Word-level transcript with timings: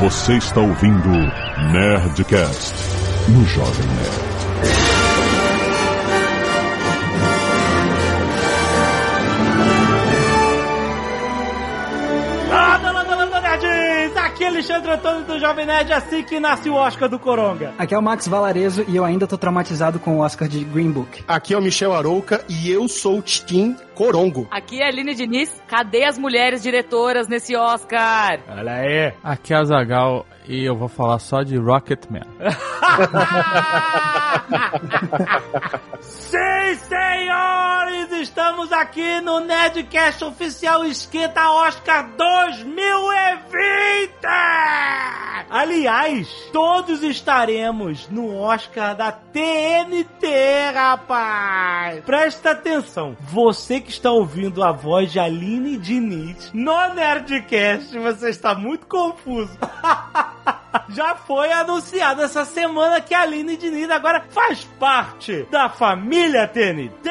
Você 0.00 0.36
está 0.36 0.60
ouvindo 0.60 1.08
Nerdcast 1.72 2.74
no 3.30 3.42
Jovem 3.46 3.86
Nerd. 3.86 4.26
Landa, 12.50 12.92
landa, 12.92 13.14
landa, 13.16 13.40
nerds! 13.40 14.16
Aqui 14.18 14.44
é 14.44 14.48
Alexandre 14.48 14.90
Antônio 14.90 15.24
do 15.24 15.38
Jovem 15.38 15.64
Nerd, 15.64 15.90
assim 15.90 16.22
que 16.22 16.38
nasce 16.38 16.68
o 16.68 16.74
Oscar 16.74 17.08
do 17.08 17.18
Coronga. 17.18 17.72
Aqui 17.78 17.94
é 17.94 17.98
o 17.98 18.02
Max 18.02 18.28
Valarezo 18.28 18.84
e 18.86 18.96
eu 18.96 19.04
ainda 19.04 19.26
tô 19.26 19.38
traumatizado 19.38 19.98
com 19.98 20.18
o 20.18 20.20
Oscar 20.20 20.46
de 20.46 20.62
Green 20.62 20.90
Book. 20.90 21.24
Aqui 21.26 21.54
é 21.54 21.58
o 21.58 21.62
Michel 21.62 21.94
Arouca 21.94 22.44
e 22.50 22.70
eu 22.70 22.86
sou 22.86 23.20
o 23.20 23.22
Tim 23.22 23.74
Corongo. 23.96 24.46
Aqui 24.50 24.82
é 24.82 24.84
a 24.84 24.88
Aline 24.88 25.14
Diniz. 25.14 25.50
Cadê 25.66 26.04
as 26.04 26.18
mulheres 26.18 26.62
diretoras 26.62 27.26
nesse 27.28 27.56
Oscar? 27.56 28.38
Olha 28.46 28.72
aí. 28.72 29.14
Aqui 29.24 29.54
é 29.54 29.56
a 29.56 29.64
Zagal 29.64 30.26
e 30.46 30.62
eu 30.64 30.76
vou 30.76 30.88
falar 30.88 31.18
só 31.18 31.42
de 31.42 31.56
Rocketman. 31.56 32.20
Sim, 36.00 36.74
senhores! 36.74 38.12
Estamos 38.12 38.70
aqui 38.72 39.20
no 39.22 39.40
Nerdcast 39.40 40.24
Oficial 40.24 40.84
Esquenta 40.84 41.50
Oscar 41.50 42.08
2020! 42.16 44.10
Aliás, 45.48 46.28
todos 46.52 47.02
estaremos 47.02 48.08
no 48.08 48.36
Oscar 48.36 48.94
da 48.96 49.12
TNT, 49.12 50.26
rapaz! 50.74 52.04
Presta 52.04 52.50
atenção, 52.50 53.16
você 53.20 53.80
que 53.86 53.92
está 53.92 54.10
ouvindo 54.10 54.64
a 54.64 54.72
voz 54.72 55.12
de 55.12 55.20
Aline 55.20 55.78
Diniz 55.78 56.50
no 56.52 56.92
Nerdcast, 56.92 57.96
você 57.96 58.30
está 58.30 58.52
muito 58.54 58.84
confuso. 58.86 59.56
Já 60.88 61.14
foi 61.14 61.50
anunciado 61.52 62.22
essa 62.22 62.44
semana 62.44 63.00
que 63.00 63.14
a 63.14 63.22
Aline 63.22 63.56
Diniz 63.56 63.90
agora 63.90 64.24
faz 64.30 64.64
parte 64.78 65.46
da 65.50 65.68
família 65.68 66.46
TNT, 66.46 67.10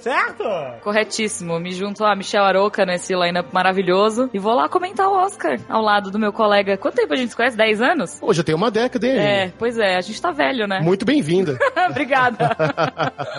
certo? 0.00 0.44
Corretíssimo. 0.82 1.58
Me 1.58 1.72
junto 1.72 2.04
a 2.04 2.14
Michelle 2.14 2.46
Aroca 2.46 2.84
nesse 2.84 3.14
lineup 3.14 3.52
maravilhoso 3.52 4.30
e 4.32 4.38
vou 4.38 4.54
lá 4.54 4.68
comentar 4.68 5.08
o 5.08 5.12
Oscar 5.12 5.58
ao 5.68 5.82
lado 5.82 6.10
do 6.10 6.18
meu 6.18 6.32
colega. 6.32 6.76
Quanto 6.76 6.96
tempo 6.96 7.12
a 7.12 7.16
gente 7.16 7.30
se 7.30 7.36
conhece? 7.36 7.56
10 7.56 7.82
anos? 7.82 8.18
Hoje 8.22 8.40
eu 8.40 8.44
tenho 8.44 8.58
uma 8.58 8.70
década, 8.70 9.06
hein? 9.06 9.18
É, 9.18 9.52
pois 9.58 9.78
é, 9.78 9.96
a 9.96 10.00
gente 10.00 10.20
tá 10.20 10.30
velho, 10.30 10.66
né? 10.66 10.80
Muito 10.80 11.04
bem-vinda. 11.04 11.58
Obrigada. 11.90 12.56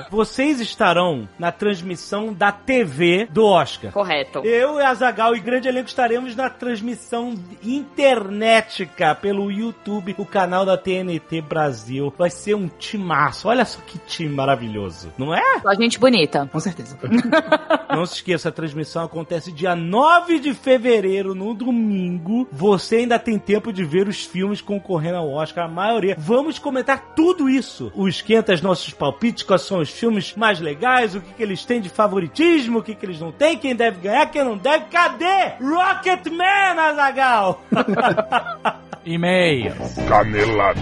Vocês 0.10 0.60
estarão 0.60 1.28
na 1.40 1.52
transmissão 1.52 2.34
da 2.34 2.52
TV 2.52 3.28
do 3.32 3.46
Oscar. 3.46 3.92
Correto. 3.92 4.40
Eu 4.44 4.80
e 4.80 4.84
a 4.84 4.94
Zagal 4.94 5.36
e 5.36 5.40
grande 5.40 5.68
elenco 5.68 5.88
estaremos 5.88 6.36
na 6.36 6.50
transmissão 6.50 7.36
internetica 7.64 9.05
pelo 9.14 9.52
YouTube, 9.52 10.16
o 10.18 10.26
canal 10.26 10.66
da 10.66 10.78
TNT 10.78 11.42
Brasil. 11.42 12.14
Vai 12.18 12.30
ser 12.30 12.56
um 12.56 12.68
timaço. 12.68 13.48
Olha 13.48 13.66
só 13.66 13.80
que 13.82 14.00
time 14.00 14.34
maravilhoso, 14.34 15.12
não 15.18 15.36
é? 15.36 15.60
Só 15.62 15.74
gente 15.76 16.00
bonita. 16.00 16.50
Com 16.52 16.60
certeza. 16.60 16.98
Não 17.90 18.06
se 18.06 18.16
esqueça, 18.16 18.50
a 18.50 18.52
transmissão 18.52 19.06
acontece 19.06 19.52
dia 19.52 19.76
9 19.76 20.40
de 20.40 20.54
fevereiro, 20.54 21.34
no 21.34 21.54
domingo. 21.54 22.48
Você 22.52 22.98
ainda 22.98 23.18
tem 23.18 23.40
tempo 23.40 23.72
de 23.72 23.86
ver 23.86 24.08
os 24.08 24.26
filmes 24.26 24.60
concorrendo 24.62 25.18
ao 25.18 25.32
Oscar, 25.32 25.66
a 25.66 25.70
maioria. 25.70 26.16
Vamos 26.18 26.60
comentar 26.60 27.14
tudo 27.16 27.48
isso. 27.50 27.92
O 27.96 28.08
esquenta, 28.08 28.54
os 28.54 28.62
nossos 28.62 28.94
palpites, 28.94 29.44
quais 29.44 29.62
são 29.62 29.80
os 29.80 29.90
filmes 29.90 30.36
mais 30.36 30.60
legais, 30.60 31.16
o 31.16 31.22
que, 31.22 31.34
que 31.34 31.44
eles 31.44 31.64
têm 31.64 31.80
de 31.80 31.90
favoritismo, 31.90 32.80
o 32.80 32.84
que, 32.84 32.96
que 32.96 33.06
eles 33.06 33.20
não 33.20 33.32
têm, 33.32 33.58
quem 33.58 33.76
deve 33.76 34.02
ganhar, 34.02 34.30
quem 34.30 34.44
não 34.44 34.58
deve. 34.58 34.86
Cadê 34.86 35.54
Rocketman, 35.62 36.80
Azagal? 36.80 37.62
E-mail. 39.06 39.74
Canelada. 40.08 40.82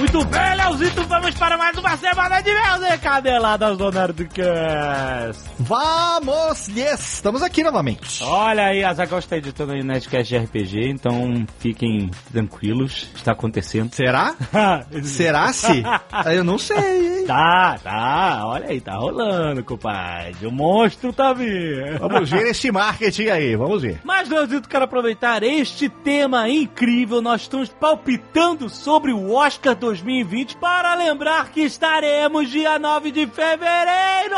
Muito 0.00 0.24
bem, 0.24 0.56
Leozito, 0.56 1.04
vamos 1.04 1.34
para 1.34 1.58
mais 1.58 1.76
uma 1.76 1.94
semana 1.98 2.40
de 2.40 2.50
meus 2.50 2.94
encadeladas 2.94 3.76
do 3.76 3.90
Nerdcast. 3.90 5.44
Vamos! 5.58 6.68
Yes! 6.68 7.16
Estamos 7.16 7.42
aqui 7.42 7.62
novamente. 7.62 8.24
Olha 8.24 8.68
aí, 8.68 8.82
a 8.82 8.94
Zagal 8.94 9.18
está 9.18 9.36
editando 9.36 9.72
aí 9.72 9.82
Nerdcast 9.82 10.26
de 10.26 10.38
RPG, 10.38 10.88
então 10.88 11.46
fiquem 11.58 12.10
tranquilos, 12.32 13.10
está 13.14 13.32
acontecendo. 13.32 13.94
Será? 13.94 14.34
Será 15.04 15.52
se? 15.52 15.82
Eu 16.34 16.44
não 16.44 16.56
sei, 16.56 17.20
hein? 17.20 17.26
Tá, 17.26 17.78
tá, 17.84 18.40
olha 18.46 18.70
aí, 18.70 18.80
tá 18.80 18.94
rolando, 18.94 19.62
compadre. 19.62 20.46
O 20.46 20.50
monstro 20.50 21.12
tá 21.12 21.34
vindo. 21.34 21.98
Vamos 21.98 22.30
ver 22.30 22.46
esse 22.48 22.72
marketing 22.72 23.28
aí, 23.28 23.54
vamos 23.54 23.82
ver. 23.82 24.00
Mas, 24.02 24.30
Leozito, 24.30 24.66
quero 24.66 24.86
aproveitar 24.86 25.42
este 25.42 25.90
tema 25.90 26.48
incrível. 26.48 27.20
Nós 27.20 27.42
estamos 27.42 27.68
palpitando 27.68 28.70
sobre 28.70 29.12
o 29.12 29.34
Oscar 29.34 29.76
2020 29.90 30.56
para 30.58 30.94
lembrar 30.94 31.50
que 31.50 31.62
estaremos 31.62 32.48
dia 32.48 32.78
9 32.78 33.10
de 33.10 33.26
fevereiro 33.26 34.36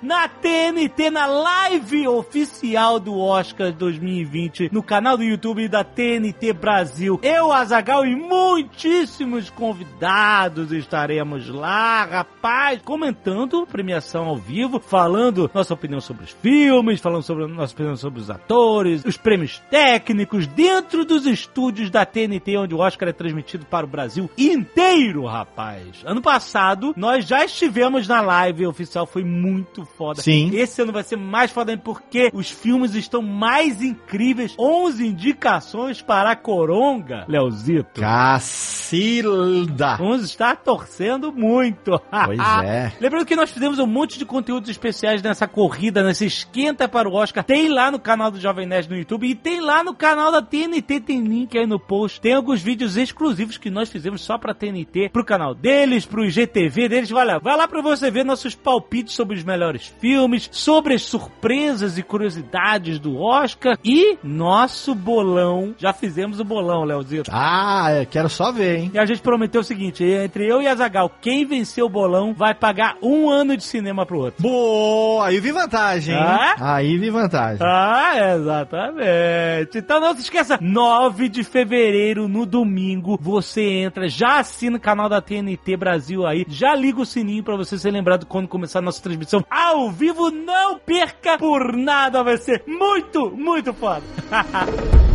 na 0.00 0.26
TNT, 0.28 1.10
na 1.10 1.26
live 1.26 2.08
oficial 2.08 2.98
do 2.98 3.18
Oscar 3.18 3.70
2020, 3.70 4.70
no 4.72 4.82
canal 4.82 5.18
do 5.18 5.22
YouTube 5.22 5.68
da 5.68 5.84
TNT 5.84 6.54
Brasil. 6.54 7.20
Eu, 7.22 7.52
Azagal 7.52 8.06
e 8.06 8.16
muitíssimos 8.16 9.50
convidados 9.50 10.72
estaremos 10.72 11.50
lá, 11.50 12.04
rapaz, 12.06 12.80
comentando 12.82 13.66
premiação 13.66 14.24
ao 14.24 14.36
vivo, 14.36 14.80
falando 14.80 15.50
nossa 15.52 15.74
opinião 15.74 16.00
sobre 16.00 16.24
os 16.24 16.30
filmes, 16.30 17.00
falando 17.00 17.22
sobre 17.22 17.46
nossa 17.46 17.74
opinião 17.74 17.96
sobre 17.96 18.20
os 18.20 18.30
atores, 18.30 19.04
os 19.04 19.18
prêmios 19.18 19.58
técnicos, 19.70 20.46
dentro 20.46 21.04
dos 21.04 21.26
estúdios 21.26 21.90
da 21.90 22.06
TNT, 22.06 22.56
onde 22.56 22.74
o 22.74 22.78
Oscar 22.78 23.10
é 23.10 23.12
transmitido 23.12 23.66
para 23.66 23.84
o 23.84 23.88
Brasil 23.88 24.30
inteiro, 24.38 24.93
rapaz. 25.26 26.02
Ano 26.04 26.20
passado, 26.20 26.94
nós 26.96 27.26
já 27.26 27.44
estivemos 27.44 28.06
na 28.06 28.20
live 28.20 28.66
oficial, 28.66 29.06
foi 29.06 29.24
muito 29.24 29.84
foda. 29.84 30.22
Sim. 30.22 30.50
Esse 30.54 30.82
ano 30.82 30.92
vai 30.92 31.02
ser 31.02 31.16
mais 31.16 31.50
foda 31.50 31.76
porque 31.76 32.30
os 32.32 32.50
filmes 32.50 32.94
estão 32.94 33.22
mais 33.22 33.82
incríveis. 33.82 34.54
11 34.58 35.06
indicações 35.06 36.00
para 36.00 36.30
a 36.30 36.36
Coronga, 36.36 37.24
Leozito. 37.28 38.00
Cacilda! 38.00 39.96
Vamos 39.96 40.24
estar 40.24 40.56
torcendo 40.56 41.32
muito. 41.32 42.00
Pois 42.24 42.38
é. 42.64 42.92
Lembrando 43.00 43.26
que 43.26 43.36
nós 43.36 43.50
fizemos 43.50 43.78
um 43.78 43.86
monte 43.86 44.18
de 44.18 44.24
conteúdos 44.24 44.70
especiais 44.70 45.22
nessa 45.22 45.48
corrida, 45.48 46.02
nessa 46.02 46.24
esquenta 46.24 46.88
para 46.88 47.08
o 47.08 47.14
Oscar. 47.14 47.44
Tem 47.44 47.68
lá 47.68 47.90
no 47.90 47.98
canal 47.98 48.30
do 48.30 48.40
Jovem 48.40 48.66
Nerd 48.66 48.88
no 48.88 48.96
YouTube 48.96 49.28
e 49.28 49.34
tem 49.34 49.60
lá 49.60 49.82
no 49.82 49.94
canal 49.94 50.30
da 50.30 50.42
TNT, 50.42 51.00
tem 51.00 51.22
link 51.22 51.56
aí 51.56 51.66
no 51.66 51.78
post. 51.78 52.20
Tem 52.20 52.34
alguns 52.34 52.62
vídeos 52.62 52.96
exclusivos 52.96 53.58
que 53.58 53.70
nós 53.70 53.88
fizemos 53.88 54.22
só 54.22 54.38
pra 54.38 54.54
TNT, 54.54 54.83
pro 55.12 55.24
canal 55.24 55.54
deles, 55.54 56.06
pro 56.06 56.24
IGTV 56.24 56.88
deles. 56.88 57.10
Vai 57.10 57.24
lá, 57.24 57.38
vai 57.38 57.56
lá 57.56 57.68
pra 57.68 57.80
você 57.80 58.10
ver 58.10 58.24
nossos 58.24 58.54
palpites 58.54 59.14
sobre 59.14 59.36
os 59.36 59.44
melhores 59.44 59.92
filmes, 60.00 60.48
sobre 60.52 60.94
as 60.94 61.02
surpresas 61.02 61.98
e 61.98 62.02
curiosidades 62.02 62.98
do 62.98 63.20
Oscar 63.20 63.78
e 63.84 64.18
nosso 64.22 64.94
bolão. 64.94 65.74
Já 65.78 65.92
fizemos 65.92 66.40
o 66.40 66.44
bolão, 66.44 66.84
Leozito. 66.84 67.30
Ah, 67.32 67.88
eu 68.00 68.06
quero 68.06 68.28
só 68.28 68.52
ver, 68.52 68.78
hein? 68.78 68.90
E 68.94 68.98
a 68.98 69.06
gente 69.06 69.20
prometeu 69.20 69.60
o 69.60 69.64
seguinte: 69.64 70.04
entre 70.04 70.46
eu 70.46 70.62
e 70.62 70.66
a 70.66 70.74
Zagal, 70.74 71.10
quem 71.20 71.44
vencer 71.44 71.84
o 71.84 71.88
bolão 71.88 72.34
vai 72.34 72.54
pagar 72.54 72.96
um 73.02 73.30
ano 73.30 73.56
de 73.56 73.64
cinema 73.64 74.04
pro 74.06 74.18
outro. 74.18 74.42
Boa! 74.42 75.26
Aí 75.26 75.40
vi 75.40 75.52
vantagem, 75.52 76.14
hein? 76.14 76.20
Ah? 76.20 76.74
Aí 76.74 76.98
vi 76.98 77.10
vantagem. 77.10 77.58
Ah, 77.60 78.34
exatamente. 78.36 79.78
Então 79.78 80.00
não 80.00 80.14
se 80.14 80.22
esqueça, 80.22 80.58
9 80.60 81.28
de 81.28 81.44
fevereiro, 81.44 82.28
no 82.28 82.46
domingo, 82.46 83.18
você 83.20 83.62
entra, 83.62 84.08
já 84.08 84.38
assina 84.40 84.73
o 84.76 84.80
canal 84.80 85.08
da 85.08 85.20
TNT 85.20 85.76
Brasil 85.76 86.26
aí, 86.26 86.44
já 86.48 86.74
liga 86.74 87.00
o 87.00 87.06
sininho 87.06 87.42
pra 87.42 87.56
você 87.56 87.78
ser 87.78 87.90
lembrado 87.90 88.26
quando 88.26 88.48
começar 88.48 88.80
a 88.80 88.82
nossa 88.82 89.02
transmissão 89.02 89.44
ao 89.50 89.90
vivo. 89.90 90.30
Não 90.30 90.78
perca 90.78 91.38
por 91.38 91.76
nada, 91.76 92.22
vai 92.22 92.36
ser 92.36 92.62
muito, 92.66 93.30
muito 93.30 93.72
foda. 93.72 94.02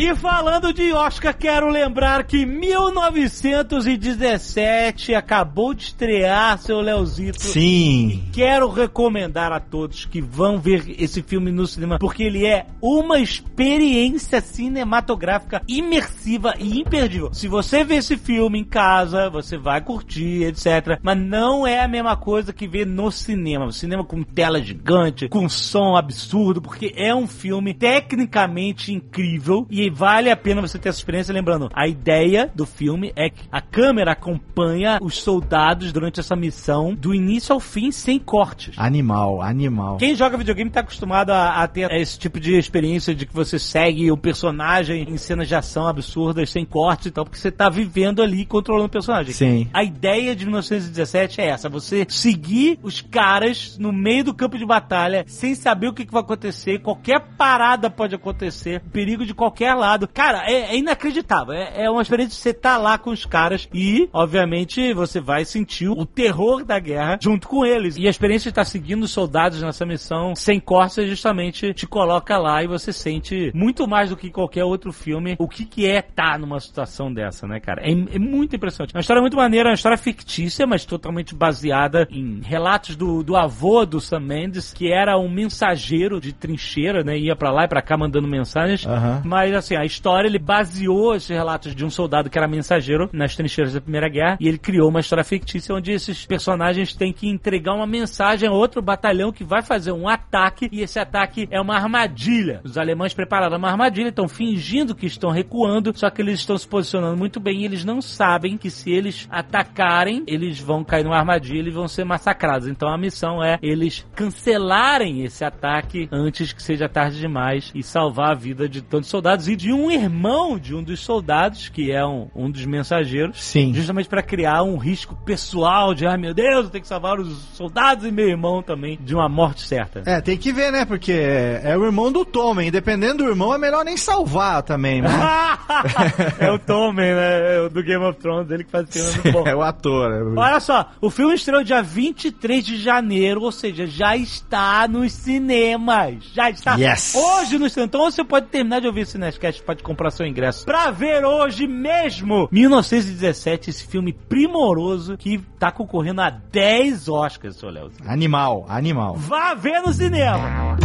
E 0.00 0.14
falando 0.14 0.72
de 0.72 0.92
Oscar, 0.92 1.36
quero 1.36 1.68
lembrar 1.68 2.22
que 2.22 2.46
1917 2.46 5.12
acabou 5.12 5.74
de 5.74 5.82
estrear, 5.82 6.56
seu 6.56 6.80
Leozito. 6.80 7.42
Sim. 7.42 8.22
Quero 8.32 8.70
recomendar 8.70 9.50
a 9.50 9.58
todos 9.58 10.04
que 10.04 10.20
vão 10.20 10.60
ver 10.60 10.84
esse 11.02 11.20
filme 11.20 11.50
no 11.50 11.66
cinema, 11.66 11.98
porque 11.98 12.22
ele 12.22 12.46
é 12.46 12.66
uma 12.80 13.18
experiência 13.18 14.40
cinematográfica 14.40 15.62
imersiva 15.66 16.54
e 16.60 16.78
imperdível. 16.78 17.34
Se 17.34 17.48
você 17.48 17.82
vê 17.82 17.96
esse 17.96 18.16
filme 18.16 18.60
em 18.60 18.64
casa, 18.64 19.28
você 19.28 19.58
vai 19.58 19.80
curtir, 19.80 20.44
etc. 20.44 21.00
Mas 21.02 21.18
não 21.18 21.66
é 21.66 21.82
a 21.82 21.88
mesma 21.88 22.16
coisa 22.16 22.52
que 22.52 22.68
ver 22.68 22.86
no 22.86 23.10
cinema. 23.10 23.66
O 23.66 23.72
cinema 23.72 24.04
com 24.04 24.22
tela 24.22 24.62
gigante, 24.62 25.28
com 25.28 25.48
som 25.48 25.96
absurdo, 25.96 26.62
porque 26.62 26.92
é 26.94 27.12
um 27.12 27.26
filme 27.26 27.74
tecnicamente 27.74 28.92
incrível 28.92 29.66
e 29.68 29.87
E 29.88 29.90
vale 29.90 30.30
a 30.30 30.36
pena 30.36 30.60
você 30.60 30.78
ter 30.78 30.90
essa 30.90 30.98
experiência. 30.98 31.32
Lembrando, 31.32 31.70
a 31.72 31.88
ideia 31.88 32.52
do 32.54 32.66
filme 32.66 33.10
é 33.16 33.30
que 33.30 33.48
a 33.50 33.58
câmera 33.58 34.12
acompanha 34.12 34.98
os 35.00 35.16
soldados 35.18 35.94
durante 35.94 36.20
essa 36.20 36.36
missão 36.36 36.94
do 36.94 37.14
início 37.14 37.54
ao 37.54 37.58
fim 37.58 37.90
sem 37.90 38.18
cortes. 38.18 38.74
Animal, 38.76 39.40
animal. 39.40 39.96
Quem 39.96 40.14
joga 40.14 40.36
videogame 40.36 40.68
tá 40.68 40.80
acostumado 40.80 41.30
a, 41.30 41.62
a 41.62 41.66
ter 41.66 41.90
esse 41.92 42.18
tipo 42.18 42.38
de 42.38 42.54
experiência 42.54 43.14
de 43.14 43.24
que 43.24 43.32
você 43.32 43.58
segue 43.58 44.12
o 44.12 44.16
personagem 44.18 45.06
em 45.08 45.16
cenas 45.16 45.48
de 45.48 45.54
ação 45.54 45.86
absurdas, 45.86 46.50
sem 46.50 46.66
cortes 46.66 47.06
e 47.06 47.10
tal, 47.10 47.24
porque 47.24 47.38
você 47.38 47.50
tá 47.50 47.70
vivendo 47.70 48.22
ali 48.22 48.44
controlando 48.44 48.88
o 48.88 48.90
personagem. 48.90 49.32
Sim. 49.32 49.70
A 49.72 49.82
ideia 49.82 50.36
de 50.36 50.44
1917 50.44 51.40
é 51.40 51.46
essa: 51.46 51.66
você 51.70 52.04
seguir 52.10 52.78
os 52.82 53.00
caras 53.00 53.78
no 53.78 53.90
meio 53.90 54.24
do 54.24 54.34
campo 54.34 54.58
de 54.58 54.66
batalha 54.66 55.24
sem 55.26 55.54
saber 55.54 55.88
o 55.88 55.94
que, 55.94 56.04
que 56.04 56.12
vai 56.12 56.20
acontecer, 56.20 56.80
qualquer 56.80 57.20
parada 57.38 57.88
pode 57.88 58.14
acontecer, 58.14 58.82
perigo 58.92 59.24
de 59.24 59.32
qualquer 59.32 59.77
lado. 59.78 60.08
Cara, 60.08 60.44
é, 60.46 60.74
é 60.74 60.76
inacreditável. 60.76 61.54
É, 61.54 61.84
é 61.84 61.90
uma 61.90 62.02
experiência 62.02 62.36
de 62.36 62.42
você 62.42 62.50
estar 62.50 62.76
lá 62.76 62.98
com 62.98 63.10
os 63.10 63.24
caras 63.24 63.68
e, 63.72 64.08
obviamente, 64.12 64.92
você 64.92 65.20
vai 65.20 65.44
sentir 65.44 65.88
o 65.88 66.04
terror 66.04 66.64
da 66.64 66.78
guerra 66.78 67.18
junto 67.20 67.48
com 67.48 67.64
eles. 67.64 67.96
E 67.96 68.06
a 68.06 68.10
experiência 68.10 68.50
de 68.50 68.52
estar 68.52 68.64
seguindo 68.64 69.04
os 69.04 69.10
soldados 69.10 69.62
nessa 69.62 69.86
missão 69.86 70.34
sem 70.34 70.60
cortes 70.60 71.08
justamente 71.08 71.72
te 71.72 71.86
coloca 71.86 72.36
lá 72.36 72.62
e 72.62 72.66
você 72.66 72.92
sente 72.92 73.50
muito 73.54 73.86
mais 73.86 74.10
do 74.10 74.16
que 74.16 74.30
qualquer 74.30 74.64
outro 74.64 74.92
filme 74.92 75.36
o 75.38 75.48
que, 75.48 75.64
que 75.64 75.86
é 75.86 75.98
estar 75.98 76.38
numa 76.38 76.60
situação 76.60 77.12
dessa, 77.12 77.46
né, 77.46 77.60
cara? 77.60 77.82
É, 77.82 77.90
é 77.90 78.18
muito 78.18 78.56
impressionante. 78.56 78.94
É 78.94 78.96
uma 78.96 79.00
história 79.00 79.20
muito 79.20 79.36
maneira, 79.36 79.68
é 79.68 79.70
uma 79.70 79.74
história 79.74 79.96
fictícia, 79.98 80.66
mas 80.66 80.84
totalmente 80.84 81.34
baseada 81.34 82.06
em 82.10 82.40
relatos 82.42 82.96
do, 82.96 83.22
do 83.22 83.36
avô 83.36 83.84
do 83.84 84.00
Sam 84.00 84.20
Mendes, 84.20 84.72
que 84.72 84.92
era 84.92 85.18
um 85.18 85.28
mensageiro 85.28 86.20
de 86.20 86.32
trincheira, 86.32 87.04
né? 87.04 87.18
Ia 87.18 87.36
pra 87.36 87.50
lá 87.50 87.64
e 87.64 87.68
pra 87.68 87.82
cá 87.82 87.96
mandando 87.96 88.28
mensagens. 88.28 88.86
Aham. 88.86 89.22
Mas 89.24 89.54
assim, 89.68 89.76
a 89.76 89.84
história 89.84 90.26
ele 90.26 90.38
baseou 90.38 91.14
esses 91.14 91.28
relatos 91.28 91.74
de 91.74 91.84
um 91.84 91.90
soldado 91.90 92.30
que 92.30 92.38
era 92.38 92.48
mensageiro 92.48 93.08
nas 93.12 93.36
trincheiras 93.36 93.74
da 93.74 93.80
Primeira 93.80 94.08
Guerra 94.08 94.38
e 94.40 94.48
ele 94.48 94.58
criou 94.58 94.88
uma 94.88 95.00
história 95.00 95.24
fictícia 95.24 95.74
onde 95.74 95.92
esses 95.92 96.24
personagens 96.24 96.94
têm 96.94 97.12
que 97.12 97.28
entregar 97.28 97.74
uma 97.74 97.86
mensagem 97.86 98.48
a 98.48 98.52
outro 98.52 98.80
batalhão 98.80 99.32
que 99.32 99.44
vai 99.44 99.62
fazer 99.62 99.92
um 99.92 100.08
ataque 100.08 100.68
e 100.72 100.80
esse 100.80 100.98
ataque 100.98 101.46
é 101.50 101.60
uma 101.60 101.76
armadilha. 101.76 102.60
Os 102.64 102.78
alemães 102.78 103.12
prepararam 103.12 103.58
uma 103.58 103.70
armadilha, 103.70 104.08
estão 104.08 104.28
fingindo 104.28 104.94
que 104.94 105.06
estão 105.06 105.30
recuando, 105.30 105.92
só 105.96 106.08
que 106.10 106.22
eles 106.22 106.40
estão 106.40 106.56
se 106.56 106.66
posicionando 106.66 107.16
muito 107.16 107.40
bem 107.40 107.62
e 107.62 107.64
eles 107.64 107.84
não 107.84 108.00
sabem 108.00 108.56
que 108.56 108.70
se 108.70 108.90
eles 108.90 109.28
atacarem, 109.30 110.22
eles 110.26 110.60
vão 110.60 110.84
cair 110.84 111.04
numa 111.04 111.18
armadilha 111.18 111.68
e 111.68 111.72
vão 111.72 111.88
ser 111.88 112.04
massacrados. 112.04 112.68
Então 112.68 112.88
a 112.88 112.98
missão 112.98 113.42
é 113.42 113.58
eles 113.62 114.06
cancelarem 114.14 115.24
esse 115.24 115.44
ataque 115.44 116.08
antes 116.10 116.52
que 116.52 116.62
seja 116.62 116.88
tarde 116.88 117.18
demais 117.18 117.70
e 117.74 117.82
salvar 117.82 118.30
a 118.30 118.34
vida 118.34 118.68
de 118.68 118.82
tantos 118.82 119.10
soldados 119.10 119.47
e 119.52 119.56
de 119.56 119.72
um 119.72 119.90
irmão 119.90 120.58
de 120.58 120.74
um 120.74 120.82
dos 120.82 121.00
soldados, 121.00 121.68
que 121.68 121.90
é 121.90 122.04
um, 122.04 122.28
um 122.34 122.50
dos 122.50 122.64
mensageiros, 122.64 123.42
Sim. 123.42 123.72
justamente 123.74 124.08
para 124.08 124.22
criar 124.22 124.62
um 124.62 124.76
risco 124.76 125.14
pessoal 125.24 125.94
de, 125.94 126.06
ai 126.06 126.16
meu 126.16 126.34
Deus, 126.34 126.64
eu 126.66 126.70
tenho 126.70 126.82
que 126.82 126.88
salvar 126.88 127.18
os 127.18 127.28
soldados 127.54 128.04
e 128.06 128.10
meu 128.12 128.28
irmão 128.28 128.62
também 128.62 128.98
de 129.00 129.14
uma 129.14 129.28
morte 129.28 129.62
certa. 129.62 130.02
É, 130.06 130.20
tem 130.20 130.36
que 130.36 130.52
ver, 130.52 130.70
né? 130.72 130.84
Porque 130.84 131.12
é 131.12 131.76
o 131.76 131.84
irmão 131.84 132.10
do 132.12 132.24
Tommen. 132.24 132.70
Dependendo 132.70 133.24
do 133.24 133.28
irmão, 133.30 133.54
é 133.54 133.58
melhor 133.58 133.84
nem 133.84 133.96
salvar 133.96 134.62
também, 134.62 135.02
né? 135.02 135.08
é 136.38 136.50
o 136.50 136.58
Tommen, 136.58 137.14
né? 137.14 137.66
É 137.66 137.68
do 137.68 137.82
Game 137.82 138.04
of 138.04 138.18
Thrones, 138.18 138.50
ele 138.50 138.64
que 138.64 138.70
faz 138.70 138.86
cena 138.90 139.10
muito 139.12 139.32
bom. 139.32 139.38
É 139.48 139.54
o 139.54 139.62
ator. 139.62 140.12
é 140.12 140.22
o- 140.22 140.38
Olha 140.38 140.60
só, 140.60 140.90
o 141.00 141.10
filme 141.10 141.34
estreou 141.34 141.62
dia 141.64 141.82
23 141.82 142.64
de 142.64 142.76
janeiro, 142.78 143.42
ou 143.42 143.52
seja, 143.52 143.86
já 143.86 144.16
está 144.16 144.86
nos 144.88 145.12
cinemas. 145.12 146.16
Já 146.34 146.50
está 146.50 146.74
Yes. 146.76 147.14
hoje 147.14 147.58
no 147.58 147.68
cinema. 147.68 147.86
Então 147.86 148.10
você 148.10 148.22
pode 148.24 148.46
terminar 148.46 148.80
de 148.80 148.86
ouvir 148.86 149.02
esse 149.02 149.16
Nerdcast, 149.38 149.62
pode 149.62 149.82
comprar 149.82 150.10
seu 150.10 150.26
ingresso 150.26 150.64
pra 150.64 150.90
ver 150.90 151.24
hoje 151.24 151.66
mesmo 151.66 152.48
1917, 152.50 153.70
esse 153.70 153.86
filme 153.86 154.12
primoroso 154.12 155.16
que 155.16 155.38
tá 155.58 155.70
concorrendo 155.70 156.20
a 156.20 156.28
10 156.30 157.08
Oscars, 157.08 157.56
seu 157.56 157.70
Léo. 157.70 157.90
Animal, 158.04 158.66
animal. 158.68 159.14
Vá 159.16 159.54
ver 159.54 159.80
no 159.80 159.92
cinema! 159.92 160.76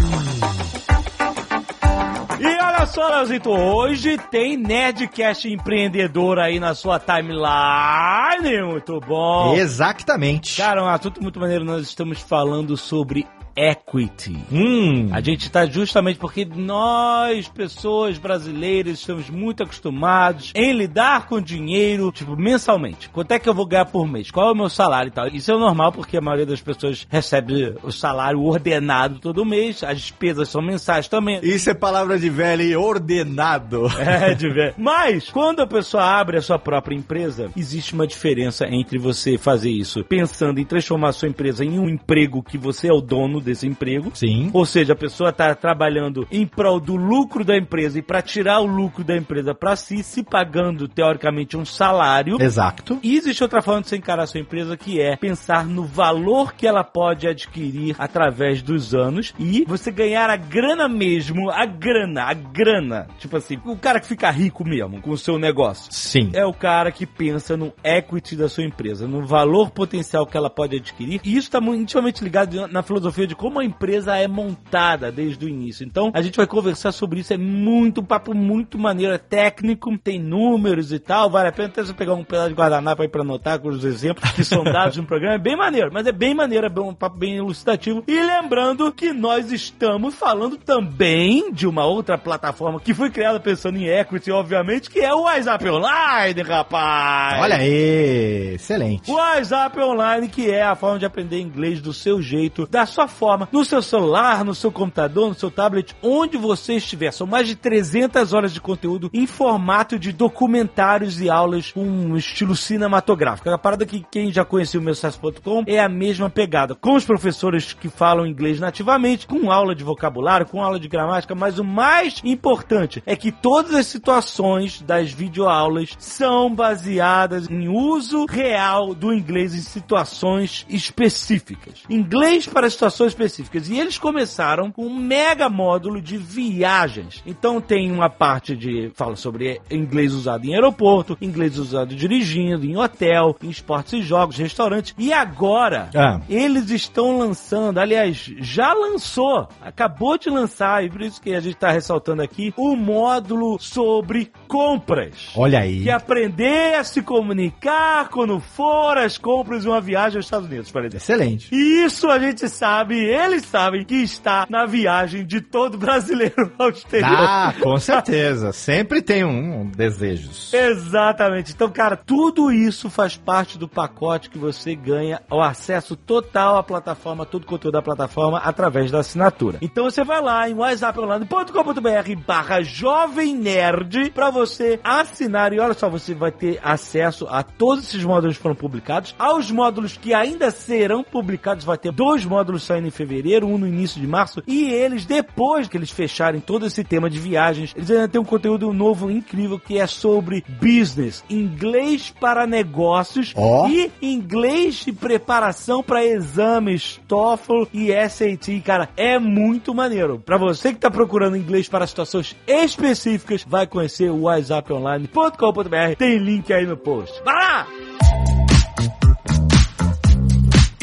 E 2.39 2.45
olha 2.45 2.85
só, 2.85 3.07
Leozito, 3.07 3.49
hoje 3.49 4.17
tem 4.29 4.57
Nerdcast 4.57 5.47
empreendedor 5.47 6.39
aí 6.39 6.59
na 6.59 6.75
sua 6.75 6.99
timeline. 6.99 8.61
Muito 8.69 8.99
bom. 8.99 9.55
Exatamente. 9.55 10.57
Cara, 10.57 10.83
um 10.83 10.87
assunto 10.87 11.21
muito 11.21 11.39
maneiro. 11.39 11.63
Nós 11.63 11.83
estamos 11.87 12.19
falando 12.19 12.75
sobre 12.75 13.25
equity. 13.55 14.37
Hum. 14.51 15.09
A 15.11 15.21
gente 15.21 15.49
tá 15.49 15.65
justamente 15.65 16.17
porque 16.17 16.45
nós, 16.45 17.47
pessoas 17.47 18.17
brasileiras, 18.17 18.99
estamos 18.99 19.29
muito 19.29 19.63
acostumados 19.63 20.51
em 20.55 20.71
lidar 20.71 21.27
com 21.27 21.41
dinheiro, 21.41 22.11
tipo, 22.11 22.35
mensalmente. 22.35 23.09
Quanto 23.09 23.31
é 23.31 23.39
que 23.39 23.49
eu 23.49 23.53
vou 23.53 23.65
ganhar 23.65 23.85
por 23.85 24.07
mês? 24.07 24.31
Qual 24.31 24.49
é 24.49 24.51
o 24.51 24.55
meu 24.55 24.69
salário 24.69 25.09
e 25.09 25.11
tal? 25.11 25.27
Isso 25.27 25.51
é 25.51 25.57
normal 25.57 25.91
porque 25.91 26.17
a 26.17 26.21
maioria 26.21 26.45
das 26.45 26.61
pessoas 26.61 27.05
recebe 27.09 27.75
o 27.83 27.91
salário 27.91 28.41
ordenado 28.41 29.19
todo 29.19 29.45
mês, 29.45 29.83
as 29.83 29.99
despesas 29.99 30.49
são 30.49 30.61
mensais 30.61 31.07
também. 31.07 31.39
Isso 31.43 31.69
é 31.69 31.73
palavra 31.73 32.17
de 32.17 32.29
velho 32.29 32.63
e 32.63 32.75
ordenado. 32.75 33.83
É, 34.03 34.33
de 34.33 34.49
ver. 34.49 34.75
Mas, 34.77 35.29
quando 35.29 35.61
a 35.61 35.67
pessoa 35.67 36.03
abre 36.03 36.37
a 36.37 36.41
sua 36.41 36.59
própria 36.59 36.95
empresa, 36.95 37.49
existe 37.55 37.93
uma 37.93 38.05
diferença 38.05 38.67
entre 38.67 38.97
você 38.97 39.37
fazer 39.37 39.71
isso 39.71 40.03
pensando 40.03 40.59
em 40.59 40.65
transformar 40.65 41.09
a 41.09 41.13
sua 41.13 41.27
empresa 41.27 41.63
em 41.65 41.79
um 41.79 41.89
emprego 41.89 42.43
que 42.43 42.57
você 42.57 42.87
é 42.87 42.93
o 42.93 43.01
dono 43.01 43.41
desse 43.43 43.67
emprego. 43.67 44.11
Sim. 44.13 44.49
Ou 44.53 44.65
seja, 44.65 44.93
a 44.93 44.95
pessoa 44.95 45.29
está 45.29 45.53
trabalhando 45.53 46.27
em 46.31 46.45
prol 46.45 46.79
do 46.79 46.95
lucro 46.95 47.43
da 47.43 47.57
empresa 47.57 47.99
e 47.99 48.01
para 48.01 48.21
tirar 48.21 48.59
o 48.59 48.65
lucro 48.65 49.03
da 49.03 49.15
empresa 49.15 49.53
para 49.53 49.75
si, 49.75 50.03
se 50.03 50.23
pagando 50.23 50.87
teoricamente 50.87 51.57
um 51.57 51.65
salário. 51.65 52.41
Exato. 52.41 52.99
E 53.03 53.17
existe 53.17 53.43
outra 53.43 53.61
forma 53.61 53.81
de 53.81 53.89
você 53.89 53.97
encarar 53.97 54.23
a 54.23 54.27
sua 54.27 54.39
empresa 54.39 54.77
que 54.77 54.99
é 54.99 55.15
pensar 55.15 55.65
no 55.65 55.83
valor 55.83 56.53
que 56.53 56.67
ela 56.67 56.83
pode 56.83 57.27
adquirir 57.27 57.95
através 57.99 58.61
dos 58.61 58.93
anos 58.95 59.33
e 59.37 59.65
você 59.67 59.91
ganhar 59.91 60.29
a 60.29 60.35
grana 60.35 60.87
mesmo, 60.87 61.49
a 61.49 61.65
grana, 61.65 62.23
a 62.23 62.33
grana. 62.33 63.07
Tipo 63.19 63.37
assim, 63.37 63.59
o 63.65 63.77
cara 63.77 63.99
que 63.99 64.07
fica 64.07 64.29
rico 64.29 64.65
mesmo 64.65 65.01
com 65.01 65.11
o 65.11 65.17
seu 65.17 65.37
negócio. 65.37 65.91
Sim. 65.91 66.31
É 66.33 66.45
o 66.45 66.53
cara 66.53 66.91
que 66.91 67.05
pensa 67.05 67.57
no 67.57 67.73
equity 67.83 68.35
da 68.35 68.47
sua 68.47 68.63
empresa, 68.63 69.07
no 69.07 69.25
valor 69.25 69.71
potencial 69.71 70.25
que 70.25 70.37
ela 70.37 70.49
pode 70.49 70.77
adquirir. 70.77 71.21
E 71.23 71.35
isso 71.35 71.47
está 71.47 71.59
intimamente 71.59 72.23
ligado 72.23 72.67
na 72.67 72.83
filosofia 72.83 73.27
de 73.27 73.32
como 73.33 73.59
a 73.59 73.65
empresa 73.65 74.15
é 74.17 74.27
montada 74.27 75.11
desde 75.11 75.45
o 75.45 75.49
início. 75.49 75.85
Então, 75.85 76.11
a 76.13 76.21
gente 76.21 76.37
vai 76.37 76.47
conversar 76.47 76.91
sobre 76.91 77.19
isso. 77.19 77.33
É 77.33 77.37
muito, 77.37 78.01
um 78.01 78.05
papo 78.05 78.33
muito 78.33 78.77
maneiro, 78.77 79.13
é 79.13 79.17
técnico, 79.17 79.95
tem 79.97 80.19
números 80.19 80.91
e 80.91 80.99
tal. 80.99 81.29
Vale 81.29 81.49
a 81.49 81.51
pena 81.51 81.69
até 81.69 81.83
você 81.83 81.93
pegar 81.93 82.13
um 82.13 82.23
pedaço 82.23 82.49
de 82.49 82.55
guardanapo 82.55 83.01
aí 83.01 83.07
pra 83.07 83.21
anotar 83.21 83.59
com 83.59 83.69
os 83.69 83.83
exemplos 83.83 84.29
que 84.31 84.43
são 84.43 84.63
dados 84.63 84.97
no 84.97 85.05
programa. 85.05 85.35
É 85.35 85.39
bem 85.39 85.55
maneiro, 85.55 85.89
mas 85.93 86.05
é 86.07 86.11
bem 86.11 86.33
maneiro, 86.33 86.65
é 86.65 86.69
bem- 86.69 86.83
um 86.83 86.93
papo 86.93 87.17
bem 87.17 87.35
elucidativo. 87.37 88.03
E 88.07 88.21
lembrando 88.23 88.91
que 88.91 89.13
nós 89.13 89.51
estamos 89.51 90.15
falando 90.15 90.57
também 90.57 91.51
de 91.51 91.65
uma 91.67 91.85
outra 91.85 92.17
plataforma 92.17 92.79
que 92.79 92.93
foi 92.93 93.09
criada 93.09 93.39
pensando 93.39 93.77
em 93.77 93.87
equity, 93.87 94.31
obviamente, 94.31 94.89
que 94.89 94.99
é 94.99 95.13
o 95.13 95.21
WhatsApp 95.23 95.69
Online, 95.69 96.41
rapaz! 96.41 97.41
Olha 97.41 97.55
aí. 97.55 98.53
Excelente. 98.55 99.09
O 99.09 99.15
WhatsApp 99.15 99.79
Online, 99.79 100.27
que 100.27 100.49
é 100.49 100.61
a 100.63 100.75
forma 100.75 100.99
de 100.99 101.05
aprender 101.05 101.39
inglês 101.39 101.81
do 101.81 101.93
seu 101.93 102.21
jeito, 102.21 102.67
da 102.69 102.85
sua 102.85 103.07
forma, 103.07 103.22
no 103.51 103.65
seu 103.65 103.81
celular, 103.81 104.43
no 104.43 104.55
seu 104.55 104.71
computador, 104.71 105.29
no 105.29 105.35
seu 105.35 105.49
tablet, 105.49 105.95
onde 106.01 106.37
você 106.37 106.75
estiver. 106.75 107.11
São 107.11 107.27
mais 107.27 107.47
de 107.47 107.55
300 107.55 108.33
horas 108.33 108.53
de 108.53 108.61
conteúdo 108.61 109.09
em 109.13 109.25
formato 109.25 109.97
de 109.97 110.11
documentários 110.11 111.21
e 111.21 111.29
aulas 111.29 111.71
com 111.71 111.83
um 111.83 112.17
estilo 112.17 112.55
cinematográfico. 112.55 113.49
A 113.49 113.57
parada 113.57 113.85
que 113.85 114.05
quem 114.11 114.31
já 114.31 114.43
conheceu 114.43 114.81
o 114.81 114.83
meu 114.83 114.95
sucesso.com 114.95 115.63
é 115.67 115.79
a 115.79 115.89
mesma 115.89 116.29
pegada, 116.29 116.75
com 116.75 116.95
os 116.95 117.05
professores 117.05 117.73
que 117.73 117.89
falam 117.89 118.25
inglês 118.25 118.59
nativamente, 118.59 119.27
com 119.27 119.51
aula 119.51 119.75
de 119.75 119.83
vocabulário, 119.83 120.45
com 120.45 120.61
aula 120.61 120.79
de 120.79 120.87
gramática, 120.87 121.35
mas 121.35 121.59
o 121.59 121.63
mais 121.63 122.21
importante 122.23 123.03
é 123.05 123.15
que 123.15 123.31
todas 123.31 123.73
as 123.73 123.87
situações 123.87 124.81
das 124.81 125.11
videoaulas 125.11 125.95
são 125.99 126.53
baseadas 126.53 127.49
em 127.49 127.67
uso 127.67 128.25
real 128.25 128.93
do 128.93 129.13
inglês 129.13 129.53
em 129.53 129.61
situações 129.61 130.65
específicas. 130.69 131.83
Inglês 131.89 132.47
para 132.47 132.69
situações 132.69 133.12
específicas. 133.13 133.69
E 133.69 133.79
eles 133.79 133.97
começaram 133.97 134.71
com 134.71 134.85
um 134.85 134.95
mega 134.95 135.49
módulo 135.49 136.01
de 136.01 136.17
viagens. 136.17 137.21
Então 137.25 137.61
tem 137.61 137.91
uma 137.91 138.09
parte 138.09 138.55
de 138.55 138.91
fala 138.95 139.15
sobre 139.15 139.61
inglês 139.69 140.13
usado 140.13 140.45
em 140.45 140.53
aeroporto, 140.53 141.17
inglês 141.21 141.57
usado 141.57 141.95
dirigindo, 141.95 142.65
em 142.65 142.77
hotel, 142.77 143.35
em 143.41 143.49
esportes 143.49 143.93
e 143.93 144.01
jogos, 144.01 144.37
restaurantes. 144.37 144.93
E 144.97 145.13
agora 145.13 145.89
Ah. 145.95 146.19
eles 146.29 146.69
estão 146.69 147.17
lançando, 147.17 147.77
aliás, 147.79 148.31
já 148.39 148.73
lançou, 148.73 149.47
acabou 149.61 150.17
de 150.17 150.29
lançar, 150.29 150.83
e 150.83 150.89
por 150.89 151.01
isso 151.01 151.21
que 151.21 151.33
a 151.33 151.39
gente 151.39 151.55
está 151.55 151.71
ressaltando 151.71 152.21
aqui, 152.21 152.53
o 152.57 152.75
módulo 152.75 153.57
sobre 153.59 154.31
compras. 154.47 155.29
Olha 155.35 155.59
aí. 155.59 155.83
Que 155.83 155.89
é 155.89 155.93
aprender 155.93 156.75
a 156.75 156.83
se 156.83 157.01
comunicar 157.01 158.09
quando 158.09 158.39
for 158.39 158.97
as 158.97 159.17
compras 159.17 159.63
de 159.63 159.69
uma 159.69 159.81
viagem 159.81 160.17
aos 160.17 160.25
Estados 160.25 160.47
Unidos, 160.47 160.71
por 160.71 160.81
exemplo. 160.81 160.97
Excelente. 160.97 161.49
E 161.53 161.83
isso 161.85 162.09
a 162.09 162.19
gente 162.19 162.47
sabe 162.47 163.02
eles 163.03 163.45
sabem 163.45 163.83
que 163.83 163.95
está 163.95 164.45
na 164.49 164.65
viagem 164.65 165.25
de 165.25 165.41
todo 165.41 165.77
brasileiro 165.77 166.51
ao 166.57 166.69
exterior. 166.69 167.09
Ah, 167.11 167.53
com 167.61 167.77
certeza. 167.77 168.51
Sempre 168.51 169.01
tem 169.01 169.23
um, 169.23 169.61
um 169.61 169.65
desejos. 169.69 170.53
Exatamente. 170.53 171.51
Então, 171.51 171.69
cara, 171.69 171.95
tudo 171.95 172.51
isso 172.51 172.89
faz 172.89 173.17
parte 173.17 173.57
do 173.57 173.67
pacote 173.67 174.29
que 174.29 174.37
você 174.37 174.75
ganha 174.75 175.21
o 175.29 175.41
acesso 175.41 175.95
total 175.95 176.57
à 176.57 176.63
plataforma, 176.63 177.25
todo 177.25 177.43
o 177.43 177.47
conteúdo 177.47 177.73
da 177.73 177.81
plataforma 177.81 178.37
através 178.39 178.91
da 178.91 178.99
assinatura. 178.99 179.57
Então 179.61 179.85
você 179.85 180.03
vai 180.03 180.21
lá 180.21 180.49
em 180.49 180.53
whatsapponline.com.br 180.53 182.23
barra 182.25 182.61
Jovem 182.61 183.35
Nerd 183.35 184.11
pra 184.11 184.29
você 184.29 184.79
assinar 184.83 185.53
e 185.53 185.59
olha 185.59 185.73
só, 185.73 185.89
você 185.89 186.13
vai 186.13 186.31
ter 186.31 186.59
acesso 186.63 187.27
a 187.29 187.43
todos 187.43 187.85
esses 187.85 188.03
módulos 188.03 188.37
que 188.37 188.43
foram 188.43 188.55
publicados, 188.55 189.15
aos 189.17 189.51
módulos 189.51 189.97
que 189.97 190.13
ainda 190.13 190.51
serão 190.51 191.03
publicados, 191.03 191.65
vai 191.65 191.77
ter 191.77 191.91
dois 191.91 192.25
módulos 192.25 192.63
saindo 192.63 192.82
em 192.87 192.91
fevereiro, 192.91 193.47
um 193.47 193.57
no 193.57 193.67
início 193.67 193.99
de 193.99 194.07
março, 194.07 194.41
e 194.47 194.65
eles, 194.71 195.05
depois 195.05 195.67
que 195.67 195.77
eles 195.77 195.91
fecharem 195.91 196.41
todo 196.41 196.65
esse 196.65 196.83
tema 196.83 197.09
de 197.09 197.19
viagens, 197.19 197.73
eles 197.75 197.89
ainda 197.89 198.07
têm 198.07 198.21
um 198.21 198.25
conteúdo 198.25 198.71
novo 198.73 199.09
incrível 199.09 199.59
que 199.59 199.77
é 199.77 199.87
sobre 199.87 200.43
business, 200.61 201.23
inglês 201.29 202.13
para 202.19 202.47
negócios 202.47 203.33
Ó. 203.35 203.67
e 203.67 203.91
inglês 204.01 204.83
de 204.85 204.91
preparação 204.91 205.83
para 205.83 206.05
exames 206.05 206.99
TOEFL 207.07 207.63
e 207.73 207.91
SAT, 208.09 208.61
cara, 208.63 208.89
é 208.95 209.19
muito 209.19 209.73
maneiro. 209.73 210.19
Para 210.19 210.37
você 210.37 210.73
que 210.73 210.79
tá 210.79 210.89
procurando 210.89 211.37
inglês 211.37 211.67
para 211.67 211.87
situações 211.87 212.35
específicas, 212.47 213.45
vai 213.47 213.67
conhecer 213.67 214.09
o 214.09 214.23
whatsapponline.com.br. 214.23 215.95
Tem 215.97 216.17
link 216.17 216.51
aí 216.51 216.65
no 216.65 216.77
post. 216.77 217.21
Vai 217.23 217.35
lá! 217.35 218.12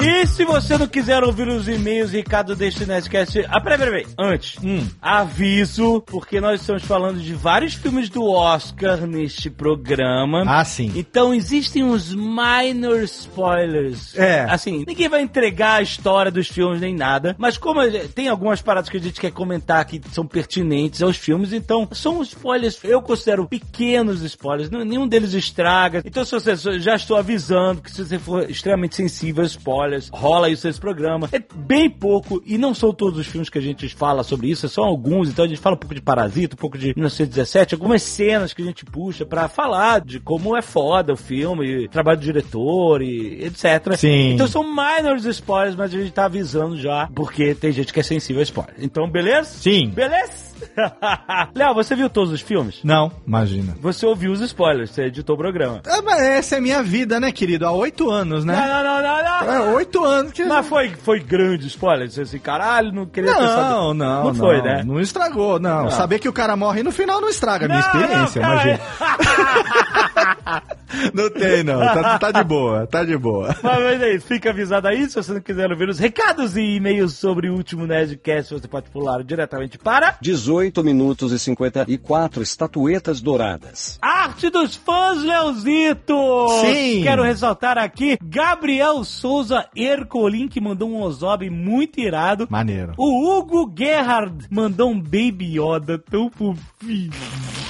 E 0.02 0.26
se 0.26 0.45
você 0.45 0.78
não 0.78 0.87
quiser 0.87 1.23
ouvir 1.23 1.49
os 1.49 1.69
e-mails, 1.69 2.12
Ricardo 2.12 2.57
deste 2.57 2.87
Nerdcast... 2.87 3.45
Ah, 3.49 3.61
peraí, 3.61 3.78
peraí, 3.78 4.02
peraí. 4.04 4.14
Antes, 4.19 4.57
Hum. 4.62 4.87
aviso, 5.00 6.00
porque 6.07 6.40
nós 6.40 6.61
estamos 6.61 6.83
falando 6.85 7.21
de 7.21 7.35
vários 7.35 7.75
filmes 7.75 8.09
do 8.09 8.25
Oscar 8.30 9.07
neste 9.07 9.50
programa. 9.50 10.45
Ah, 10.47 10.64
sim. 10.64 10.92
Então 10.97 11.35
existem 11.35 11.83
uns 11.85 12.14
minor 12.14 13.02
spoilers. 13.02 14.16
É. 14.16 14.42
Assim, 14.49 14.85
ninguém 14.87 15.09
vai 15.09 15.21
entregar 15.23 15.75
a 15.76 15.83
história 15.83 16.30
dos 16.30 16.49
filmes 16.49 16.80
nem 16.80 16.95
nada, 16.95 17.35
mas 17.38 17.59
como 17.59 17.80
tem 18.14 18.28
algumas 18.28 18.62
paradas 18.62 18.88
que 18.90 18.97
a 18.97 19.00
gente 19.00 19.21
quer 19.21 19.30
comentar 19.33 19.85
que 19.85 20.00
são 20.12 20.26
pertinentes 20.26 21.02
aos 21.02 21.16
filmes, 21.16 21.52
então 21.52 21.88
são 21.92 22.23
spoilers, 22.23 22.78
eu 22.85 23.02
considero 23.02 23.47
pequenos 23.47 24.23
spoilers, 24.23 24.71
nenhum 24.71 25.07
deles 25.07 25.35
estraga. 25.35 26.02
Então 26.04 26.25
se 26.25 26.33
você 26.33 26.57
já 26.80 26.95
estou 26.97 27.16
avisando 27.16 27.83
que 27.83 27.90
se 27.90 28.04
você 28.04 28.19
for 28.19 28.49
extremamente 28.50 28.97
sensível 28.97 29.42
a 29.42 29.47
spoilers, 29.47 29.89
rola 30.12 30.49
isso 30.49 30.66
nesse 30.66 30.80
programa. 30.80 31.28
É 31.32 31.42
bem 31.54 31.88
pouco 31.88 32.42
e 32.47 32.59
não 32.59 32.75
são 32.75 32.92
todos 32.92 33.18
os 33.18 33.26
filmes 33.26 33.49
que 33.49 33.59
a 33.59 33.62
gente 33.62 33.88
fala 33.88 34.23
sobre 34.23 34.49
isso, 34.49 34.68
são 34.68 34.85
alguns, 34.85 35.28
então 35.28 35.44
a 35.44 35.49
gente 35.49 35.61
fala 35.61 35.76
um 35.76 35.78
pouco 35.78 35.94
de 35.94 36.00
Parasita, 36.00 36.54
um 36.54 36.59
pouco 36.59 36.78
de 36.78 36.88
1917, 36.88 37.75
algumas 37.75 38.02
cenas 38.02 38.52
que 38.52 38.62
a 38.62 38.64
gente 38.64 38.85
puxa 38.85 39.25
pra 39.25 39.49
falar 39.49 40.00
de 40.00 40.20
como 40.20 40.56
é 40.56 40.62
foda 40.62 41.12
o 41.12 41.16
filme, 41.16 41.88
trabalho 41.88 42.18
do 42.18 42.25
diretor 42.25 43.02
e 43.02 43.44
etc. 43.44 43.97
Sim. 43.97 44.35
Então 44.35 44.47
são 44.47 44.62
minors 44.64 45.25
spoilers, 45.25 45.76
mas 45.76 45.94
a 45.94 45.99
gente 45.99 46.12
tá 46.12 46.25
avisando 46.25 46.76
já, 46.76 47.09
porque 47.14 47.54
tem 47.54 47.73
gente 47.73 47.92
que 47.92 48.00
é 48.00 48.02
sensível 48.02 48.40
a 48.40 48.44
spoilers. 48.44 48.82
Então, 48.82 49.09
beleza? 49.09 49.50
Sim. 49.50 49.88
Beleza? 49.90 50.50
Léo, 51.54 51.74
você 51.74 51.94
viu 51.94 52.08
todos 52.10 52.32
os 52.32 52.40
filmes? 52.40 52.80
Não, 52.84 53.10
imagina. 53.26 53.74
Você 53.80 54.06
ouviu 54.06 54.32
os 54.32 54.40
spoilers, 54.40 54.90
você 54.90 55.04
editou 55.04 55.34
o 55.34 55.38
programa. 55.38 55.80
Ah, 55.86 56.02
mas 56.02 56.20
essa 56.20 56.56
é 56.56 56.60
minha 56.60 56.82
vida, 56.82 57.18
né, 57.20 57.32
querido? 57.32 57.66
Há 57.66 57.72
oito 57.72 58.10
anos, 58.10 58.44
Não, 58.44 58.54
né? 58.54 58.66
não, 58.66 58.82
não, 58.84 59.02
não, 59.02 59.46
não. 59.46 59.52
É, 59.52 59.74
oito 59.74 60.04
anos 60.04 60.32
que... 60.32 60.44
Mas 60.44 60.66
foi, 60.66 60.90
foi 60.90 61.20
grande 61.20 61.66
spoiler? 61.66 62.10
Você 62.10 62.22
assim, 62.22 62.38
caralho, 62.38 62.92
não 62.92 63.06
queria 63.06 63.34
ter 63.34 63.40
Não, 63.40 63.70
não, 63.70 63.94
não. 63.94 64.24
Não 64.24 64.34
foi, 64.34 64.60
né? 64.62 64.82
Não 64.84 65.00
estragou, 65.00 65.58
não. 65.58 65.84
Não. 65.84 65.90
Saber 65.90 66.18
que 66.18 66.28
o 66.28 66.32
cara 66.32 66.56
morre 66.56 66.82
no 66.82 66.92
final 66.92 67.20
não 67.20 67.28
estraga 67.28 67.66
a 67.66 67.68
minha 67.68 67.80
Não, 67.80 67.86
experiência, 67.86 68.42
não, 68.42 68.52
imagina. 68.52 68.80
Não 71.14 71.30
tem, 71.30 71.62
não. 71.62 71.78
Tá, 71.80 72.18
tá 72.18 72.30
de 72.32 72.44
boa, 72.44 72.86
tá 72.86 73.04
de 73.04 73.16
boa. 73.16 73.56
Mas, 73.62 73.82
mas 73.82 74.02
é 74.02 74.14
isso, 74.14 74.26
fica 74.26 74.50
avisado 74.50 74.88
aí. 74.88 75.08
Se 75.08 75.14
você 75.14 75.32
não 75.32 75.40
quiser 75.40 75.70
ouvir 75.70 75.88
os 75.88 75.98
recados 75.98 76.56
e 76.56 76.76
e-mails 76.76 77.14
sobre 77.14 77.48
o 77.48 77.54
último 77.54 77.86
Nerdcast, 77.86 78.54
você 78.54 78.68
pode 78.68 78.90
pular 78.90 79.22
diretamente 79.22 79.78
para 79.78 80.16
18 80.20 80.82
minutos 80.82 81.32
e 81.32 81.38
54 81.38 82.42
estatuetas 82.42 83.20
douradas. 83.20 83.98
Arte 84.02 84.50
dos 84.50 84.74
Fãs, 84.76 85.22
Leozito! 85.22 86.48
Sim. 86.60 87.02
Quero 87.02 87.22
ressaltar 87.22 87.78
aqui 87.78 88.18
Gabriel 88.22 89.04
Souza 89.04 89.68
Ercolim, 89.74 90.48
que 90.48 90.60
mandou 90.60 90.90
um 90.90 91.02
Ozob 91.02 91.48
muito 91.48 92.00
irado. 92.00 92.46
Maneiro. 92.50 92.94
O 92.96 93.38
Hugo 93.38 93.72
Gerhard 93.76 94.46
mandou 94.50 94.90
um 94.90 95.00
Baby 95.00 95.58
Yoda 95.58 95.98
tão 95.98 96.30
fofinho. 96.30 97.10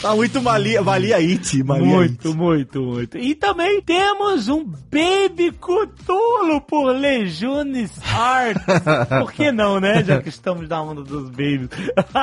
Tá 0.01 0.15
muito 0.17 0.41
valia, 0.41 0.81
valia 0.83 1.17
it, 1.17 1.63
valia 1.63 1.85
Muito, 1.87 2.35
muito, 2.35 2.81
muito. 2.81 3.19
E 3.19 3.35
também 3.35 3.83
temos 3.83 4.49
um 4.49 4.65
Baby 4.65 5.53
Cthulhu 5.53 6.59
por 6.63 6.91
Lejones 6.93 7.93
Art. 8.11 8.57
Por 9.21 9.31
que 9.31 9.53
não, 9.53 9.79
né? 9.79 10.03
Já 10.03 10.23
que 10.23 10.31
estamos 10.31 10.67
na 10.67 10.81
onda 10.83 11.03
dos 11.03 11.29
babies. 11.29 11.69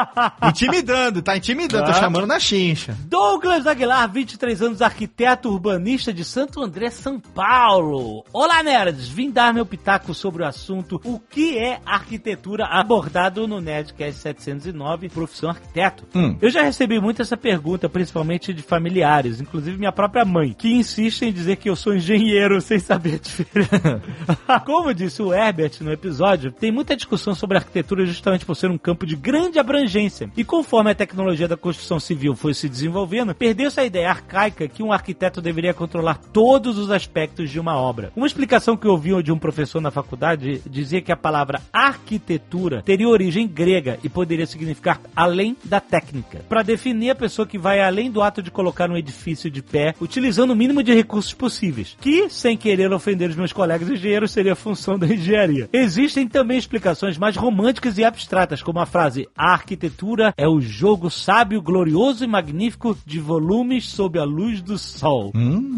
Intimidando, 0.50 1.22
tá 1.22 1.38
intimidando, 1.38 1.86
Tá. 1.86 1.93
tô 1.93 2.00
chamando 2.00 2.25
na 2.25 2.39
chincha. 2.39 2.98
Douglas 3.05 3.67
Aguilar, 3.67 4.12
23 4.12 4.62
anos, 4.63 4.81
arquiteto 4.81 5.50
urbanista 5.51 6.12
de 6.12 6.25
Santo 6.25 6.63
André, 6.63 6.89
São 6.89 7.19
Paulo. 7.19 8.25
Olá, 8.34 8.63
nerds! 8.63 9.07
Vim 9.07 9.29
dar 9.29 9.53
meu 9.53 9.65
pitaco 9.67 10.13
sobre 10.15 10.41
o 10.41 10.48
assunto 10.48 11.00
o 11.05 11.19
que 11.19 11.57
é 11.60 11.79
arquitetura 11.86 12.65
abordado 12.65 13.48
no 13.48 13.62
Nerdcast 13.62 14.19
709, 14.22 15.10
profissão 15.10 15.51
arquiteto. 15.51 16.05
Hum. 16.15 16.36
Eu 16.41 16.50
já 16.50 16.63
recebi 16.63 17.00
muito 17.00 17.22
essa 17.22 17.38
pergunta, 17.38 17.66
principalmente 17.89 18.53
de 18.53 18.62
familiares, 18.62 19.41
inclusive 19.41 19.77
minha 19.77 19.91
própria 19.91 20.24
mãe, 20.24 20.55
que 20.57 20.74
insiste 20.74 21.24
em 21.24 21.33
dizer 21.33 21.57
que 21.57 21.69
eu 21.69 21.75
sou 21.75 21.95
engenheiro 21.95 22.59
sem 22.62 22.79
saber 22.79 23.15
a 23.15 23.17
diferença. 23.17 24.01
Como 24.65 24.93
disse 24.93 25.21
o 25.21 25.33
Herbert 25.33 25.71
no 25.81 25.91
episódio, 25.91 26.51
tem 26.51 26.71
muita 26.71 26.95
discussão 26.95 27.33
sobre 27.33 27.57
arquitetura 27.57 28.05
justamente 28.05 28.45
por 28.45 28.55
ser 28.55 28.69
um 28.69 28.77
campo 28.77 29.05
de 29.05 29.15
grande 29.15 29.59
abrangência. 29.59 30.29
E 30.38 30.43
conforme 30.43 30.91
a 30.91 30.95
tecnologia 30.95 31.47
da 31.47 31.57
construção 31.57 32.00
civil 32.00 32.36
foi 32.36 32.53
se 32.53 32.69
desenvolvendo, 32.69 33.33
perdeu-se 33.33 33.79
a 33.79 33.86
ideia 33.86 34.09
arcaica 34.09 34.67
que 34.67 34.83
um 34.83 34.91
arquiteto 34.91 35.41
deveria 35.41 35.74
controlar 35.74 36.19
todos 36.31 36.77
os 36.77 36.91
aspectos 36.91 37.50
de 37.50 37.59
uma 37.59 37.75
obra. 37.75 38.12
Uma 38.15 38.27
explicação 38.27 38.77
que 38.77 38.86
eu 38.86 38.91
ouvi 38.91 39.07
de 39.24 39.31
um 39.31 39.39
professor 39.39 39.81
na 39.81 39.89
faculdade 39.89 40.62
dizia 40.69 41.01
que 41.01 41.12
a 41.12 41.17
palavra 41.17 41.62
arquitetura 41.71 42.81
teria 42.81 43.07
origem 43.07 43.47
grega 43.47 43.97
e 44.03 44.09
poderia 44.09 44.45
significar 44.45 45.00
além 45.15 45.55
da 45.63 45.79
técnica. 45.79 46.39
Para 46.50 46.62
definir 46.62 47.12
a 47.12 47.15
pessoa 47.15 47.47
que 47.47 47.57
vai 47.58 47.82
além 47.82 48.12
do 48.12 48.22
ato 48.22 48.42
de 48.42 48.52
colocar 48.52 48.90
um 48.90 48.98
edifício 48.98 49.50
de 49.50 49.62
pé, 49.62 49.94
utilizando 50.00 50.52
o 50.52 50.56
mínimo 50.56 50.84
de 50.84 50.94
recursos 50.94 51.34
possíveis, 51.34 51.98
que, 52.00 52.30
sem 52.30 52.56
querer 52.56 52.92
ofender 52.92 53.30
os 53.30 53.36
meus 53.36 53.54
colegas 53.54 53.90
engenheiros, 53.90 54.32
seria 54.32 54.54
a 54.54 54.56
função 54.56 54.98
da 54.98 55.08
engenharia. 55.08 55.70
Existem 55.74 56.28
também 56.28 56.58
explicações 56.58 57.18
mais 57.18 57.36
românticas 57.36 57.98
e 57.98 58.04
abstratas, 58.04 58.62
como 58.62 58.80
a 58.80 58.86
frase 58.86 59.28
a 59.36 59.54
arquitetura 59.54 60.34
é 60.38 60.48
o 60.48 60.62
jogo 60.62 61.10
sábio, 61.10 61.62
glorioso 61.62 62.24
e 62.24 62.28
magnífico 62.28 62.98
de 63.06 63.20
volumes 63.20 63.88
sob 63.90 64.20
a 64.20 64.24
luz 64.24 64.62
do 64.62 64.78
sol. 64.78 65.32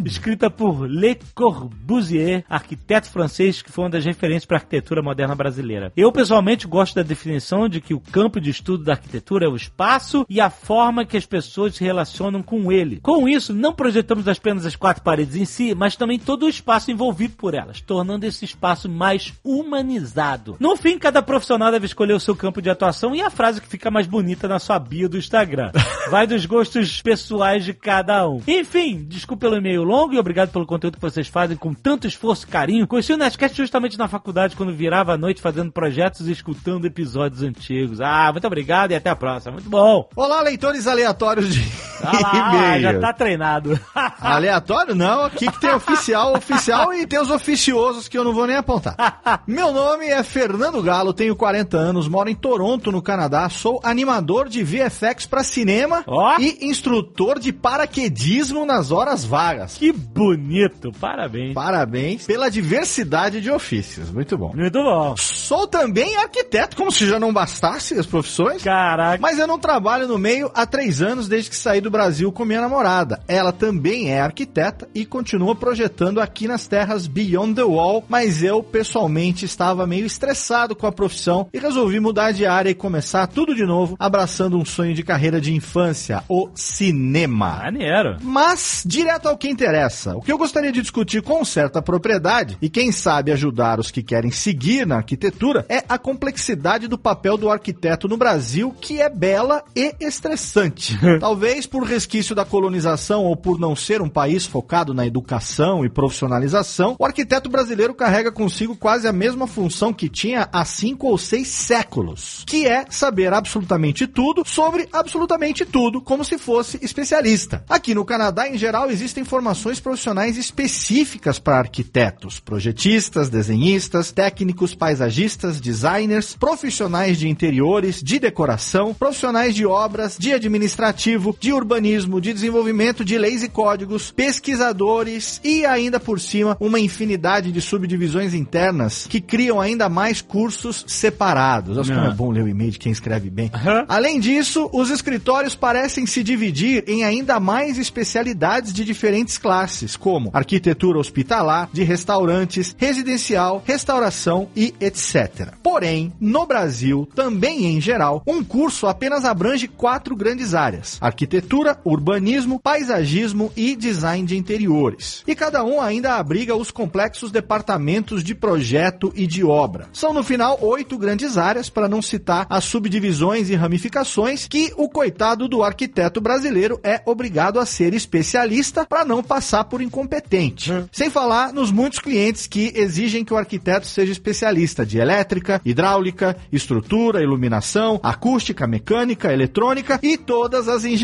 Escrita 0.06 0.50
por 0.50 0.86
Le 0.86 1.18
Corbusier, 1.34 2.44
arquiteto 2.50 3.10
francês 3.10 3.62
que 3.62 3.72
foi 3.72 3.86
uma 3.86 3.90
das 3.90 4.06
referências 4.06 4.46
para 4.46 4.58
a 4.58 4.60
arquitetura 4.60 5.02
moderna 5.02 5.36
brasileira. 5.36 5.92
Eu, 5.96 6.12
pessoalmente, 6.12 6.68
gosto 6.68 6.96
da 6.96 7.04
definição 7.04 7.68
de 7.68 7.82
que 7.82 7.94
o 7.94 8.00
campo 8.00 8.40
de 8.40 8.50
estudo 8.50 8.84
da 8.84 8.94
arquitetura 8.94 9.46
é 9.46 9.50
o 9.50 9.56
espaço 9.56 10.26
e 10.30 10.40
a 10.40 10.50
forma 10.50 11.06
que 11.06 11.18
as 11.18 11.26
pessoas 11.26 11.69
se 11.72 11.84
relacionam 11.84 12.42
com 12.42 12.72
ele. 12.72 13.00
Com 13.02 13.28
isso, 13.28 13.54
não 13.54 13.74
projetamos 13.74 14.28
apenas 14.28 14.66
as 14.66 14.76
quatro 14.76 15.04
paredes 15.04 15.36
em 15.36 15.46
si, 15.46 15.74
mas 15.76 15.96
também 15.96 16.20
todo 16.20 16.46
o 16.46 16.50
espaço 16.50 16.92
envolvido 16.92 17.36
por 17.36 17.54
elas, 17.54 17.82
tornando 17.82 18.26
esse 18.26 18.46
espaço 18.46 18.90
mais 18.90 19.34
humanizado. 19.44 20.58
No 20.60 20.76
fim, 20.76 20.98
cada 20.98 21.22
profissional 21.22 21.72
deve 21.72 21.86
escolher 21.86 22.14
o 22.14 22.20
seu 22.20 22.36
campo 22.36 22.62
de 22.62 22.70
atuação 22.70 23.16
e 23.16 23.22
a 23.22 23.30
frase 23.30 23.62
que 23.62 23.68
fica 23.68 23.92
mais 23.92 24.08
bonita 24.08 24.48
na 24.48 24.60
sua 24.60 24.80
bio 24.80 25.10
do 25.10 25.18
Instagram. 25.18 25.72
Vai 26.10 26.26
dos 26.26 26.46
gostos 26.46 27.02
pessoais 27.02 27.64
de 27.64 27.74
cada 27.74 28.28
um. 28.28 28.42
Enfim, 28.48 29.06
desculpe 29.08 29.42
pelo 29.42 29.58
e-mail 29.58 29.84
longo 29.84 30.14
e 30.14 30.20
obrigado 30.20 30.52
pelo 30.52 30.66
conteúdo 30.66 30.96
que 30.96 31.02
vocês 31.02 31.28
fazem 31.28 31.56
com 31.56 31.74
tanto 31.74 32.08
esforço 32.08 32.46
e 32.46 32.50
carinho. 32.50 32.88
Conheci 32.88 33.14
o 33.14 33.18
Nerdcast 33.18 33.56
justamente 33.58 33.98
na 33.98 34.08
faculdade, 34.08 34.56
quando 34.56 34.74
virava 34.74 35.14
a 35.14 35.18
noite 35.18 35.42
fazendo 35.42 35.72
projetos 35.72 36.28
e 36.28 36.32
escutando 36.32 36.86
episódios 36.86 37.44
antigos. 37.44 38.02
Ah, 38.02 38.30
muito 38.32 38.48
obrigado 38.48 38.92
e 38.92 38.96
até 38.96 39.10
a 39.10 39.16
próxima. 39.16 39.54
Muito 39.54 39.70
bom. 39.70 40.10
Olá, 40.16 40.42
leitores 40.42 40.88
aleatórios 40.88 41.54
de 41.54 41.59
Ah 42.02 42.12
lá, 42.22 42.62
ah, 42.74 42.80
já 42.80 43.00
tá 43.00 43.14
treinado. 43.14 43.80
Aleatório 44.20 44.96
não, 44.96 45.24
aqui 45.24 45.52
que 45.52 45.60
tem 45.60 45.74
oficial, 45.74 46.34
oficial 46.36 46.94
e 46.94 47.06
tem 47.06 47.20
os 47.20 47.30
oficiosos 47.30 48.08
que 48.08 48.18
eu 48.18 48.24
não 48.24 48.34
vou 48.34 48.48
nem 48.48 48.56
apontar. 48.56 49.42
Meu 49.46 49.72
nome 49.74 50.06
é 50.06 50.24
Fernando 50.24 50.82
Galo, 50.82 51.14
tenho 51.14 51.36
40 51.36 51.78
anos, 51.78 52.08
moro 52.08 52.30
em 52.30 52.36
Toronto, 52.36 52.92
no 52.92 53.02
Canadá, 53.02 53.50
sou 53.50 53.80
animador 53.84 54.48
de 54.48 54.64
VFX 54.64 55.26
para 55.26 55.44
cinema 55.44 56.04
Ó. 56.08 56.38
e 56.40 56.68
instrutor 56.70 57.40
de 57.40 57.52
paraquedismo 57.52 58.66
nas 58.66 58.92
horas 58.92 59.26
vagas. 59.26 59.78
Que 59.78 59.92
bonito, 59.92 60.92
parabéns. 61.00 61.54
Parabéns 61.54 62.26
pela 62.26 62.50
diversidade 62.50 63.42
de 63.42 63.52
ofícios, 63.52 64.10
muito 64.10 64.38
bom. 64.38 64.54
Muito 64.56 64.82
bom. 64.82 65.16
Sou 65.18 65.68
também 65.68 66.16
arquiteto, 66.18 66.76
como 66.76 66.92
se 66.92 67.08
já 67.08 67.20
não 67.20 67.34
bastasse 67.34 67.98
as 67.98 68.06
profissões. 68.06 68.64
Caraca. 68.64 69.20
Mas 69.22 69.38
eu 69.38 69.48
não 69.48 69.60
trabalho 69.60 70.08
no 70.08 70.18
meio 70.18 70.52
há 70.54 70.66
três 70.66 71.02
anos 71.02 71.28
desde 71.28 71.49
que 71.50 71.56
saí 71.56 71.82
do 71.82 71.92
Brasil 71.92 72.32
com 72.32 72.46
minha 72.46 72.62
namorada. 72.62 73.20
Ela 73.28 73.52
também 73.52 74.12
é 74.12 74.22
arquiteta 74.22 74.88
e 74.94 75.06
continua 75.06 75.56
projetando 75.56 76.22
aqui 76.22 76.48
nas 76.48 76.68
terras 76.68 77.08
Beyond 77.08 77.56
the 77.56 77.64
Wall, 77.64 78.06
mas 78.08 78.44
eu 78.44 78.64
pessoalmente 78.64 79.46
estava 79.46 79.88
meio 79.88 80.06
estressado 80.06 80.76
com 80.76 80.88
a 80.88 80.92
profissão 80.92 81.48
e 81.54 81.60
resolvi 81.60 82.00
mudar 82.00 82.32
de 82.32 82.46
área 82.46 82.70
e 82.70 82.76
começar 82.76 83.28
tudo 83.28 83.56
de 83.56 83.66
novo, 83.66 83.96
abraçando 84.00 84.58
um 84.58 84.66
sonho 84.66 84.94
de 84.94 85.04
carreira 85.04 85.42
de 85.42 85.54
infância, 85.54 86.24
o 86.30 86.50
cinema. 86.56 87.58
Maneiro. 87.64 88.18
Mas, 88.22 88.84
direto 88.86 89.28
ao 89.28 89.38
que 89.38 89.50
interessa, 89.50 90.16
o 90.16 90.22
que 90.22 90.32
eu 90.32 90.38
gostaria 90.38 90.72
de 90.72 90.82
discutir 90.82 91.22
com 91.22 91.44
certa 91.44 91.82
propriedade 91.82 92.58
e 92.62 92.70
quem 92.70 92.92
sabe 92.92 93.32
ajudar 93.32 93.80
os 93.80 93.92
que 93.92 94.04
querem 94.04 94.32
seguir 94.32 94.86
na 94.86 94.98
arquitetura 94.98 95.66
é 95.68 95.84
a 95.90 95.98
complexidade 95.98 96.88
do 96.88 96.98
papel 96.98 97.38
do 97.38 97.50
arquiteto 97.50 98.08
no 98.08 98.18
Brasil, 98.18 98.74
que 98.80 99.02
é 99.02 99.10
bela 99.10 99.64
e 99.76 99.96
estressante. 100.00 100.98
Talvez 101.30 101.68
por 101.68 101.84
resquício 101.84 102.34
da 102.34 102.44
colonização 102.44 103.24
ou 103.24 103.38
por 103.38 103.60
não 103.60 103.76
ser 103.76 104.02
um 104.02 104.10
país 104.10 104.48
focado 104.48 104.96
na 104.96 105.06
educação 105.06 105.86
e 105.86 105.90
profissionalização, 105.90 106.96
o 106.98 107.06
arquiteto 107.06 107.52
brasileiro 107.52 107.94
carrega 107.94 108.32
consigo 108.32 108.76
quase 108.76 109.08
a 109.08 109.14
mesma 109.14 109.46
função 109.46 109.94
que 109.94 110.10
tinha 110.10 110.50
há 110.52 110.66
cinco 110.66 111.06
ou 111.06 111.20
seis 111.20 111.48
séculos, 111.48 112.44
que 112.48 112.66
é 112.66 112.84
saber 112.90 113.32
absolutamente 113.32 114.08
tudo 114.08 114.42
sobre 114.44 114.90
absolutamente 114.92 115.68
tudo, 115.68 116.02
como 116.02 116.26
se 116.26 116.40
fosse 116.40 116.80
especialista. 116.82 117.64
Aqui 117.70 117.94
no 117.94 118.04
Canadá, 118.04 118.50
em 118.50 118.58
geral, 118.58 118.90
existem 118.90 119.24
formações 119.24 119.80
profissionais 119.80 120.36
específicas 120.36 121.38
para 121.38 121.60
arquitetos, 121.60 122.40
projetistas, 122.40 123.30
desenhistas, 123.30 124.12
técnicos, 124.12 124.74
paisagistas, 124.74 125.62
designers, 125.62 126.36
profissionais 126.36 127.20
de 127.20 127.30
interiores, 127.30 128.02
de 128.02 128.18
decoração, 128.18 128.96
profissionais 128.96 129.54
de 129.54 129.64
obras, 129.64 130.18
de 130.18 130.34
administrativo, 130.34 131.19
de 131.40 131.54
urbanismo, 131.54 132.20
de 132.22 132.34
desenvolvimento 132.34 133.04
de 133.06 133.18
leis 133.18 133.44
e 133.44 133.50
códigos, 133.50 134.12
pesquisadores 134.12 135.40
e 135.44 135.66
ainda 135.66 136.00
por 136.00 136.20
cima 136.20 136.58
uma 136.60 136.80
infinidade 136.80 137.52
de 137.52 137.62
subdivisões 137.62 138.34
internas 138.34 139.06
que 139.08 139.22
criam 139.22 139.60
ainda 139.60 139.88
mais 139.90 140.22
cursos 140.22 140.84
separados. 140.88 141.78
Acho 141.78 141.90
que 141.90 141.96
Não. 141.96 142.04
não 142.06 142.12
é 142.12 142.16
bom 142.16 142.32
ler 142.32 142.44
o 142.44 142.48
e-mail 142.48 142.72
de 142.72 142.80
quem 142.80 142.92
escreve 142.92 143.30
bem. 143.30 143.50
Aham. 143.54 143.86
Além 143.88 144.20
disso, 144.20 144.70
os 144.74 144.90
escritórios 144.90 145.56
parecem 145.56 146.06
se 146.06 146.24
dividir 146.24 146.84
em 146.88 147.04
ainda 147.04 147.40
mais 147.40 147.78
especialidades 147.78 148.74
de 148.74 148.84
diferentes 148.84 149.38
classes, 149.38 149.96
como 149.96 150.30
arquitetura 150.34 151.00
hospitalar, 151.00 151.70
de 151.72 151.84
restaurantes, 151.84 152.76
residencial, 152.78 153.64
restauração 153.66 154.48
e 154.56 154.74
etc. 154.80 155.54
Porém, 155.64 156.12
no 156.20 156.46
Brasil, 156.46 157.08
também 157.16 157.66
em 157.66 157.82
geral, 157.82 158.24
um 158.26 158.44
curso 158.44 158.88
apenas 158.88 159.26
abrange 159.26 159.68
quatro 159.68 160.16
grandes 160.16 160.54
áreas: 160.54 160.98
arquitetura, 161.10 161.78
urbanismo, 161.84 162.60
paisagismo 162.60 163.52
e 163.56 163.76
design 163.76 164.26
de 164.26 164.38
interiores. 164.38 165.24
E 165.28 165.36
cada 165.36 165.64
um 165.64 165.82
ainda 165.82 166.16
abriga 166.16 166.56
os 166.56 166.72
complexos 166.72 167.32
departamentos 167.32 168.24
de 168.24 168.34
projeto 168.34 169.12
e 169.16 169.28
de 169.28 169.44
obra. 169.44 169.88
São 169.92 170.14
no 170.14 170.24
final 170.24 170.58
oito 170.62 170.98
grandes 170.98 171.38
áreas, 171.38 171.70
para 171.70 171.90
não 171.90 172.02
citar 172.02 172.46
as 172.50 172.64
subdivisões 172.64 173.50
e 173.50 173.56
ramificações 173.56 174.48
que 174.48 174.72
o 174.78 174.88
coitado 174.88 175.48
do 175.48 175.64
arquiteto 175.64 176.22
brasileiro 176.22 176.80
é 176.84 177.02
obrigado 177.06 177.60
a 177.60 177.66
ser 177.66 177.94
especialista 177.94 178.86
para 178.86 179.04
não 179.04 179.22
passar 179.24 179.66
por 179.66 179.82
incompetente. 179.82 180.72
Sem 180.92 181.10
falar 181.10 181.52
nos 181.52 181.72
muitos 181.72 182.00
clientes 182.00 182.48
que 182.48 182.72
exigem 182.76 183.26
que 183.26 183.34
o 183.34 183.38
arquiteto 183.38 183.88
seja 183.88 184.12
especialista 184.12 184.86
de 184.86 185.00
elétrica, 185.00 185.62
hidráulica, 185.66 186.38
estrutura, 186.52 187.22
iluminação, 187.22 188.00
acústica, 188.04 188.68
mecânica, 188.68 189.34
eletrônica 189.34 190.00
e 190.02 190.18
todas 190.18 190.68
as 190.68 190.86
engenharias 190.86 190.99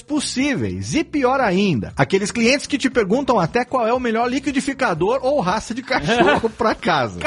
possíveis. 0.00 0.94
E 0.94 1.02
pior 1.02 1.40
ainda, 1.40 1.92
aqueles 1.96 2.30
clientes 2.30 2.66
que 2.66 2.78
te 2.78 2.88
perguntam 2.88 3.38
até 3.38 3.64
qual 3.64 3.86
é 3.86 3.92
o 3.92 4.00
melhor 4.00 4.30
liquidificador 4.30 5.20
ou 5.22 5.40
raça 5.40 5.74
de 5.74 5.82
cachorro 5.82 6.48
para 6.56 6.74
casa. 6.74 7.18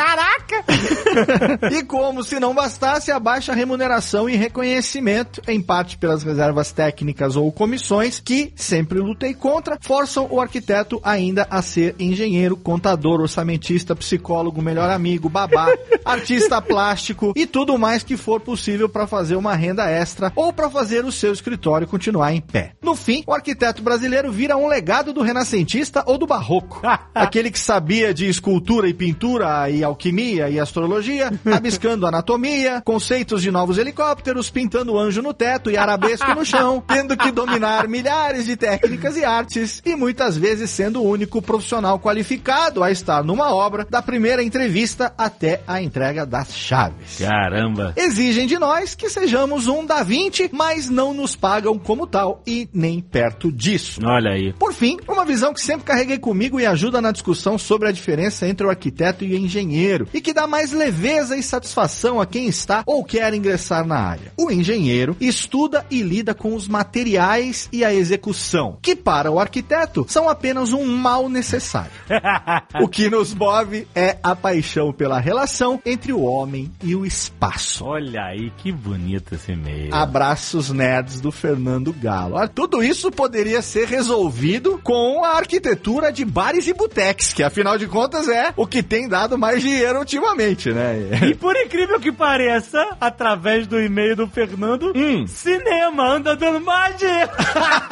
E 1.71 1.83
como 1.83 2.23
se 2.23 2.39
não 2.39 2.53
bastasse 2.53 3.11
a 3.11 3.19
baixa 3.19 3.53
remuneração 3.53 4.29
e 4.29 4.35
reconhecimento, 4.35 5.41
em 5.47 5.61
parte 5.61 5.97
pelas 5.97 6.23
reservas 6.23 6.71
técnicas 6.71 7.35
ou 7.35 7.51
comissões, 7.51 8.19
que 8.19 8.53
sempre 8.55 8.99
lutei 8.99 9.33
contra, 9.33 9.77
forçam 9.81 10.27
o 10.29 10.39
arquiteto 10.39 10.99
ainda 11.03 11.47
a 11.49 11.61
ser 11.61 11.95
engenheiro, 11.99 12.55
contador, 12.55 13.19
orçamentista, 13.21 13.95
psicólogo, 13.95 14.61
melhor 14.61 14.89
amigo, 14.89 15.29
babá, 15.29 15.67
artista 16.05 16.61
plástico 16.61 17.33
e 17.35 17.45
tudo 17.45 17.77
mais 17.77 18.03
que 18.03 18.17
for 18.17 18.39
possível 18.39 18.87
para 18.87 19.07
fazer 19.07 19.35
uma 19.35 19.55
renda 19.55 19.89
extra 19.89 20.31
ou 20.35 20.53
para 20.53 20.69
fazer 20.69 21.03
o 21.05 21.11
seu 21.11 21.33
escritório 21.33 21.87
continuar 21.87 22.04
em 22.33 22.41
pé. 22.41 22.73
No 22.81 22.95
fim, 22.95 23.23
o 23.25 23.33
arquiteto 23.33 23.81
brasileiro 23.81 24.31
vira 24.31 24.57
um 24.57 24.67
legado 24.67 25.13
do 25.13 25.21
renascentista 25.21 26.03
ou 26.05 26.17
do 26.17 26.27
barroco. 26.27 26.81
Aquele 27.13 27.51
que 27.51 27.59
sabia 27.59 28.13
de 28.13 28.27
escultura 28.27 28.87
e 28.87 28.93
pintura 28.93 29.69
e 29.69 29.83
alquimia 29.83 30.49
e 30.49 30.59
astrologia, 30.59 31.31
rabiscando 31.45 32.07
anatomia, 32.07 32.81
conceitos 32.83 33.41
de 33.41 33.51
novos 33.51 33.77
helicópteros, 33.77 34.49
pintando 34.49 34.97
anjo 34.97 35.21
no 35.21 35.33
teto 35.33 35.71
e 35.71 35.77
arabesco 35.77 36.33
no 36.33 36.45
chão, 36.45 36.83
tendo 36.87 37.15
que 37.15 37.31
dominar 37.31 37.87
milhares 37.87 38.45
de 38.45 38.55
técnicas 38.55 39.17
e 39.17 39.23
artes 39.23 39.81
e 39.85 39.95
muitas 39.95 40.37
vezes 40.37 40.69
sendo 40.69 41.01
o 41.01 41.09
único 41.09 41.41
profissional 41.41 41.99
qualificado 41.99 42.83
a 42.83 42.91
estar 42.91 43.23
numa 43.23 43.53
obra 43.53 43.85
da 43.89 44.01
primeira 44.01 44.43
entrevista 44.43 45.13
até 45.17 45.61
a 45.67 45.81
entrega 45.81 46.25
das 46.25 46.55
chaves. 46.55 47.19
Caramba. 47.19 47.93
Exigem 47.95 48.47
de 48.47 48.57
nós 48.57 48.95
que 48.95 49.09
sejamos 49.09 49.67
um 49.67 49.85
Da 49.85 50.03
Vinci, 50.03 50.49
mas 50.51 50.89
não 50.89 51.13
nos 51.13 51.35
pagam 51.35 51.77
como 51.77 51.94
tal 52.05 52.41
e 52.45 52.67
nem 52.73 52.99
perto 52.99 53.51
disso. 53.51 54.01
Olha 54.03 54.31
aí. 54.31 54.51
Por 54.53 54.73
fim, 54.73 54.97
uma 55.07 55.23
visão 55.23 55.53
que 55.53 55.61
sempre 55.61 55.85
carreguei 55.85 56.17
comigo 56.17 56.59
e 56.59 56.65
ajuda 56.65 57.01
na 57.01 57.11
discussão 57.11 57.57
sobre 57.57 57.87
a 57.87 57.91
diferença 57.91 58.47
entre 58.47 58.67
o 58.67 58.69
arquiteto 58.69 59.23
e 59.23 59.33
o 59.33 59.37
engenheiro, 59.37 60.07
e 60.13 60.19
que 60.19 60.33
dá 60.33 60.47
mais 60.47 60.71
leveza 60.71 61.37
e 61.37 61.43
satisfação 61.43 62.19
a 62.19 62.25
quem 62.25 62.47
está 62.47 62.83
ou 62.85 63.03
quer 63.03 63.33
ingressar 63.33 63.85
na 63.85 63.97
área. 63.97 64.33
O 64.37 64.51
engenheiro 64.51 65.15
estuda 65.21 65.85
e 65.89 66.01
lida 66.01 66.33
com 66.33 66.53
os 66.53 66.67
materiais 66.67 67.69
e 67.71 67.85
a 67.85 67.93
execução, 67.93 68.77
que 68.81 68.95
para 68.95 69.31
o 69.31 69.39
arquiteto 69.39 70.05
são 70.09 70.27
apenas 70.27 70.73
um 70.73 70.85
mal 70.85 71.29
necessário. 71.29 71.91
o 72.81 72.87
que 72.87 73.09
nos 73.09 73.33
move 73.33 73.87
é 73.93 74.17
a 74.21 74.35
paixão 74.35 74.91
pela 74.91 75.19
relação 75.19 75.79
entre 75.85 76.11
o 76.11 76.21
homem 76.21 76.71
e 76.83 76.95
o 76.95 77.05
espaço. 77.05 77.85
Olha 77.85 78.23
aí, 78.23 78.51
que 78.57 78.71
bonito 78.71 79.35
esse 79.35 79.51
e-mail. 79.51 79.93
Abraços 79.93 80.69
nerds 80.69 81.21
do 81.21 81.31
Fernando 81.31 81.84
Galo. 81.93 82.37
Ah, 82.37 82.47
Tudo 82.47 82.83
isso 82.83 83.11
poderia 83.11 83.61
ser 83.61 83.87
resolvido 83.87 84.79
com 84.83 85.23
a 85.23 85.37
arquitetura 85.37 86.11
de 86.11 86.25
bares 86.25 86.67
e 86.67 86.73
boteques, 86.73 87.33
que 87.33 87.43
afinal 87.43 87.77
de 87.77 87.87
contas 87.87 88.27
é 88.27 88.53
o 88.55 88.65
que 88.67 88.81
tem 88.83 89.07
dado 89.07 89.37
mais 89.37 89.61
dinheiro 89.61 89.99
ultimamente, 89.99 90.71
né? 90.71 90.95
E 91.29 91.35
por 91.35 91.55
incrível 91.55 91.99
que 91.99 92.11
pareça, 92.11 92.85
através 92.99 93.67
do 93.67 93.79
e-mail 93.79 94.15
do 94.15 94.27
Fernando, 94.27 94.91
Hum. 94.95 95.25
cinema 95.27 96.15
anda 96.15 96.35
dando 96.35 96.59
mais 96.61 96.97
dinheiro. 96.97 97.31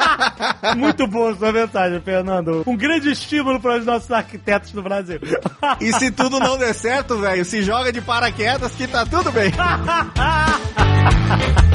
Muito 0.76 1.06
boa 1.06 1.34
sua 1.36 1.52
mensagem, 1.52 2.00
Fernando. 2.00 2.62
Um 2.66 2.76
grande 2.76 3.10
estímulo 3.10 3.60
para 3.60 3.78
os 3.78 3.84
nossos 3.86 4.10
arquitetos 4.10 4.72
do 4.72 4.82
Brasil. 4.82 5.20
E 5.80 5.92
se 5.92 6.10
tudo 6.10 6.38
não 6.40 6.56
der 6.58 6.74
certo, 6.74 7.18
velho, 7.18 7.44
se 7.44 7.62
joga 7.62 7.92
de 7.92 8.00
paraquedas 8.00 8.72
que 8.72 8.86
tá 8.86 9.04
tudo 9.06 9.30
bem. 9.32 9.52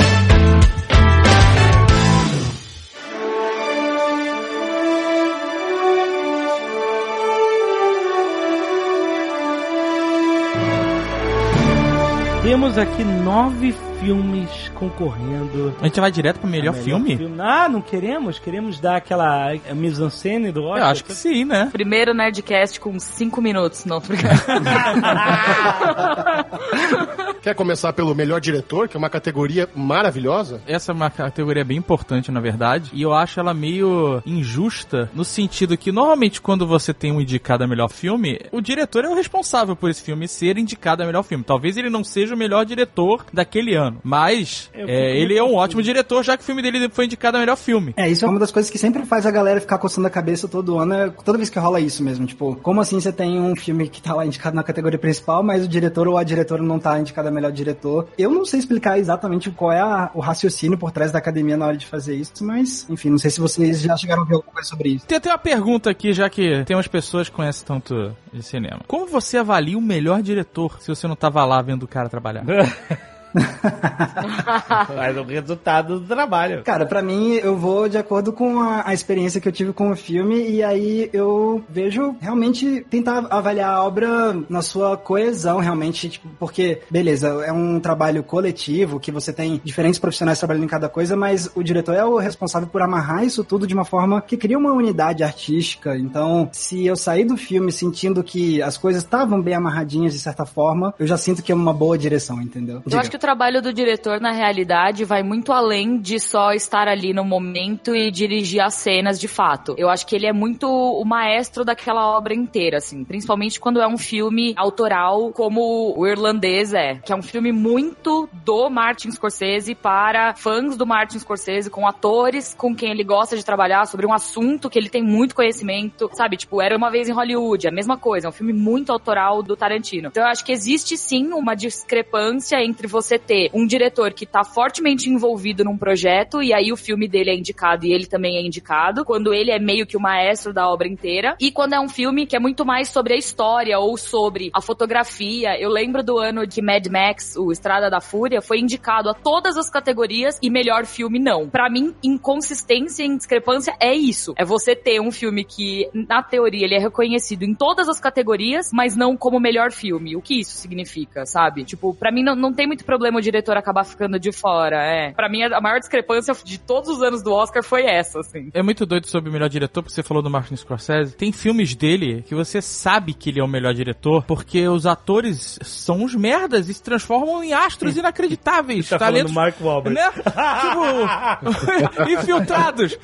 Temos 12.50 12.80
aqui 12.80 13.04
nove 13.04 13.76
filmes 14.00 14.72
concorrendo. 14.76 15.76
A 15.80 15.86
gente 15.86 16.00
vai 16.00 16.12
direto 16.12 16.40
pro 16.40 16.48
a 16.48 16.52
melhor, 16.52 16.74
filme? 16.74 17.20
Ah, 17.40 17.70
não 17.70 17.82
queremos? 17.82 18.40
Queremos 18.40 18.80
dar 18.80 18.96
aquela 18.98 19.54
mise-en-scène 19.76 20.52
do 20.52 20.64
Oscar? 20.64 20.80
Eu 20.80 20.86
acho 20.86 21.04
que 21.04 21.14
sim, 21.14 21.46
né? 21.46 21.70
Primeiro 21.72 22.14
Nerdcast 22.14 22.80
com 22.80 23.00
5 23.00 23.42
minutos, 23.42 23.86
não, 23.86 24.00
tô 24.00 24.08
brincando. 24.08 24.40
Quer 27.42 27.56
começar 27.56 27.94
pelo 27.94 28.14
melhor 28.14 28.42
diretor, 28.42 28.90
que 28.90 28.98
é 28.98 29.00
uma 29.00 29.10
categoria 29.10 29.68
maravilhosa? 29.74 30.62
Essa 30.68 30.92
é 30.92 30.96
uma 30.96 31.10
categoria 31.10 31.64
bem 31.64 31.78
importante, 31.78 32.32
na 32.32 32.42
verdade, 32.42 32.92
e 32.94 33.02
eu 33.02 33.14
acho 33.14 33.40
ela 33.40 33.54
meio 33.54 34.22
injusta 34.26 35.10
no 35.14 35.24
sentido 35.24 35.78
que 35.78 35.92
normalmente 35.92 36.42
quando 36.42 36.68
você 36.68 36.94
tem 36.94 37.14
um 37.14 37.22
indicado 37.22 37.64
a 37.64 37.68
melhor 37.68 37.90
filme, 37.90 38.40
o 38.52 38.60
diretor 38.60 39.06
é 39.06 39.10
o 39.10 39.16
responsável 39.16 39.76
por 39.76 39.90
esse 39.90 40.04
filme 40.04 40.28
ser 40.28 40.58
indicado 40.58 41.02
a 41.02 41.06
melhor 41.06 41.24
filme. 41.24 41.44
Talvez 41.44 41.78
ele 41.78 41.90
não 41.90 42.04
seja 42.04 42.36
o 42.36 42.38
melhor 42.38 42.66
diretor 42.66 43.26
daquele 43.32 43.74
ano, 43.74 43.89
mas 44.04 44.70
Eu 44.74 44.88
é, 44.88 45.18
ele 45.18 45.38
é 45.38 45.44
um 45.44 45.56
ótimo 45.56 45.82
diretor, 45.82 46.24
já 46.24 46.36
que 46.38 46.44
o 46.44 46.46
filme 46.46 46.62
dele 46.62 46.90
foi 46.90 47.06
indicado 47.06 47.38
a 47.38 47.40
melhor 47.40 47.56
filme. 47.58 47.94
É, 47.98 48.10
isso 48.10 48.26
é 48.26 48.28
uma 48.30 48.40
das 48.40 48.52
coisas 48.52 48.70
que 48.72 48.78
sempre 48.78 49.06
faz 49.06 49.26
a 49.26 49.32
galera 49.32 49.60
ficar 49.62 49.78
coçando 49.78 50.08
a 50.08 50.10
cabeça 50.10 50.48
todo 50.48 50.78
ano, 50.78 50.94
é, 50.94 51.10
toda 51.10 51.38
vez 51.38 51.50
que 51.50 51.60
rola 51.60 51.80
isso 51.80 52.04
mesmo. 52.04 52.26
Tipo, 52.26 52.56
como 52.58 52.82
assim 52.82 53.00
você 53.00 53.12
tem 53.12 53.40
um 53.40 53.56
filme 53.56 53.88
que 53.90 54.02
tá 54.02 54.14
lá 54.14 54.26
indicado 54.26 54.56
na 54.56 54.64
categoria 54.64 55.00
principal, 55.00 55.42
mas 55.44 55.64
o 55.66 55.68
diretor 55.68 56.08
ou 56.08 56.18
a 56.18 56.24
diretora 56.24 56.62
não 56.64 56.80
tá 56.80 57.00
indicado 57.00 57.28
a 57.28 57.32
melhor 57.32 57.52
diretor? 57.52 58.08
Eu 58.18 58.32
não 58.32 58.46
sei 58.46 58.60
explicar 58.60 58.98
exatamente 59.00 59.50
qual 59.52 59.72
é 59.72 59.80
a- 59.80 60.12
o 60.14 60.20
raciocínio 60.20 60.78
por 60.78 60.92
trás 60.92 61.12
da 61.12 61.20
academia 61.20 61.58
na 61.58 61.66
hora 61.68 61.78
de 61.78 61.86
fazer 61.86 62.16
isso, 62.16 62.44
mas, 62.44 62.86
enfim, 62.90 63.10
não 63.10 63.18
sei 63.18 63.32
se 63.32 63.40
vocês 63.40 63.82
já 63.82 63.96
chegaram 63.98 64.24
a 64.24 64.26
ver 64.26 64.36
alguma 64.36 64.54
coisa 64.54 64.68
sobre 64.70 64.90
isso. 64.90 65.06
Tem 65.06 65.18
até 65.18 65.30
uma 65.30 65.38
pergunta 65.38 65.90
aqui, 65.90 66.14
já 66.14 66.30
que 66.30 66.64
tem 66.66 66.76
umas 66.76 66.88
pessoas 66.88 67.30
que 67.30 67.36
conhecem 67.36 67.66
tanto 67.66 68.16
de 68.34 68.44
cinema. 68.44 68.82
Como 68.88 69.08
você 69.08 69.38
avalia 69.38 69.78
o 69.78 69.82
melhor 69.82 70.22
diretor 70.22 70.78
se 70.82 70.88
você 70.88 71.08
não 71.08 71.16
tava 71.16 71.44
lá 71.46 71.62
vendo 71.62 71.84
o 71.84 71.88
cara 71.88 72.10
trabalhar? 72.10 72.44
Mas 74.96 75.18
o 75.18 75.24
resultado 75.24 76.00
do 76.00 76.08
trabalho. 76.08 76.64
Cara, 76.64 76.86
pra 76.86 77.02
mim, 77.02 77.34
eu 77.34 77.56
vou 77.56 77.88
de 77.88 77.98
acordo 77.98 78.34
com 78.34 78.60
a, 78.60 78.88
a 78.88 78.94
experiência 78.94 79.40
que 79.40 79.48
eu 79.48 79.52
tive 79.52 79.74
com 79.74 79.92
o 79.92 79.96
filme 79.96 80.50
e 80.50 80.64
aí 80.64 81.10
eu 81.14 81.64
vejo 81.70 82.16
realmente 82.20 82.86
tentar 82.90 83.28
avaliar 83.30 83.72
a 83.72 83.84
obra 83.84 84.36
na 84.50 84.62
sua 84.62 84.98
coesão, 84.98 85.60
realmente, 85.60 86.10
tipo, 86.10 86.28
porque, 86.40 86.82
beleza, 86.90 87.28
é 87.46 87.52
um 87.52 87.80
trabalho 87.80 88.24
coletivo 88.24 89.00
que 89.00 89.12
você 89.12 89.32
tem 89.32 89.62
diferentes 89.64 90.00
profissionais 90.00 90.40
trabalhando 90.40 90.64
em 90.64 90.68
cada 90.68 90.90
coisa, 90.90 91.16
mas 91.16 91.50
o 91.56 91.64
diretor 91.64 91.96
é 91.96 92.04
o 92.04 92.18
responsável 92.18 92.68
por 92.68 92.82
amarrar 92.82 93.24
isso 93.24 93.44
tudo 93.44 93.68
de 93.68 93.74
uma 93.74 93.86
forma 93.86 94.22
que 94.22 94.38
cria 94.38 94.58
uma 94.58 94.72
unidade 94.72 95.24
artística. 95.24 95.96
Então, 95.98 96.50
se 96.52 96.86
eu 96.86 96.96
sair 96.96 97.26
do 97.26 97.38
filme 97.38 97.72
sentindo 97.72 98.24
que 98.24 98.62
as 98.62 98.78
coisas 98.78 99.04
estavam 99.04 99.42
bem 99.42 99.54
amarradinhas 99.54 100.14
de 100.14 100.20
certa 100.20 100.46
forma, 100.46 100.94
eu 101.00 101.08
já 101.08 101.18
sinto 101.18 101.44
que 101.44 101.52
é 101.52 101.56
uma 101.56 101.74
boa 101.74 101.98
direção, 101.98 102.42
entendeu? 102.42 102.82
Eu 102.90 103.00
acho 103.00 103.10
que 103.10 103.19
o 103.20 103.28
trabalho 103.30 103.62
do 103.62 103.74
diretor, 103.74 104.22
na 104.22 104.32
realidade, 104.32 105.04
vai 105.04 105.22
muito 105.22 105.52
além 105.52 106.00
de 106.00 106.22
só 106.22 106.54
estar 106.54 106.88
ali 106.88 107.14
no 107.14 107.26
momento 107.26 107.94
e 107.94 108.10
dirigir 108.10 108.62
as 108.62 108.76
cenas 108.76 109.20
de 109.20 109.28
fato. 109.28 109.76
Eu 109.78 109.90
acho 109.90 110.08
que 110.08 110.16
ele 110.16 110.26
é 110.26 110.32
muito 110.32 110.66
o 110.70 111.04
maestro 111.04 111.66
daquela 111.66 112.16
obra 112.16 112.34
inteira, 112.34 112.78
assim. 112.78 113.04
Principalmente 113.04 113.60
quando 113.60 113.82
é 113.82 113.88
um 113.88 113.98
filme 113.98 114.54
autoral, 114.56 115.34
como 115.34 115.94
o 115.98 116.08
Irlandês 116.08 116.74
é. 116.74 116.96
Que 116.96 117.12
é 117.12 117.16
um 117.16 117.22
filme 117.22 117.52
muito 117.52 118.30
do 118.46 118.70
Martin 118.70 119.12
Scorsese 119.12 119.76
para 119.76 120.34
fãs 120.36 120.78
do 120.78 120.88
Martin 120.88 121.20
Scorsese, 121.20 121.70
com 121.70 121.86
atores 121.86 122.56
com 122.58 122.74
quem 122.74 122.92
ele 122.92 123.04
gosta 123.04 123.36
de 123.36 123.44
trabalhar, 123.44 123.86
sobre 123.86 124.06
um 124.08 124.14
assunto 124.14 124.70
que 124.70 124.80
ele 124.80 124.90
tem 124.90 125.04
muito 125.04 125.36
conhecimento. 125.36 126.10
Sabe, 126.14 126.38
tipo, 126.38 126.62
Era 126.62 126.78
Uma 126.78 126.90
Vez 126.90 127.10
em 127.10 127.14
Hollywood, 127.14 127.68
a 127.68 127.72
mesma 127.72 127.98
coisa. 127.98 128.28
É 128.28 128.30
um 128.30 128.34
filme 128.34 128.54
muito 128.54 128.94
autoral 128.94 129.44
do 129.44 129.58
Tarantino. 129.58 130.08
Então 130.08 130.24
eu 130.24 130.30
acho 130.30 130.46
que 130.46 130.54
existe 130.54 130.96
sim 130.96 131.34
uma 131.34 131.54
discrepância 131.54 132.64
entre 132.64 132.88
você 132.88 133.09
ter 133.18 133.50
um 133.54 133.66
diretor 133.66 134.14
que 134.14 134.26
tá 134.26 134.44
fortemente 134.44 135.10
envolvido 135.10 135.64
num 135.64 135.78
projeto 135.78 136.44
e 136.44 136.54
aí 136.54 136.72
o 136.72 136.78
filme 136.78 137.08
dele 137.08 137.32
é 137.32 137.36
indicado 137.36 137.86
e 137.86 137.94
ele 137.94 138.06
também 138.06 138.38
é 138.38 138.42
indicado, 138.46 139.04
quando 139.04 139.34
ele 139.34 139.52
é 139.52 139.60
meio 139.60 139.88
que 139.88 139.98
o 139.98 140.00
maestro 140.00 140.54
da 140.54 140.70
obra 140.70 140.88
inteira, 140.88 141.36
e 141.40 141.52
quando 141.52 141.74
é 141.74 141.80
um 141.80 141.90
filme 141.90 142.26
que 142.26 142.36
é 142.36 142.40
muito 142.40 142.66
mais 142.66 142.90
sobre 142.90 143.14
a 143.14 143.18
história 143.18 143.80
ou 143.80 143.98
sobre 143.98 144.52
a 144.54 144.62
fotografia. 144.62 145.60
Eu 145.60 145.70
lembro 145.70 146.04
do 146.04 146.18
ano 146.18 146.46
de 146.46 146.62
Mad 146.62 146.86
Max, 146.88 147.36
o 147.36 147.52
Estrada 147.52 147.90
da 147.90 148.00
Fúria, 148.00 148.42
foi 148.42 148.60
indicado 148.60 149.10
a 149.10 149.14
todas 149.14 149.58
as 149.58 149.70
categorias 149.70 150.38
e 150.42 150.50
melhor 150.50 150.86
filme 150.86 151.20
não. 151.20 151.50
Pra 151.50 151.70
mim, 151.70 151.96
inconsistência 152.04 153.04
e 153.04 153.18
discrepância 153.18 153.76
é 153.80 153.94
isso. 153.94 154.34
É 154.38 154.46
você 154.46 154.76
ter 154.76 155.02
um 155.02 155.12
filme 155.12 155.44
que, 155.44 155.90
na 155.94 156.22
teoria, 156.22 156.66
ele 156.66 156.76
é 156.76 156.80
reconhecido 156.80 157.44
em 157.44 157.56
todas 157.56 157.90
as 157.90 158.00
categorias, 158.00 158.70
mas 158.72 158.96
não 158.96 159.18
como 159.18 159.40
melhor 159.40 159.72
filme. 159.72 160.16
O 160.16 160.22
que 160.22 160.40
isso 160.40 160.58
significa, 160.58 161.26
sabe? 161.26 161.64
Tipo, 161.64 161.94
pra 161.94 162.12
mim 162.12 162.24
não, 162.24 162.36
não 162.36 162.54
tem 162.54 162.68
muito 162.68 162.86
problema 162.86 162.99
o 163.08 163.22
diretor 163.22 163.58
acabar 163.58 163.84
ficando 163.84 164.20
de 164.20 164.32
fora, 164.32 164.78
é. 164.78 165.12
Pra 165.14 165.30
mim, 165.30 165.44
a 165.44 165.62
maior 165.62 165.80
discrepância 165.80 166.34
de 166.44 166.60
todos 166.60 166.90
os 166.90 167.02
anos 167.02 167.24
do 167.24 167.32
Oscar 167.34 167.64
foi 167.64 167.86
essa, 167.86 168.20
assim. 168.20 168.50
É 168.54 168.62
muito 168.62 168.86
doido 168.86 169.08
sobre 169.08 169.30
o 169.30 169.34
melhor 169.34 169.50
diretor, 169.50 169.82
porque 169.82 169.94
você 169.94 170.04
falou 170.04 170.22
do 170.24 170.30
Martin 170.30 170.56
Scorsese. 170.56 171.16
Tem 171.16 171.32
filmes 171.32 171.76
dele 171.76 172.24
que 172.24 172.36
você 172.36 172.62
sabe 172.62 173.14
que 173.14 173.30
ele 173.30 173.40
é 173.40 173.44
o 173.44 173.48
melhor 173.48 173.74
diretor, 173.74 174.24
porque 174.26 174.68
os 174.68 174.86
atores 174.86 175.60
são 175.62 175.98
uns 176.04 176.16
merdas 176.16 176.70
e 176.70 176.74
se 176.74 176.84
transformam 176.84 177.44
em 177.44 177.54
astros 177.54 177.98
inacreditáveis. 177.98 178.90
Tá 178.90 178.98
talentos, 178.98 179.32
falando 179.32 179.46
Mark 179.46 179.62
Wahlberg. 179.62 179.96
né? 179.96 180.12
Tipo, 180.12 182.10
infiltrados. 182.10 182.98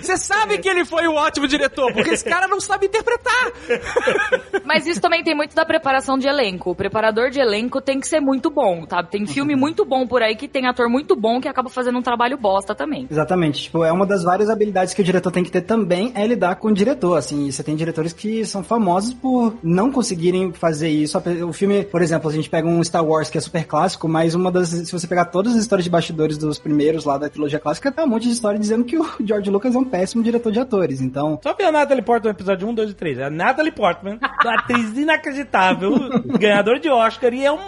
Você 0.00 0.16
sabe 0.16 0.58
que 0.58 0.68
ele 0.68 0.84
foi 0.84 1.06
um 1.08 1.14
ótimo 1.14 1.46
diretor, 1.46 1.92
porque 1.92 2.10
esse 2.10 2.24
cara 2.24 2.46
não 2.46 2.60
sabe 2.60 2.86
interpretar. 2.86 3.52
Mas 4.64 4.86
isso 4.86 5.00
também 5.00 5.22
tem 5.22 5.34
muito 5.34 5.54
da 5.54 5.64
preparação 5.64 6.16
de 6.18 6.26
elenco. 6.28 6.70
O 6.70 6.74
preparador 6.74 7.30
de 7.30 7.40
elenco 7.40 7.80
tem 7.80 8.00
que 8.00 8.06
ser 8.06 8.20
muito 8.20 8.50
bom, 8.50 8.84
tá? 8.86 9.02
Tem 9.02 9.26
filme 9.26 9.41
muito 9.44 9.84
bom 9.84 10.06
por 10.06 10.22
aí 10.22 10.36
que 10.36 10.48
tem 10.48 10.66
ator 10.66 10.88
muito 10.88 11.14
bom 11.16 11.40
que 11.40 11.48
acaba 11.48 11.68
fazendo 11.68 11.98
um 11.98 12.02
trabalho 12.02 12.36
bosta 12.36 12.74
também. 12.74 13.06
Exatamente. 13.10 13.64
Tipo, 13.64 13.84
é 13.84 13.92
uma 13.92 14.06
das 14.06 14.22
várias 14.22 14.50
habilidades 14.50 14.94
que 14.94 15.00
o 15.00 15.04
diretor 15.04 15.30
tem 15.30 15.44
que 15.44 15.50
ter 15.50 15.62
também 15.62 16.12
é 16.14 16.26
lidar 16.26 16.56
com 16.56 16.68
o 16.68 16.72
diretor, 16.72 17.16
assim. 17.16 17.50
Você 17.50 17.62
tem 17.62 17.76
diretores 17.76 18.12
que 18.12 18.44
são 18.44 18.62
famosos 18.62 19.14
por 19.14 19.54
não 19.62 19.90
conseguirem 19.90 20.52
fazer 20.52 20.88
isso. 20.88 21.20
O 21.46 21.52
filme, 21.52 21.84
por 21.84 22.02
exemplo, 22.02 22.30
a 22.30 22.32
gente 22.32 22.48
pega 22.48 22.68
um 22.68 22.82
Star 22.82 23.04
Wars 23.04 23.30
que 23.30 23.38
é 23.38 23.40
super 23.40 23.64
clássico, 23.64 24.08
mas 24.08 24.34
uma 24.34 24.50
das, 24.50 24.68
se 24.68 24.92
você 24.92 25.06
pegar 25.06 25.26
todas 25.26 25.54
as 25.54 25.62
histórias 25.62 25.84
de 25.84 25.90
bastidores 25.90 26.38
dos 26.38 26.58
primeiros 26.58 27.04
lá 27.04 27.18
da 27.18 27.28
trilogia 27.28 27.58
clássica, 27.58 27.90
tem 27.90 28.04
um 28.04 28.08
monte 28.08 28.24
de 28.24 28.30
história 28.30 28.58
dizendo 28.58 28.84
que 28.84 28.98
o 28.98 29.06
George 29.24 29.50
Lucas 29.50 29.74
é 29.74 29.78
um 29.78 29.84
péssimo 29.84 30.22
diretor 30.22 30.52
de 30.52 30.60
atores. 30.60 31.00
Então, 31.00 31.38
Só 31.42 31.54
a 31.62 31.72
Natalie 31.72 32.02
Portman 32.02 32.32
no 32.32 32.36
episódio 32.36 32.68
1, 32.68 32.74
2 32.74 32.90
e 32.90 32.94
3. 32.94 33.18
A 33.20 33.30
Natalie 33.30 33.72
Portman, 33.72 34.18
atriz 34.44 34.96
inacreditável, 34.96 35.94
ganhadora 36.38 36.78
de 36.78 36.88
Oscar, 36.88 37.32
e 37.32 37.44
é 37.44 37.52
um. 37.52 37.58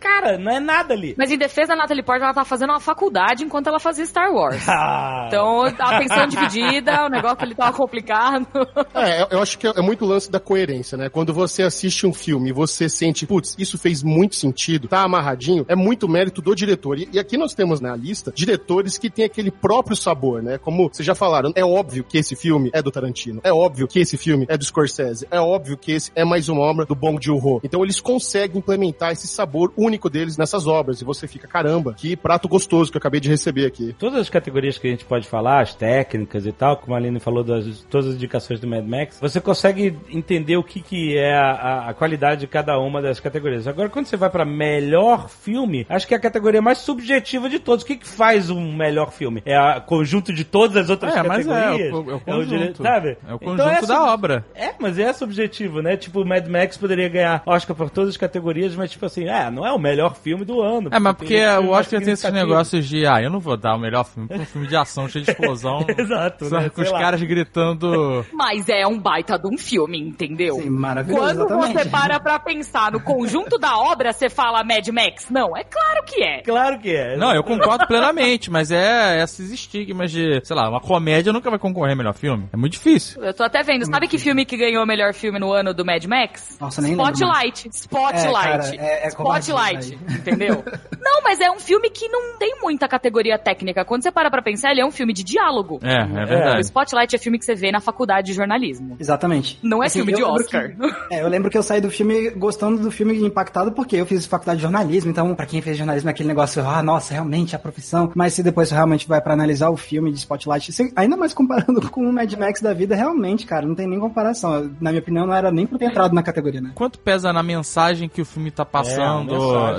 Cara, 0.00 0.38
não 0.38 0.50
é 0.50 0.60
nada 0.60 0.91
ali. 0.92 1.14
Mas 1.18 1.30
em 1.30 1.38
defesa 1.38 1.68
da 1.68 1.76
Natalie 1.76 2.02
Portman, 2.02 2.26
ela 2.26 2.34
tá 2.34 2.44
fazendo 2.44 2.70
uma 2.70 2.80
faculdade 2.80 3.44
enquanto 3.44 3.66
ela 3.68 3.78
fazia 3.80 4.04
Star 4.06 4.32
Wars. 4.32 4.62
Ah, 4.68 5.24
Então, 5.28 5.62
a 5.62 5.96
atenção 5.96 6.26
dividida, 6.26 7.04
o 7.04 7.08
negócio 7.08 7.38
ali 7.42 7.54
tava 7.54 7.76
complicado. 7.76 8.46
É, 8.94 9.22
eu- 9.22 9.26
eu 9.32 9.42
acho 9.42 9.58
que 9.58 9.66
é 9.66 9.80
muito 9.82 10.04
lance 10.04 10.30
da 10.30 10.40
coerência, 10.40 10.96
né? 10.98 11.08
Quando 11.08 11.32
você 11.32 11.62
assiste 11.62 12.06
um 12.06 12.12
filme 12.12 12.50
e 12.50 12.52
você 12.52 12.88
sente, 12.88 13.26
putz, 13.26 13.54
isso 13.58 13.78
fez 13.78 14.02
muito 14.02 14.34
sentido, 14.36 14.88
tá 14.88 15.02
amarradinho, 15.02 15.64
é 15.68 15.74
muito 15.76 16.08
mérito 16.08 16.40
do 16.42 16.54
diretor. 16.54 16.98
E, 16.98 17.08
e 17.12 17.18
aqui 17.18 17.36
nós 17.36 17.54
temos 17.54 17.80
na 17.80 17.94
lista 17.94 18.32
diretores 18.34 18.98
que 18.98 19.08
têm 19.10 19.24
aquele 19.24 19.50
próprio 19.50 19.96
sabor, 19.96 20.42
né? 20.42 20.58
Como 20.58 20.88
vocês 20.92 21.06
já 21.06 21.14
falaram, 21.14 21.52
é 21.54 21.64
óbvio 21.64 22.04
que 22.04 22.18
esse 22.18 22.34
filme 22.34 22.70
é 22.72 22.82
do 22.82 22.90
Tarantino, 22.90 23.40
é 23.44 23.52
óbvio 23.52 23.86
que 23.88 23.98
esse 24.00 24.16
filme 24.16 24.46
é 24.48 24.56
do 24.56 24.64
Scorsese, 24.64 25.26
é 25.30 25.40
óbvio 25.40 25.76
que 25.76 25.92
esse 25.92 26.10
é 26.14 26.24
mais 26.24 26.48
uma 26.48 26.60
obra 26.62 26.84
do 26.84 26.94
Bong 26.94 27.18
Joon-ho. 27.24 27.60
Então 27.62 27.82
eles 27.82 28.00
conseguem 28.00 28.58
implementar 28.58 29.12
esse 29.12 29.26
sabor 29.28 29.72
único 29.76 30.08
deles 30.10 30.36
nessas 30.36 30.66
obras 30.66 30.81
e 30.90 31.04
você 31.04 31.26
fica, 31.28 31.46
caramba, 31.46 31.94
que 31.94 32.16
prato 32.16 32.48
gostoso 32.48 32.90
que 32.90 32.96
eu 32.96 33.00
acabei 33.00 33.20
de 33.20 33.28
receber 33.28 33.66
aqui. 33.66 33.94
Todas 33.98 34.20
as 34.20 34.28
categorias 34.28 34.78
que 34.78 34.86
a 34.86 34.90
gente 34.90 35.04
pode 35.04 35.26
falar, 35.28 35.60
as 35.60 35.74
técnicas 35.74 36.44
e 36.46 36.52
tal, 36.52 36.76
como 36.76 36.94
a 36.94 36.98
Aline 36.98 37.20
falou 37.20 37.44
das 37.44 37.80
todas 37.90 38.08
as 38.08 38.14
indicações 38.14 38.58
do 38.60 38.66
Mad 38.66 38.84
Max, 38.84 39.18
você 39.20 39.40
consegue 39.40 39.96
entender 40.10 40.56
o 40.56 40.62
que, 40.62 40.80
que 40.80 41.16
é 41.16 41.34
a, 41.34 41.88
a- 41.88 41.94
qualidade 41.94 42.40
de 42.42 42.46
cada 42.46 42.78
uma 42.78 43.00
das 43.00 43.20
categorias. 43.20 43.66
Agora, 43.68 43.88
quando 43.88 44.06
você 44.06 44.16
vai 44.16 44.28
pra 44.30 44.44
melhor 44.44 45.28
filme, 45.28 45.86
acho 45.88 46.06
que 46.06 46.14
é 46.14 46.16
a 46.16 46.20
categoria 46.20 46.60
mais 46.62 46.78
subjetiva 46.78 47.48
de 47.48 47.58
todos. 47.58 47.84
O 47.84 47.86
que, 47.86 47.96
que 47.96 48.08
faz 48.08 48.50
um 48.50 48.72
melhor 48.74 49.12
filme? 49.12 49.42
É 49.44 49.58
o 49.78 49.80
conjunto 49.82 50.32
de 50.32 50.44
todas 50.44 50.76
as 50.76 50.90
outras 50.90 51.14
É, 51.14 51.22
mas 51.22 51.46
é, 51.46 51.50
categorias? 51.50 51.88
é 51.90 51.94
o- 51.94 52.10
é 52.10 52.14
o 52.14 52.20
conjunto. 52.20 52.58
dire- 52.58 52.74
sabe? 52.82 53.08
É 53.28 53.32
o 53.32 53.36
Então 53.36 53.56
conjunto 53.56 53.86
da 53.86 53.96
sub- 53.96 54.08
obra. 54.08 54.44
É, 54.54 54.70
mas 54.80 54.98
é 54.98 55.12
subjetivo, 55.12 55.82
né? 55.82 55.96
Tipo, 55.96 56.22
o 56.22 56.26
Mad 56.26 56.46
Max 56.48 56.76
poderia 56.76 57.08
ganhar 57.08 57.42
Oscar 57.46 57.76
por 57.76 57.90
todas 57.90 58.10
as 58.10 58.16
categorias, 58.16 58.74
mas 58.74 58.90
tipo 58.90 59.04
assim, 59.06 59.28
é, 59.28 59.50
não 59.50 59.66
é 59.66 59.72
o 59.72 59.78
melhor 59.78 60.14
filme 60.16 60.44
do 60.44 60.60
ano. 60.60 60.71
É, 60.90 60.98
mas 60.98 61.14
porque 61.16 61.36
o 61.36 61.70
Oscar 61.70 62.00
tem 62.00 62.12
esses 62.12 62.20
significativo. 62.20 62.34
negócios 62.46 62.86
de, 62.88 63.06
ah, 63.06 63.20
eu 63.22 63.30
não 63.30 63.40
vou 63.40 63.56
dar 63.56 63.74
o 63.74 63.78
melhor 63.78 64.04
filme 64.04 64.28
pra 64.28 64.38
um 64.38 64.44
filme 64.44 64.66
de 64.66 64.76
ação 64.76 65.08
cheio 65.08 65.24
de 65.24 65.30
explosão. 65.30 65.84
Exato, 65.96 66.46
sabe, 66.46 66.64
né? 66.64 66.68
Com 66.70 66.76
Sei 66.76 66.84
os 66.84 66.90
lá. 66.92 66.98
caras 67.00 67.22
gritando. 67.22 68.24
Mas 68.32 68.68
é 68.68 68.86
um 68.86 68.98
baita 68.98 69.38
de 69.38 69.46
um 69.48 69.58
filme, 69.58 69.98
entendeu? 69.98 70.56
sim, 70.56 70.70
maravilhoso, 70.70 71.20
Quando 71.22 71.40
exatamente. 71.46 71.72
você 71.84 71.88
para 71.88 72.20
pra 72.20 72.38
pensar 72.38 72.92
no 72.92 73.00
conjunto 73.00 73.58
da 73.58 73.76
obra, 73.78 74.12
você 74.12 74.28
fala 74.30 74.62
Mad 74.64 74.86
Max? 74.88 75.28
Não, 75.30 75.56
é 75.56 75.64
claro 75.64 76.04
que 76.06 76.22
é. 76.22 76.42
Claro 76.42 76.78
que 76.78 76.90
é. 76.94 77.16
Não, 77.16 77.34
eu 77.34 77.42
concordo 77.42 77.86
plenamente, 77.86 78.50
mas 78.50 78.70
é 78.70 79.22
esses 79.22 79.50
estigmas 79.50 80.10
de, 80.10 80.40
sei 80.44 80.56
lá, 80.56 80.68
uma 80.68 80.80
comédia 80.80 81.32
nunca 81.32 81.50
vai 81.50 81.58
concorrer 81.58 81.92
ao 81.92 81.96
melhor 81.98 82.14
filme. 82.14 82.48
É 82.52 82.56
muito 82.56 82.72
difícil. 82.72 83.22
Eu 83.22 83.34
tô 83.34 83.42
até 83.44 83.62
vendo. 83.62 83.84
Sabe 83.86 84.06
que 84.08 84.18
filme 84.18 84.44
que 84.44 84.56
ganhou 84.56 84.82
o 84.84 84.86
melhor 84.86 85.12
filme 85.14 85.38
no 85.38 85.52
ano 85.52 85.72
do 85.74 85.84
Mad 85.84 86.04
Max? 86.04 86.56
Nossa, 86.60 86.80
nem 86.80 86.92
Spotlight. 86.92 87.68
Spotlight. 87.72 88.26
É, 88.26 88.32
cara, 88.32 88.76
é- 88.76 89.04
é 89.04 89.08
Spotlight. 89.08 89.98
Entendeu? 90.10 90.61
Não, 91.02 91.20
mas 91.22 91.40
é 91.40 91.50
um 91.50 91.58
filme 91.58 91.90
que 91.90 92.08
não 92.08 92.38
tem 92.38 92.54
muita 92.62 92.86
categoria 92.88 93.36
técnica. 93.38 93.84
Quando 93.84 94.02
você 94.02 94.10
para 94.12 94.30
pra 94.30 94.40
pensar, 94.40 94.70
ele 94.70 94.80
é 94.80 94.86
um 94.86 94.90
filme 94.90 95.12
de 95.12 95.22
diálogo. 95.24 95.78
É, 95.82 95.96
é 96.00 96.04
O 96.04 96.26
verdade. 96.26 96.60
Spotlight 96.60 97.14
é 97.16 97.18
filme 97.18 97.38
que 97.38 97.44
você 97.44 97.54
vê 97.54 97.70
na 97.72 97.80
faculdade 97.80 98.28
de 98.28 98.32
jornalismo. 98.32 98.96
Exatamente. 98.98 99.58
Não 99.62 99.82
é 99.82 99.86
Assim, 99.86 99.98
filme 99.98 100.12
eu 100.12 100.16
de 100.16 100.22
lembro 100.22 100.40
Oscar. 100.40 100.68
que- 101.08 101.14
é, 101.14 101.22
eu 101.22 101.28
lembro 101.28 101.50
que 101.50 101.58
eu 101.58 101.62
saí 101.62 101.80
do 101.80 101.90
filme 101.90 102.30
gostando 102.30 102.80
do 102.82 102.90
filme 102.90 103.16
impactado 103.20 103.72
porque 103.72 103.96
eu 103.96 104.06
fiz 104.06 104.24
faculdade 104.26 104.58
de 104.58 104.62
jornalismo, 104.62 105.10
então 105.10 105.34
pra 105.34 105.44
quem 105.46 105.60
fez 105.60 105.76
jornalismo 105.76 106.08
é 106.08 106.12
aquele 106.12 106.28
negócio, 106.28 106.64
ah, 106.66 106.82
nossa, 106.82 107.12
realmente 107.12 107.54
a 107.56 107.58
profissão. 107.58 108.10
Mas 108.14 108.34
se 108.34 108.42
depois 108.42 108.68
você 108.68 108.74
realmente 108.74 109.06
vai 109.08 109.20
pra 109.20 109.34
analisar 109.34 109.70
o 109.70 109.76
filme 109.76 110.10
de 110.12 110.18
Spotlight, 110.18 110.72
você- 110.72 110.92
ainda 110.96 111.16
mais 111.16 111.34
comparando 111.34 111.80
com 111.90 112.08
o 112.08 112.12
Mad 112.12 112.32
Max 112.34 112.60
da 112.60 112.72
vida, 112.72 112.94
realmente, 112.94 113.44
cara, 113.44 113.66
não 113.66 113.74
tem 113.74 113.86
nem 113.88 113.98
comparação. 113.98 114.70
Na 114.80 114.90
minha 114.90 115.00
opinião, 115.02 115.26
não 115.26 115.34
era 115.34 115.50
nem 115.50 115.66
pra 115.66 115.78
ter 115.78 115.86
entrado 115.86 116.14
na 116.14 116.22
categoria, 116.22 116.60
né? 116.60 116.70
Quanto 116.74 116.98
pesa 116.98 117.32
na 117.32 117.42
mensagem 117.42 118.08
que 118.08 118.22
o 118.22 118.24
filme 118.24 118.50
tá 118.50 118.64
passando, 118.64 119.34
É, 119.34 119.76
a 119.76 119.78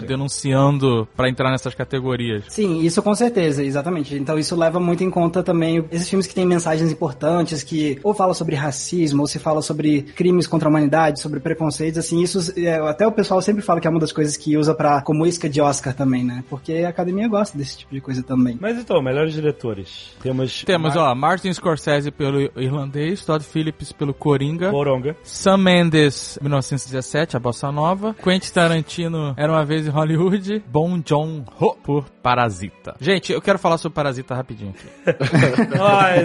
pra 1.16 1.30
entrar 1.30 1.52
nessas 1.52 1.74
categorias? 1.76 2.46
Sim, 2.50 2.82
isso 2.82 3.02
com 3.02 3.14
certeza, 3.16 3.64
exatamente. 3.64 4.16
Então 4.16 4.38
isso 4.38 4.56
leva 4.56 4.80
muito 4.80 5.04
em 5.04 5.10
conta 5.10 5.42
também 5.44 5.84
esses 5.92 6.10
filmes 6.10 6.28
que 6.28 6.34
têm 6.36 6.46
mensagens 6.46 6.92
importantes, 6.92 7.64
que 7.64 8.00
ou 8.04 8.14
fala 8.14 8.34
sobre 8.34 8.56
racismo, 8.56 9.22
ou 9.22 9.28
se 9.28 9.40
fala 9.40 9.62
sobre 9.62 10.02
crimes 10.04 10.48
contra 10.48 10.68
a 10.68 10.70
humanidade, 10.70 11.20
sobre 11.20 11.40
preconceitos, 11.40 11.98
assim, 12.00 12.22
isso 12.22 12.54
é, 12.58 12.76
até 12.90 13.06
o 13.08 13.12
pessoal 13.12 13.42
sempre 13.42 13.62
fala 13.62 13.80
que 13.80 13.88
é 13.88 13.90
uma 13.90 14.00
das 14.00 14.12
coisas 14.12 14.38
que 14.38 14.58
usa 14.58 14.74
para 14.74 15.02
como 15.02 15.26
isca 15.26 15.50
de 15.50 15.62
Oscar 15.62 15.94
também, 15.94 16.24
né? 16.24 16.44
Porque 16.50 16.74
a 16.86 16.90
academia 16.90 17.28
gosta 17.28 17.58
desse 17.58 17.80
tipo 17.80 17.94
de 17.94 18.02
coisa 18.02 18.22
também. 18.24 18.58
Mas 18.60 18.78
então, 18.78 19.02
melhores 19.02 19.34
diretores. 19.34 20.12
Temos. 20.22 20.64
Temos, 20.64 20.96
Mar- 20.96 21.12
ó, 21.12 21.16
Martin 21.16 21.52
Scorsese 21.54 22.12
pelo 22.12 22.42
Irlandês, 22.60 23.24
Todd 23.26 23.44
Phillips 23.44 23.92
pelo 23.92 24.14
Coringa, 24.14 24.70
Coronga. 24.72 25.16
Sam 25.24 25.58
Mendes, 25.58 26.38
1917, 26.42 27.36
a 27.38 27.40
Bossa 27.40 27.72
Nova, 27.72 28.14
Quentin 28.24 28.52
Tarantino, 28.52 29.34
Era 29.38 29.52
Uma 29.52 29.66
Vez 29.66 29.88
em 29.88 29.90
Hollywood, 29.90 30.53
Bong 30.60 31.02
Joon-ho 31.08 31.76
por 31.84 32.06
Parasita. 32.22 32.96
Gente, 33.00 33.32
eu 33.34 33.42
quero 33.42 33.60
falar 33.60 33.78
sobre 33.78 33.96
Parasita 33.96 34.34
rapidinho 34.36 34.72
aqui. 34.72 34.88
Ah, 35.80 36.16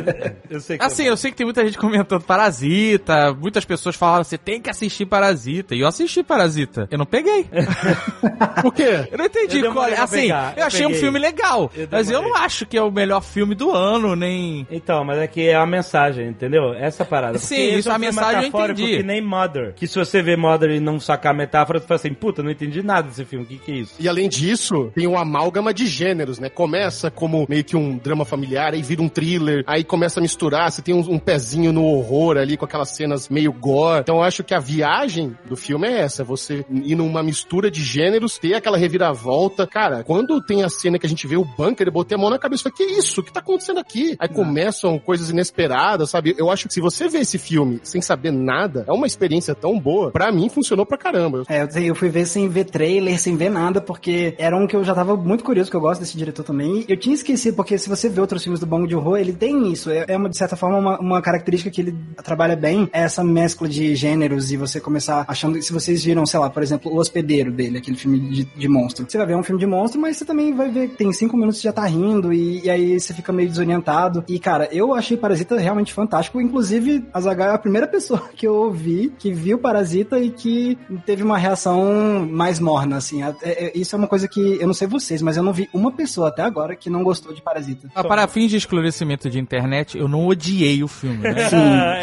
eu- 0.50 0.60
sei 0.60 0.78
que 0.78 0.84
Assim, 0.84 1.04
eu 1.04 1.16
sei 1.16 1.30
que 1.30 1.36
tem 1.36 1.46
muita 1.46 1.64
gente 1.64 1.78
comentando 1.78 2.22
Parasita, 2.22 3.32
muitas 3.34 3.64
pessoas 3.64 3.96
falaram, 3.96 4.24
você 4.24 4.38
tem 4.38 4.60
que 4.60 4.70
assistir 4.70 5.06
Parasita, 5.06 5.74
e 5.74 5.80
eu 5.80 5.86
assisti 5.88 6.22
Parasita. 6.22 6.86
Eu 6.90 6.98
não 6.98 7.06
peguei. 7.06 7.46
Por 8.62 8.72
quê? 8.72 9.08
Eu 9.10 9.18
não 9.18 9.24
entendi 9.26 9.60
Eu 9.60 9.72
qual 9.72 9.86
é. 9.86 9.98
Assim, 9.98 10.22
pegar, 10.22 10.52
eu 10.56 10.60
eu 10.60 10.66
achei 10.66 10.86
um 10.86 10.94
filme 10.94 11.18
legal, 11.18 11.70
Eu 11.74 11.88
mas 11.90 12.10
eu 12.10 12.22
não 12.22 12.34
acho 12.34 12.66
que 12.66 12.76
é 12.76 12.82
o 12.82 12.90
melhor 12.90 13.22
filme 13.22 13.54
do 13.54 13.70
ano, 13.70 14.14
nem... 14.14 14.66
Então, 14.70 15.04
mas 15.04 15.18
é 15.18 15.26
que 15.26 15.48
é 15.48 15.54
a 15.54 15.66
mensagem, 15.66 16.28
entendeu? 16.28 16.72
Essa 16.74 17.04
parada. 17.04 17.38
Sim, 17.38 17.56
Porque 17.56 17.76
isso, 17.78 17.90
é 17.90 17.94
a 17.94 17.98
mensagem 17.98 18.50
eu 18.52 18.60
entendi. 18.64 18.96
que 18.98 19.02
nem 19.02 19.20
Mother. 19.20 19.74
Que 19.74 19.86
se 19.86 19.98
você 19.98 20.22
vê 20.22 20.36
Mother 20.36 20.70
e 20.70 20.80
não 20.80 20.98
sacar 21.00 21.32
a 21.32 21.36
metáfora, 21.36 21.78
você 21.80 21.86
fala 21.86 21.96
assim, 21.96 22.14
puta, 22.14 22.42
não 22.42 22.50
entendi 22.50 22.82
nada 22.82 23.08
desse 23.08 23.24
filme, 23.24 23.44
o 23.44 23.48
que 23.48 23.58
que 23.58 23.72
é 23.72 23.74
isso? 23.76 23.94
E 23.98 24.08
além 24.08 24.17
disso, 24.26 24.90
tem 24.94 25.07
um 25.07 25.18
amálgama 25.18 25.74
de 25.74 25.87
gêneros, 25.87 26.38
né? 26.38 26.48
Começa 26.48 27.11
como 27.11 27.44
meio 27.46 27.62
que 27.62 27.76
um 27.76 27.98
drama 27.98 28.24
familiar, 28.24 28.72
aí 28.72 28.81
vira 28.81 29.02
um 29.02 29.09
thriller, 29.09 29.62
aí 29.66 29.85
começa 29.85 30.18
a 30.18 30.22
misturar, 30.22 30.72
você 30.72 30.81
tem 30.81 30.94
um, 30.94 31.00
um 31.00 31.18
pezinho 31.18 31.72
no 31.72 31.85
horror 31.85 32.38
ali, 32.38 32.57
com 32.57 32.64
aquelas 32.64 32.90
cenas 32.90 33.28
meio 33.28 33.52
gore. 33.52 34.00
Então 34.00 34.16
eu 34.16 34.22
acho 34.22 34.42
que 34.42 34.54
a 34.54 34.59
viagem 34.59 35.37
do 35.46 35.57
filme 35.57 35.87
é 35.87 36.00
essa, 36.00 36.24
você 36.24 36.64
ir 36.70 36.94
numa 36.94 37.22
mistura 37.22 37.70
de 37.70 37.83
gêneros, 37.83 38.38
ter 38.38 38.54
aquela 38.54 38.78
reviravolta. 38.78 39.66
Cara, 39.66 40.02
quando 40.02 40.40
tem 40.40 40.64
a 40.64 40.68
cena 40.68 40.98
que 40.98 41.04
a 41.04 41.09
gente 41.09 41.26
vê 41.26 41.37
o 41.37 41.44
bunker, 41.44 41.87
eu 41.87 41.92
botei 41.92 42.16
a 42.16 42.20
mão 42.20 42.31
na 42.31 42.38
cabeça 42.38 42.68
e 42.68 42.72
falei, 42.72 42.76
que 42.76 42.98
isso? 42.98 43.20
O 43.20 43.24
que 43.24 43.33
tá 43.33 43.40
acontecendo 43.40 43.78
aqui? 43.78 44.16
Aí 44.18 44.28
começam 44.28 44.98
coisas 44.98 45.28
inesperadas, 45.31 46.11
sabe? 46.11 46.35
Eu 46.38 46.50
acho 46.50 46.68
que 46.68 46.74
se 46.74 46.81
você 46.81 47.09
vê 47.09 47.18
esse 47.18 47.38
filme 47.38 47.81
sem 47.83 48.00
saber 48.00 48.31
nada, 48.31 48.85
é 48.87 48.92
uma 48.92 49.07
experiência 49.07 49.54
tão 49.54 49.78
boa. 49.78 50.11
Pra 50.11 50.33
mim, 50.33 50.48
funcionou 50.48 50.87
pra 50.87 50.96
caramba. 50.96 51.42
É, 51.48 51.62
eu, 51.62 51.83
eu 51.83 51.94
fui 51.94 52.09
ver 52.09 52.26
sem 52.26 52.48
ver 52.48 52.64
trailer, 52.64 53.18
sem 53.20 53.37
ver 53.37 53.50
nada, 53.50 53.81
porque 53.81 54.08
era 54.38 54.57
um 54.57 54.66
que 54.66 54.77
eu 54.77 54.85
já 54.85 54.94
tava 54.94 55.16
muito 55.16 55.44
curioso, 55.44 55.71
que 55.71 55.77
eu 55.77 55.81
gosto 55.81 56.01
desse 56.01 56.16
diretor 56.16 56.42
também. 56.44 56.85
Eu 56.88 56.97
tinha 56.97 57.14
esquecido, 57.14 57.55
porque 57.57 57.77
se 57.79 57.88
você 57.88 58.09
vê 58.09 58.21
outros 58.21 58.42
filmes 58.42 58.61
do 58.61 58.66
Bong 58.66 58.90
Joon-ho, 58.90 59.16
ele 59.16 59.33
tem 59.33 59.73
isso. 59.73 59.90
É, 59.90 60.05
é 60.09 60.16
uma, 60.16 60.29
de 60.29 60.37
certa 60.37 60.57
forma, 60.57 60.79
uma, 60.79 60.99
uma 61.01 61.23
característica 61.23 61.71
que 61.71 61.81
ele 61.81 61.94
trabalha 62.23 62.57
bem, 62.57 62.88
é 62.92 63.03
essa 63.03 63.23
mescla 63.25 63.68
de 63.68 63.94
gêneros 63.94 64.51
e 64.53 64.57
você 64.57 64.81
começar 64.81 65.25
achando... 65.27 65.61
Se 65.62 65.73
vocês 65.73 66.05
viram, 66.05 66.25
sei 66.27 66.38
lá, 66.40 66.49
por 66.51 66.62
exemplo, 66.62 66.92
O 66.92 66.99
Hospedeiro 66.99 67.51
dele, 67.51 67.79
aquele 67.79 67.97
filme 67.97 68.18
de, 68.31 68.44
de 68.44 68.68
monstro. 68.68 69.05
Você 69.09 69.18
vai 69.18 69.27
ver 69.27 69.37
um 69.37 69.42
filme 69.42 69.61
de 69.61 69.66
monstro, 69.66 70.01
mas 70.01 70.16
você 70.16 70.25
também 70.25 70.55
vai 70.55 70.71
ver 70.71 70.88
que 70.88 70.97
tem 70.97 71.12
cinco 71.12 71.37
minutos 71.37 71.61
já 71.61 71.73
tá 71.73 71.85
rindo, 71.85 72.33
e, 72.33 72.64
e 72.64 72.71
aí 72.71 72.99
você 72.99 73.12
fica 73.12 73.33
meio 73.33 73.49
desorientado. 73.49 74.25
E, 74.29 74.38
cara, 74.38 74.68
eu 74.73 74.94
achei 74.94 75.16
Parasita 75.16 75.57
realmente 75.59 75.92
fantástico. 75.92 76.40
Inclusive, 76.40 77.05
a 77.12 77.21
Zagal 77.21 77.51
é 77.51 77.55
a 77.55 77.59
primeira 77.59 77.87
pessoa 77.88 78.29
que 78.35 78.47
eu 78.47 78.55
ouvi 78.55 79.12
que 79.18 79.33
viu 79.33 79.59
Parasita 79.59 80.18
e 80.18 80.31
que 80.31 80.79
teve 81.05 81.23
uma 81.23 81.38
reação 81.38 82.27
mais 82.31 82.61
morna, 82.61 82.97
assim. 82.97 83.23
É- 83.23 83.35
é- 83.42 83.73
isso 83.75 83.94
é 83.94 83.97
uma 83.98 84.08
coisa 84.08 84.26
que 84.28 84.58
eu 84.61 84.66
não 84.66 84.74
sei 84.74 84.87
vocês, 84.88 85.20
mas 85.22 85.37
eu 85.37 85.42
não 85.42 85.52
vi 85.52 85.68
uma 85.72 85.92
pessoa 85.92 86.28
até 86.28 86.42
agora 86.42 86.74
que 86.76 86.88
não 86.90 87.02
gostou 87.02 87.32
de 87.32 87.42
Parasita. 87.42 87.88
Ah, 87.94 88.04
para 88.04 88.26
fins 88.28 88.50
de 88.50 88.56
esclarecimento 88.56 89.28
de 89.28 89.38
internet, 89.38 89.96
eu 89.98 90.08
não 90.08 90.26
odiei 90.26 90.82
o 90.82 90.88
filme, 90.88 91.18
né? 91.18 91.48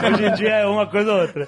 É, 0.00 0.08
hoje 0.10 0.24
em 0.26 0.34
dia 0.34 0.50
é 0.56 0.66
uma 0.66 0.86
coisa 0.86 1.12
ou 1.12 1.20
outra. 1.22 1.46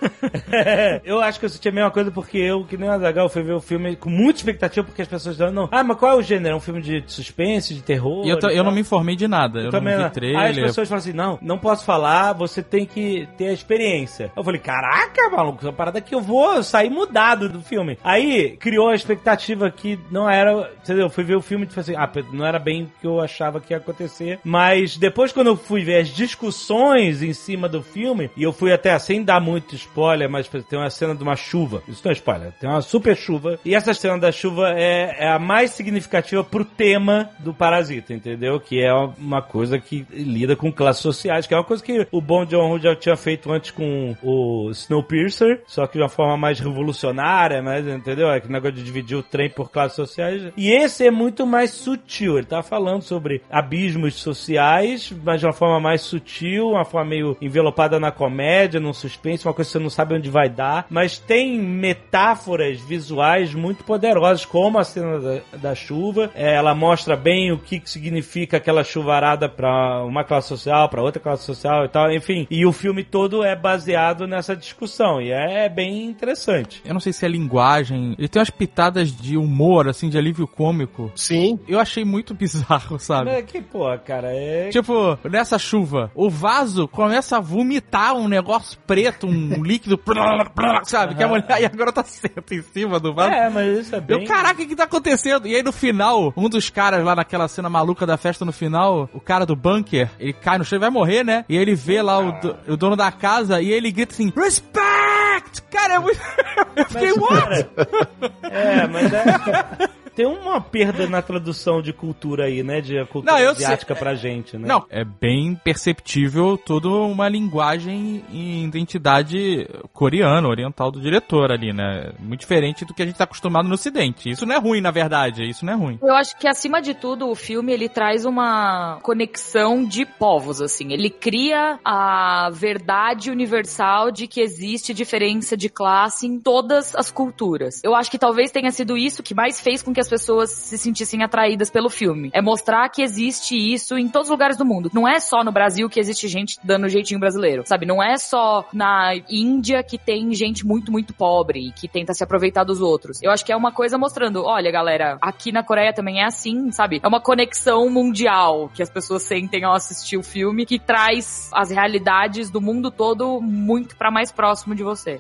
eu 1.05 1.21
acho 1.21 1.39
que 1.39 1.45
eu 1.47 1.49
senti 1.49 1.69
a 1.69 1.73
mesma 1.73 1.91
coisa 1.91 2.11
porque 2.11 2.39
eu, 2.39 2.65
que 2.65 2.77
nem 2.77 2.89
o 2.89 2.93
Azagal, 2.93 3.29
fui 3.29 3.43
ver 3.43 3.53
o 3.53 3.61
filme 3.61 3.97
com 3.97 4.11
muita 4.11 4.41
expectativa 4.41 4.85
porque 4.87 5.03
as 5.03 5.09
pessoas 5.09 5.39
não, 5.53 5.69
ah, 5.71 5.83
mas 5.83 5.97
qual 5.97 6.13
é 6.13 6.17
o 6.17 6.23
gênero? 6.23 6.55
É 6.55 6.57
um 6.57 6.61
filme 6.61 6.81
de 6.81 7.03
suspense, 7.07 7.75
de 7.75 7.83
terror? 7.83 8.27
E 8.27 8.31
eu, 8.31 8.39
tô- 8.39 8.51
e 8.51 8.57
eu 8.57 8.65
não 8.65 8.73
me 8.73 8.81
informei 8.81 9.17
de 9.17 9.27
nada, 9.27 9.61
eu, 9.61 9.65
não 9.65 9.71
também 9.71 9.97
vi 9.97 10.03
não. 10.03 10.11
trailer. 10.11 10.39
Aí 10.41 10.51
as 10.51 10.59
pessoas 10.59 10.89
falam 10.89 10.99
assim, 10.99 11.13
não, 11.13 11.39
não 11.41 11.59
posso 11.59 11.85
falar, 11.85 12.33
você 12.33 12.63
tem 12.63 12.85
que 12.87 13.29
ter 13.37 13.49
a 13.49 13.53
experiência. 13.53 14.31
Eu 14.37 14.45
falei, 14.45 14.61
caraca, 14.61 15.31
maluco, 15.31 15.61
essa 15.63 15.73
parada 15.73 16.01
que 16.01 16.15
eu 16.15 16.21
vou 16.21 16.63
sair 16.63 16.91
mudado 16.91 17.49
do 17.49 17.61
filme. 17.61 17.99
Aí 18.03 18.57
criou 18.59 18.91
a 18.91 18.95
expectativa 19.13 19.71
que 19.71 19.99
não 20.11 20.29
era, 20.29 20.71
entendeu? 20.83 21.07
Eu 21.07 21.11
fui 21.11 21.25
ver 21.25 21.37
o 21.37 21.43
filme 21.43 21.67
e 21.67 21.69
falei 21.69 21.83
assim, 21.83 21.97
ah, 21.97 22.25
não 22.33 22.47
era 22.47 22.59
bem 22.59 22.85
o 22.85 22.91
que 23.01 23.07
eu 23.07 23.21
achava 23.21 23.61
que 23.61 23.73
ia 23.73 23.77
acontecer. 23.77 24.39
Mas 24.45 24.97
depois 24.97 25.33
quando 25.33 25.49
eu 25.49 25.57
fui 25.57 25.85
ver 25.85 26.01
as 26.01 26.09
discussões 26.09 27.23
em 27.23 27.33
cima 27.33 27.69
do 27.69 27.83
filme, 27.83 28.31
e 28.37 28.43
eu 28.43 28.53
fui 28.53 28.73
até 28.73 28.99
sem 28.99 29.23
dar 29.23 29.41
muito 29.41 29.75
spoiler, 29.75 30.29
mas 30.29 30.49
tem 30.49 30.79
uma 30.79 30.91
cena 30.91 31.15
de 31.15 31.23
uma 31.23 31.37
chuva. 31.37 31.83
Isso 31.89 32.03
não 32.05 32.11
é 32.11 32.15
spoiler, 32.15 32.53
tem 32.61 32.69
uma 32.69 32.81
super 32.81 33.17
chuva. 33.17 33.59
E 33.65 33.75
essa 33.75 33.95
cena 33.95 34.19
da 34.19 34.33
chuva 34.33 34.71
é, 34.77 35.25
é 35.25 35.29
a 35.29 35.39
mais 35.39 35.73
significativa 35.73 36.43
pro 36.43 36.65
tema 36.65 37.31
do 37.39 37.53
Parasita, 37.53 38.15
entendeu? 38.15 38.59
Que 38.61 38.83
é 38.83 38.93
uma 38.93 39.43
coisa 39.43 39.79
que 39.79 40.07
lida 40.11 40.57
com 40.57 40.73
classes 40.73 41.03
sociais, 41.03 41.47
que 41.47 41.55
é 41.55 41.57
uma 41.57 41.65
coisa 41.65 41.83
que 41.83 42.07
o 42.11 42.21
Bong 42.21 42.51
Joon-ho 42.51 42.79
já 42.79 42.95
tinha 42.95 43.17
feito 43.17 43.51
antes 43.51 43.71
com 43.71 44.17
o 44.23 44.71
Snowpiercer, 44.71 45.63
só 45.67 45.87
que 45.87 45.99
de 45.99 46.03
uma 46.03 46.09
forma 46.09 46.37
mais 46.37 46.59
revolucionária, 46.61 47.63
mas 47.63 47.87
entendeu? 47.87 48.31
É 48.31 48.41
que 48.41 48.51
negócio 48.53 48.77
de 48.77 48.83
dividir 48.83 49.02
o 49.15 49.23
trem 49.23 49.51
por 49.51 49.71
classes 49.71 49.97
sociais. 49.97 50.53
E 50.57 50.71
esse 50.71 51.07
é 51.07 51.11
muito 51.11 51.47
mais 51.47 51.71
sutil. 51.71 52.39
Ele 52.39 52.47
tá 52.47 52.63
falando 52.63 53.03
sobre 53.03 53.43
abismos 53.51 54.15
sociais, 54.15 55.13
mas 55.25 55.41
de 55.41 55.47
uma 55.47 55.53
forma 55.53 55.81
mais 55.81 56.03
sutil, 56.03 56.69
uma 56.69 56.85
forma 56.85 57.11
meio 57.11 57.37
envelopada 57.41 57.99
na 57.99 58.11
comédia, 58.11 58.81
num 58.81 58.93
suspense, 58.93 59.47
uma 59.47 59.55
coisa 59.55 59.69
que 59.69 59.73
você 59.73 59.83
não 59.83 59.91
sabe 59.91 60.15
onde 60.15 60.31
vai 60.31 60.49
dar. 60.49 60.87
Mas 60.89 61.19
tem 61.19 61.59
metáforas 61.59 62.81
visuais 62.81 63.55
muito 63.55 63.85
poderosas, 63.85 64.45
como 64.45 64.79
a 64.79 64.85
cena 64.85 65.19
da, 65.19 65.41
da 65.59 65.75
chuva. 65.75 66.31
É, 66.35 66.55
ela 66.55 66.75
mostra 66.75 67.17
bem 67.17 67.53
o 67.53 67.59
que, 67.59 67.81
que 67.81 67.91
significa 67.91 68.57
aquela 68.57 68.85
chuvarada 68.85 69.49
para 69.49 70.05
uma 70.05 70.25
classe 70.25 70.49
social, 70.49 70.89
para 70.89 71.03
outra 71.03 71.21
classe 71.21 71.45
social 71.45 71.85
e 71.85 71.89
tal. 71.89 72.11
Enfim, 72.13 72.47
e 72.51 72.65
o 72.67 72.73
filme 72.73 73.03
todo 73.03 73.43
é 73.43 73.55
baseado 73.55 74.27
nessa 74.27 74.57
discussão. 74.57 75.21
E 75.21 75.31
é 75.31 75.69
bem 75.69 76.05
interessante. 76.05 76.83
Eu 76.85 76.95
não 76.95 77.01
sei 77.01 77.13
se 77.13 77.25
é 77.25 77.29
linguagem. 77.29 78.15
Ele 78.19 78.29
tem 78.29 78.41
umas 78.41 78.51
pitadas 78.51 78.92
de 78.93 79.37
humor, 79.37 79.89
assim, 79.89 80.09
de 80.09 80.19
alívio 80.19 80.47
cômico. 80.47 81.11
Sim. 81.15 81.59
Eu 81.67 81.79
achei 81.81 82.05
muito 82.05 82.35
bizarro, 82.35 82.99
sabe? 82.99 83.31
É 83.31 83.43
que, 83.43 83.61
pô, 83.61 83.87
cara, 84.05 84.29
é. 84.33 84.69
Tipo, 84.71 85.19
nessa 85.29 85.59
chuva, 85.59 86.11
o 86.15 86.29
vaso 86.29 86.87
começa 86.89 87.37
a 87.37 87.41
vomitar 87.41 88.15
um 88.15 88.29
negócio 88.29 88.79
preto, 88.87 89.27
um 89.27 89.63
líquido, 89.65 89.99
sabe? 90.85 91.15
Que 91.15 91.23
a 91.23 91.29
mulher 91.29 91.45
e 91.61 91.65
a 91.65 91.69
garota 91.69 92.03
senta 92.05 92.55
em 92.55 92.63
cima 92.63 92.99
do 93.01 93.15
vaso. 93.15 93.31
É, 93.33 93.49
mas 93.51 93.79
isso 93.79 93.95
é 93.97 94.01
bem. 94.01 94.21
Eu, 94.23 94.27
caraca, 94.27 94.63
o 94.63 94.67
que 94.67 94.77
tá 94.77 94.85
acontecendo? 94.85 95.47
E 95.47 95.55
aí 95.55 95.63
no 95.63 95.73
final, 95.73 96.33
um 96.37 96.49
dos 96.49 96.69
caras 96.71 97.05
lá 97.05 97.15
naquela 97.17 97.49
cena 97.49 97.69
maluca 97.71 98.05
da 98.07 98.17
festa 98.17 98.45
no 98.45 98.53
final, 98.53 99.09
o 99.15 99.21
cara 99.21 99.47
do 99.47 99.57
bunker, 99.57 100.11
ele 100.19 100.33
cai 100.33 100.59
no 100.59 100.65
chão 100.65 100.77
e 100.77 100.81
vai 100.81 100.91
morrer, 100.91 101.25
né? 101.25 101.45
E 101.49 101.57
ele 101.57 101.75
vê 101.75 102.03
lá 102.03 102.19
o, 102.19 102.33
do- 102.41 102.57
o 102.69 102.77
dono 102.77 102.97
da 102.97 103.11
casa 103.13 103.61
e 103.61 103.71
ele 103.71 103.91
grita 103.91 104.13
assim, 104.13 104.33
Respect! 104.37 105.63
Cara, 105.71 105.95
é 105.95 105.99
muito... 105.99 106.21
Eu 106.77 106.85
fiquei, 106.87 107.09
Mas, 107.09 107.19
what? 107.19 107.65
cara, 107.65 108.33
é, 108.51 108.72
mas 108.89 109.13
é. 109.13 109.89
Tem 110.15 110.27
uma 110.27 110.61
perda 110.61 111.07
na 111.07 111.23
tradução 111.23 111.81
de 111.81 111.93
cultura 111.93 112.45
aí, 112.45 112.63
né? 112.63 112.81
De 112.81 113.05
cultura 113.07 113.33
Não, 113.33 113.51
asiática 113.51 113.95
pra 113.95 114.15
gente, 114.15 114.59
né? 114.59 114.69
Não, 114.69 114.85
é 114.91 115.05
bem 115.05 115.55
perceptível 115.55 116.59
toda 116.59 116.89
uma 116.89 117.29
linguagem 117.29 118.23
e 118.31 118.65
identidade 118.65 119.67
coreana, 119.93 120.49
oriental 120.49 120.91
do 120.91 121.01
diretor 121.01 121.51
ali, 121.51 121.73
né? 121.73 122.13
Muito 122.19 122.41
diferente 122.41 122.85
do 122.85 122.93
que 122.93 123.03
a 123.03 123.07
gente 123.07 123.17
tá 123.17 123.25
acostumado 123.25 123.69
no 123.69 123.75
ocidente. 123.75 124.29
Isso 124.29 124.45
não 124.45 124.55
é 124.55 124.59
ruim, 124.59 124.81
na 124.81 124.91
verdade, 124.91 125.49
isso 125.49 125.65
não 125.65 125.73
é 125.73 125.77
ruim. 125.77 125.99
Eu 126.03 126.15
acho 126.15 126.37
que 126.37 126.47
acima 126.47 126.83
de 126.83 126.95
tudo 126.95 127.29
o 127.29 127.35
filme 127.35 127.73
ele 127.73 127.89
traz 127.89 128.25
uma 128.25 128.99
conexão 129.03 129.85
de 129.85 130.05
povos 130.05 130.61
assim. 130.61 130.93
Ele 130.93 131.09
cria 131.09 131.79
a 131.85 132.51
verdade 132.53 133.31
universal 133.31 134.11
de 134.11 134.27
que 134.27 134.41
existe 134.41 134.93
diferença 134.93 135.57
de 135.57 135.69
classe 135.69 136.27
em 136.27 136.39
todas 136.39 136.95
as 136.95 137.11
culturas. 137.11 137.81
Eu 137.83 137.95
acho 137.95 138.11
que 138.11 138.19
talvez 138.19 138.51
tenha 138.51 138.71
sido 138.71 138.97
isso 138.97 139.23
que 139.23 139.35
mais 139.35 139.61
fez 139.61 139.83
com 139.83 139.93
que 139.93 140.02
as 140.03 140.09
pessoas 140.09 140.51
se 140.51 140.77
sentissem 140.77 141.23
atraídas 141.23 141.71
pelo 141.71 141.89
filme. 141.89 142.31
É 142.33 142.43
mostrar 142.43 142.89
que 142.89 143.03
existe 143.03 143.57
isso 143.57 143.97
em 143.97 144.09
todos 144.09 144.29
os 144.29 144.33
lugares 144.33 144.57
do 144.57 144.65
mundo. 144.65 144.91
Não 144.93 145.09
é 145.09 145.19
só 145.19 145.43
no 145.43 145.53
Brasil 145.53 145.89
que 145.89 145.99
existe 145.99 146.29
gente 146.29 146.59
dando 146.63 146.89
jeitinho 146.89 147.21
brasileiro, 147.21 147.63
sabe? 147.65 147.87
Não 147.87 148.03
é 148.03 148.17
só 148.19 148.67
na 148.73 149.15
Índia 149.29 149.83
que 149.83 149.97
tem 149.97 150.35
gente 150.35 150.67
muito, 150.67 150.93
muito 150.93 151.15
pobre 151.15 151.69
e 151.69 151.73
que 151.73 151.89
tenta 151.89 152.13
se 152.13 152.23
aproveitar 152.23 152.65
dos 152.65 152.81
outros. 152.81 153.23
Eu 153.23 153.31
acho 153.31 153.45
que 153.45 153.53
é 153.53 153.57
uma 153.57 153.73
coisa 153.73 153.97
mostrando, 153.97 154.45
olha, 154.45 154.71
galera, 154.71 155.19
aqui 155.21 155.53
na 155.53 155.63
Coreia 155.63 155.93
também 155.93 156.21
é 156.21 156.25
assim, 156.25 156.71
sabe? 156.71 157.01
É 157.03 157.09
uma 157.09 157.21
conexão 157.21 157.89
mundial 157.89 158.71
que 158.75 158.83
as 158.83 158.91
pessoas 158.91 159.23
sentem 159.23 159.65
ao 159.65 159.75
assistir 159.75 160.17
o 160.17 160.23
filme 160.23 160.67
que 160.67 160.79
traz 160.79 161.51
as 161.53 161.71
realidades 161.71 162.51
do 162.51 162.61
mundo 162.61 162.91
todo 162.91 163.41
muito 163.41 163.97
para 163.97 164.11
mais 164.11 164.33
próximo 164.33 164.75
de 164.75 164.83
você. 164.83 165.19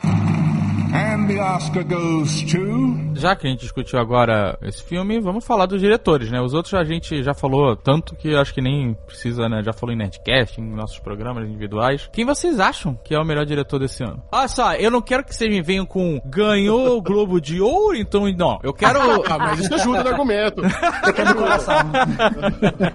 Já 3.14 3.34
que 3.34 3.46
a 3.46 3.50
gente 3.50 3.60
discutiu 3.60 3.98
agora 3.98 4.58
esse 4.62 4.82
filme, 4.82 5.20
vamos 5.20 5.44
falar 5.44 5.64
dos 5.64 5.80
diretores, 5.80 6.30
né? 6.30 6.40
Os 6.40 6.52
outros 6.52 6.74
a 6.74 6.84
gente 6.84 7.22
já 7.22 7.32
falou 7.32 7.74
tanto 7.74 8.14
que 8.14 8.34
acho 8.34 8.52
que 8.52 8.60
nem 8.60 8.94
precisa, 9.06 9.48
né? 9.48 9.62
Já 9.62 9.72
falou 9.72 9.94
em 9.94 9.98
Nerdcast, 9.98 10.60
em 10.60 10.64
nossos 10.64 10.98
programas 10.98 11.48
individuais. 11.48 12.10
Quem 12.12 12.26
vocês 12.26 12.60
acham 12.60 12.94
que 13.02 13.14
é 13.14 13.18
o 13.18 13.24
melhor 13.24 13.46
diretor 13.46 13.78
desse 13.78 14.04
ano? 14.04 14.22
Olha 14.30 14.48
só, 14.48 14.74
eu 14.74 14.90
não 14.90 15.00
quero 15.00 15.24
que 15.24 15.34
vocês 15.34 15.50
me 15.50 15.62
venham 15.62 15.86
com 15.86 16.20
ganhou 16.26 16.98
o 16.98 17.02
Globo 17.02 17.40
de 17.40 17.60
Ouro, 17.60 17.96
então 17.96 18.30
não. 18.36 18.58
Eu 18.62 18.72
quero. 18.72 19.00
Ah, 19.32 19.38
mas 19.38 19.60
isso 19.60 19.72
ajuda 19.74 20.02
no 20.02 20.10
argumento. 20.10 20.62
Eu 21.06 21.14
quero 21.14 21.34
coração. 21.34 21.74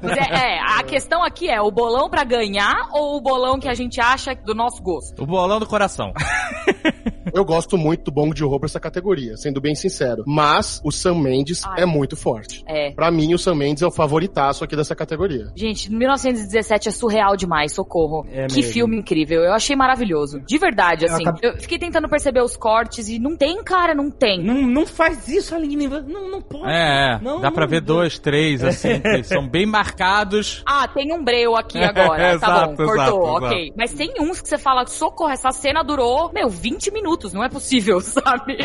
É, 0.03 0.55
é, 0.55 0.59
a 0.59 0.83
questão 0.83 1.23
aqui 1.23 1.49
é 1.49 1.59
o 1.61 1.71
bolão 1.71 2.09
pra 2.09 2.23
ganhar 2.23 2.89
ou 2.91 3.17
o 3.17 3.21
bolão 3.21 3.59
que 3.59 3.67
a 3.67 3.73
gente 3.73 3.99
acha 3.99 4.35
do 4.35 4.53
nosso 4.53 4.81
gosto? 4.83 5.23
o 5.23 5.25
bolão 5.25 5.59
do 5.59 5.65
coração. 5.65 6.13
Eu 7.37 7.45
gosto 7.45 7.77
muito 7.77 8.05
do 8.05 8.11
Bong 8.11 8.35
Joon-ho 8.37 8.59
pra 8.59 8.65
essa 8.67 8.79
categoria, 8.79 9.37
sendo 9.37 9.61
bem 9.61 9.75
sincero. 9.75 10.23
Mas 10.25 10.81
o 10.83 10.91
Sam 10.91 11.15
Mendes 11.15 11.63
Ai. 11.65 11.83
é 11.83 11.85
muito 11.85 12.15
forte. 12.15 12.63
É. 12.67 12.91
Pra 12.91 13.11
mim, 13.11 13.33
o 13.33 13.37
Sam 13.37 13.55
Mendes 13.55 13.83
é 13.83 13.87
o 13.87 13.91
favoritaço 13.91 14.63
aqui 14.63 14.75
dessa 14.75 14.95
categoria. 14.95 15.51
Gente, 15.55 15.91
1917 15.91 16.89
é 16.89 16.91
surreal 16.91 17.35
demais, 17.35 17.73
socorro. 17.73 18.25
É 18.31 18.47
que 18.47 18.55
mesmo. 18.57 18.71
filme 18.73 18.97
incrível. 18.97 19.41
Eu 19.41 19.53
achei 19.53 19.75
maravilhoso. 19.75 20.39
De 20.41 20.57
verdade, 20.57 21.05
Eu 21.05 21.13
assim. 21.13 21.27
acabei- 21.27 21.49
Eu 21.51 21.57
fiquei 21.57 21.77
tentando 21.77 22.09
perceber 22.09 22.41
os 22.41 22.57
cortes 22.57 23.07
e 23.07 23.19
não 23.19 23.35
tem, 23.37 23.63
cara, 23.63 23.93
não 23.93 24.09
tem. 24.09 24.43
Não, 24.43 24.61
não 24.67 24.85
faz 24.87 25.27
isso, 25.27 25.53
Aline. 25.55 25.87
Não, 25.87 26.29
não 26.31 26.41
pode. 26.41 26.69
É, 26.71 27.15
é. 27.15 27.19
Não, 27.21 27.39
dá 27.39 27.51
pra 27.51 27.65
não, 27.65 27.69
ver 27.69 27.81
não. 27.81 27.85
dois, 27.87 28.17
três, 28.17 28.63
assim, 28.65 28.99
que 28.99 29.23
são 29.23 29.47
bem 29.47 29.65
marcados. 29.65 30.63
Ah, 30.65 30.87
tem 30.87 31.13
um 31.13 31.23
breu 31.23 31.55
aqui 31.55 31.77
agora. 31.79 32.33
Exato, 32.37 32.51
tá 32.51 32.67
bom, 32.67 32.75
cortou, 32.75 32.93
exato, 32.95 33.45
ok. 33.45 33.73
Mas 33.77 33.93
tem 33.93 34.13
uns 34.19 34.41
que 34.41 34.47
você 34.49 34.57
fala, 34.57 34.85
socorro, 34.87 35.29
essa 35.31 35.51
cena 35.51 35.83
durou, 35.83 36.31
meu, 36.33 36.49
20 36.49 36.91
minutos, 36.91 37.26
não 37.33 37.43
é 37.43 37.49
possível, 37.49 37.99
sabe? 38.01 38.57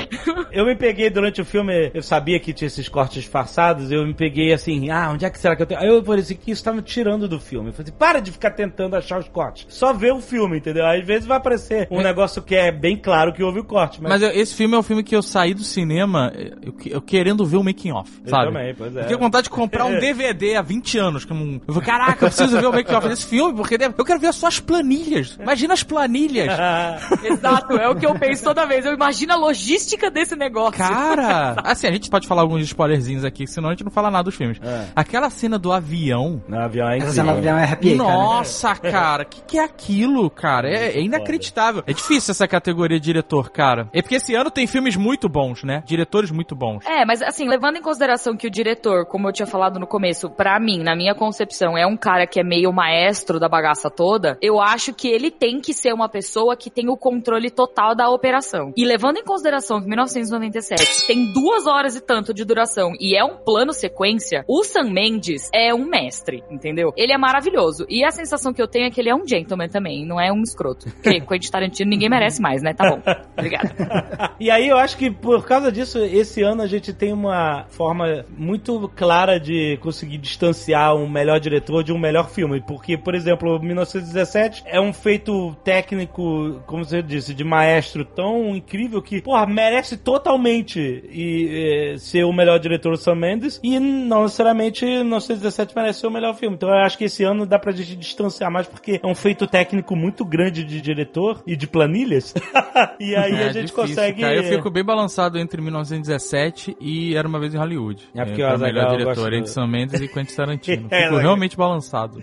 Eu 0.53 0.65
me 0.67 0.75
peguei 0.77 1.11
durante 1.11 1.41
o 1.41 1.45
filme, 1.45 1.91
eu 1.95 2.03
sabia 2.03 2.39
que 2.41 2.53
tinha 2.53 2.67
esses 2.67 2.89
cortes 2.89 3.23
disfarçados, 3.23 3.91
eu 3.91 4.07
me 4.07 4.15
peguei 4.15 4.53
assim, 4.53 4.91
ah, 4.91 5.11
onde 5.13 5.25
é 5.25 5.31
que 5.31 5.39
será 5.39 5.55
que 5.57 5.63
eu 5.63 5.67
tenho? 5.67 5.81
Aí 5.81 5.89
eu 5.89 6.03
falei 6.05 6.21
assim, 6.23 6.35
que 6.35 6.51
isso 6.51 6.63
tá 6.65 6.73
me 6.73 6.83
tirando 6.83 7.29
do 7.29 7.39
filme. 7.41 7.69
Eu 7.69 7.73
falei 7.73 7.89
assim, 7.89 7.99
para 7.99 8.21
de 8.21 8.31
ficar 8.33 8.51
tentando 8.53 8.97
achar 8.97 9.19
os 9.19 9.29
cortes. 9.29 9.67
Só 9.69 9.93
vê 9.93 10.11
o 10.11 10.21
filme, 10.21 10.59
entendeu? 10.59 10.87
Às 10.87 11.05
vezes 11.05 11.27
vai 11.27 11.37
aparecer 11.37 11.87
um 11.91 12.01
negócio 12.03 12.43
que 12.43 12.55
é 12.55 12.71
bem 12.73 12.97
claro 12.97 13.33
que 13.33 13.43
houve 13.43 13.61
o 13.61 13.65
corte, 13.65 14.01
mas... 14.03 14.13
Mas 14.13 14.23
eu- 14.23 14.31
esse 14.31 14.55
filme 14.55 14.75
é 14.75 14.79
um 14.79 14.83
filme 14.83 15.03
que 15.03 15.15
eu 15.15 15.23
saí 15.23 15.55
do 15.55 15.63
cinema 15.65 16.33
eu, 16.63 16.75
eu 16.87 17.01
querendo 17.03 17.45
ver 17.47 17.57
o 17.57 17.65
making 17.65 17.93
off, 17.93 18.11
Eu 18.25 18.31
sabe? 18.31 18.47
também, 18.47 18.75
pois 18.75 18.95
é. 18.97 19.03
Fiquei 19.03 19.17
com 19.17 19.25
vontade 19.25 19.45
de 19.45 19.51
comprar 19.51 19.85
um 19.85 19.99
DVD 20.01 20.57
há 20.57 20.63
20 20.63 20.99
anos. 20.99 21.25
Que 21.25 21.33
eu, 21.33 21.37
não- 21.37 21.61
eu 21.67 21.75
falei, 21.75 21.87
caraca, 21.89 22.25
eu 22.27 22.31
preciso 22.31 22.59
ver 22.61 22.67
o 22.67 22.73
make 22.73 22.93
off 22.95 23.09
desse 23.09 23.27
filme, 23.27 23.55
porque 23.55 23.77
eu 23.99 24.05
quero 24.05 24.21
ver 24.21 24.33
só 24.33 24.47
as 24.49 24.61
planilhas. 24.61 25.39
Imagina 25.41 25.75
as 25.75 25.83
planilhas. 25.83 26.49
Exato, 27.25 27.75
é 27.77 27.89
o 27.89 27.95
que 27.97 28.07
eu 28.07 28.15
penso 28.15 28.42
toda 28.43 28.67
vez. 28.67 28.85
Eu 28.85 28.93
imagino 28.93 29.33
a 29.33 29.37
logística 29.37 30.11
desse 30.11 30.37
negócio. 30.37 30.79
Cara, 30.79 31.57
assim, 31.65 31.87
a 31.87 31.93
gente 31.93 32.11
pode 32.11 32.27
falar 32.27 32.43
alguns 32.43 32.63
spoilerzinhos 32.63 33.25
aqui, 33.25 33.47
senão 33.47 33.69
a 33.69 33.73
gente 33.73 33.85
não 33.85 33.91
fala 33.91 34.11
nada 34.11 34.25
dos 34.25 34.35
filmes. 34.35 34.59
É. 34.63 34.87
Aquela 34.95 35.31
cena 35.31 35.59
do 35.59 35.73
avião. 35.73 36.43
No 36.49 36.59
avião 36.59 36.89
é 36.89 36.99
Essa 36.99 37.13
cena 37.13 37.33
do 37.33 37.39
avião 37.39 37.59
é. 37.59 37.95
Nossa, 37.95 38.75
cara, 38.75 39.23
o 39.23 39.27
que, 39.27 39.41
que 39.43 39.59
é 39.59 39.65
aquilo, 39.65 40.29
cara? 40.31 40.69
É, 40.69 40.99
é 40.99 41.01
inacreditável. 41.01 41.83
É 41.87 41.93
difícil 41.93 42.33
essa 42.33 42.47
categoria 42.47 42.99
de 42.99 43.05
diretor, 43.05 43.51
cara. 43.51 43.89
É 43.93 44.03
porque 44.03 44.17
esse 44.17 44.35
ano 44.35 44.51
tem 44.51 44.67
filmes 44.67 44.97
muito 44.97 45.29
bons, 45.29 45.63
né? 45.63 45.83
Diretores 45.87 46.31
muito 46.31 46.55
bons. 46.55 46.85
É, 46.87 47.05
mas 47.05 47.23
assim, 47.23 47.49
levando 47.49 47.77
em 47.77 47.83
consideração 47.83 48.37
que 48.37 48.47
o 48.47 48.51
diretor, 48.51 49.07
como 49.07 49.29
eu 49.29 49.33
tinha 49.33 49.47
falado 49.47 49.79
no 49.79 49.87
começo, 49.87 50.31
pra 50.31 50.59
mim, 50.59 50.83
na 50.83 50.97
minha 50.97 51.15
concepção, 51.15 51.77
é 51.77 51.87
um 51.87 51.97
cara 51.97 52.27
que 52.27 52.41
é 52.41 52.45
meio 52.45 52.73
maestro 52.73 53.39
da 53.39 53.49
bagaça 53.49 53.91
toda, 53.91 54.39
eu 54.41 54.61
acho 54.61 54.95
que 54.95 55.09
ele 55.09 55.31
tem 55.31 55.61
que 55.61 55.75
ser 55.75 55.93
uma 55.93 56.09
pessoa 56.09 56.57
que 56.57 56.71
tem 56.71 56.89
o 56.89 56.97
controle 56.97 57.51
total 57.51 57.95
da 57.95 58.09
operação. 58.09 58.32
E 58.77 58.85
levando 58.85 59.19
em 59.19 59.25
consideração 59.25 59.81
que 59.81 59.89
1997 59.89 61.07
tem 61.07 61.33
duas 61.33 61.67
horas 61.67 61.97
e 61.97 62.01
tanto 62.01 62.33
de 62.33 62.45
duração 62.45 62.93
e 63.01 63.17
é 63.17 63.25
um 63.25 63.37
plano 63.37 63.73
sequência, 63.73 64.45
o 64.49 64.63
Sam 64.63 64.91
Mendes 64.91 65.51
é 65.53 65.75
um 65.75 65.85
mestre, 65.85 66.43
entendeu? 66.51 66.93
Ele 66.97 67.13
é 67.13 67.19
maravilhoso. 67.19 67.87
E 67.89 68.05
a 68.05 68.11
sensação 68.11 68.53
que 68.53 68.63
eu 68.63 68.69
tenho 68.69 68.87
é 68.87 68.91
que 68.91 69.01
ele 69.01 69.11
é 69.11 69.15
um 69.15 69.27
gentleman 69.27 69.69
também, 69.69 70.07
não 70.07 70.21
é 70.21 70.33
um 70.33 70.43
escroto. 70.43 70.91
Porque 71.03 71.21
Quentin 71.21 71.51
Tarantino 71.51 71.91
ninguém 71.91 72.09
merece 72.09 72.41
mais, 72.41 72.63
né? 72.63 72.75
Tá 72.75 72.91
bom. 72.91 73.03
Obrigada. 73.37 74.35
E 74.39 74.51
aí 74.51 74.69
eu 74.69 74.77
acho 74.77 74.97
que 74.97 75.11
por 75.11 75.45
causa 75.45 75.71
disso, 75.71 75.99
esse 75.99 76.43
ano 76.43 76.63
a 76.63 76.67
gente 76.67 76.93
tem 76.93 77.13
uma 77.13 77.65
forma 77.69 78.25
muito 78.37 78.91
clara 78.97 79.39
de 79.39 79.77
conseguir 79.79 80.19
distanciar 80.19 80.95
um 80.95 81.09
melhor 81.09 81.39
diretor 81.41 81.83
de 81.83 81.93
um 81.93 81.99
melhor 81.99 82.31
filme. 82.31 82.61
Porque, 82.61 82.97
por 82.97 83.15
exemplo, 83.15 83.61
1917 83.61 84.63
é 84.67 84.81
um 84.81 84.93
feito 84.93 85.55
técnico, 85.65 86.61
como 86.67 86.85
você 86.85 87.03
disse, 87.03 87.35
de 87.35 87.45
maestro 87.45 88.05
tão 88.05 88.22
incrível 88.55 89.01
que, 89.03 89.21
porra, 89.23 89.47
merece 89.47 89.97
totalmente 89.97 90.79
e, 91.11 91.93
eh, 91.95 91.99
ser 91.99 92.25
o 92.25 92.33
melhor 92.33 92.59
diretor 92.59 92.93
o 92.93 92.97
Sam 92.97 93.15
Mendes 93.17 93.61
e 93.63 93.79
não 93.79 94.23
necessariamente 94.25 94.85
1917 94.85 95.75
merece 95.77 96.01
ser 96.01 96.07
o 96.07 96.11
melhor 96.11 96.35
filme. 96.35 96.57
Então 96.57 96.69
eu 96.69 96.77
acho 96.77 96.97
que 96.99 97.05
esse 97.05 97.23
ano 97.25 97.45
dá 97.47 97.59
pra 97.59 97.73
gente 97.73 97.97
distanciar 97.97 98.51
mais 98.51 98.67
porque 98.67 99.01
é 99.03 99.07
um 99.07 99.15
feito 99.15 99.47
técnico 99.47 99.95
muito 99.97 100.25
grande 100.25 100.65
de 100.65 100.81
diretor 100.81 101.43
e 101.47 101.55
de 101.57 101.67
planilhas. 101.67 102.35
e 103.01 103.15
aí 103.15 103.33
É 103.33 103.45
a 103.45 103.53
gente 103.53 103.67
difícil, 103.67 103.77
consegue. 103.77 104.21
Cara. 104.23 104.35
Eu 104.37 104.45
fico 104.45 104.71
bem 104.71 104.85
balançado 104.85 105.39
entre 105.39 105.61
1917 105.61 106.77
e 106.81 107.15
Era 107.15 107.27
Uma 107.29 107.39
Vez 107.41 107.55
em 107.55 107.59
Hollywood. 107.59 108.09
É 108.15 108.25
porque 108.25 108.43
é, 108.43 108.55
o 108.55 108.59
melhor 108.59 108.91
diretor, 108.97 109.31
do- 109.31 109.37
entre 109.37 109.51
Sam 109.51 109.67
Mendes 109.67 110.01
e 110.01 110.09
Quentin 110.09 110.35
Tarantino. 110.35 110.89
É, 110.93 110.97
Fico 111.03 111.15
legal. 111.15 111.21
realmente 111.21 111.57
balançado. 111.57 112.23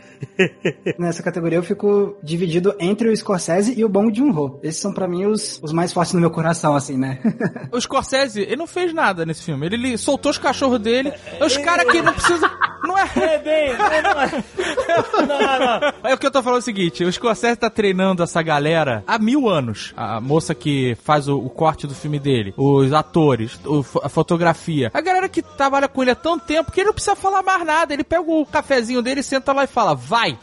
Nessa 0.97 1.23
categoria 1.23 1.57
eu 1.57 1.63
fico 1.63 2.15
dividido 2.23 2.75
entre 2.79 3.09
o 3.09 3.15
Scorsese 3.15 3.77
e 3.79 3.83
o 3.83 3.89
Bong 3.89 4.13
Joon-ho. 4.15 4.59
Esses 4.63 4.81
são 4.81 4.93
pra 4.93 5.07
mim 5.07 5.25
os, 5.25 5.59
os 5.63 5.71
mais 5.71 5.88
fortes 5.93 6.13
no 6.13 6.19
meu 6.19 6.31
coração, 6.31 6.75
assim, 6.75 6.97
né? 6.97 7.19
O 7.71 7.79
Scorsese, 7.79 8.41
ele 8.41 8.55
não 8.55 8.67
fez 8.67 8.93
nada 8.93 9.25
nesse 9.25 9.43
filme. 9.43 9.65
Ele, 9.65 9.75
ele 9.75 9.97
soltou 9.97 10.31
os 10.31 10.37
cachorros 10.37 10.79
dele. 10.79 11.13
Os 11.39 11.55
caras 11.57 11.85
que 11.91 12.01
não 12.01 12.13
precisam. 12.13 12.49
Não 12.83 12.97
é. 12.97 13.09
É 13.15 13.37
bem, 13.39 13.73
não, 13.77 15.27
não, 15.27 15.27
não, 15.27 15.59
não. 15.59 16.09
É 16.09 16.13
o 16.13 16.17
que 16.17 16.25
eu 16.25 16.31
tô 16.31 16.41
falando 16.41 16.59
é 16.59 16.61
o 16.61 16.63
seguinte: 16.63 17.03
o 17.03 17.11
Scorsese 17.11 17.57
tá 17.57 17.69
treinando 17.69 18.23
essa 18.23 18.41
galera 18.41 19.03
há 19.05 19.19
mil 19.19 19.49
anos. 19.49 19.93
A 19.95 20.19
moça 20.19 20.55
que 20.55 20.97
faz 21.03 21.27
o, 21.27 21.37
o 21.37 21.49
corte 21.49 21.85
do 21.85 21.93
filme 21.93 22.19
dele, 22.19 22.53
os 22.57 22.93
atores, 22.93 23.59
o 23.65 23.83
a 24.01 24.09
fotografia. 24.09 24.89
A 24.93 25.01
galera 25.01 25.29
que 25.29 25.41
trabalha 25.41 25.87
com 25.87 26.01
ele 26.01 26.11
há 26.11 26.15
tanto 26.15 26.45
tempo 26.45 26.71
que 26.71 26.79
ele 26.79 26.87
não 26.87 26.93
precisa 26.93 27.15
falar 27.15 27.43
mais 27.43 27.65
nada. 27.65 27.93
Ele 27.93 28.03
pega 28.03 28.21
o 28.21 28.45
cafezinho 28.45 29.01
dele, 29.01 29.21
senta 29.21 29.53
lá 29.53 29.63
e 29.63 29.67
fala: 29.67 29.93
vai. 29.93 30.37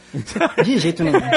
De 0.63 0.77
jeito 0.77 1.03
nenhum. 1.03 1.17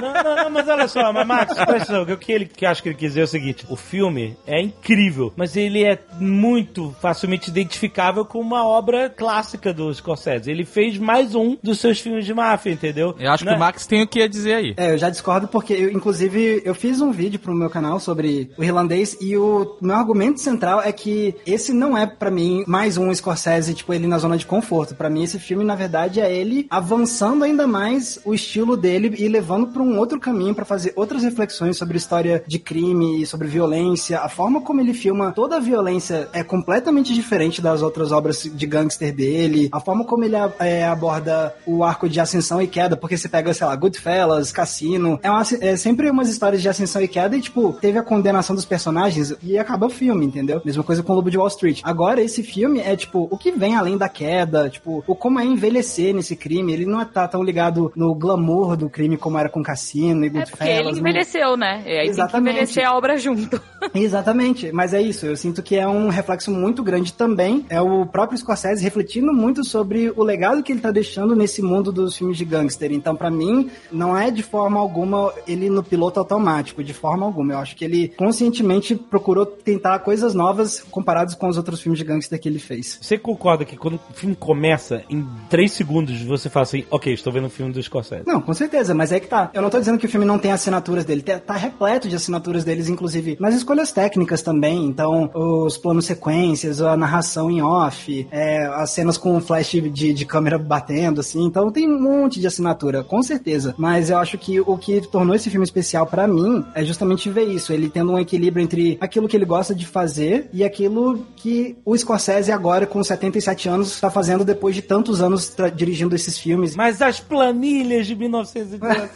Não, 0.00 0.12
não, 0.12 0.36
não, 0.36 0.50
mas 0.50 0.68
olha 0.68 0.86
só, 0.86 1.12
mas 1.12 1.26
Max, 1.26 1.54
presta 1.54 1.62
atenção, 1.62 2.06
que 2.06 2.12
o 2.12 2.18
que 2.18 2.32
ele 2.32 2.46
que 2.46 2.64
acho 2.64 2.82
que 2.82 2.90
ele 2.90 2.96
quis 2.96 3.08
dizer 3.08 3.20
é 3.22 3.24
o 3.24 3.28
seguinte: 3.28 3.57
o 3.68 3.76
filme 3.76 4.36
é 4.46 4.60
incrível, 4.62 5.32
mas 5.36 5.56
ele 5.56 5.84
é 5.84 5.98
muito 6.18 6.94
facilmente 7.00 7.50
identificável 7.50 8.24
com 8.24 8.40
uma 8.40 8.66
obra 8.66 9.08
clássica 9.10 9.72
do 9.72 9.92
Scorsese. 9.92 10.50
Ele 10.50 10.64
fez 10.64 10.98
mais 10.98 11.34
um 11.34 11.56
dos 11.62 11.78
seus 11.80 12.00
filmes 12.00 12.24
de 12.24 12.34
máfia, 12.34 12.70
entendeu? 12.70 13.14
Eu 13.18 13.30
acho 13.30 13.44
Né? 13.44 13.52
que 13.52 13.56
o 13.56 13.60
Max 13.60 13.86
tem 13.86 14.02
o 14.02 14.06
que 14.08 14.28
dizer 14.28 14.54
aí. 14.54 14.74
É, 14.76 14.92
eu 14.92 14.98
já 14.98 15.08
discordo 15.10 15.48
porque, 15.48 15.72
eu, 15.72 15.90
inclusive, 15.90 16.62
eu 16.64 16.74
fiz 16.74 17.00
um 17.00 17.10
vídeo 17.10 17.38
pro 17.40 17.54
meu 17.54 17.70
canal 17.70 17.98
sobre 18.00 18.50
o 18.56 18.62
irlandês 18.64 19.16
e 19.20 19.36
o 19.36 19.76
meu 19.80 19.96
argumento 19.96 20.40
central 20.40 20.80
é 20.82 20.92
que 20.92 21.34
esse 21.46 21.72
não 21.72 21.96
é, 21.96 22.06
pra 22.06 22.30
mim, 22.30 22.64
mais 22.66 22.96
um 22.98 23.12
Scorsese, 23.14 23.74
tipo, 23.74 23.92
ele 23.94 24.06
na 24.06 24.18
zona 24.18 24.36
de 24.36 24.46
conforto. 24.46 24.94
Pra 24.94 25.10
mim, 25.10 25.22
esse 25.22 25.38
filme, 25.38 25.64
na 25.64 25.74
verdade, 25.74 26.20
é 26.20 26.32
ele 26.34 26.66
avançando 26.70 27.44
ainda 27.44 27.66
mais 27.66 28.20
o 28.24 28.34
estilo 28.34 28.76
dele 28.76 29.14
e 29.18 29.28
levando 29.28 29.68
pra 29.68 29.82
um 29.82 29.98
outro 29.98 30.20
caminho 30.20 30.54
pra 30.54 30.64
fazer 30.64 30.92
outras 30.96 31.22
reflexões 31.22 31.76
sobre 31.76 31.96
história 31.96 32.42
de 32.46 32.58
crime 32.58 33.22
e 33.22 33.26
sobre 33.26 33.47
violência, 33.48 34.20
a 34.20 34.28
forma 34.28 34.60
como 34.60 34.80
ele 34.80 34.94
filma 34.94 35.32
toda 35.32 35.56
a 35.56 35.60
violência 35.60 36.28
é 36.32 36.42
completamente 36.44 37.12
diferente 37.12 37.60
das 37.60 37.82
outras 37.82 38.12
obras 38.12 38.42
de 38.42 38.66
gangster 38.66 39.14
dele, 39.14 39.68
a 39.72 39.80
forma 39.80 40.04
como 40.04 40.24
ele 40.24 40.36
é, 40.60 40.86
aborda 40.86 41.54
o 41.66 41.82
arco 41.82 42.08
de 42.08 42.20
ascensão 42.20 42.60
e 42.62 42.66
queda, 42.66 42.96
porque 42.96 43.16
você 43.16 43.28
pega, 43.28 43.52
sei 43.52 43.66
lá, 43.66 43.74
Goodfellas, 43.74 44.52
Cassino, 44.52 45.18
é, 45.22 45.30
uma, 45.30 45.42
é 45.60 45.76
sempre 45.76 46.10
umas 46.10 46.28
histórias 46.28 46.62
de 46.62 46.68
ascensão 46.68 47.02
e 47.02 47.08
queda 47.08 47.36
e, 47.36 47.40
tipo, 47.40 47.72
teve 47.72 47.98
a 47.98 48.02
condenação 48.02 48.54
dos 48.54 48.64
personagens 48.64 49.34
e 49.42 49.58
acaba 49.58 49.86
o 49.86 49.90
filme, 49.90 50.26
entendeu? 50.26 50.60
Mesma 50.64 50.82
coisa 50.82 51.02
com 51.02 51.12
o 51.12 51.16
Lobo 51.16 51.30
de 51.30 51.38
Wall 51.38 51.48
Street. 51.48 51.80
Agora, 51.82 52.20
esse 52.20 52.42
filme 52.42 52.80
é, 52.80 52.94
tipo, 52.96 53.28
o 53.30 53.36
que 53.36 53.50
vem 53.50 53.74
além 53.74 53.96
da 53.96 54.08
queda, 54.08 54.68
tipo, 54.68 55.02
o 55.06 55.14
como 55.14 55.40
é 55.40 55.44
envelhecer 55.44 56.14
nesse 56.14 56.36
crime, 56.36 56.72
ele 56.72 56.86
não 56.86 57.00
é 57.00 57.04
tá 57.04 57.26
tão 57.26 57.42
ligado 57.42 57.92
no 57.96 58.14
glamour 58.14 58.76
do 58.76 58.88
crime 58.88 59.16
como 59.16 59.38
era 59.38 59.48
com 59.48 59.62
Cassino 59.62 60.24
e 60.24 60.28
Goodfellas. 60.28 60.48
É 60.52 60.56
porque 60.56 60.70
ele 60.70 60.92
né? 60.92 60.98
envelheceu, 60.98 61.56
né? 61.56 61.82
E 61.86 61.98
aí 61.98 62.08
Exatamente. 62.08 62.32
tem 62.32 62.42
que 62.42 62.50
envelhecer 62.50 62.86
a 62.86 62.96
obra 62.96 63.16
junto. 63.16 63.37
Exatamente, 63.94 64.72
mas 64.72 64.94
é 64.94 65.00
isso. 65.00 65.26
Eu 65.26 65.36
sinto 65.36 65.62
que 65.62 65.76
é 65.76 65.86
um 65.86 66.08
reflexo 66.08 66.50
muito 66.50 66.82
grande 66.82 67.12
também. 67.12 67.64
É 67.68 67.80
o 67.80 68.06
próprio 68.06 68.38
Scorsese 68.38 68.82
refletindo 68.82 69.32
muito 69.32 69.64
sobre 69.64 70.12
o 70.16 70.22
legado 70.22 70.62
que 70.62 70.72
ele 70.72 70.80
tá 70.80 70.90
deixando 70.90 71.34
nesse 71.34 71.62
mundo 71.62 71.92
dos 71.92 72.16
filmes 72.16 72.36
de 72.36 72.44
gangster. 72.44 72.92
Então, 72.92 73.14
para 73.14 73.30
mim, 73.30 73.70
não 73.90 74.16
é 74.16 74.30
de 74.30 74.42
forma 74.42 74.78
alguma 74.78 75.32
ele 75.46 75.70
no 75.70 75.82
piloto 75.82 76.20
automático, 76.20 76.82
de 76.82 76.92
forma 76.92 77.24
alguma. 77.24 77.54
Eu 77.54 77.58
acho 77.58 77.76
que 77.76 77.84
ele 77.84 78.08
conscientemente 78.16 78.94
procurou 78.94 79.46
tentar 79.46 79.98
coisas 80.00 80.34
novas 80.34 80.84
comparadas 80.90 81.34
com 81.34 81.48
os 81.48 81.56
outros 81.56 81.80
filmes 81.80 81.98
de 81.98 82.04
gangster 82.04 82.40
que 82.40 82.48
ele 82.48 82.58
fez. 82.58 82.98
Você 83.00 83.18
concorda 83.18 83.64
que 83.64 83.76
quando 83.76 83.94
o 83.94 84.12
filme 84.12 84.36
começa, 84.36 85.02
em 85.08 85.26
três 85.48 85.72
segundos 85.72 86.20
você 86.22 86.48
fala 86.48 86.64
assim, 86.64 86.84
ok, 86.90 87.12
estou 87.12 87.32
vendo 87.32 87.46
um 87.46 87.50
filme 87.50 87.72
do 87.72 87.82
Scorsese? 87.82 88.24
Não, 88.26 88.40
com 88.40 88.54
certeza, 88.54 88.94
mas 88.94 89.12
é 89.12 89.20
que 89.20 89.26
tá. 89.26 89.50
Eu 89.52 89.62
não 89.62 89.70
tô 89.70 89.78
dizendo 89.78 89.98
que 89.98 90.06
o 90.06 90.08
filme 90.08 90.26
não 90.26 90.38
tem 90.38 90.52
assinaturas 90.52 91.04
dele, 91.04 91.22
tá, 91.22 91.38
tá 91.38 91.54
repleto 91.54 92.08
de 92.08 92.16
assinaturas 92.16 92.64
deles, 92.64 92.88
inclusive 92.88 93.27
nas 93.40 93.54
escolhas 93.54 93.92
técnicas 93.92 94.42
também. 94.42 94.84
Então, 94.84 95.30
os 95.34 95.76
planos 95.76 96.06
sequências, 96.06 96.80
a 96.80 96.96
narração 96.96 97.50
em 97.50 97.62
off, 97.62 98.26
é, 98.30 98.66
as 98.66 98.90
cenas 98.90 99.18
com 99.18 99.40
flash 99.40 99.70
de, 99.70 100.12
de 100.12 100.24
câmera 100.24 100.58
batendo, 100.58 101.20
assim. 101.20 101.44
Então, 101.44 101.70
tem 101.70 101.88
um 101.88 102.00
monte 102.00 102.40
de 102.40 102.46
assinatura, 102.46 103.02
com 103.02 103.22
certeza. 103.22 103.74
Mas 103.76 104.10
eu 104.10 104.18
acho 104.18 104.38
que 104.38 104.60
o 104.60 104.76
que 104.76 105.00
tornou 105.00 105.34
esse 105.34 105.50
filme 105.50 105.64
especial 105.64 106.06
para 106.06 106.26
mim 106.26 106.64
é 106.74 106.84
justamente 106.84 107.30
ver 107.30 107.44
isso. 107.44 107.72
Ele 107.72 107.88
tendo 107.88 108.12
um 108.12 108.18
equilíbrio 108.18 108.62
entre 108.62 108.98
aquilo 109.00 109.28
que 109.28 109.36
ele 109.36 109.44
gosta 109.44 109.74
de 109.74 109.86
fazer 109.86 110.48
e 110.52 110.64
aquilo 110.64 111.26
que 111.36 111.76
o 111.84 111.96
Scorsese 111.96 112.52
agora, 112.52 112.86
com 112.86 113.02
77 113.02 113.68
anos, 113.68 113.92
está 113.92 114.10
fazendo 114.10 114.44
depois 114.44 114.74
de 114.74 114.82
tantos 114.82 115.20
anos 115.22 115.54
dirigindo 115.74 116.14
esses 116.14 116.38
filmes. 116.38 116.76
Mas 116.76 117.00
as 117.02 117.20
planilhas 117.20 118.06
de 118.06 118.14
1917, 118.14 119.10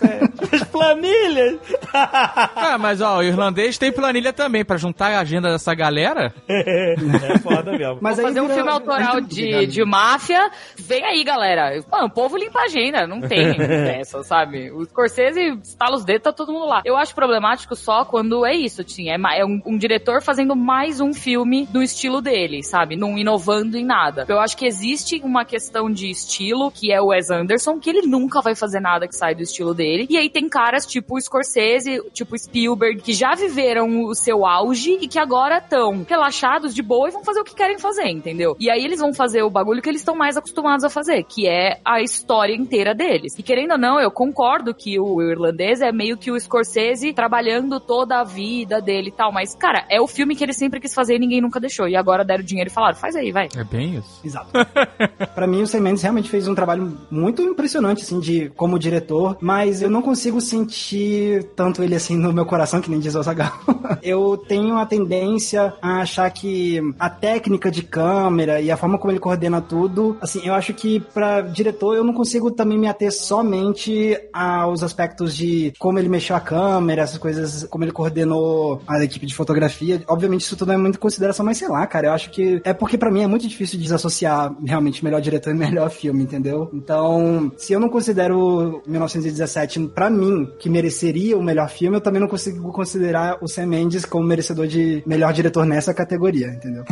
as 0.53 0.65
planilhas! 0.65 1.59
Ah, 1.95 2.79
mas 2.79 3.01
ó, 3.01 3.19
o 3.19 3.23
irlandês 3.23 3.79
tem 3.79 3.92
planilha 3.93 4.33
também 4.33 4.65
pra 4.65 4.77
juntar 4.77 5.13
a 5.13 5.21
agenda 5.21 5.51
dessa 5.51 5.75
galera. 5.75 6.33
é 6.49 7.39
foda 7.43 7.73
mesmo. 7.73 7.99
Mas 8.01 8.17
Vou 8.17 8.27
fazer 8.27 8.41
um 8.41 8.45
vira- 8.45 8.55
filme 8.57 8.71
autoral 8.71 9.19
é 9.19 9.21
de, 9.21 9.67
de 9.67 9.85
máfia. 9.85 10.51
Vem 10.77 11.05
aí, 11.05 11.23
galera. 11.25 11.83
Mano, 11.91 12.07
o 12.07 12.11
povo 12.11 12.37
limpa 12.37 12.61
a 12.61 12.65
agenda. 12.65 13.07
Não 13.07 13.21
tem 13.21 13.53
dessa, 13.57 14.23
sabe? 14.23 14.71
O 14.71 14.85
Scorsese 14.85 15.59
estala 15.63 15.97
os 15.97 16.05
dedos, 16.05 16.23
tá 16.25 16.33
todo 16.33 16.53
mundo 16.53 16.67
lá. 16.67 16.83
Eu 16.85 16.97
acho 16.97 17.15
problemático 17.15 17.75
só 17.77 18.05
quando 18.05 18.45
é 18.47 18.55
isso, 18.55 18.81
assim. 18.83 19.11
É, 19.11 19.17
é 19.39 19.45
um, 19.45 19.61
um 19.67 19.77
diretor 19.77 20.23
fazendo 20.23 20.55
mais 20.57 21.01
um 21.01 21.13
filme 21.13 21.67
do 21.67 21.83
estilo 21.83 22.21
dele, 22.21 22.63
sabe? 22.63 22.97
Não 22.97 23.17
inovando 23.19 23.77
em 23.77 23.85
nada. 23.85 24.25
Eu 24.29 24.41
acho 24.41 24.57
que 24.57 24.67
existe 24.67 25.21
uma 25.25 25.45
questão 25.45 25.91
de 25.91 26.11
estilo, 26.11 26.71
que 26.71 26.93
é 26.93 27.01
o 27.01 27.07
Wes 27.07 27.31
Anderson, 27.31 27.79
que 27.79 27.91
ele 27.91 28.07
nunca 28.07 28.41
vai 28.41 28.55
fazer 28.55 28.81
nada 28.81 29.07
que 29.09 29.15
sai 29.17 29.35
do 29.35 29.43
estilo 29.43 29.75
dele. 29.75 30.07
E 30.09 30.17
aí 30.17 30.29
tem 30.31 30.49
caras 30.49 30.87
tipo 30.87 31.17
o 31.17 31.21
Scorsese, 31.21 32.01
tipo 32.13 32.37
Spielberg, 32.39 33.01
que 33.03 33.13
já 33.13 33.35
viveram 33.35 33.82
o 33.83 34.15
seu 34.15 34.47
auge 34.47 34.99
e 35.01 35.09
que 35.09 35.19
agora 35.19 35.59
estão 35.59 36.05
relaxados, 36.09 36.75
de 36.75 36.83
boa, 36.83 37.09
e 37.09 37.13
vão 37.13 37.25
fazer 37.25 37.41
o 37.41 37.45
que 37.45 37.55
querem 37.55 37.79
fazer, 37.79 38.09
entendeu? 38.09 38.57
E 38.59 38.71
aí 38.71 38.85
eles 38.85 39.01
vão 39.01 39.13
fazer 39.13 39.43
o 39.43 39.51
bagulho 39.51 39.83
que 39.83 39.89
eles 39.89 40.01
estão 40.01 40.15
mais 40.15 40.37
acostumados 40.37 40.85
a 40.85 40.91
fazer, 40.91 41.25
que 41.25 41.47
é 41.47 41.81
a 41.85 42.01
história 42.01 42.55
inteira 42.55 42.95
deles. 42.95 43.39
E 43.39 43.43
querendo 43.43 43.73
ou 43.73 43.79
não, 43.79 44.01
eu 44.01 44.11
concordo 44.11 44.75
que 44.75 44.99
o 44.99 45.23
irlandês 45.23 45.81
é 45.81 45.93
meio 45.93 46.17
que 46.17 46.31
o 46.31 46.39
Scorsese 46.39 47.13
trabalhando 47.13 47.81
toda 47.81 48.21
a 48.21 48.25
vida 48.25 48.81
dele 48.81 49.09
e 49.09 49.13
tal, 49.13 49.33
mas, 49.33 49.55
cara, 49.55 49.85
é 49.89 50.01
o 50.01 50.07
filme 50.07 50.37
que 50.37 50.45
ele 50.45 50.53
sempre 50.53 50.81
quis 50.81 50.95
fazer 50.95 51.17
e 51.17 51.19
ninguém 51.19 51.41
nunca 51.41 51.61
deixou. 51.61 51.89
E 51.89 51.97
agora 51.97 52.25
deram 52.25 52.45
dinheiro 52.45 52.71
e 52.71 52.73
falaram, 52.73 52.97
faz 52.97 53.17
aí, 53.17 53.33
vai. 53.33 53.49
É 53.57 53.65
bem 53.65 53.97
isso. 53.97 54.21
Exato. 54.25 54.51
Pra 55.35 55.47
mim, 55.47 55.63
o 55.63 55.67
Sam 55.67 55.81
Mendes 55.81 56.03
realmente 56.03 56.31
fez 56.31 56.47
um 56.49 56.55
trabalho 56.55 56.99
muito 57.11 57.43
impressionante, 57.43 58.03
assim, 58.03 58.21
de 58.21 58.51
como 58.51 58.79
diretor, 58.79 59.37
mas 59.41 59.83
eu 59.83 59.91
não 59.91 60.03
consigo 60.03 60.41
sentir 60.41 61.45
tanto 61.57 61.83
ele 61.83 61.95
assim 61.95 62.17
no 62.17 62.33
meu 62.33 62.47
coração, 62.47 62.81
que 62.81 62.91
nem 62.91 63.01
diz 63.01 63.15
o 63.15 63.23
Zagal. 63.23 63.53
Eu 64.03 64.37
tenho 64.37 64.77
a 64.77 64.87
tendência 64.87 65.75
a 65.81 66.01
achar 66.01 66.31
que 66.31 66.81
a 66.99 67.09
técnica 67.09 67.71
de 67.71 67.83
câmera 67.83 68.61
e 68.61 68.71
a 68.71 68.77
forma 68.77 68.99
como 68.99 69.13
ele 69.13 69.21
coordena 69.21 69.61
tudo, 69.61 70.17
assim, 70.21 70.41
eu 70.45 70.55
acho 70.55 70.75
que 70.75 71.01
pra 71.01 71.41
diretor 71.41 71.95
eu 71.95 72.05
não 72.05 72.13
consigo 72.13 72.51
também 72.51 72.79
me 72.79 72.89
ater 72.89 73.13
somente 73.13 74.19
aos 74.33 74.83
aspectos 74.83 75.37
de 75.37 75.73
como 75.79 75.99
ele 75.99 76.09
mexeu 76.09 76.35
a 76.37 76.41
câmera, 76.41 77.03
essas 77.03 77.19
coisas, 77.19 77.65
como 77.65 77.85
ele 77.85 77.93
coordenou 77.93 78.81
a 78.87 79.03
equipe 79.03 79.27
de 79.27 79.35
fotografia. 79.35 80.03
Obviamente 80.09 80.43
isso 80.43 80.57
tudo 80.57 80.73
é 80.73 80.77
muito 80.77 80.97
em 80.97 81.01
consideração, 81.01 81.45
mas 81.45 81.59
sei 81.59 81.69
lá, 81.69 81.87
cara, 81.87 82.09
eu 82.09 82.13
acho 82.13 82.31
que 82.31 82.61
é 82.65 82.73
porque 82.73 82.99
pra 82.99 83.11
mim 83.11 83.23
é 83.23 83.27
muito 83.27 83.47
difícil 83.47 83.79
desassociar 83.79 84.55
realmente 84.65 85.05
melhor 85.05 85.21
diretor 85.21 85.51
e 85.51 85.55
melhor 85.59 85.91
filme, 85.91 86.23
entendeu? 86.23 86.71
Então, 86.73 87.53
se 87.57 87.73
eu 87.73 87.81
não 87.81 87.89
considero 87.89 88.83
1917 88.87 89.89
pra 89.89 90.11
mim 90.11 90.49
que 90.59 90.69
mereceria 90.69 91.37
o 91.37 91.43
melhor 91.43 91.69
filme, 91.69 91.97
eu 91.97 92.01
também 92.01 92.21
não 92.21 92.29
consigo 92.29 92.73
considerar 92.73 93.39
o 93.41 93.49
Sam 93.63 93.67
Mendes 93.69 94.05
como 94.05 94.25
merecedor 94.25 94.67
de 94.67 95.03
melhor 95.07 95.33
diretor 95.33 95.65
nessa 95.65 95.95
categoria, 95.95 96.49
entendeu? 96.49 96.85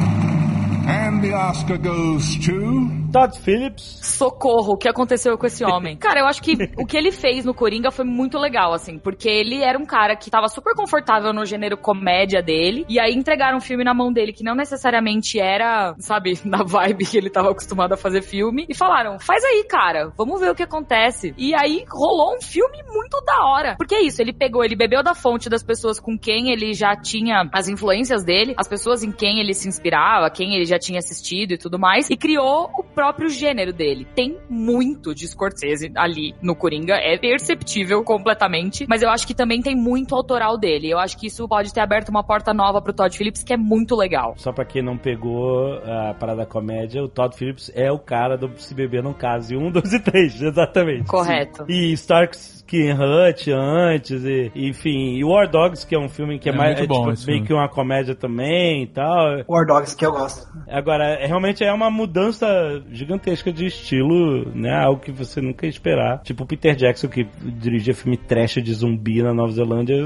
And 0.91 1.23
the 1.23 1.33
Oscar 1.33 1.79
goes 1.79 2.37
to. 2.47 3.01
Todd 3.11 3.39
Phillips. 3.41 3.99
socorro, 4.03 4.75
o 4.75 4.77
que 4.77 4.89
aconteceu 4.89 5.37
com 5.37 5.47
esse 5.47 5.65
homem? 5.65 5.97
Cara, 5.99 6.21
eu 6.21 6.27
acho 6.27 6.43
que 6.43 6.57
o 6.77 6.87
que 6.87 6.97
ele 6.97 7.11
fez 7.11 7.45
no 7.45 7.53
Coringa 7.53 7.91
foi 7.91 8.05
muito 8.05 8.39
legal, 8.39 8.73
assim, 8.73 8.99
porque 8.99 9.29
ele 9.29 9.63
era 9.63 9.79
um 9.79 9.85
cara 9.85 10.15
que 10.15 10.31
tava 10.31 10.49
super 10.49 10.75
confortável 10.75 11.33
no 11.33 11.45
gênero 11.45 11.77
comédia 11.77 12.43
dele, 12.43 12.85
e 12.89 13.01
aí 13.01 13.13
entregaram 13.15 13.59
um 13.59 13.61
filme 13.61 13.83
na 13.83 13.93
mão 13.93 14.13
dele 14.13 14.33
que 14.33 14.45
não 14.45 14.55
necessariamente 14.55 15.41
era, 15.41 15.95
sabe, 15.99 16.39
na 16.45 16.63
vibe 16.63 17.07
que 17.07 17.17
ele 17.17 17.31
tava 17.31 17.51
acostumado 17.51 17.93
a 17.93 17.97
fazer 17.97 18.23
filme, 18.23 18.67
e 18.69 18.75
falaram, 18.75 19.19
faz 19.19 19.45
aí, 19.45 19.65
cara, 19.69 20.13
vamos 20.17 20.41
ver 20.41 20.51
o 20.51 20.55
que 20.55 20.63
acontece. 20.63 21.35
E 21.37 21.55
aí 21.55 21.85
rolou 21.91 22.37
um 22.37 22.41
filme 22.41 22.79
muito 22.89 23.21
da 23.25 23.45
hora. 23.45 23.75
Porque 23.77 23.95
é 23.95 24.03
isso, 24.03 24.23
ele 24.23 24.33
pegou, 24.33 24.65
ele 24.65 24.77
bebeu 24.77 25.03
da 25.03 25.15
fonte 25.15 25.49
das 25.49 25.63
pessoas 25.63 25.99
com 25.99 26.19
quem 26.19 26.53
ele 26.53 26.75
já 26.75 26.95
tinha 26.95 27.49
as 27.53 27.69
influências 27.69 28.25
dele, 28.25 28.55
as 28.57 28.69
pessoas 28.69 29.03
em 29.03 29.11
quem 29.11 29.41
ele 29.41 29.55
se 29.55 29.69
inspirava, 29.69 30.31
quem 30.31 30.55
ele 30.55 30.65
já 30.65 30.79
tinha 30.81 30.99
assistido 30.99 31.53
e 31.53 31.59
tudo 31.59 31.79
mais, 31.79 32.11
e 32.11 32.17
criou 32.17 32.71
o 32.77 32.83
próprio 32.83 33.29
gênero 33.29 33.73
dele. 33.73 34.07
Tem 34.15 34.37
muito 34.49 35.15
de 35.15 35.29
Scorsese 35.29 35.93
ali 35.97 36.35
no 36.43 36.57
Coringa, 36.57 36.95
é 36.95 37.17
perceptível 37.17 38.03
completamente, 38.03 38.87
mas 38.89 39.03
eu 39.03 39.11
acho 39.11 39.27
que 39.27 39.35
também 39.35 39.63
tem 39.63 39.77
muito 39.77 40.15
autoral 40.15 40.59
dele. 40.59 40.91
Eu 40.91 40.99
acho 40.99 41.17
que 41.19 41.27
isso 41.27 41.47
pode 41.47 41.73
ter 41.73 41.81
aberto 41.81 42.09
uma 42.09 42.25
porta 42.25 42.53
nova 42.53 42.81
pro 42.81 42.93
Todd 42.93 43.17
Phillips, 43.17 43.43
que 43.43 43.53
é 43.53 43.57
muito 43.57 43.95
legal. 43.95 44.35
Só 44.37 44.53
pra 44.53 44.65
quem 44.65 44.83
não 44.83 44.97
pegou 44.97 45.75
a 45.85 46.15
parada 46.15 46.47
comédia, 46.47 47.03
o 47.03 47.09
Todd 47.09 47.37
Phillips 47.37 47.71
é 47.75 47.93
o 47.93 47.99
cara 47.99 48.37
do 48.37 48.51
Se 48.59 48.75
Beber 48.75 49.03
Não 49.03 49.13
Case 49.13 49.57
1, 49.57 49.71
2 49.71 49.93
e 49.93 50.01
3, 50.01 50.43
exatamente. 50.43 51.07
Correto. 51.07 51.65
E 51.69 51.93
Starks 51.93 52.60
Skin 52.71 52.93
Hut 52.93 53.51
antes, 53.53 54.25
e, 54.25 54.53
enfim, 54.55 55.17
e 55.17 55.25
War 55.25 55.51
Dogs, 55.51 55.85
que 55.85 55.95
é 55.95 55.99
um 55.99 56.09
filme 56.09 56.39
que 56.39 56.49
é, 56.49 56.53
É 56.53 56.57
mais 56.57 56.79
muito 56.79 56.85
é, 56.85 56.87
bom 56.87 57.13
tipo, 57.13 57.27
meio 57.27 57.45
que 57.45 57.53
uma 57.53 57.69
comédia 57.69 58.15
também 58.15 58.85
e 58.85 58.87
tal. 58.87 59.43
War 59.49 59.67
Dogs, 59.67 59.97
que 59.97 60.07
eu 60.07 60.13
gosto. 60.13 60.47
Agora, 60.69 61.05
é- 61.05 61.27
realmente 61.27 61.65
é 61.65 61.73
uma 61.73 61.91
mudança 61.91 62.47
gigantesca 62.93 63.53
de 63.53 63.67
estilo, 63.67 64.49
né? 64.55 64.73
Algo 64.73 65.01
que 65.01 65.11
você 65.11 65.41
nunca 65.41 65.67
ia 65.67 65.71
esperar. 65.71 66.21
Tipo 66.23 66.45
o 66.45 66.47
Peter 66.47 66.75
Jackson, 66.77 67.09
que 67.09 67.27
dirigia 67.43 67.93
filme 67.95 68.17
trash 68.17 68.63
de 68.63 68.73
zumbi 68.73 69.21
na 69.23 69.35
Nova 69.35 69.51
Zelândia, 69.53 69.97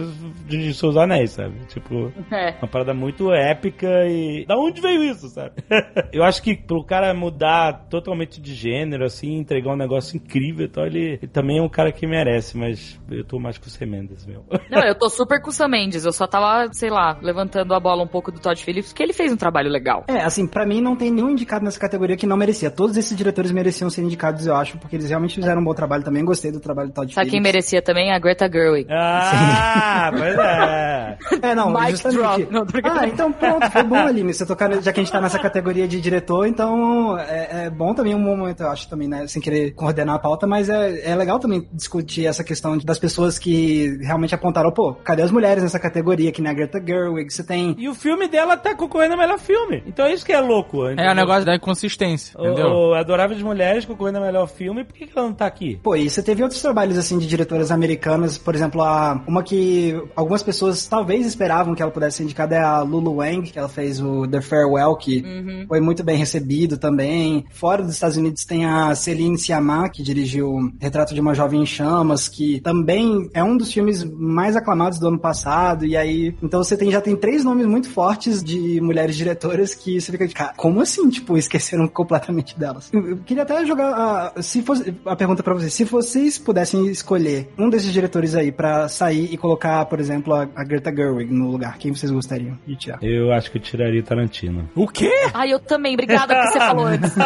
dirigiu 0.49 0.73
Seus 0.75 0.97
Anéis, 0.97 1.33
sabe? 1.33 1.55
Tipo, 1.69 2.11
É. 2.33 2.55
uma 2.63 2.69
parada 2.69 2.95
muito 2.95 3.31
épica 3.33 3.89
e. 4.07 4.47
Da 4.47 4.57
onde 4.57 4.81
veio 4.81 5.05
isso, 5.05 5.29
sabe? 5.29 5.53
Eu 6.13 6.25
acho 6.25 6.43
que 6.43 6.55
pro 6.57 6.83
cara 6.85 7.13
mudar 7.13 7.87
totalmente 7.91 8.41
de 8.41 8.55
gênero, 8.55 9.05
assim, 9.05 9.35
entregar 9.37 9.73
um 9.73 9.77
negócio 9.77 10.17
incrível 10.17 10.65
e 10.65 10.69
tal, 10.69 10.87
ele, 10.87 11.19
ele 11.23 11.27
também 11.29 11.59
é 11.59 11.63
um 11.63 11.69
cara 11.69 11.93
que 11.93 12.07
merece, 12.07 12.54
mas 12.55 12.99
eu 13.11 13.25
tô 13.25 13.39
mais 13.39 13.59
com 13.59 13.67
o 13.67 13.71
C. 13.71 13.85
Mendes, 13.85 14.25
meu. 14.27 14.45
Não, 14.71 14.83
eu 14.83 14.95
tô 14.95 15.09
super 15.09 15.41
com 15.41 15.51
o 15.51 15.53
Sam 15.53 15.69
Mendes, 15.69 16.05
eu 16.05 16.13
só 16.13 16.27
tava, 16.27 16.73
sei 16.73 16.91
lá, 16.91 17.19
levantando 17.21 17.75
a 17.75 17.81
bola 17.81 18.03
um 18.03 18.07
pouco 18.07 18.33
do 18.33 18.41
Todd 18.41 18.63
Phillips, 18.63 18.91
porque 18.91 19.03
ele 19.03 19.13
fez 19.13 19.33
um 19.33 19.37
trabalho 19.37 19.71
legal. 19.71 20.05
É, 20.09 20.23
assim, 20.23 20.47
pra 20.47 20.65
mim 20.65 20.81
não 20.81 20.97
tem 20.97 21.11
nenhum 21.11 21.31
indicado 21.31 21.65
nessa 21.65 21.79
categoria 21.79 22.17
que 22.17 22.27
não 22.27 22.37
merecia. 22.37 22.71
Todos 22.71 22.97
esses 22.97 23.17
diretores 23.17 23.51
mereciam 23.51 23.91
ser 23.91 24.03
indicados, 24.03 24.47
eu 24.47 24.55
acho, 24.55 24.79
porque 24.79 24.97
eles 24.97 25.09
realmente 25.09 25.35
fizeram 25.35 25.61
um 25.61 25.65
bom 25.65 25.75
trabalho 25.75 26.03
também. 26.03 26.25
Gostei 26.25 26.51
do 26.53 26.61
trabalho 26.61 26.89
do 26.89 26.95
Todd 26.95 27.13
Sabe 27.13 27.31
quem 27.31 27.41
Phillips. 27.41 27.55
merecia 27.55 27.83
também? 27.83 28.13
A 28.13 28.19
Greta 28.19 28.51
Gerwig. 28.51 28.87
Ah, 28.91 30.11
pois 30.13 30.39
é. 30.39 31.19
É, 31.43 31.55
não, 31.55 31.71
Mic 31.71 31.91
justamente. 31.91 32.19
drop. 32.19 32.49
Não, 32.51 32.67
ah, 32.85 33.07
então 33.07 33.33
pronto, 33.33 33.71
foi 33.71 33.83
bom, 33.83 33.97
Aline. 33.97 34.33
Você 34.33 34.47
tocar, 34.47 34.71
já 34.83 34.93
que 34.93 35.01
a 35.01 35.03
gente 35.03 35.13
tá 35.13 35.21
nessa 35.21 35.39
categoria 35.39 35.87
de 35.89 36.01
diretor, 36.01 36.47
então 36.47 37.19
é, 37.19 37.67
é 37.67 37.71
bom 37.71 37.95
também 37.95 38.15
um 38.15 38.19
momento, 38.19 38.63
eu 38.63 38.71
acho 38.71 38.89
também, 38.89 39.09
né? 39.09 39.27
Sem 39.27 39.41
querer 39.43 39.73
coordenar 39.73 40.17
a 40.17 40.19
pauta, 40.19 40.47
mas 40.47 40.69
é, 40.69 41.11
é 41.11 41.17
legal 41.17 41.39
também 41.39 41.69
discutir 41.73 42.27
essa 42.27 42.44
essa 42.45 42.47
questão 42.47 42.79
das 42.79 42.99
pessoas 42.99 43.39
que 43.39 43.99
realmente 44.03 44.35
apontaram, 44.35 44.71
pô, 44.71 44.93
cadê 44.95 45.23
as 45.23 45.31
mulheres 45.31 45.63
nessa 45.63 45.79
categoria, 45.81 46.31
que 46.31 46.43
nem 46.43 46.51
a 46.51 46.55
Greta 46.55 46.83
Gerwig, 46.85 47.33
você 47.33 47.43
tem... 47.43 47.75
E 47.79 47.89
o 47.89 47.95
filme 47.95 48.29
dela 48.29 48.57
tá 48.57 48.75
concorrendo 48.75 49.15
ao 49.15 49.19
melhor 49.19 49.39
filme. 49.39 49.83
Então 49.87 50.05
é 50.05 50.13
isso 50.13 50.25
que 50.25 50.33
é 50.33 50.41
louco. 50.41 50.87
É 50.87 51.11
o 51.11 51.15
negócio 51.15 51.45
da 51.45 51.57
inconsistência, 51.57 52.37
entendeu? 52.39 52.67
O, 52.69 52.91
o 52.91 52.95
Adoráveis 52.95 53.41
Mulheres 53.43 53.85
concorrendo 53.85 54.19
ao 54.19 54.25
melhor 54.25 54.47
filme, 54.47 54.85
por 54.85 54.95
que, 54.95 55.07
que 55.07 55.19
ela 55.19 55.27
não 55.29 55.35
tá 55.35 55.47
aqui? 55.47 55.81
Pô, 55.83 55.97
e 55.97 56.09
você 56.09 56.23
teve 56.23 56.43
outros 56.43 56.61
trabalhos, 56.61 56.99
assim, 56.99 57.19
de 57.19 57.27
diretoras 57.27 57.71
americanas, 57.71 58.37
por 58.37 58.55
exemplo, 58.55 58.83
a, 58.83 59.23
uma 59.27 59.43
que 59.43 60.01
algumas 60.15 60.43
pessoas 60.43 60.87
talvez 60.87 61.27
esperavam 61.27 61.75
que 61.75 61.83
ela 61.83 61.91
pudesse 61.91 62.19
ser 62.19 62.25
indicada 62.25 62.55
é 62.57 62.61
a 62.61 62.81
Lulu 62.83 63.17
Wang, 63.17 63.51
que 63.51 63.59
ela 63.59 63.69
fez 63.69 64.01
o 64.01 64.27
The 64.29 64.41
Farewell, 64.41 64.95
que 64.97 65.15
Uhum. 65.25 65.65
foi 65.67 65.81
muito 65.81 66.05
bem 66.05 66.17
recebido 66.17 66.77
também. 66.77 67.45
Fora 67.51 67.83
dos 67.83 67.95
Estados 67.95 68.17
Unidos 68.17 68.45
tem 68.45 68.67
a 68.67 68.95
Celine 68.95 69.39
Sciamma, 69.39 69.89
que 69.89 70.03
dirigiu 70.03 70.73
Retrato 70.81 71.15
de 71.15 71.21
uma 71.21 71.35
Jovem 71.35 71.63
em 71.63 71.67
Chamas, 71.67 72.29
que 72.35 72.61
também 72.61 73.31
é 73.33 73.45
um 73.45 73.57
dos 73.57 73.73
filmes 73.73 74.03
mais 74.03 74.57
aclamados 74.57 74.99
do 74.99 75.07
ano 75.07 75.19
passado. 75.19 75.87
E 75.87 75.97
aí, 75.97 76.35
então 76.43 76.63
você 76.63 76.77
tem, 76.77 76.91
já 76.91 77.01
tem 77.01 77.15
três 77.15 77.45
nomes 77.45 77.65
muito 77.65 77.89
fortes 77.89 78.43
de 78.43 78.81
mulheres 78.81 79.15
diretoras 79.15 79.73
que 79.73 80.01
você 80.01 80.11
fica 80.11 80.27
de 80.27 80.35
cara, 80.35 80.53
como 80.57 80.81
assim? 80.81 81.09
Tipo, 81.09 81.37
esqueceram 81.39 81.87
completamente 81.87 82.59
delas. 82.59 82.91
Eu, 82.93 83.11
eu 83.11 83.17
queria 83.19 83.45
até 83.45 83.65
jogar 83.65 84.33
a, 84.37 84.43
se 84.43 84.63
fosse, 84.63 84.93
a 85.07 85.15
pergunta 85.15 85.45
pra 85.45 85.55
vocês. 85.55 85.73
Se 85.73 85.85
vocês 85.85 86.37
pudessem 86.37 86.89
escolher 86.89 87.49
um 87.57 87.71
desses 87.71 87.93
diretores 87.93 88.35
aí 88.35 88.51
pra 88.51 88.89
sair 88.89 89.33
e 89.33 89.37
colocar, 89.37 89.85
por 89.87 90.01
exemplo, 90.01 90.35
a, 90.35 90.49
a 90.57 90.65
Greta 90.65 90.95
Gerwig 90.95 91.33
no 91.33 91.51
lugar, 91.51 91.79
quem 91.79 91.95
vocês 91.95 92.11
gostariam 92.11 92.59
de 92.67 92.75
tirar? 92.75 92.99
Eu 93.01 93.33
acho 93.33 93.51
que 93.51 93.59
eu 93.59 93.63
tiraria 93.63 94.03
Tarantino. 94.03 94.69
O 94.75 94.89
quê? 94.89 95.13
Ai, 95.33 95.53
eu 95.53 95.61
também. 95.61 95.95
Obrigada 95.95 96.35
que 96.35 96.49
você 96.49 96.59
falou 96.59 96.87
antes. 96.87 97.15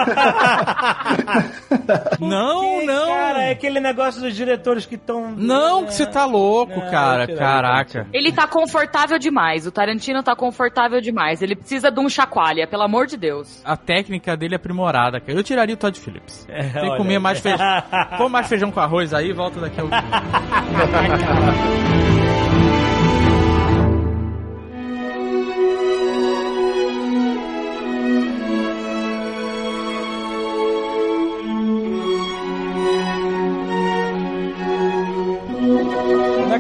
Não, 2.21 2.81
Que, 2.81 2.87
não. 2.87 3.09
Cara, 3.09 3.45
é 3.45 3.51
aquele 3.53 3.81
negócio 3.81 4.21
dos 4.21 4.35
diretores 4.35 4.87
que 4.87 4.98
estão. 4.99 5.33
Não, 5.33 5.85
que 5.85 5.95
você 5.95 6.07
tá 6.07 6.25
louco, 6.25 6.79
Não, 6.79 6.91
cara. 6.91 7.27
Caraca. 7.27 8.07
Ele 8.13 8.33
tá 8.33 8.47
confortável 8.47 9.19
demais. 9.19 9.67
O 9.67 9.73
Tarantino 9.73 10.23
tá 10.23 10.37
confortável 10.37 11.01
demais. 11.01 11.43
Ele 11.43 11.57
precisa 11.57 11.91
de 11.91 12.01
um 12.01 12.09
chacoalha, 12.09 12.67
pelo 12.67 12.83
amor 12.83 13.07
de 13.07 13.17
Deus. 13.17 13.63
A 13.65 13.77
técnica 13.77 14.37
dele 14.37 14.55
é 14.55 14.57
aprimorada, 14.57 15.21
cara. 15.21 15.39
Eu 15.39 15.43
tiraria 15.43 15.75
o 15.75 15.79
Todd 15.79 15.99
Phillips. 15.99 16.47
É, 16.49 16.69
Tem 16.81 16.91
que 16.91 16.97
comer 16.97 17.19
mais 17.19 17.41
feijão. 17.41 17.67
Come 18.19 18.31
mais 18.31 18.49
feijão 18.49 18.71
com 18.71 18.81
arroz 18.81 19.15
aí, 19.15 19.33
volta 19.33 19.61
daqui 19.61 19.81
a 19.81 19.85
um 19.85 19.89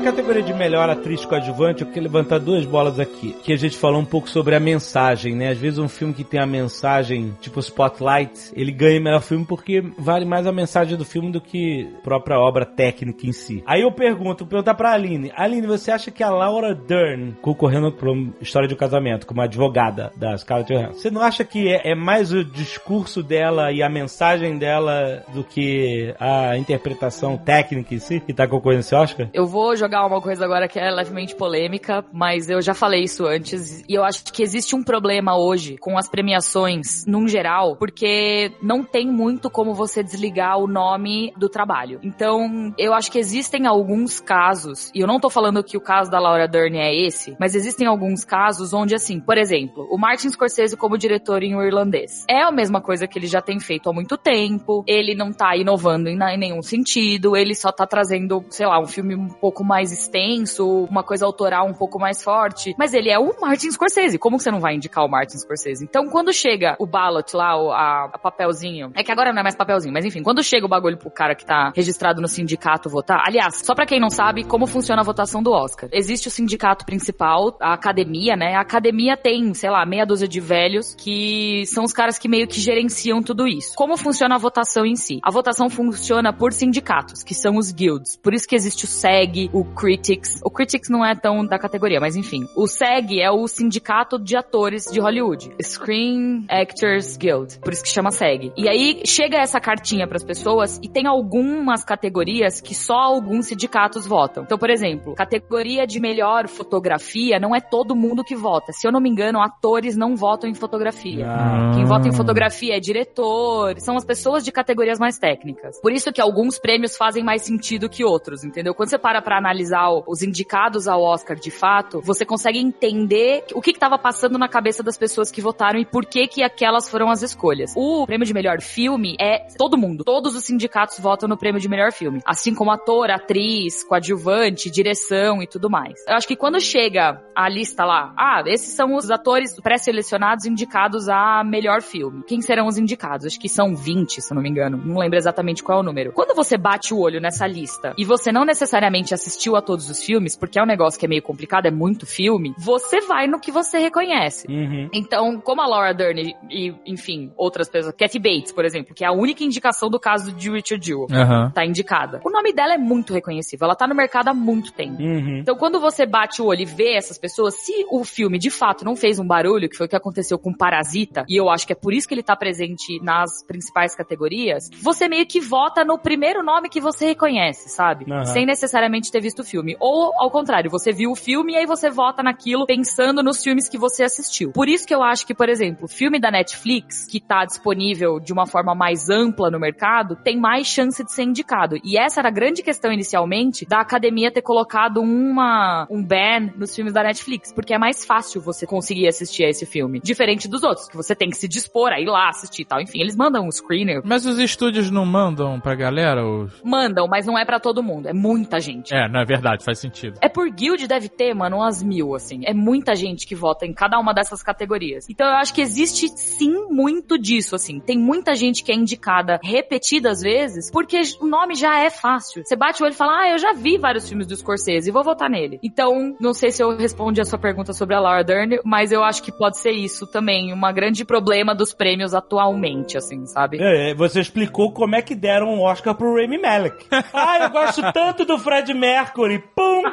Na 0.08 0.14
de 0.42 0.52
melhor 0.54 0.88
atriz 0.88 1.24
coadjuvante, 1.24 1.82
eu 1.82 1.88
queria 1.88 2.02
levantar 2.02 2.38
duas 2.38 2.64
bolas 2.64 2.98
aqui. 2.98 3.34
Que 3.42 3.52
a 3.52 3.56
gente 3.56 3.76
falou 3.76 4.00
um 4.00 4.04
pouco 4.04 4.28
sobre 4.28 4.54
a 4.54 4.60
mensagem, 4.60 5.34
né? 5.34 5.50
Às 5.50 5.58
vezes 5.58 5.78
um 5.78 5.88
filme 5.88 6.14
que 6.14 6.24
tem 6.24 6.40
a 6.40 6.46
mensagem, 6.46 7.36
tipo 7.40 7.60
Spotlight, 7.60 8.52
ele 8.54 8.72
ganha 8.72 9.00
melhor 9.00 9.20
filme 9.22 9.44
porque 9.44 9.82
vale 9.98 10.24
mais 10.24 10.46
a 10.46 10.52
mensagem 10.52 10.96
do 10.96 11.04
filme 11.04 11.30
do 11.30 11.40
que 11.40 11.88
a 11.98 12.02
própria 12.02 12.38
obra 12.38 12.64
técnica 12.64 13.26
em 13.26 13.32
si. 13.32 13.62
Aí 13.66 13.82
eu 13.82 13.92
pergunto, 13.92 14.44
vou 14.44 14.50
perguntar 14.50 14.74
pra 14.74 14.92
Aline. 14.92 15.32
Aline, 15.36 15.66
você 15.66 15.90
acha 15.90 16.10
que 16.10 16.22
a 16.22 16.30
Laura 16.30 16.74
Dern, 16.74 17.34
concorrendo 17.40 17.92
pra 17.92 18.10
uma 18.10 18.32
história 18.40 18.68
de 18.68 18.74
um 18.74 18.78
casamento, 18.78 19.26
como 19.26 19.40
advogada 19.40 20.12
da 20.16 20.36
Scarlett 20.36 20.72
Johansson, 20.72 21.00
você 21.00 21.10
não 21.10 21.22
acha 21.22 21.44
que 21.44 21.68
é, 21.68 21.92
é 21.92 21.94
mais 21.94 22.32
o 22.32 22.44
discurso 22.44 23.22
dela 23.22 23.72
e 23.72 23.82
a 23.82 23.88
mensagem 23.88 24.58
dela 24.58 25.22
do 25.32 25.42
que 25.44 26.14
a 26.18 26.56
interpretação 26.56 27.36
técnica 27.36 27.94
em 27.94 27.98
si 27.98 28.20
que 28.20 28.32
tá 28.32 28.46
concorrendo 28.46 28.80
esse 28.80 28.94
Oscar? 28.94 29.28
Eu 29.32 29.46
vou 29.46 29.76
jogar 29.76 30.00
uma 30.06 30.18
coisa 30.28 30.44
agora 30.44 30.68
que 30.68 30.78
é 30.78 30.90
levemente 30.90 31.34
polêmica, 31.34 32.04
mas 32.12 32.50
eu 32.50 32.60
já 32.60 32.74
falei 32.74 33.02
isso 33.02 33.24
antes. 33.24 33.82
E 33.88 33.94
eu 33.94 34.04
acho 34.04 34.24
que 34.24 34.42
existe 34.42 34.76
um 34.76 34.82
problema 34.82 35.38
hoje 35.38 35.78
com 35.78 35.96
as 35.96 36.06
premiações, 36.06 37.06
num 37.06 37.26
geral, 37.26 37.76
porque 37.76 38.52
não 38.60 38.84
tem 38.84 39.06
muito 39.06 39.48
como 39.48 39.72
você 39.72 40.02
desligar 40.02 40.58
o 40.58 40.66
nome 40.66 41.32
do 41.34 41.48
trabalho. 41.48 41.98
Então, 42.02 42.74
eu 42.76 42.92
acho 42.92 43.10
que 43.10 43.18
existem 43.18 43.66
alguns 43.66 44.20
casos, 44.20 44.90
e 44.94 45.00
eu 45.00 45.06
não 45.06 45.18
tô 45.18 45.30
falando 45.30 45.64
que 45.64 45.78
o 45.78 45.80
caso 45.80 46.10
da 46.10 46.20
Laura 46.20 46.46
Dern 46.46 46.76
é 46.76 46.94
esse, 46.94 47.34
mas 47.40 47.54
existem 47.54 47.86
alguns 47.86 48.22
casos 48.22 48.74
onde, 48.74 48.94
assim, 48.94 49.20
por 49.20 49.38
exemplo, 49.38 49.88
o 49.90 49.96
Martin 49.96 50.28
Scorsese 50.28 50.76
como 50.76 50.98
diretor 50.98 51.42
em 51.42 51.56
O 51.56 51.62
Irlandês. 51.62 52.26
É 52.28 52.42
a 52.42 52.52
mesma 52.52 52.82
coisa 52.82 53.08
que 53.08 53.18
ele 53.18 53.26
já 53.26 53.40
tem 53.40 53.58
feito 53.58 53.88
há 53.88 53.94
muito 53.94 54.18
tempo, 54.18 54.84
ele 54.86 55.14
não 55.14 55.32
tá 55.32 55.56
inovando 55.56 56.10
em, 56.10 56.18
nenhum 56.36 56.60
sentido, 56.60 57.34
ele 57.34 57.54
só 57.54 57.72
tá 57.72 57.86
trazendo, 57.86 58.44
sei 58.50 58.66
lá, 58.66 58.78
um 58.78 58.86
filme 58.86 59.14
um 59.14 59.28
pouco 59.28 59.64
mais 59.64 59.90
extenso, 60.08 60.86
uma 60.90 61.02
coisa 61.02 61.26
autoral 61.26 61.66
um 61.66 61.74
pouco 61.74 61.98
mais 61.98 62.22
forte, 62.22 62.74
mas 62.78 62.94
ele 62.94 63.10
é 63.10 63.18
o 63.18 63.38
Martin 63.40 63.70
Scorsese, 63.70 64.18
como 64.18 64.38
que 64.38 64.42
você 64.42 64.50
não 64.50 64.60
vai 64.60 64.74
indicar 64.74 65.04
o 65.04 65.08
Martin 65.08 65.36
Scorsese? 65.38 65.84
Então, 65.84 66.08
quando 66.08 66.32
chega 66.32 66.76
o 66.78 66.86
ballot 66.86 67.36
lá, 67.36 67.56
o 67.56 67.70
a, 67.70 68.10
a 68.12 68.18
papelzinho, 68.18 68.90
é 68.94 69.04
que 69.04 69.12
agora 69.12 69.32
não 69.32 69.40
é 69.40 69.42
mais 69.42 69.56
papelzinho, 69.56 69.92
mas 69.92 70.04
enfim, 70.04 70.22
quando 70.22 70.42
chega 70.42 70.66
o 70.66 70.68
bagulho 70.68 70.96
pro 70.96 71.10
cara 71.10 71.34
que 71.34 71.44
tá 71.44 71.72
registrado 71.74 72.20
no 72.20 72.28
sindicato 72.28 72.88
votar, 72.88 73.22
aliás, 73.26 73.62
só 73.64 73.74
pra 73.74 73.86
quem 73.86 74.00
não 74.00 74.10
sabe 74.10 74.44
como 74.44 74.66
funciona 74.66 75.02
a 75.02 75.04
votação 75.04 75.42
do 75.42 75.52
Oscar. 75.52 75.88
Existe 75.92 76.28
o 76.28 76.30
sindicato 76.30 76.84
principal, 76.84 77.56
a 77.60 77.74
academia, 77.74 78.36
né? 78.36 78.54
A 78.54 78.60
academia 78.60 79.16
tem, 79.16 79.52
sei 79.54 79.70
lá, 79.70 79.84
meia 79.84 80.06
dúzia 80.06 80.28
de 80.28 80.40
velhos 80.40 80.94
que 80.94 81.64
são 81.66 81.84
os 81.84 81.92
caras 81.92 82.18
que 82.18 82.28
meio 82.28 82.46
que 82.46 82.60
gerenciam 82.60 83.22
tudo 83.22 83.46
isso. 83.46 83.74
Como 83.76 83.96
funciona 83.96 84.34
a 84.34 84.38
votação 84.38 84.84
em 84.84 84.96
si? 84.96 85.20
A 85.22 85.30
votação 85.30 85.68
funciona 85.68 86.32
por 86.32 86.52
sindicatos, 86.52 87.22
que 87.22 87.34
são 87.34 87.56
os 87.56 87.70
guilds. 87.70 88.16
Por 88.16 88.34
isso 88.34 88.46
que 88.46 88.54
existe 88.54 88.84
o 88.84 88.88
SEG, 88.88 89.50
o 89.52 89.64
Critics. 89.98 90.40
O 90.44 90.50
Critics 90.50 90.88
não 90.88 91.04
é 91.04 91.14
tão 91.14 91.44
da 91.44 91.58
categoria, 91.58 92.00
mas 92.00 92.14
enfim. 92.16 92.46
O 92.56 92.66
SEG 92.66 93.20
é 93.20 93.30
o 93.30 93.46
sindicato 93.48 94.18
de 94.18 94.36
atores 94.36 94.84
de 94.84 95.00
Hollywood. 95.00 95.50
Screen 95.62 96.46
Actors 96.48 97.16
Guild. 97.16 97.58
Por 97.58 97.72
isso 97.72 97.82
que 97.82 97.88
chama 97.88 98.10
SEG. 98.10 98.52
E 98.56 98.68
aí 98.68 99.02
chega 99.04 99.38
essa 99.38 99.60
cartinha 99.60 100.06
pras 100.06 100.24
pessoas 100.24 100.78
e 100.82 100.88
tem 100.88 101.06
algumas 101.06 101.84
categorias 101.84 102.60
que 102.60 102.74
só 102.74 102.94
alguns 102.94 103.46
sindicatos 103.46 104.06
votam. 104.06 104.44
Então, 104.44 104.58
por 104.58 104.70
exemplo, 104.70 105.14
categoria 105.14 105.86
de 105.86 106.00
melhor 106.00 106.48
fotografia 106.48 107.38
não 107.40 107.54
é 107.54 107.60
todo 107.60 107.96
mundo 107.96 108.22
que 108.22 108.36
vota. 108.36 108.72
Se 108.72 108.86
eu 108.86 108.92
não 108.92 109.00
me 109.00 109.10
engano, 109.10 109.40
atores 109.40 109.96
não 109.96 110.14
votam 110.14 110.48
em 110.48 110.54
fotografia. 110.54 111.26
Ah. 111.28 111.72
Quem 111.74 111.84
vota 111.84 112.08
em 112.08 112.12
fotografia 112.12 112.76
é 112.76 112.80
diretor, 112.80 113.78
são 113.80 113.96
as 113.96 114.04
pessoas 114.04 114.44
de 114.44 114.52
categorias 114.52 114.98
mais 114.98 115.18
técnicas. 115.18 115.80
Por 115.80 115.92
isso 115.92 116.12
que 116.12 116.20
alguns 116.20 116.58
prêmios 116.58 116.96
fazem 116.96 117.24
mais 117.24 117.42
sentido 117.42 117.88
que 117.88 118.04
outros, 118.04 118.44
entendeu? 118.44 118.74
Quando 118.74 118.90
você 118.90 118.98
para 118.98 119.20
pra 119.20 119.38
analisar 119.38 119.87
o- 119.90 120.04
os 120.06 120.22
indicados 120.22 120.86
ao 120.88 121.02
Oscar 121.02 121.36
de 121.36 121.50
fato, 121.50 122.00
você 122.02 122.24
consegue 122.24 122.58
entender 122.58 123.44
o 123.54 123.60
que 123.60 123.70
estava 123.70 123.98
passando 123.98 124.38
na 124.38 124.48
cabeça 124.48 124.82
das 124.82 124.96
pessoas 124.96 125.30
que 125.30 125.40
votaram 125.40 125.78
e 125.78 125.84
por 125.84 126.04
que 126.06 126.26
que 126.26 126.42
aquelas 126.42 126.88
foram 126.88 127.10
as 127.10 127.22
escolhas. 127.22 127.72
O 127.76 128.06
prêmio 128.06 128.26
de 128.26 128.34
melhor 128.34 128.60
filme 128.60 129.16
é 129.20 129.46
todo 129.56 129.76
mundo, 129.78 130.04
todos 130.04 130.34
os 130.34 130.44
sindicatos 130.44 130.98
votam 130.98 131.28
no 131.28 131.36
prêmio 131.36 131.60
de 131.60 131.68
melhor 131.68 131.92
filme, 131.92 132.20
assim 132.24 132.54
como 132.54 132.70
ator, 132.70 133.10
atriz, 133.10 133.84
coadjuvante, 133.84 134.70
direção 134.70 135.42
e 135.42 135.46
tudo 135.46 135.68
mais. 135.70 135.94
Eu 136.06 136.14
acho 136.14 136.26
que 136.26 136.36
quando 136.36 136.60
chega 136.60 137.22
a 137.34 137.48
lista 137.48 137.84
lá, 137.84 138.12
ah, 138.16 138.42
esses 138.46 138.74
são 138.74 138.94
os 138.94 139.10
atores 139.10 139.54
pré-selecionados 139.60 140.44
indicados 140.46 141.08
a 141.08 141.42
melhor 141.44 141.82
filme. 141.82 142.22
Quem 142.26 142.40
serão 142.40 142.66
os 142.66 142.78
indicados? 142.78 143.26
Acho 143.26 143.38
que 143.40 143.48
são 143.48 143.74
20, 143.74 144.20
se 144.20 144.34
não 144.34 144.42
me 144.42 144.48
engano. 144.48 144.76
Não 144.76 144.98
lembro 144.98 145.16
exatamente 145.18 145.62
qual 145.62 145.78
é 145.78 145.80
o 145.80 145.84
número. 145.84 146.12
Quando 146.12 146.34
você 146.34 146.56
bate 146.56 146.92
o 146.92 146.98
olho 146.98 147.20
nessa 147.20 147.46
lista 147.46 147.94
e 147.96 148.04
você 148.04 148.32
não 148.32 148.44
necessariamente 148.44 149.14
assistiu 149.14 149.56
a 149.56 149.62
todos 149.78 149.88
os 149.88 150.04
filmes, 150.04 150.36
porque 150.36 150.58
é 150.58 150.62
um 150.62 150.66
negócio 150.66 150.98
que 150.98 151.06
é 151.06 151.08
meio 151.08 151.22
complicado, 151.22 151.66
é 151.66 151.70
muito 151.70 152.04
filme, 152.04 152.52
você 152.58 153.00
vai 153.02 153.28
no 153.28 153.38
que 153.38 153.52
você 153.52 153.78
reconhece. 153.78 154.46
Uhum. 154.48 154.88
Então, 154.92 155.40
como 155.40 155.62
a 155.62 155.66
Laura 155.66 155.94
Dern 155.94 156.34
e, 156.50 156.74
enfim, 156.84 157.32
outras 157.36 157.68
pessoas, 157.68 157.94
Kathy 157.96 158.18
Bates, 158.18 158.52
por 158.52 158.64
exemplo, 158.64 158.94
que 158.94 159.04
é 159.04 159.06
a 159.06 159.12
única 159.12 159.44
indicação 159.44 159.88
do 159.88 160.00
caso 160.00 160.32
de 160.32 160.50
Richard 160.50 160.84
Jewell, 160.84 161.06
Aham. 161.12 161.52
tá 161.54 161.64
indicada. 161.64 162.20
O 162.24 162.30
nome 162.30 162.52
dela 162.52 162.74
é 162.74 162.78
muito 162.78 163.14
reconhecível, 163.14 163.66
ela 163.66 163.76
tá 163.76 163.86
no 163.86 163.94
mercado 163.94 164.28
há 164.28 164.34
muito 164.34 164.72
tempo. 164.72 165.00
Uhum. 165.00 165.38
Então, 165.38 165.56
quando 165.56 165.78
você 165.78 166.04
bate 166.04 166.42
o 166.42 166.46
olho 166.46 166.62
e 166.62 166.64
vê 166.64 166.94
essas 166.94 167.18
pessoas, 167.18 167.54
se 167.54 167.86
o 167.90 168.04
filme 168.04 168.38
de 168.38 168.50
fato 168.50 168.84
não 168.84 168.96
fez 168.96 169.18
um 169.18 169.26
barulho, 169.26 169.68
que 169.68 169.76
foi 169.76 169.86
o 169.86 169.88
que 169.88 169.96
aconteceu 169.96 170.38
com 170.38 170.52
Parasita, 170.52 171.24
e 171.28 171.38
eu 171.38 171.48
acho 171.48 171.66
que 171.66 171.72
é 171.72 171.76
por 171.76 171.92
isso 171.92 172.08
que 172.08 172.14
ele 172.14 172.22
tá 172.22 172.34
presente 172.34 173.00
nas 173.02 173.44
principais 173.46 173.94
categorias, 173.94 174.68
você 174.82 175.08
meio 175.08 175.26
que 175.26 175.40
vota 175.40 175.84
no 175.84 175.98
primeiro 175.98 176.42
nome 176.42 176.68
que 176.68 176.80
você 176.80 177.06
reconhece, 177.06 177.68
sabe? 177.68 178.06
Sem 178.24 178.44
necessariamente 178.44 179.12
ter 179.12 179.20
visto 179.20 179.40
o 179.40 179.44
filme. 179.44 179.67
Ou, 179.80 180.12
ao 180.18 180.30
contrário, 180.30 180.70
você 180.70 180.92
viu 180.92 181.10
o 181.10 181.16
filme 181.16 181.52
e 181.52 181.56
aí 181.56 181.66
você 181.66 181.90
vota 181.90 182.22
naquilo 182.22 182.66
pensando 182.66 183.22
nos 183.22 183.42
filmes 183.42 183.68
que 183.68 183.78
você 183.78 184.04
assistiu. 184.04 184.52
Por 184.52 184.68
isso 184.68 184.86
que 184.86 184.94
eu 184.94 185.02
acho 185.02 185.26
que, 185.26 185.34
por 185.34 185.48
exemplo, 185.48 185.84
o 185.84 185.88
filme 185.88 186.20
da 186.20 186.30
Netflix, 186.30 187.06
que 187.06 187.20
tá 187.20 187.44
disponível 187.44 188.20
de 188.20 188.32
uma 188.32 188.46
forma 188.46 188.74
mais 188.74 189.08
ampla 189.08 189.50
no 189.50 189.58
mercado, 189.58 190.16
tem 190.16 190.38
mais 190.38 190.66
chance 190.66 191.02
de 191.04 191.12
ser 191.12 191.24
indicado. 191.24 191.76
E 191.84 191.98
essa 191.98 192.20
era 192.20 192.28
a 192.28 192.32
grande 192.32 192.62
questão 192.62 192.92
inicialmente 192.92 193.66
da 193.66 193.80
academia 193.80 194.30
ter 194.30 194.42
colocado 194.42 195.00
uma, 195.00 195.86
um 195.90 196.02
ban 196.02 196.52
nos 196.56 196.74
filmes 196.74 196.92
da 196.92 197.02
Netflix, 197.02 197.52
porque 197.52 197.74
é 197.74 197.78
mais 197.78 198.04
fácil 198.04 198.40
você 198.40 198.66
conseguir 198.66 199.08
assistir 199.08 199.44
a 199.44 199.48
esse 199.48 199.66
filme. 199.66 200.00
Diferente 200.00 200.48
dos 200.48 200.62
outros, 200.62 200.88
que 200.88 200.96
você 200.96 201.14
tem 201.14 201.30
que 201.30 201.36
se 201.36 201.48
dispor 201.48 201.92
a 201.92 202.00
ir 202.00 202.06
lá 202.06 202.28
assistir 202.28 202.62
e 202.62 202.64
tal. 202.64 202.80
Enfim, 202.80 203.00
eles 203.00 203.16
mandam 203.16 203.46
um 203.46 203.50
screener. 203.50 204.02
Mas 204.04 204.26
os 204.26 204.38
estúdios 204.38 204.90
não 204.90 205.04
mandam 205.04 205.60
pra 205.60 205.74
galera? 205.74 206.24
Os... 206.26 206.52
Mandam, 206.62 207.06
mas 207.08 207.26
não 207.26 207.38
é 207.38 207.44
para 207.44 207.60
todo 207.60 207.82
mundo. 207.82 208.08
É 208.08 208.12
muita 208.12 208.60
gente. 208.60 208.94
É, 208.94 209.08
não 209.08 209.20
é 209.20 209.24
verdade, 209.24 209.57
faz 209.64 209.78
sentido. 209.78 210.18
É 210.20 210.28
por 210.28 210.48
guild 210.50 210.86
deve 210.86 211.08
ter, 211.08 211.34
mano, 211.34 211.58
umas 211.58 211.82
mil, 211.82 212.14
assim. 212.14 212.42
É 212.44 212.54
muita 212.54 212.94
gente 212.94 213.26
que 213.26 213.34
vota 213.34 213.66
em 213.66 213.72
cada 213.72 213.98
uma 213.98 214.12
dessas 214.12 214.42
categorias. 214.42 215.08
Então 215.08 215.26
eu 215.26 215.34
acho 215.34 215.54
que 215.54 215.60
existe 215.60 216.08
sim 216.08 216.66
muito 216.70 217.18
disso, 217.18 217.54
assim. 217.54 217.80
Tem 217.80 217.98
muita 217.98 218.34
gente 218.34 218.62
que 218.62 218.72
é 218.72 218.74
indicada 218.74 219.38
repetidas 219.42 220.20
vezes, 220.20 220.70
porque 220.70 221.00
o 221.20 221.26
nome 221.26 221.54
já 221.54 221.78
é 221.78 221.90
fácil. 221.90 222.42
Você 222.44 222.56
bate 222.56 222.82
o 222.82 222.86
olho 222.86 222.92
e 222.92 222.96
fala, 222.96 223.22
ah, 223.22 223.30
eu 223.30 223.38
já 223.38 223.52
vi 223.52 223.78
vários 223.78 224.08
filmes 224.08 224.26
do 224.26 224.36
Scorsese 224.36 224.88
e 224.88 224.92
vou 224.92 225.04
votar 225.04 225.28
nele. 225.28 225.58
Então, 225.62 226.16
não 226.20 226.32
sei 226.32 226.50
se 226.50 226.62
eu 226.62 226.76
respondi 226.76 227.20
a 227.20 227.24
sua 227.24 227.38
pergunta 227.38 227.72
sobre 227.72 227.94
a 227.94 228.00
Laura 228.00 228.24
Dern, 228.24 228.60
mas 228.64 228.92
eu 228.92 229.02
acho 229.02 229.22
que 229.22 229.32
pode 229.32 229.58
ser 229.58 229.72
isso 229.72 230.06
também, 230.06 230.52
um 230.52 230.60
grande 230.72 231.04
problema 231.04 231.54
dos 231.54 231.72
prêmios 231.72 232.14
atualmente, 232.14 232.96
assim, 232.96 233.26
sabe? 233.26 233.58
É, 233.60 233.94
você 233.94 234.20
explicou 234.20 234.72
como 234.72 234.94
é 234.94 235.02
que 235.02 235.14
deram 235.14 235.48
um 235.48 235.62
Oscar 235.62 235.94
pro 235.94 236.14
Rami 236.14 236.38
Malek. 236.38 236.86
ah, 237.12 237.38
eu 237.40 237.50
gosto 237.50 237.82
tanto 237.92 238.24
do 238.24 238.38
Fred 238.38 238.72
Mercury. 238.74 239.42
Pum! 239.56 239.84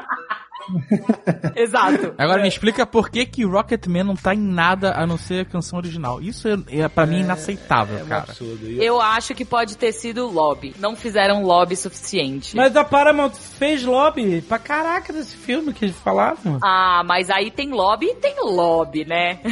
Exato. 1.56 2.14
Agora 2.18 2.42
me 2.42 2.48
explica 2.48 2.86
por 2.86 3.10
que 3.10 3.26
que 3.26 3.46
Rocketman 3.46 4.04
não 4.04 4.16
tá 4.16 4.34
em 4.34 4.40
nada 4.40 4.94
a 4.96 5.06
não 5.06 5.18
ser 5.18 5.42
a 5.42 5.46
canção 5.46 5.78
original. 5.80 6.22
Isso 6.22 6.48
é, 6.48 6.58
é 6.84 6.88
para 6.88 7.06
mim 7.06 7.22
inaceitável, 7.22 8.00
É 8.00 8.04
um 8.04 8.08
cara. 8.08 8.24
absurdo 8.24 8.70
isso. 8.70 8.82
Eu 8.82 9.00
acho 9.02 9.34
que 9.36 9.46
pode 9.46 9.78
ter 9.78 9.92
sido 9.92 10.28
lobby. 10.28 10.76
Não 10.80 10.96
fizeram 10.96 11.44
lobby 11.44 11.76
suficiente. 11.76 12.56
Mas 12.56 12.76
a 12.76 12.84
Paramount 12.84 13.32
fez 13.34 13.84
lobby 13.84 14.42
pra 14.42 14.60
caraca 14.60 15.12
desse 15.14 15.36
filme 15.36 15.74
que 15.74 15.86
eles 15.86 15.96
falavam. 15.98 16.60
Ah, 16.64 17.04
mas 17.06 17.30
aí 17.30 17.52
tem 17.52 17.72
lobby 17.72 18.08
e 18.08 18.16
tem 18.16 18.36
lobby, 18.44 19.06
né? 19.06 19.40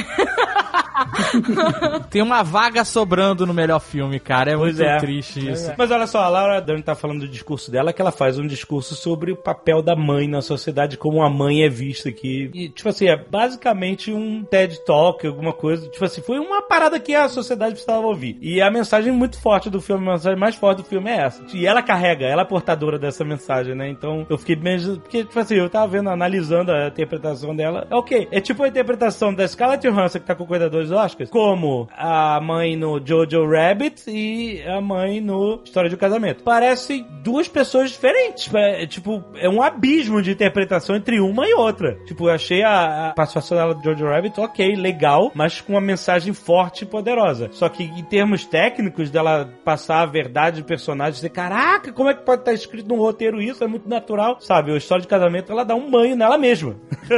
Tem 2.09 2.21
uma 2.21 2.43
vaga 2.43 2.85
sobrando 2.85 3.45
no 3.45 3.53
melhor 3.53 3.79
filme, 3.79 4.19
cara. 4.19 4.51
É 4.51 4.55
Pois 4.55 4.77
muito 4.77 4.87
é. 4.89 4.97
triste 4.97 5.51
isso. 5.51 5.73
Mas 5.77 5.89
olha 5.91 6.05
só, 6.05 6.21
a 6.21 6.29
Laura 6.29 6.61
Dern 6.61 6.81
tá 6.83 6.93
falando 6.95 7.21
do 7.21 7.27
discurso 7.27 7.71
dela, 7.71 7.91
que 7.91 8.01
ela 8.01 8.11
faz 8.11 8.37
um 8.37 8.45
discurso 8.45 8.95
sobre 8.95 9.31
o 9.31 9.35
papel 9.35 9.81
da 9.81 9.95
mãe 9.95 10.27
na 10.27 10.41
sociedade, 10.41 10.97
como 11.03 11.21
a 11.21 11.29
mãe 11.29 11.65
é 11.65 11.67
vista 11.67 12.07
aqui. 12.07 12.49
E, 12.53 12.69
tipo 12.69 12.87
assim, 12.87 13.09
é 13.09 13.17
basicamente 13.17 14.09
um 14.13 14.41
TED 14.41 14.85
Talk, 14.85 15.27
alguma 15.27 15.51
coisa. 15.51 15.89
Tipo 15.89 16.05
assim, 16.05 16.21
foi 16.21 16.39
uma 16.39 16.61
parada 16.61 16.97
que 16.97 17.13
a 17.13 17.27
sociedade 17.27 17.73
precisava 17.73 18.07
ouvir. 18.07 18.37
E 18.41 18.61
a 18.61 18.71
mensagem 18.71 19.11
muito 19.11 19.37
forte 19.37 19.69
do 19.69 19.81
filme, 19.81 20.07
a 20.07 20.13
mensagem 20.13 20.39
mais 20.39 20.55
forte 20.55 20.77
do 20.77 20.85
filme 20.85 21.11
é 21.11 21.25
essa. 21.25 21.43
E 21.53 21.67
ela 21.67 21.81
carrega, 21.81 22.25
ela 22.25 22.43
é 22.43 22.45
portadora 22.45 22.97
dessa 22.97 23.25
mensagem, 23.25 23.75
né? 23.75 23.89
Então 23.89 24.25
eu 24.29 24.37
fiquei 24.37 24.55
bem. 24.55 24.77
Porque, 24.95 25.25
tipo 25.25 25.37
assim, 25.37 25.55
eu 25.55 25.69
tava 25.69 25.87
vendo, 25.87 26.09
analisando 26.09 26.71
a 26.71 26.87
interpretação 26.87 27.53
dela. 27.53 27.85
É 27.91 27.95
ok. 27.95 28.29
É 28.31 28.39
tipo 28.39 28.63
a 28.63 28.69
interpretação 28.69 29.33
da 29.33 29.45
Scarlett 29.45 29.85
Johansson, 29.85 30.19
que 30.19 30.25
tá 30.25 30.37
a 30.37 30.69
dois 30.69 30.89
Oscars, 30.89 31.29
como 31.29 31.89
a 31.97 32.39
mãe 32.39 32.77
no 32.77 33.05
Jojo 33.05 33.45
Rabbit 33.45 34.03
e 34.07 34.63
a 34.65 34.79
mãe 34.79 35.19
no 35.19 35.59
História 35.65 35.89
de 35.89 35.97
um 35.97 35.99
Casamento. 35.99 36.45
Parecem 36.45 37.05
duas 37.21 37.49
pessoas 37.49 37.91
diferentes. 37.91 38.49
É, 38.53 38.87
tipo, 38.87 39.21
é 39.35 39.49
um 39.49 39.61
abismo 39.61 40.21
de 40.21 40.31
interpretação 40.31 40.92
entre 40.95 41.19
uma 41.19 41.47
e 41.47 41.53
outra. 41.53 41.97
Tipo, 42.05 42.27
eu 42.27 42.33
achei 42.33 42.63
a, 42.63 43.09
a 43.09 43.13
participação 43.13 43.57
dela 43.57 43.73
do 43.73 43.83
Jojo 43.83 44.05
Rabbit 44.05 44.39
ok, 44.39 44.75
legal, 44.75 45.31
mas 45.33 45.61
com 45.61 45.73
uma 45.73 45.81
mensagem 45.81 46.33
forte 46.33 46.83
e 46.83 46.87
poderosa. 46.87 47.49
Só 47.51 47.69
que 47.69 47.83
em 47.83 48.03
termos 48.03 48.45
técnicos, 48.45 49.09
dela 49.09 49.49
passar 49.63 50.01
a 50.01 50.05
verdade 50.05 50.61
do 50.61 50.65
personagem, 50.65 51.13
dizer, 51.13 51.29
caraca, 51.29 51.91
como 51.91 52.09
é 52.09 52.13
que 52.13 52.23
pode 52.23 52.41
estar 52.41 52.53
escrito 52.53 52.87
num 52.87 52.97
roteiro 52.97 53.41
isso? 53.41 53.63
É 53.63 53.67
muito 53.67 53.87
natural. 53.87 54.37
Sabe, 54.41 54.71
a 54.71 54.77
História 54.77 55.01
de 55.01 55.07
Casamento, 55.07 55.51
ela 55.51 55.63
dá 55.63 55.75
um 55.75 55.89
banho 55.89 56.15
nela 56.15 56.37
mesma. 56.37 56.75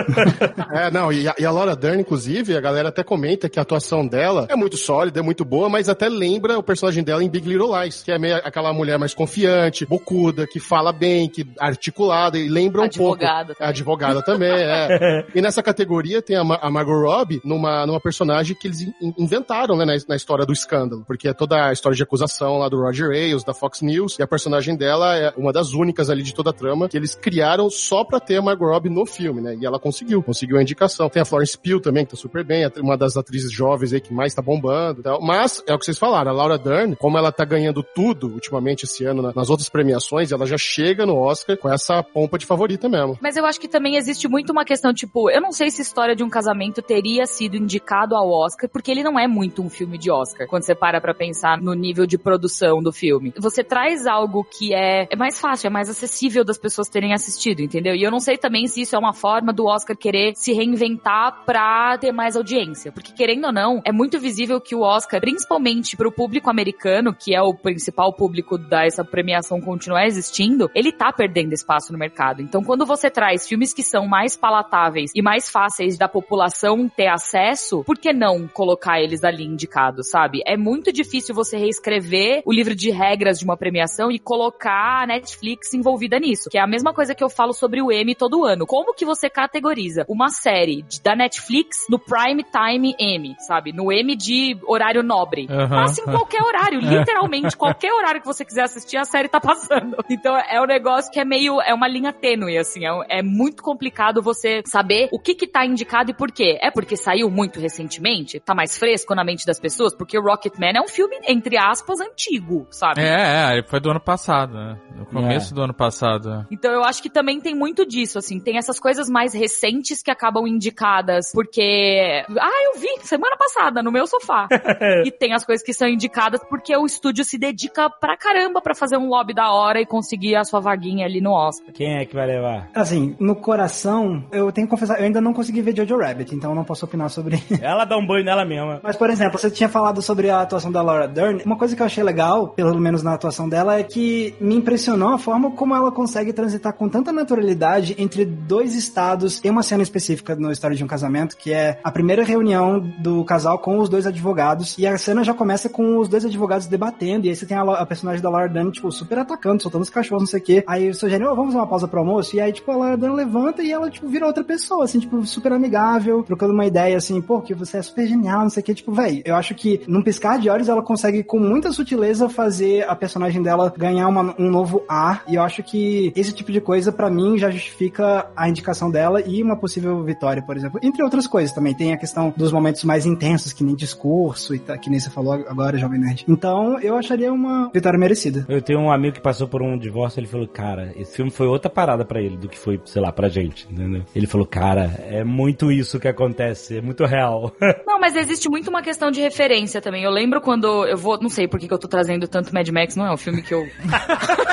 É, 0.72 0.92
não, 0.92 1.12
e 1.12 1.28
a, 1.28 1.36
e 1.38 1.46
a 1.46 1.52
Laura 1.52 1.76
Dern, 1.76 2.02
inclusive, 2.02 2.56
a 2.56 2.62
galera 2.62 2.90
até 2.90 3.04
comenta 3.04 3.48
que 3.48 3.60
a 3.60 3.62
atuação 3.62 4.06
dela 4.06 4.48
é 4.50 4.56
muito 4.56 4.78
sólida, 4.78 5.20
é 5.20 5.24
muito 5.24 5.46
boa, 5.46 5.70
mas 5.70 5.88
até 5.88 6.10
lembra 6.10 6.58
o 6.58 6.64
personagem 6.64 7.04
dela 7.04 7.24
em 7.24 7.30
Big 7.30 7.48
Little 7.48 7.80
Lies, 7.80 8.04
que 8.04 8.12
é 8.12 8.18
meio 8.18 8.36
aquela 8.38 8.74
mulher 8.74 8.98
mais 8.98 9.14
confiante, 9.14 9.86
bocuda, 9.86 10.48
que 10.48 10.60
fala 10.60 10.92
bem, 10.92 11.30
que 11.30 11.48
articulada, 11.60 12.38
e 12.38 12.50
lembra 12.50 12.82
um 12.82 12.90
pouco. 12.90 13.24
Advogada. 13.24 13.56
É, 13.66 13.70
advogada 13.70 14.22
também, 14.22 14.52
é. 14.52 15.26
e 15.36 15.42
nessa 15.42 15.62
categoria 15.64 16.22
tem 16.22 16.36
a, 16.36 16.44
Ma- 16.44 16.60
a 16.62 16.70
Margot 16.70 17.00
Robbie 17.02 17.42
numa, 17.44 17.86
numa 17.86 18.00
personagem 18.00 18.56
que 18.56 18.68
eles 18.68 18.82
in- 18.82 19.14
inventaram, 19.18 19.76
né, 19.76 19.86
na, 19.86 19.94
na 20.08 20.16
história 20.16 20.46
do 20.46 20.54
escândalo, 20.54 21.04
porque 21.08 21.28
é 21.28 21.34
toda 21.34 21.68
a 21.68 21.72
história 21.74 21.96
de 21.96 22.04
acusação 22.04 22.58
lá 22.60 22.70
do 22.70 22.82
Roger 22.82 23.10
Ailes, 23.12 23.44
da 23.44 23.54
Fox 23.54 23.82
News, 23.82 24.18
e 24.20 24.24
a 24.24 24.28
personagem 24.28 24.76
dela 24.76 25.16
é 25.16 25.34
uma 25.38 25.52
das 25.52 25.74
únicas 25.74 26.10
ali 26.10 26.24
de 26.24 26.34
toda 26.34 26.50
a 26.50 26.54
trama 26.54 26.88
que 26.90 26.98
eles 26.98 27.16
criaram 27.16 27.70
só 27.70 28.04
pra 28.04 28.20
ter 28.20 28.38
a 28.38 28.42
Margot 28.42 28.66
Robbie 28.68 28.90
no 28.90 29.06
filme, 29.06 29.42
né, 29.42 29.56
e 29.60 29.66
ela 29.66 29.80
conseguiu, 29.80 30.22
conseguiu 30.22 30.58
a 30.58 30.62
indicação. 30.62 31.10
Tem 31.10 31.22
a 31.22 31.26
Florence 31.26 31.58
Pugh 31.58 31.80
também, 31.82 32.06
que 32.06 32.12
tá 32.12 32.18
super 32.18 32.44
bem, 32.44 32.70
uma 32.78 32.98
das 32.98 33.18
atrizes 33.18 33.52
jovens 33.52 33.94
aí 33.94 34.00
que 34.02 34.14
mais 34.14 34.34
tá 34.34 34.42
bombando 34.42 35.00
e 35.00 35.04
tal. 35.04 35.22
Mas, 35.22 35.64
é 35.68 35.74
o 35.74 35.80
que 35.80 35.86
vocês 35.86 35.98
falaram, 35.98 36.32
a 36.32 36.34
Laura 36.34 36.58
Dern, 36.58 36.96
como 36.96 37.18
ela 37.18 37.32
tá 37.32 37.44
ganhando 37.46 37.84
tudo 37.84 38.28
ultimamente 38.28 38.84
esse 38.86 39.06
ano 39.06 39.22
na- 39.22 39.34
nas 39.36 39.50
outras 39.50 39.70
premiações, 39.70 40.32
ela 40.32 40.46
já 40.46 40.58
chega 40.58 41.06
no 41.06 41.16
Oscar 41.18 41.58
com 41.58 41.72
essa 41.72 42.02
pompa 42.04 42.38
de 42.38 42.46
favorita 42.46 42.88
mesmo. 42.90 43.18
Mas 43.22 43.36
eu 43.38 43.46
acho 43.46 43.55
que 43.60 43.68
também 43.68 43.96
existe 43.96 44.28
muito 44.28 44.52
uma 44.52 44.66
questão, 44.66 44.94
tipo, 44.94 45.30
eu 45.30 45.42
não 45.42 45.52
sei 45.52 45.70
se 45.70 45.82
História 45.82 46.16
de 46.16 46.24
um 46.24 46.30
Casamento 46.30 46.82
teria 46.82 47.26
sido 47.26 47.56
indicado 47.56 48.16
ao 48.16 48.30
Oscar, 48.30 48.70
porque 48.70 48.92
ele 48.92 49.04
não 49.04 49.20
é 49.20 49.28
muito 49.28 49.62
um 49.62 49.70
filme 49.70 49.98
de 49.98 50.10
Oscar, 50.12 50.48
quando 50.48 50.64
você 50.64 50.76
para 50.76 51.00
pra 51.00 51.14
pensar 51.14 51.62
no 51.62 51.74
nível 51.74 52.06
de 52.06 52.18
produção 52.18 52.82
do 52.82 52.92
filme. 52.92 53.34
Você 53.38 53.64
traz 53.64 54.08
algo 54.08 54.44
que 54.44 54.74
é, 54.74 55.08
é 55.10 55.16
mais 55.16 55.40
fácil, 55.40 55.68
é 55.68 55.70
mais 55.70 55.90
acessível 55.90 56.44
das 56.44 56.58
pessoas 56.58 56.90
terem 56.90 57.14
assistido, 57.14 57.62
entendeu? 57.62 57.96
E 57.96 58.04
eu 58.04 58.12
não 58.12 58.20
sei 58.20 58.38
também 58.38 58.68
se 58.68 58.82
isso 58.82 58.96
é 58.96 59.00
uma 59.00 59.14
forma 59.14 59.54
do 59.54 59.66
Oscar 59.66 59.96
querer 59.96 60.34
se 60.36 60.54
reinventar 60.54 61.44
pra 61.46 61.98
ter 61.98 62.12
mais 62.12 62.36
audiência, 62.36 62.92
porque 62.92 63.14
querendo 63.14 63.46
ou 63.46 63.54
não, 63.54 63.82
é 63.86 63.92
muito 63.92 64.20
visível 64.20 64.60
que 64.60 64.76
o 64.76 64.82
Oscar, 64.82 65.22
principalmente 65.22 65.96
pro 65.96 66.12
público 66.12 66.50
americano, 66.50 67.14
que 67.14 67.36
é 67.36 67.42
o 67.42 67.54
principal 67.54 68.14
público 68.14 68.58
dessa 68.58 69.04
premiação 69.04 69.62
continuar 69.62 70.06
existindo, 70.06 70.70
ele 70.74 70.92
tá 70.92 71.12
perdendo 71.12 71.54
espaço 71.54 71.92
no 71.92 72.00
mercado. 72.00 72.42
Então, 72.42 72.64
quando 72.64 72.86
você 72.86 73.10
traz 73.10 73.45
filmes 73.48 73.74
que 73.74 73.84
são 73.84 74.08
mais 74.08 74.36
palatáveis 74.36 75.12
e 75.16 75.22
mais 75.22 75.50
fáceis 75.50 75.98
da 75.98 76.08
população 76.08 76.88
ter 76.90 77.08
acesso, 77.08 77.84
por 77.84 77.98
que 77.98 78.14
não 78.14 78.48
colocar 78.48 79.00
eles 79.02 79.24
ali 79.24 79.44
indicados, 79.44 80.10
sabe? 80.10 80.42
É 80.46 80.56
muito 80.58 80.92
difícil 80.92 81.34
você 81.36 81.58
reescrever 81.58 82.42
o 82.46 82.54
livro 82.54 82.76
de 82.76 82.90
regras 82.92 83.40
de 83.40 83.46
uma 83.46 83.58
premiação 83.58 84.12
e 84.12 84.20
colocar 84.20 85.04
a 85.04 85.08
Netflix 85.08 85.74
envolvida 85.74 86.20
nisso, 86.20 86.50
que 86.50 86.58
é 86.58 86.62
a 86.62 86.68
mesma 86.68 86.94
coisa 86.94 87.14
que 87.16 87.24
eu 87.24 87.30
falo 87.30 87.54
sobre 87.54 87.82
o 87.82 87.92
Emmy 87.92 88.16
todo 88.16 88.46
ano. 88.46 88.66
Como 88.66 88.94
que 88.94 89.06
você 89.06 89.30
categoriza 89.30 90.06
uma 90.08 90.30
série 90.30 90.82
de- 90.84 91.02
da 91.02 91.16
Netflix 91.16 91.86
no 91.90 92.00
prime 92.00 92.44
time 92.44 92.96
Emmy, 93.00 93.36
sabe? 93.40 93.72
No 93.72 93.92
Emmy 93.92 94.16
de 94.16 94.58
horário 94.68 95.04
nobre. 95.04 95.48
Aham. 95.50 95.70
Passa 95.70 96.02
em 96.02 96.06
qualquer 96.06 96.42
horário, 96.44 96.80
literalmente 96.82 97.56
qualquer 97.58 97.94
horário 97.94 98.22
que 98.22 98.28
você 98.28 98.44
quiser 98.46 98.64
assistir, 98.64 98.98
a 98.98 99.06
série 99.06 99.28
tá 99.28 99.40
passando. 99.40 99.98
Então 100.10 100.36
é 100.38 100.62
um 100.62 100.66
negócio 100.66 101.12
que 101.12 101.20
é 101.20 101.26
meio, 101.26 101.62
é 101.62 101.74
uma 101.74 101.88
linha 101.88 102.12
tênue, 102.14 102.58
assim, 102.58 102.86
é, 102.86 103.20
é 103.20 103.22
muito 103.26 103.64
complicado 103.64 104.22
você 104.22 104.62
saber 104.66 105.10
o 105.12 105.20
que 105.20 105.36
que 105.36 105.48
tá 105.48 105.66
indicado 105.66 106.12
e 106.12 106.14
por 106.14 106.32
quê. 106.32 106.58
É 106.62 106.72
porque 106.72 106.96
saiu 106.96 107.30
muito 107.30 107.60
recentemente? 107.60 108.40
Tá 108.40 108.54
mais 108.54 108.78
fresco 108.78 109.14
na 109.16 109.24
mente 109.24 109.46
das 109.46 109.60
pessoas? 109.60 109.96
Porque 109.96 110.18
o 110.18 110.22
Rocketman 110.22 110.74
é 110.76 110.82
um 110.82 110.88
filme, 110.88 111.18
entre 111.28 111.58
aspas, 111.58 112.00
antigo, 112.00 112.68
sabe? 112.70 113.02
É, 113.02 113.60
é, 113.60 113.64
foi 113.64 113.80
do 113.80 113.90
ano 113.90 114.00
passado, 114.00 114.54
né? 114.54 114.80
No 114.96 115.06
começo 115.06 115.54
do 115.54 115.62
ano 115.62 115.74
passado. 115.74 116.46
Então 116.52 116.72
eu 116.72 116.84
acho 116.84 117.02
que 117.02 117.10
também 117.10 117.40
tem 117.40 117.56
muito 117.56 117.86
disso, 117.86 118.18
assim, 118.18 118.40
tem 118.40 118.58
essas 118.58 118.80
coisas 118.80 119.10
mais 119.10 119.34
recentes 119.34 120.02
que 120.02 120.12
acabam 120.12 120.48
indicadas 120.48 121.32
porque, 121.34 122.24
ah, 122.30 122.74
eu 122.74 122.80
vi 122.80 122.88
semana 123.02 123.36
passada 123.38 123.82
no 123.82 123.92
meu 123.92 124.08
sofá. 124.08 124.48
e 125.06 125.12
tem 125.12 125.34
as 125.34 125.46
coisas 125.46 125.66
que 125.66 125.74
são 125.74 125.88
indicadas 125.88 126.42
porque 126.50 126.76
o 126.76 126.86
estúdio 126.86 127.24
se 127.24 127.38
dedica 127.38 127.90
pra 127.90 128.18
caramba 128.18 128.62
pra 128.62 128.76
fazer 128.76 128.98
um 128.98 129.08
lobby 129.08 129.34
da 129.34 129.52
hora 129.52 129.82
e 129.82 129.86
conseguir 129.86 130.36
a 130.36 130.44
sua 130.44 130.60
vaguinha 130.60 131.06
ali 131.06 131.22
no 131.22 131.32
Oscar. 131.32 131.74
Quem 131.74 131.98
é 131.98 132.06
que 132.06 132.16
vai 132.16 132.28
levar? 132.28 132.70
Assim, 132.74 133.15
no 133.20 133.36
coração, 133.36 134.24
eu 134.32 134.52
tenho 134.52 134.68
que 134.68 134.72
confessar, 134.72 135.00
eu 135.00 135.06
ainda 135.06 135.22
não 135.22 135.34
consegui 135.34 135.62
ver 135.62 135.76
Jojo 135.76 135.98
Rabbit, 135.98 136.36
então 136.36 136.52
eu 136.52 136.56
não 136.56 136.64
posso 136.64 136.86
opinar 136.86 137.10
sobre 137.10 137.42
Ela 137.62 137.86
dá 137.86 137.98
um 137.98 138.06
banho 138.06 138.26
nela 138.26 138.46
mesma. 138.46 138.80
Mas, 138.84 138.96
por 138.96 139.10
exemplo, 139.10 139.38
você 139.38 139.50
tinha 139.50 139.70
falado 139.70 140.02
sobre 140.02 140.30
a 140.30 140.42
atuação 140.42 140.72
da 140.72 140.82
Laura 140.82 141.08
Dern. 141.08 141.42
Uma 141.46 141.58
coisa 141.58 141.76
que 141.76 141.82
eu 141.82 141.86
achei 141.86 142.04
legal, 142.04 142.50
pelo 142.50 142.80
menos 142.80 143.04
na 143.04 143.14
atuação 143.14 143.48
dela, 143.48 143.80
é 143.80 143.84
que 143.84 144.36
me 144.40 144.56
impressionou 144.56 145.10
a 145.10 145.18
forma 145.18 145.52
como 145.52 145.76
ela 145.76 145.92
consegue 145.92 146.34
transitar 146.34 146.74
com 146.74 146.90
tanta 146.90 147.12
naturalidade 147.12 147.96
entre 147.98 148.26
dois 148.26 148.76
estados. 148.76 149.40
Tem 149.40 149.52
uma 149.52 149.64
cena 149.64 149.84
específica 149.84 150.36
no 150.36 150.52
História 150.52 150.76
de 150.76 150.84
um 150.84 150.88
Casamento, 150.88 151.38
que 151.38 151.52
é 151.52 151.80
a 151.84 151.92
primeira 151.92 152.24
reunião 152.24 152.80
do 152.80 153.24
casal 153.24 153.60
com 153.60 153.78
os 153.80 153.90
dois 153.90 154.08
advogados. 154.08 154.78
E 154.78 154.88
a 154.88 154.98
cena 154.98 155.24
já 155.24 155.34
começa 155.34 155.70
com 155.70 155.98
os 155.98 156.08
dois 156.08 156.26
advogados 156.26 156.68
debatendo. 156.68 157.26
E 157.26 157.30
aí 157.30 157.36
você 157.36 157.46
tem 157.46 157.58
a, 157.58 157.62
a 157.62 157.86
personagem 157.86 158.22
da 158.22 158.30
Laura 158.30 158.50
Dern, 158.50 158.72
tipo, 158.72 158.92
super 158.92 159.20
atacando, 159.20 159.62
soltando 159.62 159.84
os 159.84 159.90
cachorros, 159.90 160.24
não 160.24 160.28
sei 160.28 160.40
o 160.40 160.44
quê. 160.44 160.64
Aí 160.68 160.90
o 160.90 160.94
sugere, 160.96 161.24
oh, 161.24 161.36
vamos 161.36 161.48
fazer 161.48 161.58
uma 161.58 161.68
pausa 161.68 161.88
pro 161.88 162.00
almoço. 162.00 162.36
E 162.36 162.42
aí, 162.42 162.52
tipo, 162.52 162.72
a 162.72 162.76
Laura 162.76 162.98
Dern 162.98 163.05
levanta 163.14 163.64
e 163.64 163.72
ela, 163.72 163.90
tipo, 163.90 164.08
vira 164.08 164.26
outra 164.26 164.44
pessoa, 164.44 164.86
assim, 164.86 165.00
tipo, 165.00 165.26
super 165.26 165.52
amigável, 165.52 166.24
trocando 166.24 166.54
uma 166.54 166.66
ideia, 166.66 166.98
assim, 166.98 167.22
pô, 167.22 167.42
que 167.42 167.54
você 167.54 167.78
é 167.78 167.82
super 167.82 168.08
genial, 168.08 168.42
não 168.42 168.50
sei 168.50 168.62
o 168.62 168.66
quê. 168.66 168.74
Tipo, 168.74 168.92
velho, 168.92 169.22
eu 169.26 169.36
acho 169.36 169.54
que 169.56 169.82
num 169.88 170.02
piscar 170.02 170.40
de 170.40 170.50
olhos 170.50 170.70
ela 170.70 170.82
consegue, 170.82 171.24
com 171.24 171.40
muita 171.40 171.72
sutileza, 171.72 172.30
fazer 172.30 172.88
a 172.88 172.96
personagem 172.96 173.42
dela 173.42 173.74
ganhar 173.78 174.08
uma, 174.08 174.36
um 174.40 174.50
novo 174.50 174.84
ar. 174.88 175.24
E 175.28 175.36
eu 175.36 175.42
acho 175.42 175.64
que 175.64 176.12
esse 176.16 176.34
tipo 176.34 176.52
de 176.52 176.62
coisa, 176.62 176.92
para 176.92 177.10
mim, 177.10 177.38
já 177.38 177.50
justifica 177.50 178.28
a 178.36 178.50
indicação 178.50 178.90
dela 178.90 179.22
e 179.22 179.42
uma 179.42 179.56
possível 179.56 180.04
vitória, 180.04 180.42
por 180.42 180.56
exemplo. 180.56 180.80
Entre 180.84 181.04
outras 181.04 181.28
coisas 181.28 181.54
também. 181.54 181.74
Tem 181.76 181.94
a 181.94 181.98
questão 181.98 182.34
dos 182.36 182.52
momentos 182.52 182.84
mais 182.84 183.06
intensos, 183.06 183.52
que 183.52 183.64
nem 183.64 183.76
discurso 183.76 184.56
e 184.56 184.60
tá, 184.60 184.78
que 184.78 184.90
nem 184.90 185.00
você 185.00 185.10
falou 185.10 185.34
agora, 185.34 185.78
Jovem 185.78 186.00
Nerd. 186.00 186.26
Então, 186.28 186.80
eu 186.80 186.96
acharia 186.96 187.32
uma 187.32 187.70
vitória 187.74 188.00
merecida. 188.00 188.46
Eu 188.48 188.62
tenho 188.62 188.80
um 188.80 188.92
amigo 188.92 189.16
que 189.16 189.22
passou 189.22 189.48
por 189.48 189.62
um 189.62 189.78
divórcio, 189.78 190.20
ele 190.20 190.28
falou, 190.28 190.48
cara, 190.48 190.94
esse 190.96 191.16
filme 191.16 191.32
foi 191.32 191.48
outra 191.48 191.70
parada 191.70 192.06
para 192.06 192.22
ele 192.22 192.38
do 192.38 192.48
que 192.48 192.58
foi, 192.58 192.80
sei 192.96 193.02
lá, 193.02 193.12
pra 193.12 193.28
gente, 193.28 193.68
entendeu? 193.70 194.04
Ele 194.16 194.26
falou, 194.26 194.48
cara, 194.48 195.04
é 195.10 195.22
muito 195.22 195.70
isso 195.70 196.00
que 196.00 196.08
acontece, 196.08 196.78
é 196.78 196.82
muito 196.82 197.04
real. 197.04 197.52
Não, 197.86 198.00
mas 198.00 198.16
existe 198.16 198.48
muito 198.48 198.70
uma 198.70 198.82
questão 198.82 199.12
de 199.12 199.20
referência 199.20 199.82
também. 199.82 200.06
Eu 200.06 200.12
lembro 200.12 200.40
quando 200.40 200.86
eu 200.86 200.96
vou, 200.96 201.20
não 201.20 201.28
sei 201.28 201.46
por 201.46 201.60
que, 201.60 201.68
que 201.68 201.74
eu 201.74 201.78
tô 201.78 201.90
trazendo 201.90 202.26
tanto 202.26 202.54
Mad 202.54 202.70
Max, 202.70 202.96
não 202.96 203.06
é 203.06 203.12
um 203.12 203.18
filme 203.18 203.42
que 203.42 203.54
eu 203.54 203.66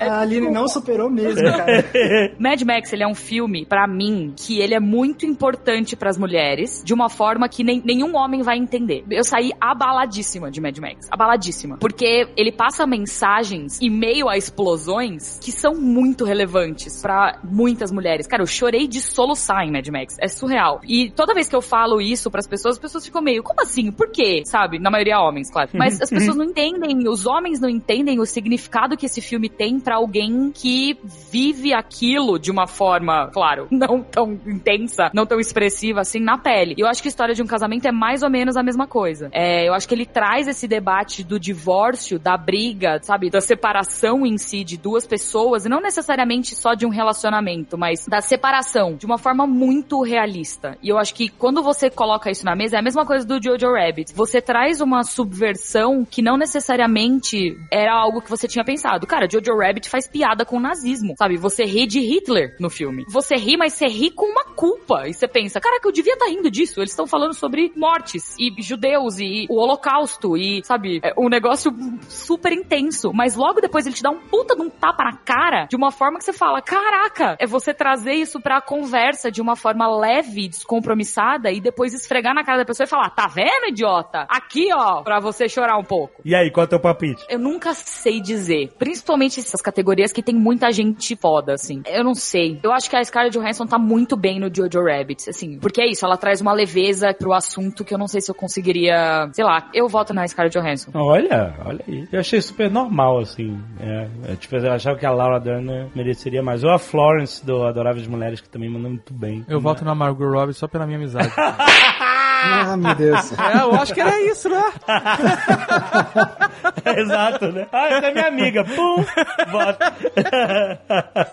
a 0.00 0.20
Aline 0.20 0.50
não 0.50 0.68
superou 0.68 1.10
mesmo, 1.10 1.42
cara. 1.42 1.84
Mad 2.38 2.62
Max, 2.62 2.92
ele 2.92 3.02
é 3.02 3.06
um 3.06 3.14
filme, 3.14 3.66
para 3.66 3.86
mim, 3.86 4.32
que 4.36 4.60
ele 4.60 4.74
é 4.74 4.80
muito 4.80 5.26
importante 5.26 5.96
para 5.96 6.08
as 6.08 6.16
mulheres, 6.16 6.82
de 6.84 6.94
uma 6.94 7.08
forma 7.08 7.48
que 7.48 7.64
nem, 7.64 7.82
nenhum 7.84 8.16
homem 8.16 8.42
vai 8.42 8.56
entender. 8.56 9.04
Eu 9.10 9.24
saí 9.24 9.50
abaladíssima 9.60 10.50
de 10.50 10.60
Mad 10.60 10.78
Max. 10.78 11.08
Abaladíssima. 11.10 11.76
Porque 11.78 12.28
ele 12.36 12.52
passa 12.52 12.86
mensagens 12.86 13.78
e 13.80 13.90
meio 13.90 14.28
a 14.28 14.36
explosões 14.36 15.38
que 15.42 15.50
são 15.50 15.74
muito 15.74 16.24
relevantes 16.24 16.85
para 17.00 17.38
muitas 17.42 17.90
mulheres. 17.90 18.26
Cara, 18.26 18.42
eu 18.42 18.46
chorei 18.46 18.86
de 18.86 19.00
soluçar 19.00 19.62
em 19.64 19.72
Mad 19.72 19.86
Max. 19.88 20.16
É 20.20 20.28
surreal. 20.28 20.80
E 20.86 21.10
toda 21.10 21.34
vez 21.34 21.48
que 21.48 21.56
eu 21.56 21.62
falo 21.62 22.00
isso 22.00 22.30
para 22.30 22.40
as 22.40 22.46
pessoas, 22.46 22.76
as 22.76 22.80
pessoas 22.80 23.04
ficam 23.04 23.22
meio, 23.22 23.42
como 23.42 23.60
assim? 23.60 23.90
Por 23.90 24.10
quê? 24.10 24.42
Sabe? 24.44 24.78
Na 24.78 24.90
maioria 24.90 25.20
homens, 25.20 25.50
claro. 25.50 25.70
Mas 25.74 26.00
as 26.00 26.10
pessoas 26.10 26.36
não 26.36 26.44
entendem, 26.44 27.08
os 27.08 27.26
homens 27.26 27.60
não 27.60 27.68
entendem 27.68 28.20
o 28.20 28.26
significado 28.26 28.96
que 28.96 29.06
esse 29.06 29.20
filme 29.20 29.48
tem 29.48 29.80
para 29.80 29.96
alguém 29.96 30.50
que 30.52 30.98
vive 31.30 31.72
aquilo 31.72 32.38
de 32.38 32.50
uma 32.50 32.66
forma, 32.66 33.30
claro, 33.32 33.66
não 33.72 34.02
tão 34.02 34.32
intensa, 34.46 35.10
não 35.14 35.26
tão 35.26 35.40
expressiva 35.40 36.00
assim 36.00 36.20
na 36.20 36.38
pele. 36.38 36.74
E 36.76 36.80
eu 36.80 36.86
acho 36.86 37.02
que 37.02 37.08
a 37.08 37.10
história 37.10 37.34
de 37.34 37.42
um 37.42 37.46
casamento 37.46 37.86
é 37.86 37.92
mais 37.92 38.22
ou 38.22 38.30
menos 38.30 38.56
a 38.56 38.62
mesma 38.62 38.86
coisa. 38.86 39.28
É, 39.32 39.68
eu 39.68 39.74
acho 39.74 39.88
que 39.88 39.94
ele 39.94 40.06
traz 40.06 40.48
esse 40.48 40.68
debate 40.68 41.24
do 41.24 41.38
divórcio, 41.38 42.18
da 42.18 42.36
briga, 42.36 43.00
sabe, 43.02 43.30
da 43.30 43.40
separação 43.40 44.26
em 44.26 44.38
si 44.38 44.64
de 44.64 44.76
duas 44.76 45.06
pessoas, 45.06 45.64
e 45.64 45.68
não 45.68 45.80
necessariamente 45.80 46.54
só 46.54 46.74
de 46.76 46.86
um 46.86 46.90
relacionamento, 46.90 47.76
mas 47.78 48.06
da 48.06 48.20
separação 48.20 48.94
de 48.94 49.06
uma 49.06 49.18
forma 49.18 49.46
muito 49.46 50.02
realista. 50.02 50.76
E 50.82 50.88
eu 50.88 50.98
acho 50.98 51.14
que 51.14 51.28
quando 51.28 51.62
você 51.62 51.90
coloca 51.90 52.30
isso 52.30 52.44
na 52.44 52.54
mesa, 52.54 52.76
é 52.76 52.78
a 52.78 52.82
mesma 52.82 53.04
coisa 53.04 53.26
do 53.26 53.42
Jojo 53.42 53.72
Rabbit. 53.72 54.14
Você 54.14 54.40
traz 54.40 54.80
uma 54.80 55.02
subversão 55.02 56.04
que 56.04 56.22
não 56.22 56.36
necessariamente 56.36 57.56
era 57.70 57.92
algo 57.92 58.20
que 58.20 58.30
você 58.30 58.46
tinha 58.46 58.64
pensado. 58.64 59.06
Cara, 59.06 59.28
Jojo 59.30 59.56
Rabbit 59.56 59.88
faz 59.88 60.06
piada 60.06 60.44
com 60.44 60.56
o 60.56 60.60
nazismo, 60.60 61.14
sabe? 61.16 61.36
Você 61.36 61.64
ri 61.64 61.86
de 61.86 62.00
Hitler 62.00 62.56
no 62.60 62.70
filme. 62.70 63.04
Você 63.08 63.36
ri, 63.36 63.56
mas 63.56 63.72
você 63.72 63.86
ri 63.86 64.10
com 64.10 64.26
uma 64.26 64.44
culpa. 64.54 65.08
E 65.08 65.14
você 65.14 65.26
pensa, 65.26 65.60
caraca, 65.60 65.86
eu 65.88 65.92
devia 65.92 66.14
estar 66.14 66.26
tá 66.26 66.30
rindo 66.30 66.50
disso. 66.50 66.80
Eles 66.80 66.90
estão 66.90 67.06
falando 67.06 67.34
sobre 67.34 67.72
mortes 67.76 68.36
e 68.38 68.50
judeus 68.62 69.18
e 69.18 69.46
o 69.48 69.56
holocausto 69.56 70.36
e, 70.36 70.62
sabe, 70.64 71.00
é 71.02 71.12
um 71.18 71.28
negócio 71.28 71.72
super 72.08 72.52
intenso. 72.52 73.12
Mas 73.12 73.34
logo 73.34 73.60
depois 73.60 73.86
ele 73.86 73.94
te 73.94 74.02
dá 74.02 74.10
um 74.10 74.20
puta 74.20 74.54
de 74.54 74.62
um 74.62 74.70
tapa 74.70 75.04
na 75.04 75.16
cara 75.16 75.66
de 75.66 75.76
uma 75.76 75.90
forma 75.90 76.18
que 76.18 76.24
você 76.24 76.32
fala, 76.32 76.60
caraca, 76.66 77.36
é 77.38 77.46
você 77.46 77.72
trazer 77.72 78.14
isso 78.14 78.40
pra 78.40 78.60
conversa 78.60 79.30
de 79.30 79.40
uma 79.40 79.54
forma 79.54 79.88
leve, 79.88 80.48
descompromissada 80.48 81.50
e 81.52 81.60
depois 81.60 81.94
esfregar 81.94 82.34
na 82.34 82.44
cara 82.44 82.58
da 82.58 82.64
pessoa 82.64 82.84
e 82.84 82.90
falar, 82.90 83.10
tá 83.10 83.28
vendo, 83.28 83.68
idiota? 83.68 84.26
Aqui, 84.28 84.68
ó, 84.74 85.02
pra 85.02 85.20
você 85.20 85.48
chorar 85.48 85.78
um 85.78 85.84
pouco. 85.84 86.20
E 86.24 86.34
aí, 86.34 86.50
qual 86.50 86.64
é 86.64 86.66
o 86.66 86.70
teu 86.70 86.80
palpite? 86.80 87.24
Eu 87.28 87.38
nunca 87.38 87.72
sei 87.72 88.20
dizer. 88.20 88.72
Principalmente 88.78 89.38
essas 89.38 89.62
categorias 89.62 90.12
que 90.12 90.22
tem 90.22 90.34
muita 90.34 90.70
gente 90.72 91.14
foda, 91.16 91.54
assim. 91.54 91.82
Eu 91.86 92.02
não 92.02 92.14
sei. 92.14 92.58
Eu 92.62 92.72
acho 92.72 92.90
que 92.90 92.96
a 92.96 93.04
Scarlett 93.04 93.38
Johansson 93.38 93.66
tá 93.66 93.78
muito 93.78 94.16
bem 94.16 94.40
no 94.40 94.52
Jojo 94.52 94.82
Rabbit, 94.82 95.30
assim. 95.30 95.58
Porque 95.58 95.80
é 95.80 95.86
isso, 95.86 96.04
ela 96.04 96.16
traz 96.16 96.40
uma 96.40 96.52
leveza 96.52 97.14
pro 97.14 97.32
assunto 97.32 97.84
que 97.84 97.94
eu 97.94 97.98
não 97.98 98.08
sei 98.08 98.20
se 98.20 98.30
eu 98.30 98.34
conseguiria. 98.34 99.28
Sei 99.32 99.44
lá, 99.44 99.70
eu 99.72 99.88
voto 99.88 100.12
na 100.12 100.26
Scarlett 100.26 100.58
Johansson. 100.58 100.90
Olha, 100.94 101.54
olha 101.64 101.84
aí. 101.86 102.08
Eu 102.10 102.20
achei 102.20 102.40
super 102.40 102.70
normal, 102.70 103.18
assim. 103.18 103.58
É, 103.80 104.32
é, 104.32 104.36
tipo, 104.36 104.56
eu 104.56 104.72
achava 104.72 104.98
que 104.98 105.06
a 105.06 105.10
Laura 105.10 105.38
Dern 105.38 105.90
mereceria 105.94 106.42
mais. 106.42 106.55
Ou 106.64 106.70
a 106.70 106.78
Florence 106.78 107.44
do 107.44 107.64
Adoráveis 107.64 108.06
Mulheres, 108.06 108.40
que 108.40 108.48
também 108.48 108.70
mandou 108.70 108.90
muito 108.90 109.12
bem. 109.12 109.44
Eu 109.48 109.60
voto 109.60 109.84
na 109.84 109.94
Margot 109.94 110.30
Robbie 110.30 110.54
só 110.54 110.66
pela 110.66 110.86
minha 110.86 110.98
amizade. 110.98 111.30
ah, 111.36 112.76
meu 112.76 112.94
Deus. 112.94 113.32
É, 113.38 113.62
eu 113.62 113.74
acho 113.74 113.94
que 113.94 114.00
era 114.00 114.20
isso, 114.22 114.48
né? 114.48 114.62
Exato, 116.96 117.52
né? 117.52 117.66
Ah, 117.72 117.88
essa 117.88 118.06
é 118.06 118.12
minha 118.12 118.28
amiga. 118.28 118.64
Pum! 118.64 119.04
Voto. 119.50 119.78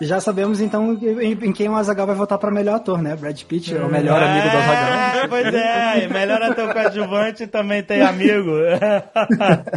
Já 0.00 0.20
sabemos, 0.20 0.60
então, 0.60 0.94
em, 0.94 1.32
em 1.32 1.52
quem 1.52 1.68
o 1.68 1.76
Azagal 1.76 2.06
vai 2.06 2.16
votar 2.16 2.38
pra 2.38 2.50
melhor 2.50 2.76
ator, 2.76 3.00
né? 3.00 3.16
Brad 3.16 3.40
Pitt 3.42 3.74
é 3.74 3.80
o 3.80 3.90
melhor 3.90 4.20
é, 4.20 4.24
amigo 4.24 4.50
do 4.50 4.56
Azagal. 4.56 5.28
Pois 5.28 5.54
é, 5.54 6.08
melhor 6.08 6.42
ator 6.42 6.72
coadjuvante 6.72 7.46
também 7.46 7.82
tem 7.82 8.02
amigo. 8.02 8.50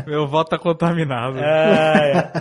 Meu 0.06 0.28
voto 0.28 0.50
tá 0.50 0.58
contaminado. 0.58 1.38
É, 1.40 2.12
é. 2.12 2.32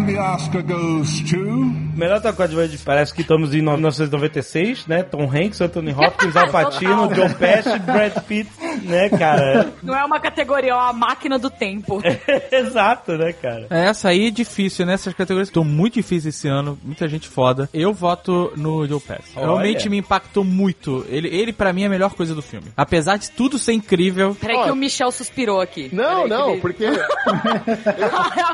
And 0.00 0.06
the 0.06 0.18
Oscar 0.18 0.62
goes 0.62 1.20
to... 1.30 1.90
Melhor 1.94 2.22
coadjuvante, 2.34 2.78
parece 2.78 3.12
que 3.12 3.20
estamos 3.20 3.52
em 3.52 3.58
1996, 3.58 4.86
né? 4.86 5.02
Tom 5.02 5.24
Hanks, 5.24 5.60
Anthony 5.60 5.92
Hopkins, 5.92 6.34
Al 6.34 6.50
Pacino, 6.50 7.08
John 7.12 7.28
Pesci, 7.34 7.78
Brad 7.80 8.14
Pitt, 8.26 8.50
né, 8.84 9.10
cara? 9.10 9.70
Não 9.82 9.94
é 9.94 10.02
uma 10.02 10.18
categoria, 10.18 10.70
é 10.70 10.74
uma 10.74 10.94
máquina 10.94 11.38
do 11.38 11.50
tempo. 11.50 12.00
Exato, 12.50 13.18
né, 13.18 13.34
cara? 13.34 13.66
É, 13.68 13.86
essa 13.86 14.08
aí 14.08 14.28
é 14.28 14.30
difícil, 14.30 14.86
né? 14.86 14.94
Essas 14.94 15.12
categorias 15.12 15.48
estão 15.48 15.62
muito 15.62 15.94
difíceis 15.94 16.36
esse 16.36 16.48
ano, 16.48 16.78
muita 16.82 17.06
gente 17.06 17.28
foda. 17.28 17.68
Eu 17.74 17.92
voto 17.92 18.52
no 18.56 18.86
Joe 18.86 19.00
Pesci. 19.00 19.32
Olha. 19.36 19.44
Realmente 19.44 19.90
me 19.90 19.98
impactou 19.98 20.42
muito. 20.42 21.04
Ele, 21.08 21.28
ele 21.28 21.52
para 21.52 21.70
mim, 21.70 21.82
é 21.82 21.86
a 21.86 21.90
melhor 21.90 22.14
coisa 22.14 22.34
do 22.34 22.40
filme. 22.40 22.68
Apesar 22.74 23.18
de 23.18 23.30
tudo 23.30 23.58
ser 23.58 23.74
incrível... 23.74 24.34
Peraí 24.40 24.62
que 24.62 24.70
o 24.70 24.76
Michel 24.76 25.12
suspirou 25.12 25.60
aqui. 25.60 25.90
Não, 25.92 26.22
Peraí, 26.22 26.28
não, 26.30 26.60
porque... 26.60 26.84
eu, 26.88 26.92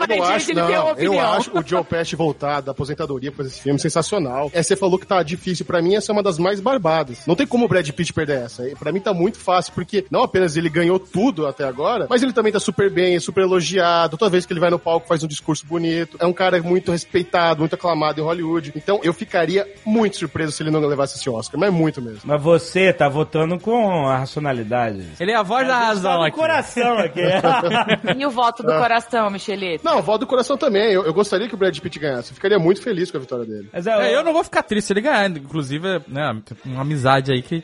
eu 0.08 0.16
não 0.16 0.24
acho, 0.24 0.52
não. 0.52 0.70
Eu 0.96 1.20
acho 1.20 1.35
o 1.38 1.62
Joe 1.66 1.84
Pesci 1.84 2.16
voltar 2.16 2.60
da 2.60 2.72
aposentadoria 2.72 3.32
pra 3.32 3.44
esse 3.44 3.60
filme 3.60 3.78
sensacional. 3.78 4.50
É, 4.52 4.62
você 4.62 4.76
falou 4.76 4.98
que 4.98 5.06
tá 5.06 5.22
difícil 5.22 5.64
para 5.64 5.80
mim, 5.82 5.94
essa 5.94 6.10
é 6.10 6.12
uma 6.12 6.22
das 6.22 6.38
mais 6.38 6.60
barbadas. 6.60 7.26
Não 7.26 7.34
tem 7.34 7.46
como 7.46 7.64
o 7.64 7.68
Brad 7.68 7.88
Pitt 7.90 8.12
perder 8.12 8.44
essa. 8.44 8.64
Para 8.78 8.92
mim 8.92 9.00
tá 9.00 9.12
muito 9.12 9.38
fácil, 9.38 9.72
porque 9.72 10.04
não 10.10 10.22
apenas 10.22 10.56
ele 10.56 10.68
ganhou 10.68 10.98
tudo 10.98 11.46
até 11.46 11.64
agora, 11.64 12.06
mas 12.08 12.22
ele 12.22 12.32
também 12.32 12.52
tá 12.52 12.60
super 12.60 12.90
bem, 12.90 13.16
é 13.16 13.20
super 13.20 13.42
elogiado. 13.42 14.16
Toda 14.16 14.30
vez 14.30 14.46
que 14.46 14.52
ele 14.52 14.60
vai 14.60 14.70
no 14.70 14.78
palco 14.78 15.06
faz 15.06 15.22
um 15.22 15.26
discurso 15.26 15.66
bonito. 15.66 16.16
É 16.20 16.26
um 16.26 16.32
cara 16.32 16.60
muito 16.62 16.92
respeitado, 16.92 17.60
muito 17.60 17.74
aclamado 17.74 18.20
em 18.20 18.24
Hollywood. 18.24 18.72
Então 18.74 19.00
eu 19.02 19.12
ficaria 19.12 19.66
muito 19.84 20.16
surpreso 20.16 20.52
se 20.52 20.62
ele 20.62 20.70
não 20.70 20.80
levasse 20.80 21.16
esse 21.16 21.28
Oscar, 21.28 21.58
mas 21.58 21.72
muito 21.72 22.00
mesmo. 22.00 22.20
Mas 22.24 22.42
você 22.42 22.92
tá 22.92 23.08
votando 23.08 23.58
com 23.58 24.06
a 24.06 24.18
racionalidade. 24.18 25.06
Ele 25.18 25.32
é 25.32 25.36
a 25.36 25.42
voz 25.42 25.66
da 25.66 25.78
razão 25.78 26.20
tá 26.20 26.26
aqui. 26.26 26.36
coração 26.36 26.98
aqui. 26.98 27.20
e 28.16 28.26
o 28.26 28.30
voto 28.30 28.62
do 28.62 28.72
coração, 28.72 29.30
Michelito? 29.30 29.84
Não, 29.84 29.98
o 29.98 30.02
voto 30.02 30.20
do 30.20 30.26
coração 30.26 30.56
também. 30.56 30.92
Eu, 30.92 31.04
eu 31.04 31.14
gostaria 31.26 31.46
gostaria 31.46 31.48
que 31.48 31.54
o 31.54 31.58
Brad 31.58 31.78
Pitt 31.78 31.98
ganhasse. 31.98 32.30
Eu 32.30 32.34
ficaria 32.34 32.58
muito 32.58 32.82
feliz 32.82 33.10
com 33.10 33.16
a 33.16 33.20
vitória 33.20 33.44
dele. 33.44 33.68
Mas, 33.72 33.86
é, 33.86 34.14
eu 34.14 34.24
não 34.24 34.32
vou 34.32 34.44
ficar 34.44 34.62
triste 34.62 34.86
se 34.86 34.92
ele 34.92 35.00
ganhar. 35.00 35.30
Inclusive, 35.30 36.02
né, 36.08 36.42
uma 36.64 36.82
amizade 36.82 37.32
aí 37.32 37.42
que. 37.42 37.56
Né, 37.56 37.62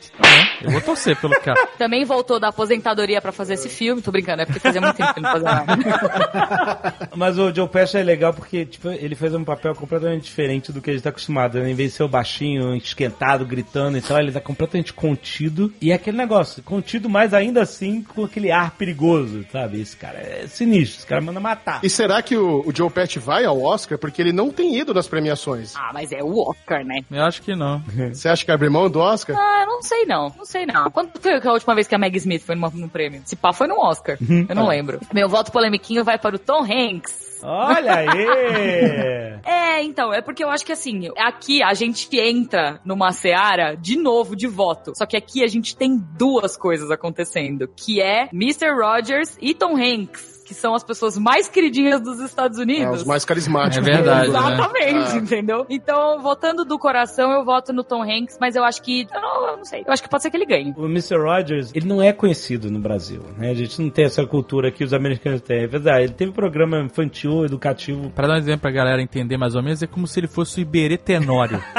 eu 0.61 0.71
vou 0.71 0.81
torcer 0.81 1.19
pelo 1.19 1.39
cara. 1.39 1.67
Também 1.77 2.05
voltou 2.05 2.39
da 2.39 2.49
aposentadoria 2.49 3.21
pra 3.21 3.31
fazer 3.31 3.55
esse 3.55 3.69
filme. 3.69 4.01
Tô 4.01 4.11
brincando, 4.11 4.41
é 4.41 4.45
porque 4.45 4.59
fazia 4.59 4.81
muito 4.81 4.95
tempo 4.95 5.13
que 5.13 5.19
ele 5.19 5.27
não 5.27 5.33
fazia 5.33 5.65
nada. 5.65 7.09
Mas 7.15 7.37
o 7.37 7.53
Joe 7.53 7.67
Pesci 7.67 7.97
é 7.97 8.03
legal 8.03 8.33
porque 8.33 8.65
tipo, 8.65 8.89
ele 8.89 9.15
fez 9.15 9.33
um 9.33 9.43
papel 9.43 9.73
completamente 9.75 10.23
diferente 10.23 10.71
do 10.71 10.81
que 10.81 10.89
a 10.89 10.93
gente 10.93 11.03
tá 11.03 11.09
acostumado. 11.09 11.59
Né? 11.59 11.71
Em 11.71 11.75
vez 11.75 11.91
de 11.91 11.97
ser 11.97 12.03
o 12.03 12.07
baixinho, 12.07 12.75
esquentado, 12.75 13.45
gritando 13.45 13.97
e 13.97 14.01
tal, 14.01 14.19
ele 14.19 14.31
tá 14.31 14.41
completamente 14.41 14.93
contido. 14.93 15.73
E 15.81 15.91
é 15.91 15.95
aquele 15.95 16.17
negócio, 16.17 16.61
contido, 16.63 17.09
mas 17.09 17.33
ainda 17.33 17.61
assim 17.61 18.01
com 18.01 18.25
aquele 18.25 18.51
ar 18.51 18.71
perigoso, 18.71 19.45
sabe? 19.51 19.81
Esse 19.81 19.95
cara 19.95 20.19
é 20.19 20.47
sinistro, 20.47 20.99
esse 20.99 21.07
cara 21.07 21.21
manda 21.21 21.39
matar. 21.39 21.79
E 21.83 21.89
será 21.89 22.21
que 22.21 22.35
o, 22.35 22.63
o 22.65 22.75
Joe 22.75 22.89
Pesci 22.89 23.19
vai 23.19 23.45
ao 23.45 23.52
Oscar 23.61 23.97
porque 23.97 24.21
ele 24.21 24.31
não 24.31 24.49
tem 24.49 24.77
ido 24.77 24.93
nas 24.93 25.07
premiações. 25.07 25.75
Ah, 25.75 25.91
mas 25.93 26.11
é 26.11 26.23
o 26.23 26.39
Oscar, 26.39 26.83
né? 26.83 26.99
Eu 27.11 27.23
acho 27.23 27.41
que 27.41 27.55
não. 27.55 27.81
Você 28.13 28.29
acha 28.29 28.45
que 28.45 28.51
abre 28.51 28.69
mão 28.69 28.89
do 28.89 28.99
Oscar? 28.99 29.35
Ah, 29.37 29.65
não 29.65 29.81
sei 29.81 30.05
não. 30.05 30.33
Não 30.35 30.45
sei 30.45 30.65
não. 30.65 30.89
Quando 30.91 31.11
foi 31.19 31.33
a 31.33 31.51
última 31.51 31.75
vez 31.75 31.87
que 31.87 31.95
a 31.95 31.97
Meg 31.97 32.17
Smith 32.17 32.43
foi 32.43 32.55
no, 32.55 32.69
no 32.69 32.89
prêmio? 32.89 33.21
Se 33.25 33.35
pá, 33.35 33.53
foi 33.53 33.67
no 33.67 33.79
Oscar. 33.79 34.17
Uhum. 34.21 34.45
Eu 34.47 34.55
não 34.55 34.67
lembro. 34.67 34.99
Meu 35.13 35.29
voto 35.29 35.51
polemiquinho 35.51 36.03
vai 36.03 36.17
para 36.17 36.35
o 36.35 36.39
Tom 36.39 36.63
Hanks. 36.63 37.32
Olha 37.43 37.95
aí! 37.95 39.33
É, 39.45 39.83
então, 39.83 40.13
é 40.13 40.21
porque 40.21 40.43
eu 40.43 40.49
acho 40.49 40.63
que 40.65 40.71
assim, 40.71 41.09
aqui 41.17 41.61
a 41.61 41.73
gente 41.73 42.07
entra 42.17 42.79
numa 42.85 43.11
seara 43.11 43.75
de 43.75 43.97
novo 43.97 44.35
de 44.35 44.47
voto. 44.47 44.93
Só 44.95 45.05
que 45.05 45.17
aqui 45.17 45.43
a 45.43 45.47
gente 45.47 45.75
tem 45.75 45.97
duas 46.17 46.55
coisas 46.55 46.89
acontecendo, 46.91 47.67
que 47.67 47.99
é 48.01 48.29
Mr. 48.31 48.69
Rogers 48.71 49.35
e 49.41 49.53
Tom 49.53 49.75
Hanks. 49.75 50.31
Que 50.43 50.53
são 50.53 50.75
as 50.75 50.83
pessoas 50.83 51.17
mais 51.17 51.47
queridinhas 51.47 52.01
dos 52.01 52.19
Estados 52.19 52.59
É, 52.59 52.61
Unidos. 52.63 53.01
os 53.01 53.07
mais 53.07 53.23
carismáticos. 53.23 53.77
É 53.87 53.91
verdade, 53.93 54.29
né? 54.29 54.37
Exatamente, 54.37 55.13
Ah. 55.13 55.15
entendeu? 55.15 55.65
Então, 55.69 56.19
votando 56.21 56.65
do 56.65 56.77
coração, 56.77 57.31
eu 57.31 57.45
voto 57.45 57.71
no 57.71 57.81
Tom 57.81 58.03
Hanks, 58.03 58.37
mas 58.41 58.53
eu 58.53 58.61
acho 58.65 58.81
que. 58.83 59.07
Eu 59.13 59.21
não, 59.21 59.47
eu 59.47 59.57
não 59.57 59.63
sei. 59.63 59.85
Eu 59.87 59.93
acho 59.93 60.03
que 60.03 60.09
pode 60.09 60.21
ser 60.21 60.29
que 60.29 60.35
ele 60.35 60.45
ganhe. 60.45 60.73
O 60.75 60.83
Mr. 60.85 61.15
Rogers, 61.17 61.71
ele 61.73 61.87
não 61.87 62.01
é 62.03 62.11
conhecido 62.11 62.69
no 62.69 62.77
Brasil, 62.77 63.21
né? 63.37 63.51
A 63.51 63.53
gente 63.53 63.81
não 63.81 63.89
tem 63.89 64.03
essa 64.03 64.25
cultura 64.27 64.69
que 64.69 64.83
os 64.83 64.93
americanos 64.93 65.39
têm. 65.39 65.63
É 65.63 65.67
verdade, 65.67 66.03
ele 66.03 66.13
teve 66.13 66.33
programa 66.33 66.77
infantil, 66.81 67.32
educativo. 67.45 68.09
Pra 68.11 68.27
dar 68.27 68.33
um 68.35 68.37
exemplo 68.37 68.61
pra 68.61 68.71
galera 68.71 69.01
entender 69.01 69.37
mais 69.37 69.55
ou 69.55 69.63
menos, 69.63 69.81
é 69.81 69.87
como 69.87 70.05
se 70.07 70.19
ele 70.19 70.27
fosse 70.27 70.59
o 70.59 70.61
Iberê 70.61 70.97
Tenório. 70.97 71.61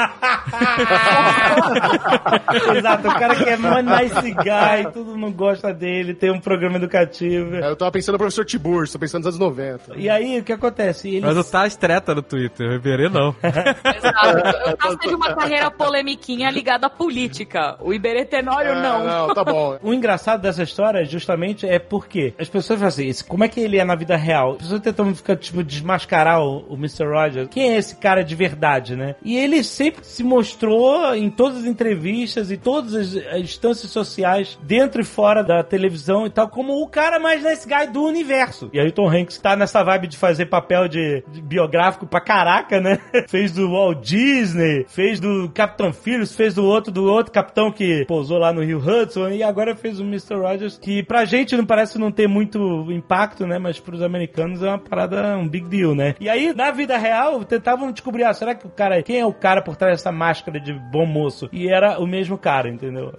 Exato, 2.77 3.07
o 3.07 3.13
cara 3.13 3.35
que 3.35 3.49
é 3.49 3.57
mó 3.57 3.79
nice 3.81 4.31
guy, 4.31 4.91
todo 4.93 5.17
mundo 5.17 5.35
gosta 5.35 5.73
dele, 5.73 6.13
tem 6.13 6.31
um 6.31 6.39
programa 6.39 6.77
educativo. 6.77 7.55
É, 7.55 7.69
Eu 7.69 7.75
tava 7.75 7.91
pensando 7.91 8.13
no 8.13 8.19
professor 8.19 8.45
Tiburcio, 8.45 8.93
tô 8.93 8.99
pensando 8.99 9.23
nos 9.25 9.35
anos 9.35 9.39
90. 9.39 9.97
E 9.97 10.09
aí, 10.09 10.39
o 10.39 10.43
que 10.43 10.53
acontece? 10.53 11.09
Ele 11.09 11.25
Mas 11.25 11.37
o 11.37 11.43
Taz 11.43 11.75
treta 11.75 12.13
no 12.13 12.21
Twitter, 12.21 12.69
o 12.69 12.73
Iberê 12.75 13.09
não. 13.09 13.35
Exato. 13.43 14.71
O 14.73 14.77
Caso 14.77 14.97
teve 14.97 15.15
uma 15.15 15.33
carreira 15.35 15.71
polemiquinha 15.71 16.49
ligada 16.51 16.87
à 16.87 16.89
política. 16.89 17.75
O 17.79 17.93
Iberê 17.93 18.25
Tenório, 18.25 18.71
É, 18.71 18.81
não. 18.81 19.05
Não, 19.05 19.33
tá 19.33 19.43
bom. 19.43 19.77
O 19.85 19.93
engraçado 19.93 20.41
dessa 20.41 20.63
história 20.63 21.03
justamente 21.05 21.67
é 21.67 21.79
porque 21.79 22.33
as 22.39 22.49
pessoas 22.49 22.79
falam 22.79 22.89
assim, 22.89 23.11
como 23.27 23.43
é 23.43 23.47
que 23.47 23.59
ele 23.59 23.77
é 23.77 23.83
na 23.85 23.95
vida 23.95 24.15
real? 24.15 24.51
As 24.53 24.57
pessoas 24.57 24.81
tentam 24.81 25.13
ficar, 25.13 25.35
tipo, 25.45 25.63
desmascarar 25.63 26.41
o, 26.41 26.65
o 26.69 26.73
Mr. 26.75 27.05
Rogers. 27.05 27.47
Quem 27.49 27.73
é 27.73 27.77
esse 27.77 27.95
cara 27.95 28.23
de 28.23 28.35
verdade, 28.35 28.95
né? 28.95 29.15
E 29.23 29.37
ele 29.37 29.63
sempre 29.63 30.05
se 30.05 30.23
mostrou 30.23 31.15
em 31.15 31.29
todas 31.29 31.59
as 31.59 31.65
entrevistas 31.65 32.51
e 32.51 32.57
todas 32.57 32.93
as, 32.93 33.15
as 33.15 33.41
instâncias 33.41 33.91
sociais, 33.91 34.57
dentro 34.63 35.01
e 35.01 35.05
fora 35.05 35.43
da 35.43 35.63
televisão 35.63 36.25
e 36.25 36.29
tal, 36.29 36.47
como 36.49 36.81
o 36.81 36.87
cara 36.87 37.19
mais 37.19 37.43
nice 37.43 37.67
guy 37.67 37.87
do 37.87 38.03
universo. 38.03 38.69
E 38.73 38.79
aí 38.79 38.87
o 38.87 38.91
Tom 38.91 39.09
Hanks 39.09 39.37
tá 39.37 39.55
nessa 39.55 39.83
vibe 39.83 40.07
de 40.07 40.17
fazer 40.17 40.47
papel 40.47 40.87
de, 40.87 41.23
de 41.31 41.41
biográfico 41.41 42.05
pra 42.05 42.19
caraca, 42.19 42.79
né? 42.79 42.99
fez 43.27 43.51
do 43.51 43.71
Walt 43.71 44.01
Disney, 44.01 44.85
fez 44.87 45.19
do 45.19 45.49
Capitão 45.53 45.93
Phillips, 45.93 46.35
fez 46.35 46.53
do 46.53 46.65
outro, 46.65 46.91
do 46.91 47.05
outro 47.05 47.31
capitão 47.31 47.71
que 47.71 48.05
pousou 48.05 48.37
lá 48.37 48.51
no 48.51 48.63
Rio 48.63 48.79
Hudson 48.79 49.29
e 49.29 49.43
agora 49.43 49.75
fez 49.75 49.99
o 49.99 50.03
Mr. 50.03 50.35
Rogers, 50.35 50.77
que 50.77 51.03
pra 51.03 51.25
gente 51.25 51.55
não 51.55 51.65
parece 51.65 51.97
não 51.97 52.11
ter 52.11 52.27
muito 52.27 52.91
impacto, 52.91 53.45
né? 53.45 53.59
Mas 53.59 53.79
pros 53.79 54.01
americanos 54.01 54.61
é 54.61 54.69
uma 54.69 54.79
parada, 54.79 55.34
um 55.35 55.47
big 55.47 55.67
deal, 55.67 55.95
né? 55.95 56.15
E 56.19 56.29
aí, 56.29 56.53
na 56.53 56.71
vida 56.71 56.97
real, 56.97 57.43
tentavam 57.43 57.91
descobrir, 57.91 58.23
ah, 58.23 58.33
será 58.33 58.55
que 58.55 58.65
o 58.65 58.69
cara, 58.69 59.01
quem 59.03 59.19
é 59.19 59.25
o 59.25 59.33
cara 59.33 59.61
por 59.61 59.75
trás 59.75 59.97
dessa 59.97 60.11
máscara 60.11 60.59
de 60.59 60.73
bom 60.73 61.05
moço? 61.05 61.49
E 61.51 61.67
era 61.67 61.99
o 61.99 62.07
mesmo 62.07 62.37
cara, 62.37 62.69
entendeu? 62.69 63.13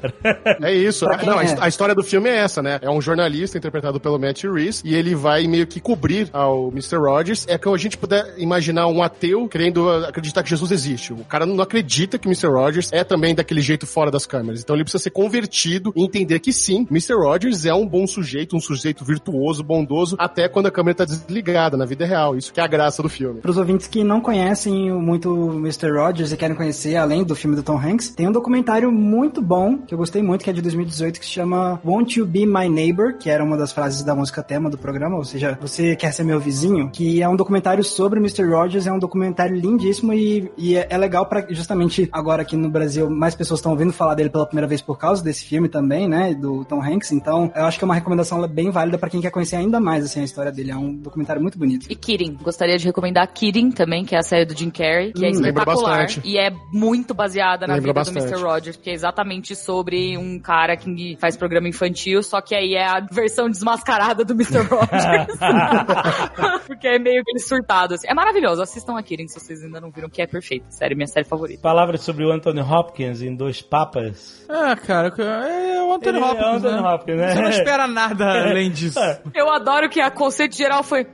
É 0.62 0.72
isso. 0.72 1.04
Não, 1.24 1.38
a 1.38 1.44
é? 1.44 1.56
a 1.60 1.68
história 1.68 1.94
do 1.94 2.02
filme 2.02 2.28
é 2.28 2.36
essa, 2.36 2.62
né? 2.62 2.78
É 2.82 2.90
um 2.90 3.00
jornalista 3.00 3.58
interpretado 3.58 4.00
pelo 4.00 4.18
Matt 4.18 4.44
Reeves 4.44 4.82
e 4.84 4.94
ele 4.94 5.14
vai 5.14 5.46
meio 5.46 5.66
que 5.66 5.80
cobrir 5.80 6.28
ao 6.32 6.68
Mr. 6.68 6.96
Rogers. 6.96 7.46
É 7.48 7.58
como 7.58 7.74
a 7.74 7.78
gente 7.78 7.98
puder 7.98 8.34
imaginar 8.38 8.86
um 8.86 9.02
ateu 9.02 9.48
querendo 9.48 9.88
acreditar 9.90 10.42
que 10.42 10.50
Jesus 10.50 10.70
existe. 10.70 11.12
O 11.12 11.24
cara 11.24 11.44
não 11.46 11.60
acredita 11.60 12.18
que 12.18 12.26
Mr. 12.26 12.48
Rogers 12.48 12.90
é 12.92 13.04
também 13.04 13.34
daquele 13.34 13.60
jeito 13.60 13.86
fora 13.86 14.10
das 14.10 14.26
câmeras. 14.26 14.62
Então 14.62 14.74
ele 14.74 14.84
precisa 14.84 15.02
ser 15.02 15.10
convertido 15.10 15.92
e 15.94 16.04
entender 16.04 16.40
que 16.40 16.52
sim, 16.52 16.86
Mr. 16.90 17.14
Rogers 17.14 17.64
é 17.66 17.74
um 17.74 17.86
bom 17.86 18.06
sujeito, 18.06 18.56
um 18.56 18.60
sujeito 18.60 19.04
virtuoso, 19.04 19.62
bondoso, 19.62 20.16
até 20.18 20.48
quando 20.48 20.66
a 20.66 20.70
câmera 20.70 20.98
tá 20.98 21.04
desligada 21.04 21.76
na 21.76 21.84
vida 21.84 22.05
real. 22.06 22.36
Isso 22.36 22.52
que 22.52 22.60
é 22.60 22.62
a 22.62 22.66
graça 22.66 23.02
do 23.02 23.08
filme. 23.08 23.40
Para 23.40 23.50
os 23.50 23.58
ouvintes 23.58 23.86
que 23.86 24.02
não 24.02 24.20
conhecem 24.20 24.92
muito 24.92 25.32
o 25.32 25.52
Mr. 25.58 25.90
Rogers 25.90 26.32
e 26.32 26.36
querem 26.36 26.56
conhecer, 26.56 26.96
além 26.96 27.24
do 27.24 27.34
filme 27.34 27.56
do 27.56 27.62
Tom 27.62 27.78
Hanks, 27.78 28.10
tem 28.10 28.28
um 28.28 28.32
documentário 28.32 28.90
muito 28.90 29.42
bom, 29.42 29.78
que 29.78 29.92
eu 29.92 29.98
gostei 29.98 30.22
muito, 30.22 30.44
que 30.44 30.50
é 30.50 30.52
de 30.52 30.62
2018, 30.62 31.20
que 31.20 31.26
se 31.26 31.32
chama 31.32 31.80
Won't 31.84 32.18
You 32.18 32.26
Be 32.26 32.46
My 32.46 32.68
Neighbor, 32.68 33.18
que 33.18 33.28
era 33.28 33.42
uma 33.42 33.56
das 33.56 33.72
frases 33.72 34.02
da 34.02 34.14
música 34.14 34.42
tema 34.42 34.70
do 34.70 34.78
programa, 34.78 35.16
ou 35.16 35.24
seja, 35.24 35.58
Você 35.60 35.96
Quer 35.96 36.12
Ser 36.12 36.24
Meu 36.24 36.40
Vizinho, 36.40 36.90
que 36.90 37.22
é 37.22 37.28
um 37.28 37.36
documentário 37.36 37.82
sobre 37.84 38.18
o 38.18 38.22
Mr. 38.22 38.44
Rogers, 38.44 38.86
é 38.86 38.92
um 38.92 38.98
documentário 38.98 39.56
lindíssimo 39.56 40.12
e, 40.12 40.50
e 40.56 40.76
é, 40.76 40.86
é 40.90 40.98
legal 40.98 41.26
para 41.26 41.46
justamente 41.50 42.08
agora 42.12 42.42
aqui 42.42 42.56
no 42.56 42.68
Brasil, 42.68 43.10
mais 43.10 43.34
pessoas 43.34 43.58
estão 43.58 43.72
ouvindo 43.72 43.92
falar 43.92 44.14
dele 44.14 44.30
pela 44.30 44.46
primeira 44.46 44.66
vez 44.66 44.80
por 44.80 44.98
causa 44.98 45.22
desse 45.22 45.44
filme 45.44 45.68
também, 45.68 46.08
né, 46.08 46.34
do 46.34 46.64
Tom 46.64 46.82
Hanks, 46.82 47.12
então 47.12 47.50
eu 47.54 47.64
acho 47.64 47.78
que 47.78 47.84
é 47.84 47.86
uma 47.86 47.94
recomendação 47.94 48.46
bem 48.46 48.70
válida 48.70 48.98
para 48.98 49.10
quem 49.10 49.20
quer 49.20 49.30
conhecer 49.30 49.56
ainda 49.56 49.80
mais, 49.80 50.04
assim, 50.04 50.20
a 50.20 50.24
história 50.24 50.52
dele, 50.52 50.70
é 50.70 50.76
um 50.76 50.94
documentário 50.94 51.40
muito 51.40 51.58
bonito. 51.58 51.85
E 51.88 51.94
Kirin. 51.94 52.36
Gostaria 52.42 52.76
de 52.78 52.84
recomendar 52.84 53.26
Kirin 53.32 53.70
também, 53.70 54.04
que 54.04 54.14
é 54.14 54.18
a 54.18 54.22
série 54.22 54.44
do 54.44 54.56
Jim 54.56 54.70
Carrey, 54.70 55.12
que 55.12 55.24
é 55.24 55.28
Hum, 55.28 55.32
lembra 55.40 55.62
espetacular. 55.62 56.06
E 56.24 56.38
é 56.38 56.50
muito 56.72 57.14
baseada 57.14 57.66
na 57.66 57.74
Lembra 57.74 57.88
vida 57.92 58.00
bastante. 58.00 58.24
do 58.24 58.28
Mr. 58.28 58.42
Rogers, 58.42 58.76
que 58.76 58.90
é 58.90 58.92
exatamente 58.92 59.54
sobre 59.56 60.16
um 60.18 60.38
cara 60.38 60.76
que 60.76 61.16
faz 61.20 61.36
programa 61.36 61.68
infantil, 61.68 62.22
só 62.22 62.40
que 62.40 62.54
aí 62.54 62.74
é 62.74 62.86
a 62.86 63.00
versão 63.00 63.48
desmascarada 63.48 64.24
do 64.24 64.32
Mr. 64.34 64.58
Rogers. 64.68 65.38
Porque 66.66 66.88
é 66.88 66.98
meio 66.98 67.22
que 67.24 67.30
ele 67.32 67.40
surtado. 67.40 67.94
Assim. 67.94 68.06
É 68.08 68.14
maravilhoso. 68.14 68.62
Assistam 68.62 68.96
a 68.98 69.02
Kirin 69.02 69.28
se 69.28 69.38
vocês 69.40 69.62
ainda 69.62 69.80
não 69.80 69.90
viram, 69.90 70.08
que 70.08 70.20
é 70.22 70.26
perfeito. 70.26 70.66
Sério, 70.70 70.96
minha 70.96 71.06
série 71.06 71.26
favorita. 71.26 71.60
Palavras 71.62 72.00
sobre 72.02 72.24
o 72.24 72.32
Anthony 72.32 72.60
Hopkins 72.60 73.22
em 73.22 73.34
Dois 73.34 73.62
Papas. 73.62 74.44
Ah, 74.48 74.76
cara, 74.76 75.08
é 75.18 75.82
o 75.82 75.92
Anthony 75.94 76.18
Ele 76.18 76.24
é 76.24 76.28
Hopkins, 76.28 76.46
Anthony 76.64 76.82
né? 76.82 76.88
Hopkins, 76.88 77.16
né? 77.16 77.34
Você 77.34 77.40
não 77.42 77.48
espera 77.50 77.86
nada 77.86 78.24
além 78.50 78.70
disso. 78.70 78.98
Eu 79.34 79.50
adoro 79.50 79.88
que 79.88 80.00
a 80.00 80.10
conceito 80.10 80.56
geral 80.56 80.82
foi. 80.82 81.06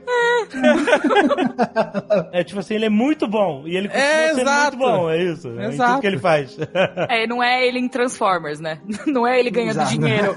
É 2.31 2.43
tipo 2.43 2.59
assim, 2.59 2.75
ele 2.75 2.85
é 2.85 2.89
muito 2.89 3.27
bom. 3.27 3.63
E 3.65 3.75
ele 3.75 3.87
continua 3.87 4.07
É, 4.07 4.27
sendo 4.29 4.41
exato. 4.41 4.77
muito 4.77 4.91
bom, 4.91 5.09
é 5.09 5.23
isso. 5.23 5.47
É 5.59 5.65
em 5.65 5.69
Exato. 5.69 5.91
tudo 5.91 6.01
que 6.01 6.07
ele 6.07 6.19
faz. 6.19 6.57
É, 7.09 7.27
não 7.27 7.41
é 7.43 7.65
ele 7.67 7.79
em 7.79 7.87
Transformers, 7.87 8.59
né? 8.59 8.79
Não 9.07 9.27
é 9.27 9.39
ele 9.39 9.49
ganhando 9.51 9.71
Exato. 9.81 9.89
dinheiro. 9.91 10.35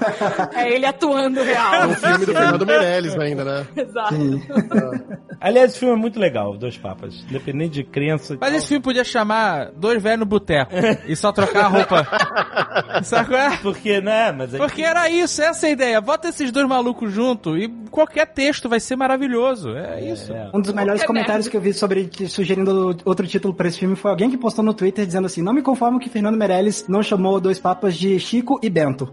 É 0.53 0.69
ele 0.71 0.85
atuando 0.85 1.39
É 1.39 1.43
real. 1.43 1.87
um 1.89 1.93
filme 1.95 2.25
do 2.25 2.31
Fernando 2.33 2.65
Meirelles 2.65 3.17
ainda, 3.17 3.43
né? 3.43 3.67
Exato. 3.75 4.15
Aliás, 5.39 5.71
esse 5.71 5.79
filme 5.79 5.93
é 5.93 5.97
muito 5.97 6.19
legal, 6.19 6.57
Dois 6.57 6.77
Papas. 6.77 7.23
Independente 7.29 7.73
de 7.73 7.83
crença. 7.83 8.37
Mas 8.39 8.49
tal. 8.49 8.57
esse 8.57 8.67
filme 8.67 8.83
podia 8.83 9.03
chamar 9.03 9.71
Dois 9.75 10.01
Velhos 10.01 10.19
no 10.19 10.25
Boteco 10.25 10.71
e 11.07 11.15
só 11.15 11.31
trocar 11.31 11.65
a 11.65 11.67
roupa. 11.67 12.07
Sabe 13.03 13.29
qual 13.29 13.39
é? 13.39 13.57
Porque, 13.57 14.01
né? 14.01 14.31
Mas 14.31 14.53
é 14.53 14.57
Porque 14.57 14.81
era 14.81 15.09
isso, 15.09 15.41
essa 15.41 15.67
é 15.67 15.69
a 15.69 15.73
ideia. 15.73 16.01
Bota 16.01 16.29
esses 16.29 16.51
dois 16.51 16.67
malucos 16.67 17.11
junto 17.11 17.57
e 17.57 17.67
qualquer 17.91 18.25
texto 18.27 18.67
vai 18.67 18.79
ser 18.79 18.95
maravilhoso. 18.95 19.75
É 19.75 20.01
isso. 20.01 20.16
É. 20.29 20.49
Um 20.53 20.61
dos 20.61 20.73
melhores 20.73 21.01
Qualquer 21.01 21.07
comentários 21.07 21.45
merda. 21.45 21.51
que 21.51 21.57
eu 21.57 21.61
vi 21.61 21.73
sobre 21.73 22.09
sugerindo 22.27 22.97
outro 23.05 23.27
título 23.27 23.53
pra 23.53 23.67
esse 23.67 23.79
filme 23.79 23.95
foi 23.95 24.11
alguém 24.11 24.29
que 24.29 24.37
postou 24.37 24.63
no 24.63 24.73
Twitter 24.73 25.05
dizendo 25.05 25.25
assim: 25.25 25.41
Não 25.41 25.53
me 25.53 25.61
conformo 25.61 25.99
que 25.99 26.09
Fernando 26.09 26.37
Meirelles 26.37 26.85
não 26.87 27.03
chamou 27.03 27.39
dois 27.39 27.59
papas 27.59 27.95
de 27.95 28.19
Chico 28.19 28.59
e 28.61 28.69
Bento. 28.69 29.07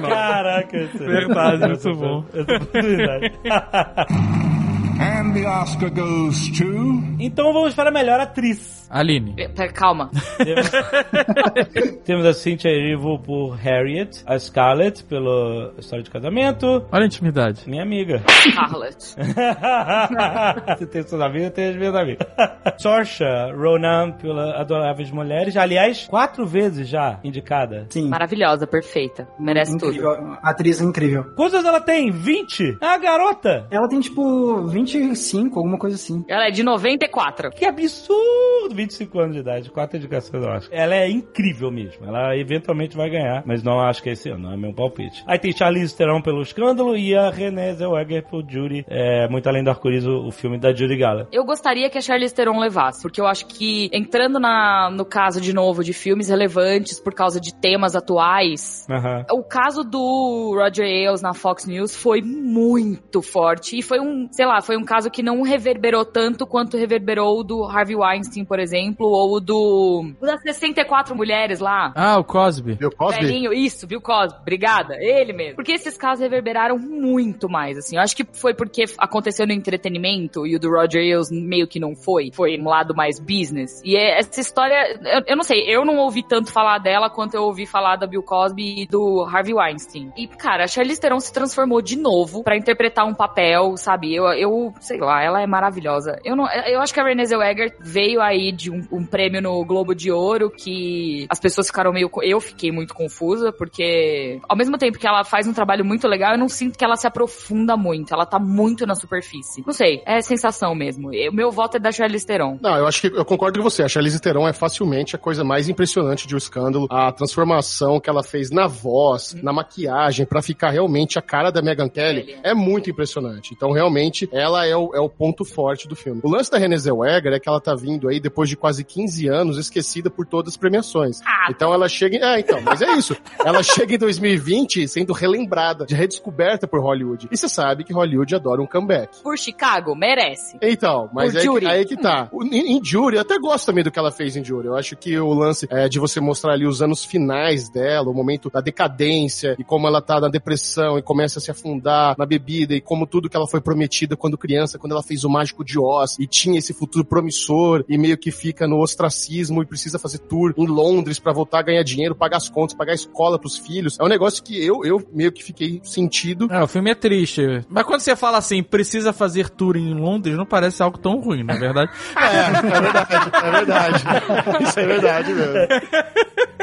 Caraca, 0.00 0.76
isso 0.76 1.02
é 1.02 1.06
Verdade, 1.06 1.72
essa 1.72 1.88
muito 1.90 2.00
bom. 2.00 2.24
And 5.00 5.32
the 5.32 5.46
Oscar 5.46 5.90
goes 5.90 6.50
to. 6.58 7.02
então 7.20 7.52
vamos 7.52 7.74
para 7.74 7.90
a 7.90 7.92
melhor 7.92 8.18
atriz. 8.20 8.78
Aline. 8.90 9.34
Pera, 9.54 9.70
Calma. 9.72 10.10
Temos, 12.04 12.24
a 12.24 12.32
Cynthia 12.32 12.70
Erivo 12.70 13.18
por 13.18 13.54
Harriet, 13.56 14.22
a 14.26 14.38
Scarlett 14.38 15.04
pelo 15.04 15.74
História 15.78 16.02
de 16.02 16.10
Casamento, 16.10 16.86
Olha 16.90 17.02
a 17.02 17.06
intimidade. 17.06 17.68
minha 17.68 17.82
amiga. 17.82 18.22
Scarlett. 18.50 19.14
Você 20.78 20.86
tem 20.86 21.02
seus 21.02 21.20
amigos, 21.20 21.44
eu 21.44 21.50
tenho 21.50 21.70
as 21.70 21.76
minhas 21.76 21.94
amigas. 21.94 22.26
Saoirse 22.78 23.24
Ronan 23.54 24.12
pela 24.12 24.58
Adoráveis 24.60 25.10
Mulheres, 25.10 25.56
aliás, 25.56 26.06
quatro 26.06 26.46
vezes 26.46 26.88
já 26.88 27.20
indicada. 27.22 27.86
Sim. 27.90 28.08
Maravilhosa, 28.08 28.66
perfeita. 28.66 29.28
Merece 29.38 29.72
tudo. 29.76 29.88
Incrível. 29.92 30.36
Atriz 30.42 30.80
incrível. 30.80 31.24
Quantos 31.36 31.54
anos 31.54 31.66
ela 31.66 31.80
tem? 31.80 32.10
20? 32.10 32.78
É 32.80 32.86
a 32.86 32.96
garota! 32.98 33.66
Ela 33.70 33.86
tem 33.86 34.00
tipo 34.00 34.66
25, 34.96 35.58
alguma 35.58 35.78
coisa 35.78 35.96
assim. 35.96 36.24
Ela 36.28 36.46
é 36.46 36.50
de 36.50 36.62
94. 36.62 37.50
Que 37.50 37.66
absurdo! 37.66 38.74
25 38.74 39.18
anos 39.18 39.34
de 39.34 39.40
idade, 39.40 39.70
quatro 39.70 39.96
indicações, 39.96 40.42
eu 40.42 40.50
acho. 40.50 40.68
Ela 40.72 40.94
é 40.94 41.08
incrível 41.08 41.70
mesmo. 41.70 42.06
Ela 42.06 42.36
eventualmente 42.36 42.96
vai 42.96 43.10
ganhar, 43.10 43.42
mas 43.46 43.62
não 43.62 43.80
acho 43.80 44.02
que 44.02 44.10
é 44.10 44.12
esse 44.12 44.28
ano, 44.30 44.44
não 44.44 44.52
é 44.52 44.56
meu 44.56 44.72
palpite. 44.72 45.22
Aí 45.26 45.38
tem 45.38 45.52
Charlize 45.52 45.96
Theron 45.96 46.22
pelo 46.22 46.42
Escândalo 46.42 46.96
e 46.96 47.14
a 47.14 47.30
Renée 47.30 47.74
Zellweger 47.74 48.24
por 48.28 48.44
Judy, 48.48 48.84
é, 48.88 49.28
muito 49.28 49.48
além 49.48 49.64
do 49.64 49.70
arco-íris, 49.70 50.06
o, 50.06 50.26
o 50.26 50.30
filme 50.30 50.58
da 50.58 50.72
Judy 50.72 50.96
Gala. 50.96 51.28
Eu 51.32 51.44
gostaria 51.44 51.90
que 51.90 51.98
a 51.98 52.00
Charlize 52.00 52.34
Theron 52.34 52.58
levasse, 52.58 53.02
porque 53.02 53.20
eu 53.20 53.26
acho 53.26 53.46
que, 53.46 53.90
entrando 53.92 54.38
na, 54.38 54.90
no 54.90 55.04
caso 55.04 55.40
de 55.40 55.52
novo 55.52 55.82
de 55.82 55.92
filmes 55.92 56.28
relevantes 56.28 57.00
por 57.00 57.14
causa 57.14 57.40
de 57.40 57.54
temas 57.54 57.96
atuais, 57.96 58.86
Aham. 58.90 59.24
o 59.32 59.42
caso 59.42 59.82
do 59.82 60.54
Roger 60.54 60.84
Ailes 60.84 61.22
na 61.22 61.34
Fox 61.34 61.66
News 61.66 61.96
foi 61.96 62.20
muito 62.22 63.22
forte 63.22 63.78
e 63.78 63.82
foi 63.82 63.98
um, 63.98 64.28
sei 64.30 64.46
lá, 64.46 64.60
foi 64.60 64.77
foi 64.77 64.77
um 64.78 64.84
caso 64.84 65.10
que 65.10 65.22
não 65.22 65.42
reverberou 65.42 66.04
tanto 66.04 66.46
quanto 66.46 66.76
reverberou 66.76 67.38
o 67.40 67.44
do 67.44 67.64
Harvey 67.64 67.96
Weinstein, 67.96 68.44
por 68.44 68.58
exemplo, 68.58 69.06
ou 69.06 69.34
o 69.36 69.40
do. 69.40 70.12
O 70.20 70.26
das 70.26 70.40
64 70.42 71.14
mulheres 71.14 71.60
lá. 71.60 71.92
Ah, 71.96 72.18
o 72.18 72.24
Cosby. 72.24 72.74
Bill 72.74 72.90
Cosby? 72.90 73.20
Velhinho, 73.24 73.52
isso, 73.52 73.86
Bill 73.86 74.00
Cosby, 74.00 74.38
obrigada, 74.40 74.96
ele 75.00 75.32
mesmo. 75.32 75.56
Porque 75.56 75.72
esses 75.72 75.96
casos 75.96 76.22
reverberaram 76.22 76.78
muito 76.78 77.48
mais, 77.48 77.76
assim. 77.78 77.96
Eu 77.96 78.02
acho 78.02 78.16
que 78.16 78.24
foi 78.32 78.54
porque 78.54 78.84
aconteceu 78.96 79.46
no 79.46 79.52
entretenimento 79.52 80.46
e 80.46 80.56
o 80.56 80.60
do 80.60 80.70
Roger 80.70 81.00
Ailes 81.02 81.30
meio 81.30 81.66
que 81.66 81.80
não 81.80 81.94
foi. 81.94 82.30
Foi 82.32 82.58
um 82.58 82.68
lado 82.68 82.94
mais 82.94 83.18
business. 83.18 83.82
E 83.84 83.96
é- 83.96 84.18
essa 84.18 84.40
história, 84.40 84.98
eu, 85.02 85.22
eu 85.28 85.36
não 85.36 85.44
sei, 85.44 85.64
eu 85.68 85.84
não 85.84 85.98
ouvi 85.98 86.22
tanto 86.22 86.52
falar 86.52 86.78
dela 86.78 87.10
quanto 87.10 87.34
eu 87.34 87.42
ouvi 87.42 87.66
falar 87.66 87.96
da 87.96 88.06
Bill 88.06 88.22
Cosby 88.22 88.82
e 88.82 88.86
do 88.86 89.24
Harvey 89.24 89.54
Weinstein. 89.54 90.12
E, 90.16 90.26
cara, 90.26 90.64
a 90.64 90.66
Charlize 90.66 91.00
Theron 91.00 91.20
se 91.20 91.32
transformou 91.32 91.80
de 91.82 91.96
novo 91.96 92.42
pra 92.42 92.56
interpretar 92.56 93.06
um 93.06 93.14
papel, 93.14 93.76
sabe? 93.76 94.14
Eu, 94.14 94.24
eu 94.32 94.67
sei 94.80 94.98
lá, 94.98 95.22
ela 95.22 95.42
é 95.42 95.46
maravilhosa. 95.46 96.18
Eu, 96.24 96.36
não, 96.36 96.48
eu 96.66 96.80
acho 96.80 96.92
que 96.92 97.00
a 97.00 97.04
Renée 97.04 97.26
Zellweger 97.26 97.76
veio 97.80 98.20
aí 98.20 98.52
de 98.52 98.70
um, 98.70 98.86
um 98.90 99.04
prêmio 99.04 99.40
no 99.40 99.64
Globo 99.64 99.94
de 99.94 100.10
Ouro 100.10 100.50
que 100.50 101.26
as 101.28 101.40
pessoas 101.40 101.66
ficaram 101.66 101.92
meio... 101.92 102.10
Eu 102.22 102.40
fiquei 102.40 102.70
muito 102.72 102.94
confusa, 102.94 103.52
porque 103.52 104.40
ao 104.48 104.56
mesmo 104.56 104.78
tempo 104.78 104.98
que 104.98 105.06
ela 105.06 105.24
faz 105.24 105.46
um 105.46 105.52
trabalho 105.52 105.84
muito 105.84 106.06
legal, 106.08 106.32
eu 106.32 106.38
não 106.38 106.48
sinto 106.48 106.78
que 106.78 106.84
ela 106.84 106.96
se 106.96 107.06
aprofunda 107.06 107.76
muito. 107.76 108.12
Ela 108.12 108.26
tá 108.26 108.38
muito 108.38 108.86
na 108.86 108.94
superfície. 108.94 109.62
Não 109.66 109.72
sei, 109.72 110.02
é 110.06 110.20
sensação 110.20 110.74
mesmo. 110.74 111.10
O 111.10 111.32
meu 111.32 111.50
voto 111.50 111.76
é 111.76 111.80
da 111.80 111.92
Charlize 111.92 112.26
Theron. 112.26 112.58
Não, 112.60 112.76
eu 112.76 112.86
acho 112.86 113.00
que 113.00 113.06
eu 113.08 113.24
concordo 113.24 113.58
com 113.58 113.62
você. 113.68 113.82
A 113.82 113.88
Charlize 113.88 114.20
Theron 114.20 114.48
é 114.48 114.52
facilmente 114.52 115.14
a 115.14 115.18
coisa 115.18 115.44
mais 115.44 115.68
impressionante 115.68 116.26
de 116.26 116.34
O 116.34 116.38
Escândalo. 116.38 116.86
A 116.90 117.12
transformação 117.12 118.00
que 118.00 118.08
ela 118.08 118.22
fez 118.22 118.50
na 118.50 118.66
voz, 118.66 119.34
na 119.42 119.52
maquiagem, 119.52 120.26
pra 120.26 120.42
ficar 120.42 120.70
realmente 120.70 121.18
a 121.18 121.22
cara 121.22 121.50
da 121.50 121.62
Megan 121.62 121.88
Kelly, 121.88 122.38
é 122.42 122.54
muito 122.54 122.90
impressionante. 122.90 123.52
Então, 123.54 123.70
realmente, 123.70 124.28
ela 124.32 124.57
é 124.66 124.76
o, 124.76 124.94
é 124.94 125.00
o 125.00 125.08
ponto 125.08 125.44
forte 125.44 125.86
do 125.88 125.94
filme. 125.96 126.20
O 126.24 126.30
lance 126.30 126.50
da 126.50 126.58
Renée 126.58 126.78
Zellweger 126.78 127.32
é 127.32 127.40
que 127.40 127.48
ela 127.48 127.60
tá 127.60 127.74
vindo 127.74 128.08
aí, 128.08 128.20
depois 128.20 128.48
de 128.48 128.56
quase 128.56 128.84
15 128.84 129.28
anos, 129.28 129.58
esquecida 129.58 130.10
por 130.10 130.26
todas 130.26 130.52
as 130.54 130.56
premiações. 130.56 131.20
Então, 131.50 131.72
ela 131.72 131.88
chega... 131.88 132.16
em- 132.16 132.22
É, 132.22 132.40
então, 132.40 132.60
mas 132.62 132.82
é 132.82 132.92
isso. 132.92 133.16
Ela 133.44 133.62
chega 133.62 133.94
em 133.94 133.98
2020 133.98 134.86
sendo 134.88 135.12
relembrada, 135.12 135.86
de 135.86 135.94
redescoberta 135.94 136.66
por 136.66 136.80
Hollywood. 136.80 137.28
E 137.30 137.36
você 137.36 137.48
sabe 137.48 137.84
que 137.84 137.92
Hollywood 137.92 138.34
adora 138.34 138.60
um 138.62 138.66
comeback. 138.66 139.22
Por 139.22 139.36
Chicago, 139.38 139.94
merece. 139.94 140.56
Então, 140.62 141.08
mas 141.12 141.32
Por 141.32 141.40
aí, 141.40 141.60
que- 141.60 141.66
aí 141.66 141.84
que 141.84 141.96
tá. 141.96 142.30
Em 142.52 142.82
Jury, 142.84 143.16
eu 143.16 143.22
até 143.22 143.38
gosto 143.38 143.66
também 143.66 143.84
do 143.84 143.90
que 143.90 143.98
ela 143.98 144.10
fez 144.10 144.36
em 144.36 144.44
Jury. 144.44 144.66
Eu 144.68 144.76
acho 144.76 144.96
que 144.96 145.18
o 145.18 145.32
lance 145.32 145.66
é, 145.70 145.88
de 145.88 145.98
você 145.98 146.20
mostrar 146.20 146.52
ali 146.52 146.66
os 146.66 146.82
anos 146.82 147.04
finais 147.04 147.68
dela, 147.70 148.08
o 148.10 148.14
momento 148.14 148.50
da 148.50 148.60
decadência, 148.60 149.56
e 149.58 149.64
como 149.64 149.86
ela 149.86 150.00
tá 150.00 150.20
na 150.20 150.28
depressão 150.28 150.98
e 150.98 151.02
começa 151.02 151.38
a 151.38 151.42
se 151.42 151.50
afundar 151.50 152.14
na 152.18 152.26
bebida, 152.26 152.74
e 152.74 152.80
como 152.80 153.06
tudo 153.06 153.28
que 153.28 153.36
ela 153.36 153.46
foi 153.46 153.60
prometida 153.60 154.16
quando 154.16 154.38
criança, 154.48 154.78
quando 154.78 154.92
ela 154.92 155.02
fez 155.02 155.24
o 155.24 155.28
Mágico 155.28 155.62
de 155.62 155.78
Oz, 155.78 156.16
e 156.18 156.26
tinha 156.26 156.58
esse 156.58 156.72
futuro 156.72 157.04
promissor, 157.04 157.84
e 157.86 157.98
meio 157.98 158.16
que 158.16 158.30
fica 158.30 158.66
no 158.66 158.80
ostracismo 158.80 159.62
e 159.62 159.66
precisa 159.66 159.98
fazer 159.98 160.18
tour 160.20 160.54
em 160.56 160.66
Londres 160.66 161.18
pra 161.18 161.34
voltar 161.34 161.58
a 161.58 161.62
ganhar 161.62 161.82
dinheiro, 161.82 162.14
pagar 162.14 162.38
as 162.38 162.48
contas, 162.48 162.74
pagar 162.74 162.92
a 162.92 162.94
escola 162.94 163.38
pros 163.38 163.58
filhos. 163.58 163.98
É 164.00 164.04
um 164.04 164.08
negócio 164.08 164.42
que 164.42 164.58
eu, 164.64 164.84
eu 164.86 165.06
meio 165.12 165.30
que 165.30 165.44
fiquei 165.44 165.80
sentido. 165.84 166.48
É, 166.50 166.62
o 166.62 166.66
filme 166.66 166.90
é 166.90 166.94
triste. 166.94 167.42
Mas 167.68 167.84
quando 167.84 168.00
você 168.00 168.16
fala 168.16 168.38
assim, 168.38 168.62
precisa 168.62 169.12
fazer 169.12 169.50
tour 169.50 169.76
em 169.76 169.92
Londres, 169.92 170.34
não 170.36 170.46
parece 170.46 170.82
algo 170.82 170.96
tão 170.96 171.20
ruim, 171.20 171.42
na 171.44 171.54
verdade. 171.54 171.90
É, 172.18 172.40
é 172.48 172.80
verdade, 172.80 173.14
é 173.44 173.50
verdade. 173.50 174.64
Isso 174.64 174.80
é 174.80 174.86
verdade 174.86 175.32
mesmo. 175.32 175.52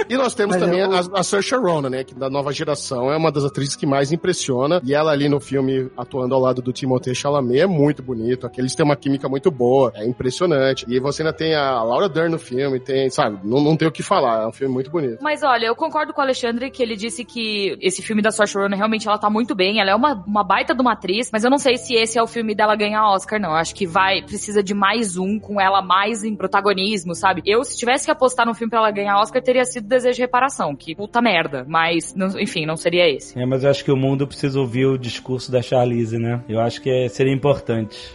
E 0.10 0.16
nós 0.18 0.34
temos 0.36 0.56
Mas 0.56 0.64
também 0.66 0.82
eu- 0.82 0.92
a, 0.92 1.20
a 1.20 1.24
Saoirse 1.24 1.56
Ronan, 1.56 1.90
né, 1.90 2.04
que 2.04 2.14
da 2.14 2.30
nova 2.30 2.52
geração 2.52 3.12
é 3.12 3.18
uma 3.18 3.32
das 3.32 3.44
atrizes 3.44 3.76
que 3.76 3.86
mais 3.86 4.12
impressiona, 4.12 4.80
e 4.84 4.94
ela 4.94 5.12
ali 5.12 5.28
no 5.28 5.40
filme 5.40 5.90
atuando 5.98 6.36
ao 6.36 6.42
lado 6.42 6.62
do 6.62 6.72
Timothée 6.72 7.16
Chalamet 7.16 7.65
é 7.66 7.68
muito 7.68 8.02
bonito, 8.02 8.46
aqueles 8.48 8.74
têm 8.76 8.86
uma 8.86 8.96
química 8.96 9.28
muito 9.28 9.52
boa, 9.52 9.92
é 9.96 10.06
impressionante. 10.06 10.86
E 10.88 11.00
você 11.00 11.22
ainda 11.22 11.34
tem 11.34 11.56
a 11.56 11.82
Laura 11.84 12.08
Dern 12.10 12.32
no 12.32 12.40
filme, 12.40 12.80
tem, 12.80 13.10
sabe, 13.10 13.40
não, 13.44 13.62
não 13.62 13.76
tem 13.76 13.88
o 13.88 13.92
que 13.92 14.04
falar, 14.04 14.44
é 14.44 14.48
um 14.48 14.52
filme 14.52 14.74
muito 14.74 14.90
bonito. 14.90 15.20
Mas 15.22 15.44
olha, 15.44 15.66
eu 15.68 15.76
concordo 15.76 16.14
com 16.14 16.22
o 16.22 16.24
Alexandre 16.24 16.70
que 16.72 16.82
ele 16.82 16.96
disse 16.96 17.24
que 17.24 17.78
esse 17.82 18.02
filme 18.02 18.22
da 18.22 18.32
Saoirse 18.32 18.58
Ronan 18.58 18.76
realmente 18.76 19.08
ela 19.08 19.18
tá 19.18 19.30
muito 19.30 19.54
bem, 19.56 19.80
ela 19.80 19.92
é 19.92 19.96
uma, 19.96 20.14
uma 20.26 20.44
baita 20.44 20.74
de 20.74 20.82
uma 20.82 20.94
atriz, 20.94 21.30
mas 21.32 21.44
eu 21.44 21.50
não 21.50 21.58
sei 21.58 21.78
se 21.78 21.94
esse 21.96 22.18
é 22.18 22.24
o 22.24 22.28
filme 22.28 22.54
dela 22.56 22.76
ganhar 22.76 23.08
Oscar, 23.10 23.40
não. 23.40 23.50
Eu 23.50 23.56
acho 23.56 23.76
que 23.76 23.86
vai, 23.86 24.22
precisa 24.22 24.62
de 24.64 24.74
mais 24.74 25.18
um 25.18 25.40
com 25.40 25.60
ela 25.60 25.82
mais 25.82 26.24
em 26.24 26.36
protagonismo, 26.36 27.14
sabe? 27.16 27.42
Eu, 27.46 27.64
se 27.64 27.78
tivesse 27.78 28.06
que 28.06 28.12
apostar 28.12 28.46
num 28.46 28.54
filme 28.54 28.70
pra 28.70 28.80
ela 28.80 28.92
ganhar 28.92 29.18
Oscar, 29.20 29.42
teria 29.42 29.66
sido 29.66 29.88
Desejo 29.88 30.16
de 30.16 30.22
Reparação, 30.22 30.76
que 30.76 30.96
puta 30.96 31.22
merda, 31.22 31.66
mas, 31.68 32.14
não- 32.16 32.40
enfim, 32.40 32.66
não 32.66 32.76
seria 32.78 33.10
esse. 33.10 33.38
É, 33.40 33.46
mas 33.46 33.64
eu 33.64 33.70
acho 33.70 33.84
que 33.84 33.92
o 33.92 33.98
mundo 33.98 34.28
precisa 34.28 34.60
ouvir 34.60 34.86
o 34.86 34.98
discurso 34.98 35.52
da 35.52 35.62
Charlize, 35.62 36.18
né? 36.18 36.42
Eu 36.48 36.60
acho 36.60 36.82
que 36.82 36.90
é- 36.90 37.08
seria 37.08 37.34
importante. 37.34 37.55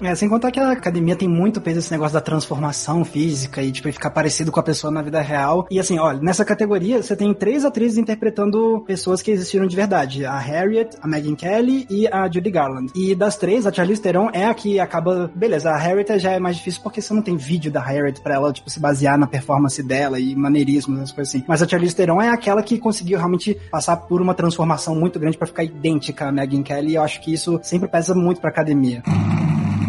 É, 0.01 0.15
sem 0.15 0.29
contar 0.29 0.51
que 0.51 0.61
a 0.61 0.73
academia 0.73 1.17
tem 1.17 1.29
muito 1.29 1.61
peso 1.61 1.79
esse 1.79 1.91
negócio 1.91 2.15
da 2.15 2.21
transformação 2.21 3.05
física 3.05 3.63
e, 3.63 3.71
tipo, 3.73 3.91
ficar 3.93 4.11
parecido 4.11 4.53
com 4.53 4.61
a 4.61 4.63
pessoa 4.63 4.91
na 4.91 5.03
vida 5.03 5.21
real. 5.21 5.67
E 5.71 5.79
assim, 5.79 5.99
olha, 5.99 6.21
nessa 6.21 6.45
categoria 6.45 7.03
você 7.03 7.17
tem 7.17 7.33
três 7.35 7.65
atrizes 7.65 7.99
interpretando 7.99 8.83
pessoas 8.87 9.23
que 9.23 9.31
existiram 9.31 9.67
de 9.67 9.77
verdade. 9.77 10.25
A 10.25 10.39
Harriet, 10.39 10.97
a 11.01 11.09
Megan 11.09 11.35
Kelly 11.35 11.87
e 11.91 12.07
a 12.09 12.31
Judy 12.31 12.51
Garland. 12.51 12.93
E 12.95 13.15
das 13.15 13.37
três, 13.37 13.67
a 13.67 13.73
Charlize 13.73 14.01
Theron 14.01 14.31
é 14.33 14.47
a 14.47 14.55
que 14.55 14.79
acaba... 14.79 15.31
Beleza, 15.35 15.71
a 15.71 15.77
Harriet 15.77 16.19
já 16.19 16.33
é 16.33 16.39
mais 16.39 16.57
difícil 16.57 16.83
porque 16.83 17.01
você 17.01 17.13
não 17.15 17.23
tem 17.23 17.37
vídeo 17.37 17.71
da 17.71 17.81
Harriet 17.81 18.21
pra 18.21 18.35
ela, 18.35 18.53
tipo, 18.53 18.71
se 18.71 18.81
basear 18.81 19.19
na 19.19 19.27
performance 19.27 19.83
dela 19.83 20.19
e 20.19 20.35
maneirismos, 20.35 20.99
essas 20.99 21.13
coisas 21.13 21.35
assim. 21.35 21.45
Mas 21.47 21.63
a 21.63 21.69
Charlize 21.69 21.95
Theron 21.95 22.21
é 22.21 22.29
aquela 22.29 22.63
que 22.63 22.79
conseguiu 22.79 23.19
realmente 23.19 23.55
passar 23.71 23.97
por 23.97 24.21
uma 24.21 24.35
transformação 24.35 24.95
muito 24.95 25.19
grande 25.19 25.37
pra 25.37 25.47
ficar 25.47 25.65
idêntica 25.65 26.27
a 26.27 26.33
Megan 26.33 26.63
Kelly 26.63 26.93
e 26.93 26.95
eu 26.95 27.03
acho 27.03 27.21
que 27.21 27.33
isso 27.33 27.59
sempre 27.63 27.89
pesa 27.89 28.15
muito 28.15 28.41
pra 28.41 28.51
academia. 28.51 29.03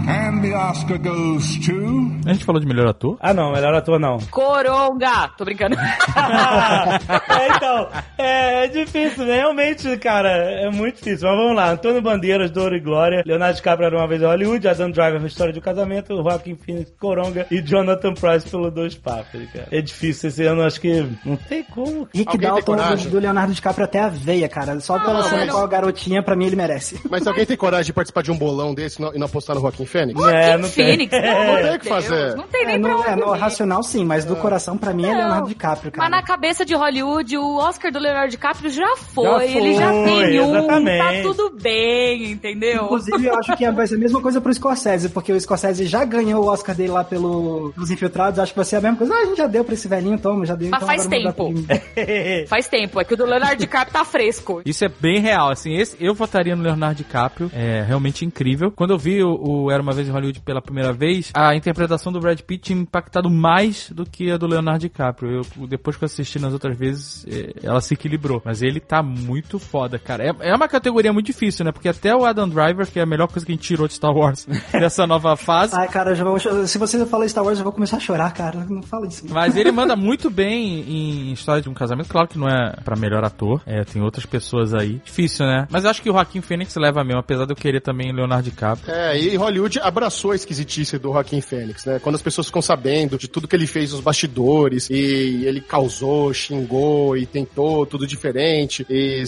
And 0.07 0.41
the 0.41 0.53
Oscar 0.55 0.97
goes 0.97 1.57
to. 1.65 2.11
A 2.25 2.33
gente 2.33 2.43
falou 2.45 2.59
de 2.59 2.67
melhor 2.67 2.87
ator? 2.87 3.17
Ah, 3.19 3.33
não, 3.33 3.51
melhor 3.51 3.73
ator 3.73 3.99
não. 3.99 4.17
Coronga! 4.29 5.29
Tô 5.37 5.45
brincando. 5.45 5.75
é, 7.29 7.55
então, 7.55 7.87
é, 8.17 8.65
é 8.65 8.67
difícil, 8.67 9.25
né? 9.25 9.35
realmente, 9.35 9.95
cara, 9.97 10.29
é 10.29 10.69
muito 10.69 10.95
difícil. 10.97 11.27
Mas 11.27 11.37
vamos 11.37 11.55
lá, 11.55 11.71
Antônio 11.71 12.01
Bandeiras, 12.01 12.51
Dor 12.51 12.73
e 12.73 12.79
Glória, 12.79 13.23
Leonardo 13.25 13.55
DiCaprio 13.55 13.87
era 13.87 13.97
uma 13.97 14.07
vez 14.07 14.21
em 14.21 14.25
Hollywood, 14.25 14.67
Adam 14.67 14.91
Driver, 14.91 15.23
História 15.25 15.53
de 15.53 15.59
um 15.59 15.61
Casamento, 15.61 16.15
Joaquin 16.15 16.55
Phoenix, 16.55 16.91
Coronga 16.99 17.45
e 17.51 17.61
Jonathan 17.61 18.13
Price 18.13 18.49
pelo 18.49 18.69
Dois 18.71 18.95
Papos, 18.95 19.41
cara. 19.53 19.67
É 19.71 19.81
difícil 19.81 20.29
esse 20.29 20.43
ano, 20.45 20.63
acho 20.63 20.79
que 20.81 21.05
não 21.25 21.35
tem 21.35 21.63
como. 21.63 22.05
Tem 22.07 22.25
Dalton 22.25 22.61
coragem? 22.63 23.09
do 23.09 23.19
Leonardo 23.19 23.53
DiCaprio 23.53 23.85
até 23.85 23.99
a 23.99 24.09
veia, 24.09 24.49
cara. 24.49 24.79
Só 24.79 24.97
pela 24.99 25.23
cena 25.23 25.47
com 25.51 25.57
a 25.59 25.67
garotinha, 25.67 26.21
pra 26.23 26.35
mim 26.35 26.45
ele 26.45 26.55
merece. 26.55 26.99
Mas 27.09 27.25
alguém 27.27 27.45
tem 27.45 27.55
coragem 27.57 27.85
de 27.85 27.93
participar 27.93 28.23
de 28.23 28.31
um 28.31 28.37
bolão 28.37 28.73
desse 28.73 28.99
e 28.99 29.01
não- 29.01 29.13
e 29.15 29.17
não 29.19 29.25
apostar 29.27 29.55
no 29.55 29.61
Joaquim 29.61 29.85
Fênix? 29.91 30.21
É, 30.23 30.57
não 30.57 30.69
tem. 30.69 31.07
Pelo 31.07 31.27
amor 31.27 31.45
Não 31.45 31.55
de 31.55 31.61
tem 31.61 31.75
o 31.75 31.79
que 31.79 31.89
Deus, 31.89 32.05
fazer. 32.05 32.35
Não 32.35 32.47
tem 32.47 32.61
É, 32.63 32.65
nem 32.67 32.81
pra 32.81 32.91
no, 32.91 32.99
onde 32.99 33.07
é, 33.09 33.15
no 33.15 33.31
racional 33.31 33.83
sim, 33.83 34.05
mas 34.05 34.25
do 34.25 34.35
coração 34.35 34.77
pra 34.77 34.93
mim 34.93 35.05
é 35.05 35.09
Não. 35.11 35.17
Leonardo 35.17 35.47
DiCaprio, 35.47 35.91
cara. 35.91 36.09
Mas 36.09 36.19
na 36.19 36.25
cabeça 36.25 36.65
de 36.65 36.73
Hollywood, 36.75 37.37
o 37.37 37.57
Oscar 37.57 37.91
do 37.91 37.99
Leonardo 37.99 38.29
DiCaprio 38.31 38.69
já 38.69 38.95
foi. 38.97 39.47
Já 39.49 39.57
ele 39.57 39.73
já 39.75 39.91
foi, 39.91 40.27
tem 40.27 40.39
um, 40.41 40.67
tá 40.67 41.21
tudo 41.23 41.49
bem, 41.61 42.31
entendeu? 42.31 42.85
Inclusive, 42.85 43.25
eu 43.25 43.37
acho 43.37 43.55
que 43.57 43.71
vai 43.71 43.87
ser 43.87 43.95
a 43.95 43.99
mesma 43.99 44.21
coisa 44.21 44.39
pro 44.41 44.53
Scorsese, 44.53 45.09
porque 45.09 45.31
o 45.31 45.39
Scorsese 45.39 45.85
já 45.85 46.03
ganhou 46.05 46.43
o 46.45 46.47
Oscar 46.47 46.75
dele 46.75 46.91
lá 46.91 47.03
pelo, 47.03 47.71
pelos 47.73 47.91
Infiltrados. 47.91 48.39
Acho 48.39 48.53
que 48.53 48.57
vai 48.59 48.65
ser 48.65 48.77
a 48.77 48.81
mesma 48.81 48.97
coisa. 48.97 49.13
Ah, 49.13 49.19
a 49.21 49.25
gente 49.25 49.37
já 49.37 49.47
deu 49.47 49.63
pra 49.63 49.73
esse 49.73 49.87
velhinho, 49.87 50.17
toma, 50.17 50.45
já 50.45 50.55
deu. 50.55 50.69
Mas 50.69 50.81
então 50.81 50.87
faz 50.87 51.07
tempo. 51.07 51.33
pra. 51.67 51.81
Faz 52.47 52.67
tempo, 52.67 52.99
é 52.99 53.03
que 53.03 53.13
o 53.13 53.17
do 53.17 53.25
Leonardo 53.25 53.57
DiCaprio 53.57 53.93
tá 53.93 54.05
fresco. 54.05 54.61
Isso 54.65 54.85
é 54.85 54.89
bem 54.89 55.19
real, 55.19 55.49
assim, 55.51 55.75
esse, 55.75 55.95
eu 55.99 56.13
votaria 56.13 56.55
no 56.55 56.63
Leonardo 56.63 56.95
DiCaprio, 56.97 57.51
é 57.53 57.81
realmente 57.83 58.25
incrível. 58.25 58.71
Quando 58.71 58.91
eu 58.91 58.97
vi 58.97 59.23
o, 59.23 59.29
o 59.41 59.71
Era 59.82 59.84
Uma 59.84 59.93
Vez 59.93 60.07
em 60.07 60.11
Hollywood 60.11 60.41
pela 60.41 60.61
primeira 60.61 60.93
vez, 60.93 61.32
a 61.34 61.55
interpretação 61.55 62.11
do 62.13 62.19
Brad 62.19 62.39
Pitt 62.39 62.61
tinha 62.65 62.79
impactado 62.79 63.29
mais 63.29 63.89
do 63.89 64.05
que 64.05 64.32
a 64.32 64.38
do 64.38 64.45
Leonardo 64.45 64.82
DiCaprio. 64.82 65.41
Eu, 65.41 65.67
depois 65.67 65.97
que 65.97 66.03
eu 66.03 66.05
assisti 66.05 66.39
nas 66.39 66.53
outras 66.53 66.77
vezes, 66.77 67.25
é, 67.27 67.53
ela 67.63 67.82
se 67.82 67.93
equilibrou. 67.93 68.41
Mas 68.45 68.61
ele 68.61 68.79
tá 68.79 69.01
muito 69.01 69.57
foda, 69.57 69.97
cara. 69.97 70.23
É, 70.23 70.49
é 70.51 70.55
uma 70.55 70.67
categoria 70.67 71.11
muito 71.11 71.25
difícil, 71.25 71.65
né? 71.65 71.71
Porque 71.71 71.89
até 71.89 72.15
o 72.15 72.25
Adam 72.25 72.47
Driver, 72.47 72.89
que 72.89 72.99
é 72.99 73.03
a 73.03 73.05
melhor 73.05 73.27
coisa 73.27 73.45
que 73.45 73.51
a 73.51 73.55
gente 73.55 73.65
tirou 73.67 73.88
de 73.88 73.95
Star 73.95 74.13
Wars 74.13 74.47
nessa 74.73 75.07
nova 75.07 75.36
fase, 75.36 75.75
Ai, 75.75 75.88
cara, 75.88 76.13
vou, 76.15 76.38
se 76.39 76.77
você 76.77 77.05
falar 77.05 77.27
Star 77.27 77.43
Wars, 77.43 77.57
eu 77.57 77.63
vou 77.63 77.73
começar 77.73 77.97
a 77.97 77.99
chorar, 77.99 78.32
cara. 78.34 78.65
Não 78.69 78.84
fala 78.84 79.07
isso. 79.07 79.25
não. 79.25 79.34
Mas 79.34 79.55
ele 79.57 79.71
manda 79.71 79.95
muito 79.97 80.29
bem 80.29 80.82
em 80.88 81.32
História 81.32 81.61
de 81.61 81.69
um 81.69 81.73
Casamento. 81.73 82.09
Claro 82.09 82.27
que 82.27 82.38
não 82.38 82.47
é 82.47 82.75
pra 82.84 82.95
melhor 82.95 83.23
ator. 83.23 83.61
É, 83.65 83.84
tem 83.84 84.01
outras 84.01 84.25
pessoas 84.25 84.73
aí. 84.73 85.01
Difícil, 85.03 85.45
né? 85.45 85.67
Mas 85.69 85.84
eu 85.84 85.89
acho 85.89 86.01
que 86.01 86.09
o 86.09 86.13
Joaquim 86.13 86.41
Phoenix 86.41 86.75
leva 86.75 87.03
mesmo, 87.03 87.19
apesar 87.19 87.45
de 87.45 87.51
eu 87.51 87.55
querer 87.55 87.82
também 87.82 88.13
Leonardo 88.13 88.43
DiCaprio. 88.43 88.93
É, 88.93 89.17
e 89.19 89.36
Hollywood 89.36 89.70
abraçou 89.80 90.32
a 90.32 90.36
esquisitice 90.36 90.97
do 90.97 91.11
Joaquim 91.11 91.41
Fênix, 91.41 91.86
né? 91.86 91.99
Quando 91.99 92.15
as 92.15 92.22
pessoas 92.22 92.47
ficam 92.47 92.61
sabendo 92.61 93.17
de 93.17 93.28
tudo 93.28 93.47
que 93.47 93.55
ele 93.55 93.67
fez 93.67 93.91
nos 93.91 94.01
bastidores, 94.01 94.89
e 94.89 95.43
ele 95.45 95.61
causou, 95.61 96.34
xingou 96.34 97.15
e 97.17 97.26
tentou 97.26 97.86
tudo 97.86 98.05
diferente, 98.07 98.86
e 98.89 99.24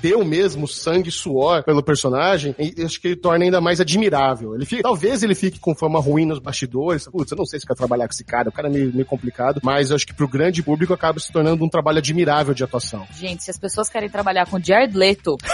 deu 0.00 0.24
mesmo 0.24 0.66
sangue 0.68 1.08
e 1.08 1.12
suor 1.12 1.62
pelo 1.64 1.82
personagem, 1.82 2.54
e 2.58 2.74
eu 2.76 2.86
acho 2.86 3.00
que 3.00 3.08
ele 3.08 3.16
torna 3.16 3.44
ainda 3.44 3.60
mais 3.60 3.80
admirável. 3.80 4.54
Ele 4.54 4.64
fica- 4.64 4.82
talvez 4.82 5.22
ele 5.22 5.34
fique 5.34 5.58
com 5.58 5.74
fama 5.74 6.00
ruim 6.00 6.24
nos 6.26 6.38
bastidores, 6.38 7.06
putz, 7.08 7.30
eu 7.30 7.36
não 7.36 7.44
sei 7.46 7.60
se 7.60 7.66
quer 7.66 7.74
trabalhar 7.74 8.06
com 8.06 8.12
esse 8.12 8.24
cara, 8.24 8.48
o 8.48 8.52
cara 8.52 8.68
é 8.68 8.70
meio, 8.70 8.92
meio 8.92 9.06
complicado, 9.06 9.60
mas 9.62 9.90
eu 9.90 9.96
acho 9.96 10.06
que 10.06 10.14
pro 10.14 10.28
grande 10.28 10.62
público 10.62 10.92
acaba 10.92 11.18
se 11.18 11.30
tornando 11.32 11.64
um 11.64 11.68
trabalho 11.68 11.98
admirável 11.98 12.54
de 12.54 12.62
atuação. 12.64 13.06
Gente, 13.18 13.42
se 13.44 13.50
as 13.50 13.58
pessoas 13.58 13.88
querem 13.88 14.08
trabalhar 14.08 14.46
com 14.46 14.58
Jared 14.62 14.96
Leto, 14.96 15.36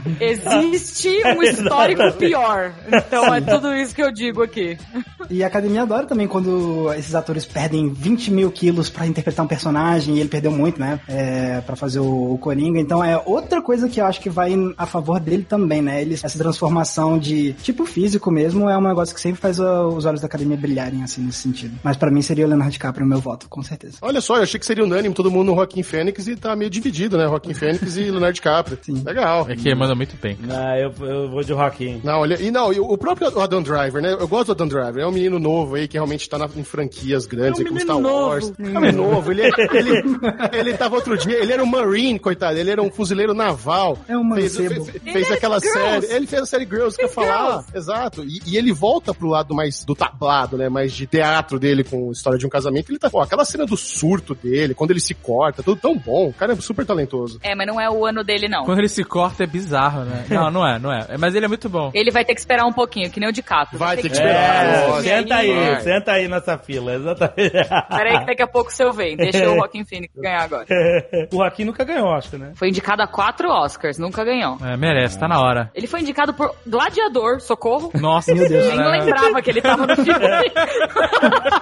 Existe 0.20 1.08
um 1.26 1.42
histórico 1.42 2.12
pior. 2.12 2.72
Então 2.86 3.34
é 3.34 3.40
tudo 3.40 3.74
isso 3.74 3.94
que 3.94 4.02
eu 4.02 4.12
digo 4.12 4.42
aqui. 4.42 4.78
E 5.30 5.42
a 5.42 5.46
academia 5.46 5.82
adora 5.82 6.06
também 6.06 6.26
quando 6.26 6.92
esses 6.94 7.14
atores 7.14 7.44
perdem 7.44 7.92
20 7.92 8.30
mil 8.30 8.50
quilos 8.50 8.90
pra 8.90 9.06
interpretar 9.06 9.44
um 9.44 9.48
personagem, 9.48 10.16
e 10.16 10.20
ele 10.20 10.28
perdeu 10.28 10.50
muito, 10.50 10.80
né? 10.80 11.00
É, 11.08 11.60
pra 11.60 11.76
fazer 11.76 12.00
o, 12.00 12.34
o 12.34 12.38
Coringa. 12.38 12.80
Então 12.80 13.02
é 13.02 13.20
outra 13.24 13.62
coisa 13.62 13.88
que 13.88 14.00
eu 14.00 14.06
acho 14.06 14.20
que 14.20 14.30
vai 14.30 14.52
a 14.76 14.86
favor 14.86 15.20
dele 15.20 15.44
também, 15.48 15.82
né? 15.82 16.02
Ele, 16.02 16.14
essa 16.14 16.38
transformação 16.38 17.18
de 17.18 17.52
tipo 17.54 17.86
físico 17.86 18.30
mesmo 18.30 18.68
é 18.68 18.76
um 18.76 18.82
negócio 18.82 19.14
que 19.14 19.20
sempre 19.20 19.40
faz 19.40 19.58
os 19.58 20.04
olhos 20.04 20.20
da 20.20 20.26
academia 20.26 20.56
brilharem, 20.56 21.02
assim, 21.02 21.22
nesse 21.22 21.38
sentido. 21.38 21.78
Mas 21.82 21.96
pra 21.96 22.10
mim 22.10 22.22
seria 22.22 22.44
o 22.44 22.48
Leonardo 22.48 22.72
DiCaprio 22.72 23.06
o 23.06 23.08
meu 23.08 23.20
voto, 23.20 23.48
com 23.48 23.62
certeza. 23.62 23.96
Olha 24.00 24.20
só, 24.20 24.36
eu 24.36 24.42
achei 24.42 24.58
que 24.58 24.66
seria 24.66 24.84
unânime 24.84 25.14
todo 25.14 25.30
mundo 25.30 25.48
no 25.48 25.54
Joaquim 25.54 25.82
Fênix 25.82 26.26
e 26.28 26.36
tá 26.36 26.54
meio 26.54 26.70
dividido, 26.70 27.16
né? 27.16 27.24
Joaquim 27.24 27.54
Fênix 27.54 27.96
e 27.96 28.10
Leonardo 28.10 28.34
DiCaprio. 28.34 28.78
Sim. 28.82 29.02
Legal. 29.04 29.46
É 29.48 29.56
que 29.56 29.68
ele 29.68 29.74
manda 29.82 29.94
muito 29.94 30.16
bem. 30.20 30.36
Ah, 30.50 30.78
eu, 30.78 30.92
eu 31.06 31.28
vou 31.30 31.42
de 31.42 31.48
Joaquim. 31.48 32.00
Não, 32.02 32.20
olha, 32.20 32.40
e 32.40 32.50
não, 32.50 32.70
o 32.70 32.96
próprio 32.96 33.38
Adam 33.40 33.62
Driver, 33.62 34.02
né? 34.02 34.12
Eu 34.12 34.28
gosto 34.28 34.46
do 34.46 34.52
Adam 34.52 34.68
Driver, 34.68 35.02
é 35.02 35.06
um 35.06 35.12
menino 35.12 35.38
novo 35.38 35.74
aí 35.74 35.88
que 35.88 35.96
realmente 35.96 36.28
tá 36.28 36.38
na, 36.38 36.48
em 36.56 36.64
franquias 36.64 37.26
grandes, 37.26 37.60
É 37.60 37.62
um 37.62 37.66
aí, 37.66 37.68
como 37.68 37.80
Star 37.80 37.98
Wars. 37.98 38.48
novo. 38.48 38.56
É 38.58 38.78
um 38.78 38.80
menino 38.80 39.10
novo, 39.10 39.32
ele, 39.32 39.42
ele, 39.42 40.02
ele 40.52 40.74
tava 40.74 40.94
outro 40.96 41.16
dia, 41.16 41.38
ele 41.42 41.52
era 41.52 41.62
um 41.62 41.66
Marine, 41.66 42.18
coitado, 42.18 42.58
ele 42.58 42.70
era 42.70 42.82
um 42.82 42.90
fuzileiro 42.90 43.34
naval. 43.34 43.98
É 44.08 44.16
um 44.16 44.34
fez, 44.34 44.58
mancebo. 44.58 44.84
fez, 44.84 45.02
fez 45.02 45.32
aquela 45.32 45.60
série, 45.60 46.06
ele 46.06 46.26
fez 46.26 46.42
a 46.42 46.46
série 46.46 46.64
Girls, 46.64 46.96
que 46.96 47.04
eu 47.04 47.08
falar, 47.08 47.64
exato, 47.74 48.24
e, 48.24 48.40
e 48.46 48.56
ele 48.56 48.72
volta 48.72 49.12
pro 49.14 49.28
lado 49.28 49.54
mais 49.54 49.84
do 49.84 49.94
tablado, 49.94 50.56
né, 50.56 50.68
mais 50.68 50.92
de 50.92 51.06
teatro 51.06 51.58
dele 51.58 51.84
com 51.84 52.10
História 52.12 52.38
de 52.38 52.46
um 52.46 52.50
Casamento, 52.50 52.90
ele 52.90 52.98
tá, 52.98 53.10
pô, 53.10 53.20
aquela 53.20 53.44
cena 53.44 53.64
do 53.66 53.76
surto 53.76 54.34
dele, 54.34 54.74
quando 54.74 54.90
ele 54.90 55.00
se 55.00 55.14
corta, 55.14 55.62
tudo 55.62 55.80
tão 55.80 55.96
bom, 55.96 56.28
o 56.28 56.32
cara 56.32 56.52
é 56.52 56.56
super 56.56 56.84
talentoso. 56.84 57.38
É, 57.42 57.54
mas 57.54 57.66
não 57.66 57.80
é 57.80 57.88
o 57.90 58.04
ano 58.04 58.22
dele, 58.22 58.48
não. 58.48 58.64
Quando 58.64 58.78
ele 58.78 58.88
se 58.88 59.02
corta 59.04 59.44
é 59.44 59.46
bizarro, 59.46 59.61
né? 59.70 60.24
Não, 60.30 60.50
não 60.50 60.66
é, 60.66 60.78
não 60.78 60.92
é. 60.92 61.06
Mas 61.18 61.34
ele 61.34 61.44
é 61.44 61.48
muito 61.48 61.68
bom. 61.68 61.90
Ele 61.94 62.10
vai 62.10 62.24
ter 62.24 62.34
que 62.34 62.40
esperar 62.40 62.64
um 62.66 62.72
pouquinho, 62.72 63.10
que 63.10 63.20
nem 63.20 63.28
o 63.28 63.32
DiCaprio. 63.32 63.78
Vai 63.78 63.96
ter 63.96 64.02
que 64.02 64.08
É, 64.08 64.10
esperar, 64.12 64.88
lógico. 64.88 65.02
senta 65.16 65.34
aí, 65.36 65.54
Vai. 65.54 65.80
senta 65.80 66.12
aí 66.12 66.28
nessa 66.28 66.58
fila, 66.58 66.94
exatamente. 66.94 67.50
Peraí 67.90 68.18
que 68.20 68.26
daqui 68.26 68.42
a 68.42 68.46
pouco 68.46 68.70
o 68.70 68.72
seu 68.72 68.92
vem. 68.92 69.16
Deixa 69.16 69.48
o 69.50 69.56
Joaquim 69.56 69.84
Phoenix 69.84 70.12
ganhar 70.16 70.42
agora. 70.42 70.66
o 71.32 71.36
Joaquim 71.36 71.64
nunca 71.64 71.84
ganhou 71.84 72.06
Oscar, 72.08 72.40
né? 72.40 72.52
Foi 72.54 72.68
indicado 72.68 73.02
a 73.02 73.06
quatro 73.06 73.48
Oscars, 73.48 73.98
nunca 73.98 74.24
ganhou. 74.24 74.56
É, 74.64 74.76
merece, 74.76 75.18
tá 75.18 75.28
na 75.28 75.40
hora. 75.40 75.70
Ele 75.74 75.86
foi 75.86 76.00
indicado 76.00 76.32
por 76.34 76.54
Gladiador, 76.66 77.40
socorro. 77.40 77.90
Nossa, 77.94 78.34
Meu 78.34 78.48
Deus. 78.48 78.66
Nem 78.68 78.78
lembrava 79.00 79.40
que 79.42 79.50
ele 79.50 79.60
tava 79.62 79.86
no 79.86 79.96
filme. 79.96 80.20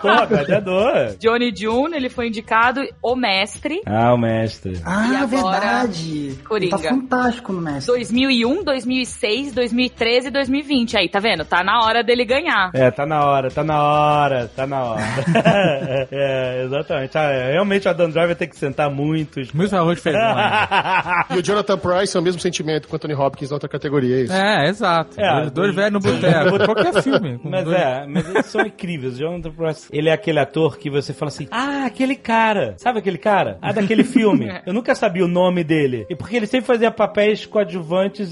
Pô, 0.01 0.27
gladiador. 0.29 1.17
Johnny 1.19 1.53
June, 1.55 1.95
ele 1.97 2.09
foi 2.09 2.29
indicado 2.29 2.81
O 3.03 3.15
Mestre. 3.17 3.81
Ah, 3.87 4.13
o 4.15 4.19
mestre. 4.19 4.75
E 4.75 4.83
Ah, 4.85 5.23
agora, 5.23 5.61
verdade. 5.61 6.39
Coringa. 6.47 6.77
Ele 6.77 6.83
tá 6.83 6.89
fantástico 6.91 7.53
no 7.53 7.61
Mestre. 7.61 7.90
2001, 7.95 8.63
2006, 8.65 9.53
2013 9.53 10.29
e 10.29 10.31
2020. 10.31 10.97
Aí, 10.97 11.09
tá 11.09 11.19
vendo? 11.19 11.45
Tá 11.45 11.63
na 11.65 11.85
hora 11.85 12.03
dele 12.05 12.25
ganhar. 12.25 12.71
É, 12.75 12.91
tá 12.91 13.05
na 13.05 13.25
hora, 13.25 13.51
tá 13.51 13.65
na 13.65 13.83
hora, 13.83 14.51
tá 14.55 14.67
na 14.67 14.83
hora. 14.85 15.03
é, 16.11 16.63
exatamente. 16.65 17.19
Ah, 17.19 17.31
é, 17.31 17.53
realmente 17.53 17.87
o 17.87 17.91
Adam 17.91 18.09
Driver 18.11 18.37
tem 18.37 18.49
que 18.49 18.57
sentar 18.57 18.91
muitos. 18.91 19.53
muito 19.53 19.75
arroz 19.75 19.97
de 19.97 20.03
feijão. 20.03 20.23
ainda. 20.23 21.27
E 21.31 21.39
o 21.39 21.43
Jonathan 21.43 21.79
Price 21.79 22.17
é 22.17 22.21
o 22.21 22.23
mesmo 22.23 22.41
sentimento 22.41 22.87
que 22.87 22.95
o 22.95 22.97
Anthony 22.97 23.15
Hopkins 23.15 23.51
na 23.51 23.57
outra 23.57 23.69
categoria, 23.69 24.17
é 24.17 24.21
isso? 24.23 24.33
É, 24.33 24.69
exato. 24.69 25.21
É, 25.21 25.43
Os 25.45 25.51
dois 25.51 25.75
velhos 25.75 25.93
no 25.93 26.01
boteco. 26.01 26.59
Qualquer 26.65 27.03
filme. 27.03 27.39
com 27.39 27.49
Mas 27.51 27.65
dois- 27.65 27.77
é, 27.81 28.07
mas 28.07 28.29
eles 28.29 28.47
são 28.47 28.61
incríveis. 28.65 29.15
O 29.15 29.19
Jonathan 29.19 29.51
Price, 29.51 29.89
ele 29.93 30.09
é 30.09 30.13
aquele 30.13 30.39
ator 30.39 30.79
que 30.79 30.89
você 30.89 31.13
fala 31.13 31.29
assim, 31.31 31.49
ah, 31.51 31.87
aquele 31.87 32.15
cara. 32.17 32.75
Sabe 32.79 32.99
aquele 33.01 33.19
cara? 33.19 33.59
Ah, 33.61 33.73
daquele 33.73 34.05
filme. 34.05 34.49
Eu 34.65 34.73
nunca 34.73 34.95
sabia 34.95 35.25
o 35.25 35.29
nome 35.29 35.65
dele. 35.65 36.07
E 36.09 36.15
porque 36.15 36.37
ele 36.37 36.47
sempre 36.47 36.67
fazia 36.67 36.91
papéis 36.91 37.47
coadjuvantes 37.47 37.80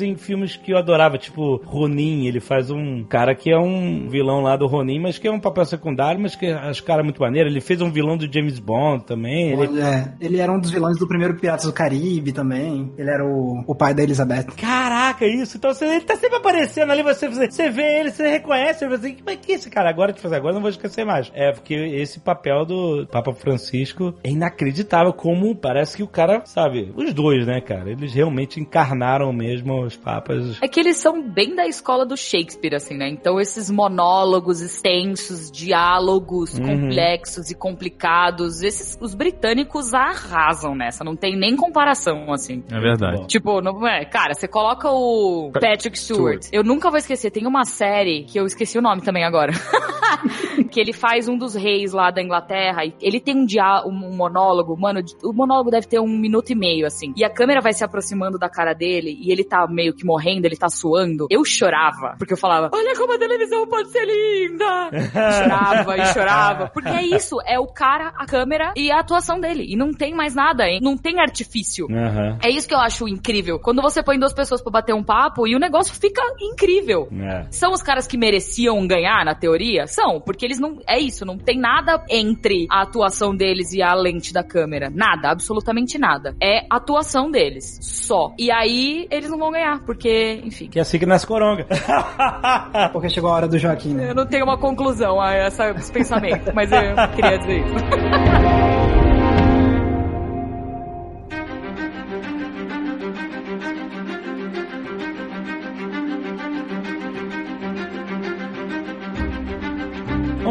em 0.00 0.16
filmes 0.16 0.56
que 0.56 0.72
eu 0.72 0.78
adorava, 0.78 1.18
tipo 1.18 1.62
Ronin. 1.64 2.26
Ele 2.26 2.40
faz 2.40 2.70
um 2.70 3.04
cara 3.04 3.34
que 3.34 3.50
é 3.50 3.58
um 3.58 4.08
vilão 4.08 4.40
lá 4.40 4.56
do 4.56 4.66
Ronin, 4.66 5.00
mas 5.00 5.18
que 5.18 5.28
é 5.28 5.30
um 5.30 5.40
papel 5.40 5.64
secundário, 5.64 6.20
mas 6.20 6.34
que 6.34 6.46
acho 6.46 6.82
cara 6.84 7.02
muito 7.02 7.20
maneiro. 7.20 7.48
Ele 7.48 7.60
fez 7.60 7.80
um 7.80 7.90
vilão 7.90 8.16
do 8.16 8.32
James 8.32 8.58
Bond 8.58 9.04
também. 9.04 9.52
Ele... 9.52 9.80
É, 9.80 10.12
ele 10.20 10.38
era 10.38 10.52
um 10.52 10.58
dos 10.58 10.70
vilões 10.70 10.98
do 10.98 11.06
primeiro 11.06 11.36
Piratas 11.36 11.66
do 11.66 11.72
Caribe 11.72 12.32
também. 12.32 12.92
Ele 12.96 13.10
era 13.10 13.24
o, 13.24 13.62
o 13.66 13.74
pai 13.74 13.94
da 13.94 14.02
Elizabeth. 14.02 14.46
Caraca, 14.56 15.26
isso. 15.26 15.56
Então 15.56 15.72
você, 15.72 15.84
ele 15.84 16.00
tá 16.00 16.16
sempre 16.16 16.36
aparecendo 16.36 16.90
ali, 16.90 17.02
você, 17.02 17.28
você, 17.28 17.70
vê 17.70 18.00
ele, 18.00 18.10
você 18.10 18.28
reconhece, 18.28 18.86
você 18.86 18.94
assim, 18.94 19.16
mas 19.24 19.36
que 19.36 19.52
é 19.52 19.54
esse 19.54 19.70
cara? 19.70 19.88
Agora 19.90 20.12
de 20.12 20.20
fazer 20.20 20.36
agora 20.36 20.52
eu 20.52 20.54
não 20.54 20.62
vou 20.62 20.70
esquecer 20.70 21.04
mais. 21.04 21.30
É, 21.34 21.52
porque 21.52 21.74
esse 21.74 22.20
papel 22.20 22.64
do 22.64 23.06
Papa 23.10 23.32
Francisco 23.32 24.14
é 24.22 24.30
inacreditável, 24.30 25.12
como 25.12 25.54
parece 25.54 25.96
que 25.96 26.02
o 26.02 26.08
cara, 26.08 26.42
sabe, 26.44 26.92
os 26.96 27.12
dois, 27.12 27.46
né, 27.46 27.60
cara? 27.60 27.90
Eles 27.90 28.12
realmente 28.12 28.60
encarnaram 28.60 29.32
mesmo 29.38 29.84
os 29.84 29.96
papas. 29.96 30.58
É 30.60 30.68
que 30.68 30.80
eles 30.80 30.96
são 30.96 31.22
bem 31.22 31.54
da 31.54 31.66
escola 31.66 32.04
do 32.04 32.16
Shakespeare, 32.16 32.74
assim, 32.74 32.96
né? 32.96 33.08
Então 33.08 33.40
esses 33.40 33.70
monólogos 33.70 34.60
extensos, 34.60 35.50
diálogos 35.50 36.58
Uhum. 36.58 36.66
complexos 36.66 37.50
e 37.50 37.54
complicados, 37.54 38.62
esses 38.62 38.98
os 39.00 39.14
britânicos 39.14 39.94
arrasam 39.94 40.74
nessa, 40.74 41.04
não 41.04 41.14
tem 41.16 41.36
nem 41.36 41.56
comparação, 41.56 42.32
assim. 42.32 42.62
É 42.70 42.80
verdade. 42.80 43.26
Tipo, 43.26 43.60
não 43.60 43.86
é, 43.86 44.04
cara, 44.04 44.34
você 44.34 44.48
coloca 44.48 44.90
o 44.90 45.50
Patrick 45.52 45.98
Stewart. 45.98 46.46
Eu 46.52 46.64
nunca 46.64 46.90
vou 46.90 46.98
esquecer, 46.98 47.30
tem 47.30 47.46
uma 47.46 47.64
série 47.64 48.24
que 48.24 48.38
eu 48.38 48.44
esqueci 48.46 48.78
o 48.78 48.82
nome 48.82 49.02
também 49.02 49.24
agora. 49.24 49.52
que 50.70 50.80
ele 50.80 50.92
faz 50.92 51.28
um 51.28 51.36
dos 51.36 51.54
reis 51.54 51.92
lá 51.92 52.10
da 52.10 52.22
Inglaterra 52.22 52.84
e 52.84 52.94
ele 53.00 53.20
tem 53.20 53.36
um 53.36 53.44
dia 53.44 53.82
um 53.86 53.92
monólogo, 54.16 54.76
mano, 54.76 55.00
o 55.22 55.32
monólogo 55.32 55.70
deve 55.70 55.86
ter 55.86 56.00
um 56.00 56.08
minuto 56.18 56.50
e 56.50 56.54
meio 56.54 56.86
assim. 56.86 57.12
E 57.16 57.24
a 57.24 57.30
câmera 57.30 57.60
vai 57.60 57.72
se 57.72 57.84
aproximando 57.84 58.38
da 58.38 58.48
cara 58.48 58.72
dele 58.72 59.16
e 59.20 59.27
ele 59.30 59.44
tá 59.44 59.66
meio 59.68 59.94
que 59.94 60.04
morrendo, 60.04 60.46
ele 60.46 60.56
tá 60.56 60.68
suando. 60.68 61.26
Eu 61.30 61.44
chorava, 61.44 62.14
porque 62.18 62.32
eu 62.32 62.36
falava: 62.38 62.70
"Olha 62.72 62.96
como 62.96 63.12
a 63.14 63.18
televisão 63.18 63.66
pode 63.66 63.90
ser 63.90 64.04
linda". 64.04 64.90
E 64.92 65.00
chorava 65.10 65.96
e 65.96 66.06
chorava, 66.06 66.70
porque 66.72 66.88
é 66.88 67.02
isso, 67.02 67.36
é 67.46 67.58
o 67.58 67.66
cara, 67.66 68.12
a 68.16 68.26
câmera 68.26 68.72
e 68.76 68.90
a 68.90 69.00
atuação 69.00 69.40
dele. 69.40 69.64
E 69.68 69.76
não 69.76 69.92
tem 69.92 70.14
mais 70.14 70.34
nada, 70.34 70.68
hein? 70.68 70.80
Não 70.82 70.96
tem 70.96 71.20
artifício. 71.20 71.86
Aham. 71.90 72.38
É 72.42 72.50
isso 72.50 72.68
que 72.68 72.74
eu 72.74 72.78
acho 72.78 73.08
incrível. 73.08 73.58
Quando 73.58 73.82
você 73.82 74.02
põe 74.02 74.18
duas 74.18 74.32
pessoas 74.32 74.62
pra 74.62 74.72
bater 74.72 74.94
um 74.94 75.02
papo 75.02 75.46
e 75.46 75.54
o 75.54 75.58
negócio 75.58 75.94
fica 75.94 76.22
incrível. 76.40 77.08
É. 77.12 77.46
São 77.50 77.72
os 77.72 77.82
caras 77.82 78.06
que 78.06 78.16
mereciam 78.16 78.86
ganhar, 78.86 79.24
na 79.24 79.34
teoria? 79.34 79.86
São, 79.86 80.20
porque 80.20 80.44
eles 80.44 80.58
não. 80.58 80.78
É 80.86 80.98
isso, 80.98 81.24
não 81.24 81.38
tem 81.38 81.58
nada 81.58 82.04
entre 82.08 82.66
a 82.70 82.82
atuação 82.82 83.34
deles 83.34 83.72
e 83.72 83.82
a 83.82 83.94
lente 83.94 84.32
da 84.32 84.42
câmera. 84.42 84.90
Nada, 84.90 85.30
absolutamente 85.30 85.98
nada. 85.98 86.34
É 86.42 86.66
a 86.70 86.76
atuação 86.76 87.30
deles. 87.30 87.78
Só. 87.82 88.34
E 88.38 88.50
aí 88.50 89.06
eles 89.18 89.30
não 89.30 89.38
vão 89.38 89.50
ganhar, 89.50 89.80
porque, 89.84 90.40
enfim. 90.44 90.68
Que 90.68 90.78
é 90.78 90.82
assim 90.82 90.98
que 90.98 91.06
nasce 91.06 91.26
coronga. 91.26 91.66
Porque 92.92 93.08
chegou 93.10 93.30
a 93.30 93.34
hora 93.34 93.48
do 93.48 93.58
Joaquim, 93.58 93.94
né? 93.94 94.10
Eu 94.10 94.14
não 94.14 94.26
tenho 94.26 94.44
uma 94.44 94.56
conclusão 94.58 95.20
a 95.20 95.34
essa- 95.34 95.70
esse 95.70 95.92
pensamento, 95.92 96.50
mas 96.54 96.70
eu 96.72 96.80
queria 97.14 97.38
dizer 97.38 97.58
isso. 97.60 97.74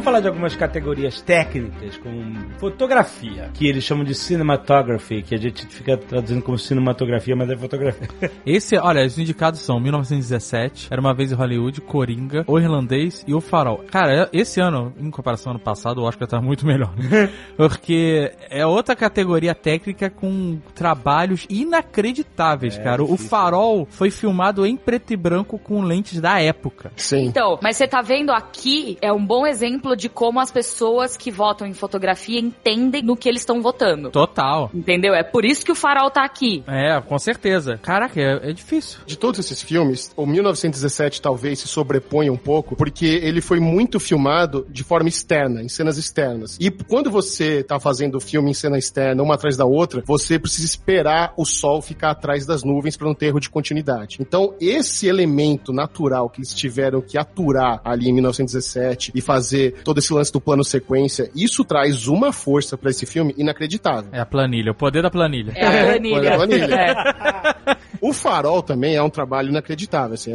falar 0.08 0.22
de 0.22 0.28
algumas 0.30 0.55
categorias 0.55 1.20
técnicas, 1.20 1.97
como 1.97 2.34
fotografia, 2.60 3.51
que 3.53 3.68
eles 3.68 3.84
chamam 3.84 4.05
de 4.05 4.16
cinematography, 4.16 5.22
que 5.22 5.36
a 5.36 5.38
gente 5.38 5.66
fica 5.66 5.97
traduzindo 5.97 6.41
como 6.41 6.58
cinematografia, 6.58 7.36
mas 7.36 7.49
é 7.49 7.58
fotografia. 7.58 8.08
Esse, 8.45 8.78
olha, 8.78 9.05
os 9.05 9.20
indicados 9.20 9.60
são 9.60 9.82
1917, 9.82 10.88
Era 10.89 11.01
Uma 11.01 11.14
Vez 11.14 11.34
em 11.34 11.36
Hollywood, 11.36 11.82
Coringa, 11.82 12.45
O 12.47 12.58
Irlandês 12.58 13.26
e 13.28 13.34
O 13.34 13.41
Farol. 13.41 13.84
Cara, 13.91 14.30
esse 14.32 14.62
ano, 14.62 14.93
em 14.97 15.12
comparação 15.12 15.51
ao 15.51 15.55
ano 15.58 15.64
passado, 15.64 15.97
o 15.97 16.05
Oscar 16.05 16.26
tá 16.26 16.39
muito 16.39 16.66
melhor. 16.66 16.95
né? 16.95 17.30
Porque 17.58 18.32
é 18.49 18.66
outra 18.66 18.95
categoria 18.95 19.53
técnica 19.53 20.10
com 20.10 20.58
trabalhos 20.74 21.45
inacreditáveis, 21.49 22.78
cara. 22.78 23.03
O 23.03 23.08
difícil. 23.08 23.28
Farol 23.28 23.86
foi 23.89 24.10
filmado 24.10 24.66
em 24.66 24.78
preto 24.78 25.12
e 25.12 25.18
branco 25.18 25.60
com 25.60 25.82
lentes 25.82 26.22
da 26.22 26.39
época. 26.39 26.93
Sim. 26.95 27.26
Então, 27.26 27.60
mas 27.62 27.76
você 27.76 27.86
tá 27.86 28.01
vendo 28.01 28.32
aqui 28.32 28.97
é 29.01 29.12
um 29.12 29.26
bom 29.26 29.45
exemplo 29.45 29.97
de 29.98 30.08
como 30.08 30.39
as 30.39 30.52
pessoas 30.52 31.18
que 31.18 31.32
votam 31.32 31.68
em 31.68 31.74
fotografia 31.74 32.39
entendem 32.39 33.02
no 33.02 33.18
que 33.18 33.28
eles 33.28 33.41
estão 33.41 33.62
votando. 33.62 34.12
Total. 34.12 34.70
Entendeu? 34.74 35.14
É 35.14 35.24
por 35.24 35.43
isso 35.43 35.66
que 35.66 35.72
o 35.72 35.76
farol 35.76 36.10
tá 36.10 36.24
aqui. 36.24 36.64
É, 36.68 37.02
com 37.02 37.18
certeza. 37.18 37.78
Caraca, 37.82 38.20
é, 38.20 38.50
é 38.50 38.54
difícil. 38.54 39.00
De 39.06 39.18
todos 39.18 39.39
esses 39.39 39.62
filmes, 39.62 40.12
o 40.16 40.26
1917 40.26 41.22
talvez 41.22 41.60
se 41.60 41.68
sobreponha 41.68 42.32
um 42.32 42.38
pouco, 42.38 42.76
porque 42.76 43.06
ele 43.06 43.41
foi 43.41 43.60
muito 43.60 44.00
filmado 44.00 44.66
de 44.70 44.84
forma 44.84 45.10
externa, 45.10 45.62
em 45.62 45.70
cenas 45.70 45.98
externas. 45.98 46.58
E 46.60 46.70
quando 46.70 47.10
você 47.10 47.64
tá 47.64 47.80
fazendo 47.80 48.16
o 48.16 48.22
filme 48.22 48.52
em 48.52 48.54
cena 48.54 48.78
externa, 48.78 49.24
uma 49.24 49.36
atrás 49.36 49.58
da 49.58 49.66
outra, 49.66 50.04
você 50.06 50.38
precisa 50.38 50.66
esperar 50.66 51.34
o 51.36 51.45
sol 51.45 51.82
ficar 51.82 52.12
atrás 52.12 52.45
das 52.45 52.64
nuvens 52.64 52.95
para 52.95 53.08
não 53.08 53.16
ter 53.16 53.28
erro 53.28 53.39
de 53.39 53.50
continuidade. 53.50 54.18
Então, 54.20 54.54
esse 54.60 55.08
elemento 55.08 55.74
natural 55.74 56.30
que 56.30 56.39
eles 56.39 56.54
tiveram 56.54 57.02
que 57.02 57.18
aturar 57.18 57.82
ali 57.84 58.10
em 58.10 58.14
1917 58.14 59.12
e 59.16 59.22
fazer 59.22 59.76
todo 59.88 60.00
esse 60.00 60.14
lance 60.14 60.32
do 60.32 60.42
plano 60.42 60.64
sequência, 60.64 61.30
isso 61.36 61.64
traz 61.64 62.08
uma 62.08 62.34
força 62.34 62.78
para 62.78 62.90
esse 62.90 63.06
filme 63.06 63.34
inacreditável. 63.38 64.10
É 64.12 64.20
a 64.20 64.26
planilha, 64.26 64.72
o 64.72 64.76
poder 64.76 65.04
da 65.04 65.12
planilha. 65.12 65.54
É 65.56 65.66
a 65.66 65.86
planilha. 65.92 66.16
Olha 66.16 66.34
a 66.34 66.36
planilha. 66.38 66.76
É. 66.76 67.78
O 68.00 68.14
Farol 68.14 68.62
também 68.62 68.96
é 68.96 69.02
um 69.02 69.10
trabalho 69.10 69.50
inacreditável, 69.50 70.14
assim, 70.14 70.32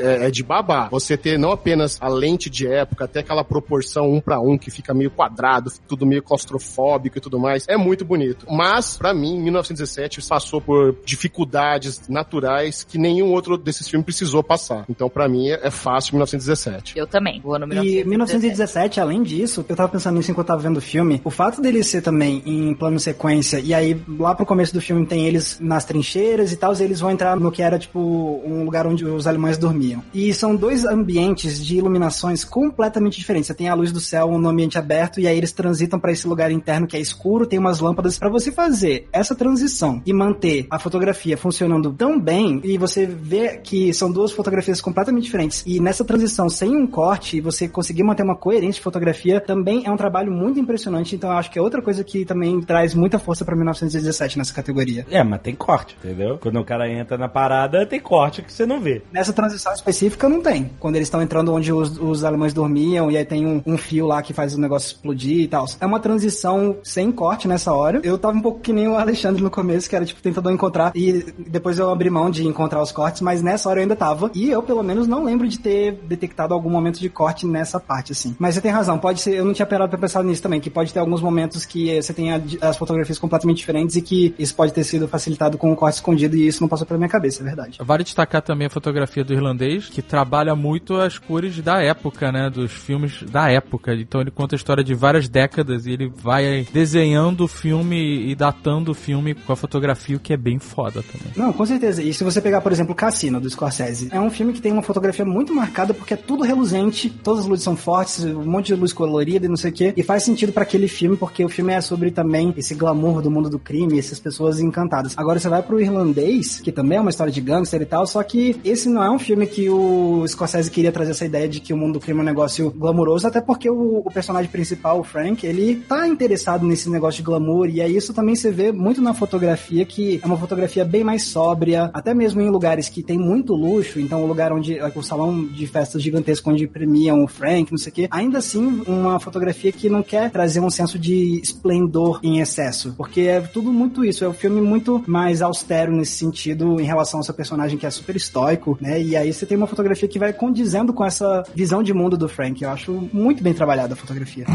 é, 0.00 0.26
é 0.26 0.30
de 0.30 0.42
babá. 0.42 0.88
Você 0.90 1.16
ter 1.16 1.38
não 1.38 1.52
apenas 1.52 1.98
a 2.00 2.08
lente 2.08 2.50
de 2.50 2.66
época, 2.66 3.04
até 3.04 3.20
aquela 3.20 3.44
proporção 3.44 4.12
um 4.12 4.20
pra 4.20 4.40
um 4.40 4.58
que 4.58 4.70
fica 4.70 4.92
meio 4.92 5.10
quadrado, 5.10 5.70
tudo 5.86 6.04
meio 6.04 6.22
claustrofóbico 6.22 7.18
e 7.18 7.20
tudo 7.20 7.38
mais, 7.38 7.66
é 7.68 7.76
muito 7.76 8.04
bonito. 8.04 8.46
Mas, 8.50 8.96
pra 8.96 9.14
mim, 9.14 9.40
1917 9.40 10.26
passou 10.28 10.60
por 10.60 10.96
dificuldades 11.04 12.08
naturais 12.08 12.82
que 12.82 12.98
nenhum 12.98 13.32
outro 13.32 13.56
desses 13.56 13.88
filmes 13.88 14.04
precisou 14.04 14.42
passar. 14.42 14.84
Então, 14.88 15.08
pra 15.08 15.28
mim, 15.28 15.48
é 15.48 15.64
é 15.64 15.70
fácil 15.70 16.14
1917. 16.14 16.98
Eu 16.98 17.06
também, 17.06 17.40
vou 17.40 17.58
no 17.58 17.72
E 17.72 18.04
1917, 18.04 18.93
além 19.00 19.22
disso, 19.22 19.64
eu 19.68 19.76
tava 19.76 19.88
pensando 19.88 20.16
nisso 20.16 20.30
enquanto 20.30 20.48
eu 20.48 20.54
tava 20.54 20.62
vendo 20.62 20.78
o 20.78 20.82
filme, 20.82 21.20
o 21.24 21.30
fato 21.30 21.60
dele 21.60 21.82
ser 21.82 22.02
também 22.02 22.42
em 22.44 22.74
plano 22.74 22.98
sequência, 22.98 23.58
e 23.58 23.72
aí 23.74 24.00
lá 24.18 24.34
pro 24.34 24.46
começo 24.46 24.72
do 24.72 24.80
filme 24.80 25.06
tem 25.06 25.26
eles 25.26 25.58
nas 25.60 25.84
trincheiras 25.84 26.52
e 26.52 26.56
tal, 26.56 26.74
e 26.74 26.82
eles 26.82 27.00
vão 27.00 27.10
entrar 27.10 27.38
no 27.38 27.50
que 27.50 27.62
era 27.62 27.78
tipo 27.78 27.98
um 28.44 28.64
lugar 28.64 28.86
onde 28.86 29.04
os 29.04 29.26
alemães 29.26 29.58
dormiam. 29.58 30.02
E 30.12 30.32
são 30.34 30.54
dois 30.54 30.84
ambientes 30.84 31.64
de 31.64 31.76
iluminações 31.76 32.44
completamente 32.44 33.18
diferentes. 33.18 33.46
Você 33.46 33.54
tem 33.54 33.68
a 33.68 33.74
luz 33.74 33.92
do 33.92 34.00
céu 34.00 34.38
no 34.38 34.48
ambiente 34.48 34.78
aberto, 34.78 35.20
e 35.20 35.26
aí 35.26 35.36
eles 35.36 35.52
transitam 35.52 35.98
pra 35.98 36.12
esse 36.12 36.26
lugar 36.26 36.50
interno 36.50 36.86
que 36.86 36.96
é 36.96 37.00
escuro, 37.00 37.46
tem 37.46 37.58
umas 37.58 37.80
lâmpadas. 37.80 38.18
Pra 38.18 38.28
você 38.28 38.52
fazer 38.52 39.08
essa 39.12 39.34
transição 39.34 40.02
e 40.04 40.12
manter 40.12 40.66
a 40.70 40.78
fotografia 40.78 41.36
funcionando 41.36 41.92
tão 41.92 42.18
bem, 42.18 42.60
e 42.64 42.78
você 42.78 43.06
vê 43.06 43.58
que 43.58 43.92
são 43.92 44.10
duas 44.10 44.32
fotografias 44.32 44.80
completamente 44.80 45.24
diferentes, 45.24 45.62
e 45.66 45.80
nessa 45.80 46.04
transição 46.04 46.48
sem 46.48 46.76
um 46.76 46.86
corte, 46.86 47.40
você 47.40 47.68
conseguir 47.68 48.02
manter 48.02 48.22
uma 48.22 48.36
coerência 48.36 48.82
fotografia, 48.84 49.40
também 49.40 49.84
é 49.86 49.90
um 49.90 49.96
trabalho 49.96 50.30
muito 50.30 50.60
impressionante. 50.60 51.16
Então 51.16 51.30
eu 51.30 51.36
acho 51.36 51.50
que 51.50 51.58
é 51.58 51.62
outra 51.62 51.82
coisa 51.82 52.04
que 52.04 52.24
também 52.24 52.60
traz 52.60 52.94
muita 52.94 53.18
força 53.18 53.44
pra 53.44 53.56
1917 53.56 54.38
nessa 54.38 54.54
categoria. 54.54 55.06
É, 55.10 55.22
mas 55.24 55.40
tem 55.40 55.54
corte, 55.54 55.96
entendeu? 55.98 56.38
Quando 56.38 56.60
o 56.60 56.64
cara 56.64 56.88
entra 56.88 57.16
na 57.16 57.28
parada, 57.28 57.86
tem 57.86 57.98
corte 57.98 58.42
que 58.42 58.52
você 58.52 58.66
não 58.66 58.80
vê. 58.80 59.02
Nessa 59.10 59.32
transição 59.32 59.72
específica 59.72 60.28
não 60.28 60.42
tem. 60.42 60.70
Quando 60.78 60.96
eles 60.96 61.08
estão 61.08 61.22
entrando 61.22 61.52
onde 61.52 61.72
os, 61.72 61.98
os 61.98 62.24
alemães 62.24 62.52
dormiam 62.52 63.10
e 63.10 63.16
aí 63.16 63.24
tem 63.24 63.46
um, 63.46 63.62
um 63.66 63.78
fio 63.78 64.06
lá 64.06 64.22
que 64.22 64.32
faz 64.32 64.54
o 64.54 64.60
negócio 64.60 64.88
explodir 64.88 65.40
e 65.40 65.48
tal. 65.48 65.66
É 65.80 65.86
uma 65.86 65.98
transição 65.98 66.76
sem 66.82 67.10
corte 67.10 67.48
nessa 67.48 67.72
hora. 67.72 68.00
Eu 68.02 68.18
tava 68.18 68.36
um 68.36 68.40
pouco 68.42 68.60
que 68.60 68.72
nem 68.72 68.86
o 68.86 68.96
Alexandre 68.96 69.42
no 69.42 69.50
começo, 69.50 69.88
que 69.88 69.96
era 69.96 70.04
tipo 70.04 70.20
tentando 70.20 70.50
encontrar 70.50 70.92
e 70.94 71.24
depois 71.38 71.78
eu 71.78 71.90
abri 71.90 72.10
mão 72.10 72.30
de 72.30 72.46
encontrar 72.46 72.82
os 72.82 72.92
cortes, 72.92 73.22
mas 73.22 73.42
nessa 73.42 73.68
hora 73.68 73.80
eu 73.80 73.82
ainda 73.82 73.96
tava. 73.96 74.30
E 74.34 74.50
eu 74.50 74.62
pelo 74.62 74.82
menos 74.82 75.06
não 75.06 75.24
lembro 75.24 75.48
de 75.48 75.58
ter 75.58 75.92
detectado 76.06 76.52
algum 76.52 76.70
momento 76.70 77.00
de 77.00 77.08
corte 77.08 77.46
nessa 77.46 77.80
parte 77.80 78.12
assim. 78.12 78.34
Mas 78.38 78.54
você 78.54 78.60
tem 78.60 78.70
razão, 78.74 78.98
pode 78.98 79.20
ser, 79.20 79.34
eu 79.34 79.44
não 79.44 79.52
tinha 79.52 79.66
parado 79.66 79.90
pra 79.90 79.98
pensar 79.98 80.22
nisso 80.22 80.42
também, 80.42 80.60
que 80.60 80.70
pode 80.70 80.92
ter 80.92 80.98
alguns 80.98 81.20
momentos 81.20 81.64
que 81.64 81.90
eh, 81.90 82.02
você 82.02 82.12
tem 82.12 82.30
as 82.60 82.76
fotografias 82.76 83.18
completamente 83.18 83.58
diferentes 83.58 83.96
e 83.96 84.02
que 84.02 84.34
isso 84.38 84.54
pode 84.54 84.72
ter 84.72 84.84
sido 84.84 85.08
facilitado 85.08 85.56
com 85.58 85.72
o 85.72 85.76
corte 85.76 85.96
escondido 85.96 86.36
e 86.36 86.46
isso 86.46 86.62
não 86.62 86.68
passou 86.68 86.86
pela 86.86 86.98
minha 86.98 87.08
cabeça, 87.08 87.42
é 87.42 87.44
verdade. 87.44 87.78
Vale 87.80 88.04
destacar 88.04 88.42
também 88.42 88.66
a 88.66 88.70
fotografia 88.70 89.24
do 89.24 89.32
irlandês, 89.32 89.88
que 89.88 90.02
trabalha 90.02 90.54
muito 90.54 90.94
as 90.94 91.18
cores 91.18 91.60
da 91.60 91.82
época, 91.82 92.30
né? 92.30 92.50
Dos 92.50 92.72
filmes 92.72 93.22
da 93.22 93.50
época. 93.50 93.94
Então 93.94 94.20
ele 94.20 94.30
conta 94.30 94.54
a 94.54 94.58
história 94.58 94.84
de 94.84 94.94
várias 94.94 95.28
décadas 95.28 95.86
e 95.86 95.92
ele 95.92 96.08
vai 96.08 96.66
desenhando 96.72 97.44
o 97.44 97.48
filme 97.48 98.30
e 98.30 98.34
datando 98.34 98.92
o 98.92 98.94
filme 98.94 99.34
com 99.34 99.52
a 99.52 99.56
fotografia, 99.56 100.16
o 100.16 100.20
que 100.20 100.32
é 100.32 100.36
bem 100.36 100.58
foda 100.58 101.02
também. 101.02 101.32
Não, 101.36 101.52
com 101.52 101.64
certeza. 101.64 102.02
E 102.02 102.12
se 102.12 102.24
você 102.24 102.40
pegar, 102.40 102.60
por 102.60 102.72
exemplo, 102.72 102.94
Cassino, 102.94 103.40
do 103.40 103.48
Scorsese, 103.48 104.08
é 104.12 104.20
um 104.20 104.30
filme 104.30 104.52
que 104.52 104.60
tem 104.60 104.72
uma 104.72 104.82
fotografia 104.82 105.24
muito 105.24 105.54
marcada 105.54 105.94
porque 105.94 106.14
é 106.14 106.16
tudo 106.16 106.42
reluzente, 106.42 107.10
todas 107.10 107.40
as 107.40 107.46
luzes 107.46 107.64
são 107.64 107.76
fortes, 107.76 108.24
um 108.24 108.44
monte 108.44 108.63
de 108.66 108.74
luz 108.74 108.92
colorida 108.92 109.46
e 109.46 109.48
não 109.48 109.56
sei 109.56 109.70
o 109.70 109.74
quê. 109.74 109.92
E 109.96 110.02
faz 110.02 110.22
sentido 110.22 110.52
pra 110.52 110.62
aquele 110.62 110.88
filme 110.88 111.16
porque 111.16 111.44
o 111.44 111.48
filme 111.48 111.72
é 111.72 111.80
sobre 111.80 112.10
também 112.10 112.52
esse 112.56 112.74
glamour 112.74 113.22
do 113.22 113.30
mundo 113.30 113.48
do 113.48 113.58
crime, 113.58 113.98
essas 113.98 114.18
pessoas 114.18 114.60
encantadas. 114.60 115.14
Agora 115.16 115.38
você 115.38 115.48
vai 115.48 115.62
pro 115.62 115.80
Irlandês, 115.80 116.60
que 116.60 116.72
também 116.72 116.98
é 116.98 117.00
uma 117.00 117.10
história 117.10 117.32
de 117.32 117.40
gangster 117.40 117.82
e 117.82 117.86
tal, 117.86 118.06
só 118.06 118.22
que 118.22 118.56
esse 118.64 118.88
não 118.88 119.02
é 119.02 119.10
um 119.10 119.18
filme 119.18 119.46
que 119.46 119.68
o 119.68 120.26
Scorsese 120.26 120.70
queria 120.70 120.92
trazer 120.92 121.12
essa 121.12 121.24
ideia 121.24 121.48
de 121.48 121.60
que 121.60 121.72
o 121.72 121.76
mundo 121.76 121.94
do 121.94 122.00
crime 122.00 122.20
é 122.20 122.22
um 122.22 122.26
negócio 122.26 122.70
glamouroso, 122.70 123.26
até 123.26 123.40
porque 123.40 123.68
o, 123.70 123.98
o 123.98 124.10
personagem 124.10 124.50
principal, 124.50 125.00
o 125.00 125.04
Frank, 125.04 125.46
ele 125.46 125.76
tá 125.76 126.06
interessado 126.08 126.66
nesse 126.66 126.90
negócio 126.90 127.18
de 127.18 127.24
glamour, 127.24 127.68
e 127.68 127.80
aí 127.80 127.96
isso 127.96 128.12
também 128.12 128.34
você 128.34 128.50
vê 128.50 128.72
muito 128.72 129.00
na 129.00 129.14
fotografia, 129.14 129.84
que 129.84 130.20
é 130.22 130.26
uma 130.26 130.36
fotografia 130.36 130.84
bem 130.84 131.04
mais 131.04 131.24
sóbria, 131.24 131.90
até 131.92 132.14
mesmo 132.14 132.40
em 132.40 132.50
lugares 132.50 132.88
que 132.88 133.02
tem 133.02 133.18
muito 133.18 133.54
luxo, 133.54 134.00
então 134.00 134.22
o 134.22 134.26
lugar 134.26 134.52
onde, 134.52 134.78
o 134.94 135.02
salão 135.02 135.44
de 135.44 135.66
festas 135.66 136.02
gigantesco 136.02 136.50
onde 136.50 136.66
premiam 136.66 137.24
o 137.24 137.28
Frank, 137.28 137.70
não 137.70 137.78
sei 137.78 137.90
o 137.90 137.94
quê, 137.94 138.08
ainda 138.10 138.38
assim 138.38 138.53
uma 138.58 139.18
fotografia 139.20 139.72
que 139.72 139.88
não 139.88 140.02
quer 140.02 140.30
trazer 140.30 140.60
um 140.60 140.70
senso 140.70 140.98
de 140.98 141.40
esplendor 141.40 142.20
em 142.22 142.40
excesso, 142.40 142.94
porque 142.96 143.22
é 143.22 143.40
tudo 143.40 143.72
muito 143.72 144.04
isso, 144.04 144.24
é 144.24 144.28
um 144.28 144.32
filme 144.32 144.60
muito 144.60 145.02
mais 145.06 145.42
austero 145.42 145.92
nesse 145.92 146.12
sentido 146.12 146.80
em 146.80 146.84
relação 146.84 147.20
ao 147.20 147.24
seu 147.24 147.34
personagem 147.34 147.78
que 147.78 147.86
é 147.86 147.90
super 147.90 148.16
estoico, 148.16 148.76
né, 148.80 149.00
e 149.00 149.16
aí 149.16 149.32
você 149.32 149.46
tem 149.46 149.56
uma 149.56 149.66
fotografia 149.66 150.08
que 150.08 150.18
vai 150.18 150.32
condizendo 150.32 150.92
com 150.92 151.04
essa 151.04 151.42
visão 151.54 151.82
de 151.82 151.92
mundo 151.92 152.16
do 152.16 152.28
Frank, 152.28 152.62
eu 152.62 152.70
acho 152.70 153.08
muito 153.12 153.42
bem 153.42 153.54
trabalhada 153.54 153.94
a 153.94 153.96
fotografia. 153.96 154.46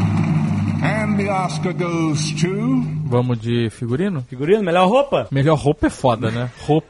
And 0.81 1.17
the 1.17 1.29
Oscar 1.29 1.73
goes 1.73 2.31
to. 2.41 2.98
Vamos 3.09 3.39
de 3.39 3.69
figurino? 3.71 4.21
Figurino, 4.29 4.63
melhor 4.63 4.87
roupa? 4.87 5.27
Melhor 5.31 5.57
roupa 5.57 5.87
é 5.87 5.89
foda, 5.89 6.29
né? 6.29 6.49
Roupa. 6.65 6.87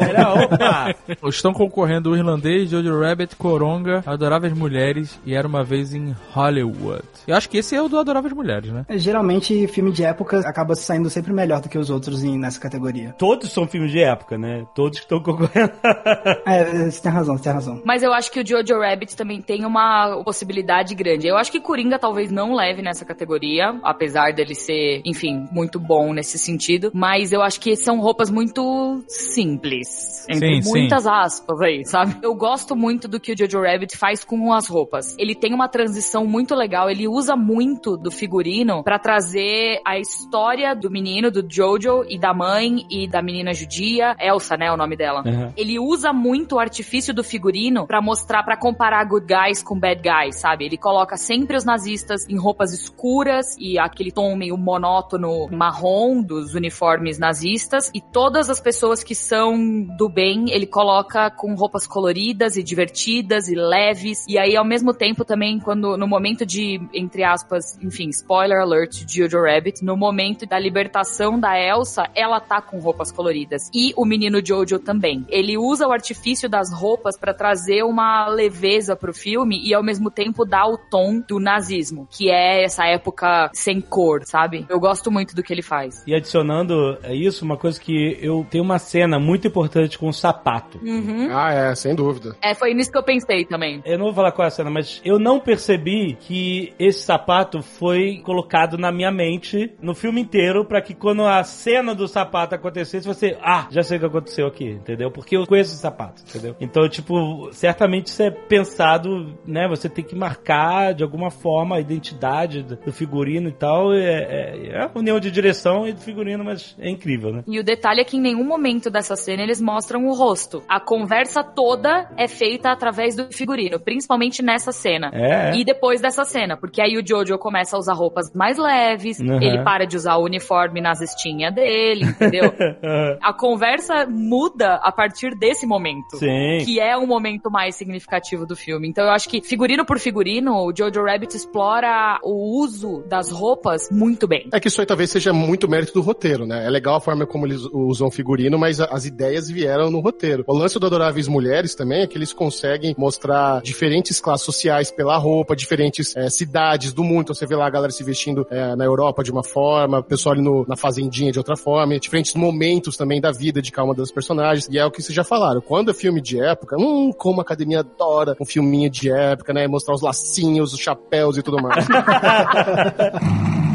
Melhor 0.00 0.38
roupa! 0.38 0.94
Estão 1.28 1.52
concorrendo 1.52 2.10
o 2.10 2.16
irlandês, 2.16 2.70
Jojo 2.70 2.98
Rabbit, 3.00 3.36
Coronga, 3.36 4.02
Adoráveis 4.06 4.52
Mulheres 4.54 5.18
e 5.26 5.34
Era 5.34 5.46
Uma 5.46 5.62
Vez 5.62 5.92
em 5.94 6.14
Hollywood. 6.32 7.02
Eu 7.26 7.36
acho 7.36 7.48
que 7.48 7.58
esse 7.58 7.74
é 7.76 7.82
o 7.82 7.88
do 7.88 7.98
Adoráveis 7.98 8.32
Mulheres, 8.32 8.70
né? 8.72 8.84
É, 8.88 8.96
Geralmente, 8.98 9.66
filme 9.68 9.92
de 9.92 10.02
época 10.04 10.38
acaba 10.40 10.74
saindo 10.74 11.10
sempre 11.10 11.32
melhor 11.32 11.60
do 11.60 11.68
que 11.68 11.76
os 11.78 11.90
outros 11.90 12.24
em- 12.24 12.38
nessa 12.38 12.58
categoria. 12.60 13.14
Todos 13.18 13.50
são 13.52 13.66
filmes 13.66 13.90
de 13.92 14.00
época, 14.00 14.38
né? 14.38 14.64
Todos 14.74 14.98
que 14.98 15.04
estão 15.04 15.20
concorrendo. 15.22 15.72
É, 16.46 16.90
você 16.90 17.02
tem 17.02 17.12
razão, 17.12 17.36
você 17.36 17.44
tem 17.44 17.52
razão. 17.52 17.82
Mas 17.84 18.02
eu 18.02 18.12
acho 18.12 18.30
que 18.32 18.40
o 18.40 18.46
Jojo 18.46 18.78
Rabbit 18.80 19.16
também 19.16 19.40
tem 19.42 19.64
uma 19.64 20.22
possibilidade 20.24 20.94
grande. 20.94 21.26
Eu 21.26 21.36
acho 21.36 21.50
que 21.52 21.60
Coringa 21.60 21.98
talvez 21.98 22.30
não 22.30 22.54
leve 22.54 22.82
nessa 22.82 23.04
categoria, 23.04 23.78
apesar 23.82 24.32
dele 24.32 24.54
ser, 24.54 25.00
enfim, 25.04 25.46
muito 25.50 25.78
bom 25.78 26.12
nesse 26.12 26.38
sentido. 26.38 26.90
Mas 26.94 27.32
eu 27.32 27.42
acho 27.42 27.60
que 27.60 27.76
são 27.76 28.00
roupas 28.00 28.30
muito 28.30 29.02
simples. 29.08 30.26
Entre 30.28 30.62
Sim, 30.62 30.68
muitas 30.68 31.06
aspas 31.06 31.60
aí, 31.60 31.84
sabe? 31.84 32.16
Eu 32.22 32.34
gosto 32.34 32.76
muito 32.76 33.08
do 33.08 33.18
que 33.18 33.32
o 33.32 33.36
Jojo 33.36 33.62
Rabbit 33.62 33.96
faz 33.96 34.24
com 34.24 34.52
as 34.52 34.68
roupas. 34.68 35.16
Ele 35.18 35.34
tem 35.34 35.54
uma 35.54 35.68
transição 35.68 36.26
muito 36.26 36.54
legal, 36.54 36.90
ele 36.90 37.08
usa 37.08 37.36
muito 37.36 37.96
do 37.96 38.10
figurino 38.10 38.82
pra 38.82 38.98
trazer 38.98 39.80
a 39.84 39.98
história 39.98 40.74
do 40.74 40.90
menino, 40.90 41.30
do 41.30 41.44
Jojo, 41.48 42.04
e 42.08 42.18
da 42.18 42.32
mãe 42.32 42.86
e 42.90 43.08
da 43.08 43.22
menina 43.22 43.52
judia, 43.52 44.16
Elsa, 44.20 44.56
né, 44.56 44.70
o 44.70 44.76
nome 44.76 44.96
dela. 44.96 45.22
Uhum. 45.24 45.52
Ele 45.56 45.78
usa 45.78 46.12
muito 46.12 46.56
o 46.56 46.58
artifício 46.58 47.14
do 47.14 47.24
figurino 47.24 47.86
pra 47.86 48.00
mostrar, 48.00 48.42
pra 48.42 48.56
comparar 48.56 49.04
good 49.04 49.26
guys 49.26 49.62
com 49.62 49.78
bad 49.78 50.00
guys, 50.00 50.36
sabe? 50.36 50.64
Ele 50.64 50.76
coloca 50.76 51.16
sempre 51.16 51.56
os 51.56 51.64
nazistas 51.64 52.28
em 52.28 52.36
roupas 52.36 52.72
escuras 52.72 53.56
e 53.58 53.78
aquele 53.78 54.10
tom 54.10 54.36
meio 54.36 54.56
monótono 54.56 55.39
marrom 55.50 56.22
dos 56.22 56.54
uniformes 56.54 57.18
nazistas 57.18 57.90
e 57.94 58.00
todas 58.00 58.50
as 58.50 58.60
pessoas 58.60 59.02
que 59.02 59.14
são 59.14 59.82
do 59.96 60.08
bem, 60.08 60.50
ele 60.50 60.66
coloca 60.66 61.30
com 61.30 61.54
roupas 61.54 61.86
coloridas 61.86 62.56
e 62.56 62.62
divertidas 62.62 63.48
e 63.48 63.54
leves. 63.54 64.24
E 64.28 64.38
aí 64.38 64.56
ao 64.56 64.64
mesmo 64.64 64.92
tempo 64.92 65.24
também 65.24 65.58
quando 65.58 65.96
no 65.96 66.06
momento 66.06 66.44
de 66.44 66.80
entre 66.92 67.22
aspas, 67.22 67.78
enfim, 67.82 68.08
spoiler 68.08 68.60
alert 68.60 69.04
de 69.04 69.18
Jojo 69.18 69.42
Rabbit, 69.42 69.84
no 69.84 69.96
momento 69.96 70.46
da 70.46 70.58
libertação 70.58 71.38
da 71.38 71.58
Elsa, 71.58 72.04
ela 72.14 72.40
tá 72.40 72.60
com 72.60 72.78
roupas 72.78 73.12
coloridas 73.12 73.70
e 73.74 73.92
o 73.96 74.04
menino 74.04 74.44
Jojo 74.44 74.78
também. 74.78 75.24
Ele 75.28 75.56
usa 75.56 75.86
o 75.86 75.92
artifício 75.92 76.48
das 76.48 76.72
roupas 76.72 77.18
pra 77.18 77.34
trazer 77.34 77.82
uma 77.82 78.28
leveza 78.28 78.96
pro 78.96 79.12
filme 79.12 79.60
e 79.64 79.74
ao 79.74 79.82
mesmo 79.82 80.10
tempo 80.10 80.44
dar 80.44 80.66
o 80.66 80.78
tom 80.78 81.20
do 81.20 81.38
nazismo, 81.38 82.08
que 82.10 82.30
é 82.30 82.64
essa 82.64 82.86
época 82.86 83.50
sem 83.52 83.80
cor, 83.80 84.22
sabe? 84.24 84.66
Eu 84.68 84.80
gosto 84.80 85.10
muito 85.10 85.29
do 85.34 85.42
que 85.42 85.52
ele 85.52 85.62
faz. 85.62 86.02
E 86.06 86.14
adicionando 86.14 86.98
a 87.02 87.14
isso, 87.14 87.44
uma 87.44 87.56
coisa 87.56 87.80
que 87.80 88.18
eu 88.20 88.46
tenho 88.50 88.64
uma 88.64 88.78
cena 88.78 89.18
muito 89.18 89.46
importante 89.46 89.98
com 89.98 90.08
o 90.08 90.12
sapato. 90.12 90.78
Uhum. 90.82 91.28
Ah, 91.30 91.52
é, 91.52 91.74
sem 91.74 91.94
dúvida. 91.94 92.36
É, 92.42 92.54
foi 92.54 92.74
nisso 92.74 92.90
que 92.90 92.98
eu 92.98 93.02
pensei 93.02 93.44
também. 93.44 93.82
Eu 93.84 93.98
não 93.98 94.06
vou 94.06 94.14
falar 94.14 94.32
qual 94.32 94.44
é 94.44 94.48
a 94.48 94.50
cena, 94.50 94.70
mas 94.70 95.00
eu 95.04 95.18
não 95.18 95.40
percebi 95.40 96.16
que 96.20 96.72
esse 96.78 97.00
sapato 97.00 97.62
foi 97.62 98.20
colocado 98.24 98.76
na 98.76 98.92
minha 98.92 99.10
mente 99.10 99.72
no 99.80 99.94
filme 99.94 100.20
inteiro 100.20 100.64
pra 100.64 100.82
que 100.82 100.94
quando 100.94 101.24
a 101.24 101.42
cena 101.44 101.94
do 101.94 102.06
sapato 102.06 102.54
acontecesse, 102.54 103.06
você, 103.06 103.36
ah, 103.42 103.66
já 103.70 103.82
sei 103.82 103.96
o 103.96 104.00
que 104.00 104.06
aconteceu 104.06 104.46
aqui, 104.46 104.68
entendeu? 104.70 105.10
Porque 105.10 105.36
eu 105.36 105.46
conheço 105.46 105.72
esse 105.72 105.80
sapato, 105.80 106.22
entendeu? 106.28 106.56
Então, 106.60 106.88
tipo, 106.88 107.50
certamente 107.52 108.06
isso 108.06 108.22
é 108.22 108.30
pensado, 108.30 109.38
né? 109.46 109.68
Você 109.68 109.88
tem 109.88 110.04
que 110.04 110.14
marcar 110.14 110.92
de 110.92 111.02
alguma 111.02 111.30
forma 111.30 111.76
a 111.76 111.80
identidade 111.80 112.62
do 112.62 112.76
do 112.90 112.92
figurino 112.92 113.48
e 113.48 113.52
tal. 113.52 113.94
É, 113.94 113.98
é, 113.98 114.66
é 114.72 114.82
a 114.82 114.90
união 114.94 115.19
de 115.20 115.30
direção 115.30 115.86
e 115.86 115.92
de 115.92 116.00
figurino, 116.02 116.44
mas 116.44 116.74
é 116.78 116.88
incrível, 116.88 117.32
né? 117.32 117.44
E 117.46 117.58
o 117.58 117.64
detalhe 117.64 118.00
é 118.00 118.04
que 118.04 118.16
em 118.16 118.20
nenhum 118.20 118.44
momento 118.44 118.90
dessa 118.90 119.16
cena 119.16 119.42
eles 119.42 119.60
mostram 119.60 120.06
o 120.06 120.14
rosto. 120.14 120.62
A 120.68 120.80
conversa 120.80 121.42
toda 121.44 122.10
é 122.16 122.26
feita 122.26 122.70
através 122.70 123.14
do 123.14 123.32
figurino, 123.32 123.78
principalmente 123.78 124.42
nessa 124.42 124.72
cena. 124.72 125.10
É, 125.12 125.50
é. 125.50 125.56
E 125.56 125.64
depois 125.64 126.00
dessa 126.00 126.24
cena, 126.24 126.56
porque 126.56 126.80
aí 126.80 126.96
o 126.96 127.06
Jojo 127.06 127.38
começa 127.38 127.76
a 127.76 127.78
usar 127.78 127.94
roupas 127.94 128.32
mais 128.34 128.56
leves, 128.58 129.20
Uhum. 129.20 129.40
ele 129.40 129.62
para 129.62 129.84
de 129.86 129.96
usar 129.96 130.16
o 130.16 130.24
uniforme 130.24 130.80
na 130.80 130.94
cestinha 130.94 131.50
dele, 131.50 132.04
entendeu? 132.04 132.52
a 133.22 133.32
conversa 133.32 134.06
muda 134.06 134.74
a 134.82 134.90
partir 134.92 135.36
desse 135.38 135.66
momento. 135.66 136.16
Sim. 136.16 136.58
Que 136.64 136.80
é 136.80 136.96
o 136.96 137.06
momento 137.06 137.50
mais 137.50 137.76
significativo 137.76 138.46
do 138.46 138.56
filme. 138.56 138.88
Então 138.88 139.04
eu 139.04 139.10
acho 139.10 139.28
que, 139.28 139.42
figurino 139.42 139.84
por 139.84 139.98
figurino, 139.98 140.52
o 140.64 140.72
Jojo 140.74 141.02
Rabbit 141.02 141.36
explora 141.36 142.18
o 142.22 142.60
uso 142.62 143.02
das 143.06 143.30
roupas 143.30 143.88
muito 143.90 144.26
bem. 144.26 144.48
É 144.52 144.60
que 144.60 144.68
isso 144.68 144.80
aí 144.80 144.86
talvez 145.00 145.10
seja 145.10 145.32
muito 145.32 145.66
mérito 145.68 145.94
do 145.94 146.02
roteiro, 146.02 146.44
né? 146.44 146.66
É 146.66 146.68
legal 146.70 146.96
a 146.96 147.00
forma 147.00 147.24
como 147.26 147.46
eles 147.46 147.62
usam 147.72 148.10
figurino, 148.10 148.58
mas 148.58 148.80
as 148.80 149.06
ideias 149.06 149.48
vieram 149.48 149.90
no 149.90 150.00
roteiro. 150.00 150.44
O 150.46 150.52
lance 150.54 150.78
do 150.78 150.86
Adoráveis 150.86 151.26
Mulheres 151.26 151.74
também 151.74 152.02
é 152.02 152.06
que 152.06 152.18
eles 152.18 152.34
conseguem 152.34 152.94
mostrar 152.98 153.62
diferentes 153.62 154.20
classes 154.20 154.44
sociais 154.44 154.90
pela 154.90 155.16
roupa, 155.16 155.56
diferentes 155.56 156.14
eh, 156.16 156.28
cidades 156.28 156.92
do 156.92 157.02
mundo. 157.02 157.22
Então 157.22 157.34
você 157.34 157.46
vê 157.46 157.56
lá 157.56 157.66
a 157.66 157.70
galera 157.70 157.90
se 157.90 158.04
vestindo 158.04 158.46
eh, 158.50 158.76
na 158.76 158.84
Europa 158.84 159.24
de 159.24 159.30
uma 159.32 159.42
forma, 159.42 160.00
o 160.00 160.02
pessoal 160.04 160.34
ali 160.34 160.42
no- 160.42 160.66
na 160.68 160.76
fazendinha 160.76 161.32
de 161.32 161.38
outra 161.38 161.56
forma, 161.56 161.98
diferentes 161.98 162.34
momentos 162.34 162.94
também 162.98 163.22
da 163.22 163.32
vida 163.32 163.62
de 163.62 163.72
cada 163.72 163.86
uma 163.86 163.94
das 163.94 164.12
personagens. 164.12 164.68
E 164.70 164.78
é 164.78 164.84
o 164.84 164.90
que 164.90 165.00
vocês 165.02 165.16
já 165.16 165.24
falaram. 165.24 165.62
Quando 165.62 165.90
é 165.90 165.94
filme 165.94 166.20
de 166.20 166.38
época, 166.38 166.76
hum, 166.78 167.10
como 167.16 167.40
a 167.40 167.42
academia 167.42 167.80
adora 167.80 168.36
um 168.38 168.44
filminho 168.44 168.90
de 168.90 169.10
época, 169.10 169.54
né? 169.54 169.66
Mostrar 169.66 169.94
os 169.94 170.02
lacinhos, 170.02 170.74
os 170.74 170.80
chapéus 170.80 171.38
e 171.38 171.42
tudo 171.42 171.56
mais. 171.62 171.86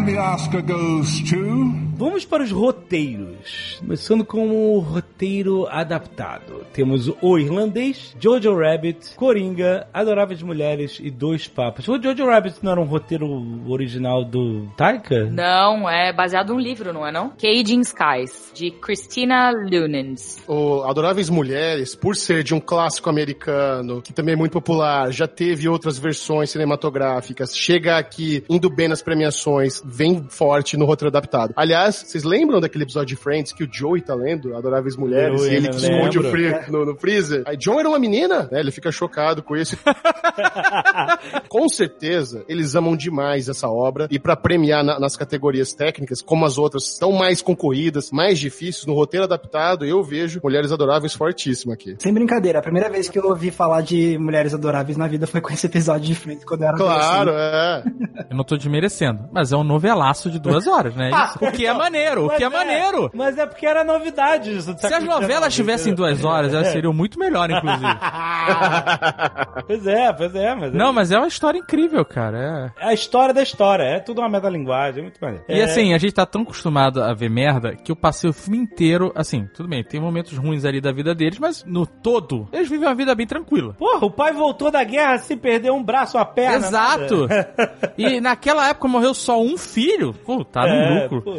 And 0.00 0.08
the 0.08 0.16
Oscar 0.16 0.62
goes 0.62 1.20
to. 1.28 1.89
Vamos 2.00 2.24
para 2.24 2.42
os 2.42 2.50
roteiros. 2.50 3.76
Começando 3.78 4.24
com 4.24 4.48
o 4.48 4.78
roteiro 4.78 5.66
adaptado. 5.68 6.64
Temos 6.72 7.12
o 7.20 7.38
irlandês, 7.38 8.16
Jojo 8.18 8.56
Rabbit, 8.56 9.14
Coringa, 9.16 9.86
Adoráveis 9.92 10.42
Mulheres 10.42 10.98
e 10.98 11.10
Dois 11.10 11.46
Papas. 11.46 11.86
O 11.86 12.02
Jojo 12.02 12.24
Rabbit 12.24 12.56
não 12.62 12.72
era 12.72 12.80
um 12.80 12.86
roteiro 12.86 13.26
original 13.68 14.24
do 14.24 14.66
Taika? 14.78 15.26
Não, 15.26 15.86
é 15.90 16.10
baseado 16.10 16.54
num 16.54 16.58
livro, 16.58 16.90
não 16.90 17.06
é 17.06 17.12
não? 17.12 17.34
Caging 17.38 17.82
Skies, 17.82 18.50
de 18.54 18.70
Christina 18.70 19.50
Lunens. 19.50 20.42
O 20.48 20.84
Adoráveis 20.84 21.28
Mulheres, 21.28 21.94
por 21.94 22.16
ser 22.16 22.42
de 22.42 22.54
um 22.54 22.60
clássico 22.60 23.10
americano, 23.10 24.00
que 24.00 24.14
também 24.14 24.32
é 24.32 24.38
muito 24.38 24.52
popular, 24.52 25.12
já 25.12 25.28
teve 25.28 25.68
outras 25.68 25.98
versões 25.98 26.48
cinematográficas, 26.48 27.54
chega 27.54 27.98
aqui 27.98 28.42
indo 28.48 28.70
bem 28.70 28.88
nas 28.88 29.02
premiações, 29.02 29.82
vem 29.84 30.24
forte 30.30 30.78
no 30.78 30.86
roteiro 30.86 31.08
adaptado. 31.08 31.52
Aliás, 31.54 31.89
vocês 31.92 32.24
lembram 32.24 32.60
daquele 32.60 32.84
episódio 32.84 33.16
de 33.16 33.22
Friends 33.22 33.52
que 33.52 33.64
o 33.64 33.68
Joey 33.70 34.00
tá 34.02 34.14
lendo 34.14 34.56
Adoráveis 34.56 34.96
Mulheres 34.96 35.40
Eu 35.42 35.48
e 35.50 35.54
ele 35.56 35.68
lembro. 35.68 35.76
esconde 35.78 36.18
o 36.18 36.30
frio 36.30 36.60
no, 36.68 36.84
no 36.86 36.96
freezer? 36.96 37.42
Aí 37.46 37.56
John 37.56 37.78
era 37.80 37.88
uma 37.88 37.98
menina, 37.98 38.48
né? 38.50 38.60
Ele 38.60 38.70
fica 38.70 38.90
chocado 38.90 39.42
com 39.42 39.56
isso. 39.56 39.76
com 41.48 41.68
certeza, 41.68 42.44
eles 42.48 42.74
amam 42.74 42.96
demais 42.96 43.48
essa 43.48 43.68
obra 43.68 44.06
e 44.10 44.18
pra 44.18 44.36
premiar 44.36 44.84
na- 44.84 44.98
nas 44.98 45.16
categorias 45.16 45.72
técnicas, 45.72 46.22
como 46.22 46.44
as 46.44 46.58
outras 46.58 46.96
são 46.96 47.12
mais 47.12 47.42
concorridas, 47.42 48.10
mais 48.10 48.38
difíceis, 48.38 48.86
no 48.86 48.94
roteiro 48.94 49.24
adaptado, 49.24 49.84
eu 49.84 50.02
vejo 50.02 50.40
Mulheres 50.42 50.72
Adoráveis 50.72 51.14
fortíssimo 51.14 51.72
aqui. 51.72 51.96
Sem 51.98 52.12
brincadeira, 52.12 52.58
a 52.58 52.62
primeira 52.62 52.88
vez 52.88 53.08
que 53.08 53.18
eu 53.18 53.24
ouvi 53.26 53.50
falar 53.50 53.80
de 53.82 54.16
mulheres 54.18 54.54
adoráveis 54.54 54.96
na 54.96 55.06
vida 55.06 55.26
foi 55.26 55.40
com 55.40 55.52
esse 55.52 55.66
episódio 55.66 56.06
de 56.06 56.14
Friends, 56.14 56.44
quando 56.44 56.62
eu 56.62 56.68
era 56.68 56.76
Claro, 56.76 57.30
é. 57.32 57.82
Eu 58.30 58.36
não 58.36 58.44
tô 58.44 58.56
desmerecendo, 58.56 59.28
mas 59.32 59.52
é 59.52 59.56
um 59.56 59.64
novelaço 59.64 60.30
de 60.30 60.38
duas 60.38 60.66
horas, 60.66 60.94
né? 60.94 61.10
Isso. 61.10 61.38
O 61.44 61.52
que 61.52 61.66
é 61.66 61.72
maneiro, 61.80 62.26
o 62.26 62.30
que 62.30 62.44
é 62.44 62.48
Mas 62.48 62.58
maneiro. 62.66 63.10
Mas 63.14 63.38
é 63.38 63.46
porque 63.46 63.66
era 63.66 63.82
novidade 63.84 64.56
isso. 64.56 64.76
Se 64.78 64.92
as 64.94 65.04
novelas 65.04 65.54
tivessem 65.54 65.94
duas 65.94 66.24
horas, 66.24 66.52
elas 66.54 66.68
seriam 66.68 66.92
muito 66.92 67.18
melhor, 67.18 67.50
inclusive. 67.50 67.80
Pois 69.66 69.86
é, 69.86 70.12
pois 70.12 70.34
é, 70.34 70.54
mas... 70.54 70.72
Não, 70.72 70.92
mas 70.92 71.10
é 71.12 71.18
uma 71.18 71.28
história 71.28 71.58
incrível, 71.58 72.04
cara. 72.04 72.72
É 72.78 72.86
a 72.88 72.92
história 72.94 73.32
da 73.32 73.42
história, 73.42 73.82
é 73.84 74.00
tudo 74.00 74.20
uma 74.20 74.28
metalinguagem, 74.28 75.00
é 75.00 75.02
muito 75.02 75.18
maneiro. 75.20 75.44
É. 75.48 75.56
E 75.56 75.60
É, 75.60 75.64
assim, 75.64 75.92
a 75.94 75.98
gente 75.98 76.12
tá 76.12 76.26
tão 76.26 76.42
acostumado 76.42 77.02
a 77.02 77.12
ver 77.14 77.30
merda 77.30 77.74
que 77.76 77.92
eu 77.92 77.96
passei 77.96 78.28
o 78.28 78.32
filme 78.32 78.58
inteiro, 78.58 79.12
assim, 79.14 79.48
tudo 79.54 79.68
bem, 79.68 79.84
tem 79.84 80.00
momentos 80.00 80.36
ruins 80.36 80.64
ali 80.64 80.80
da 80.80 80.92
vida 80.92 81.14
deles, 81.14 81.38
mas 81.38 81.64
no 81.64 81.86
todo, 81.86 82.48
eles 82.52 82.68
vivem 82.68 82.88
uma 82.88 82.94
vida 82.94 83.14
bem 83.14 83.26
tranquila. 83.26 83.74
Porra, 83.74 84.06
o 84.06 84.10
pai 84.10 84.32
voltou 84.32 84.70
da 84.70 84.82
guerra 84.82 85.18
sem 85.18 85.36
perder 85.36 85.70
um 85.70 85.82
braço, 85.82 86.16
uma 86.16 86.24
perna. 86.24 86.66
Exato! 86.66 87.26
nada. 87.28 87.54
E 87.96 88.20
naquela 88.20 88.68
época 88.68 88.88
morreu 88.88 89.14
só 89.14 89.40
um 89.40 89.56
filho. 89.56 90.12
Pô, 90.12 90.44
tá 90.44 90.62
no 90.62 90.68
É, 90.74 91.02
lucro. 91.02 91.22
pô. 91.22 91.34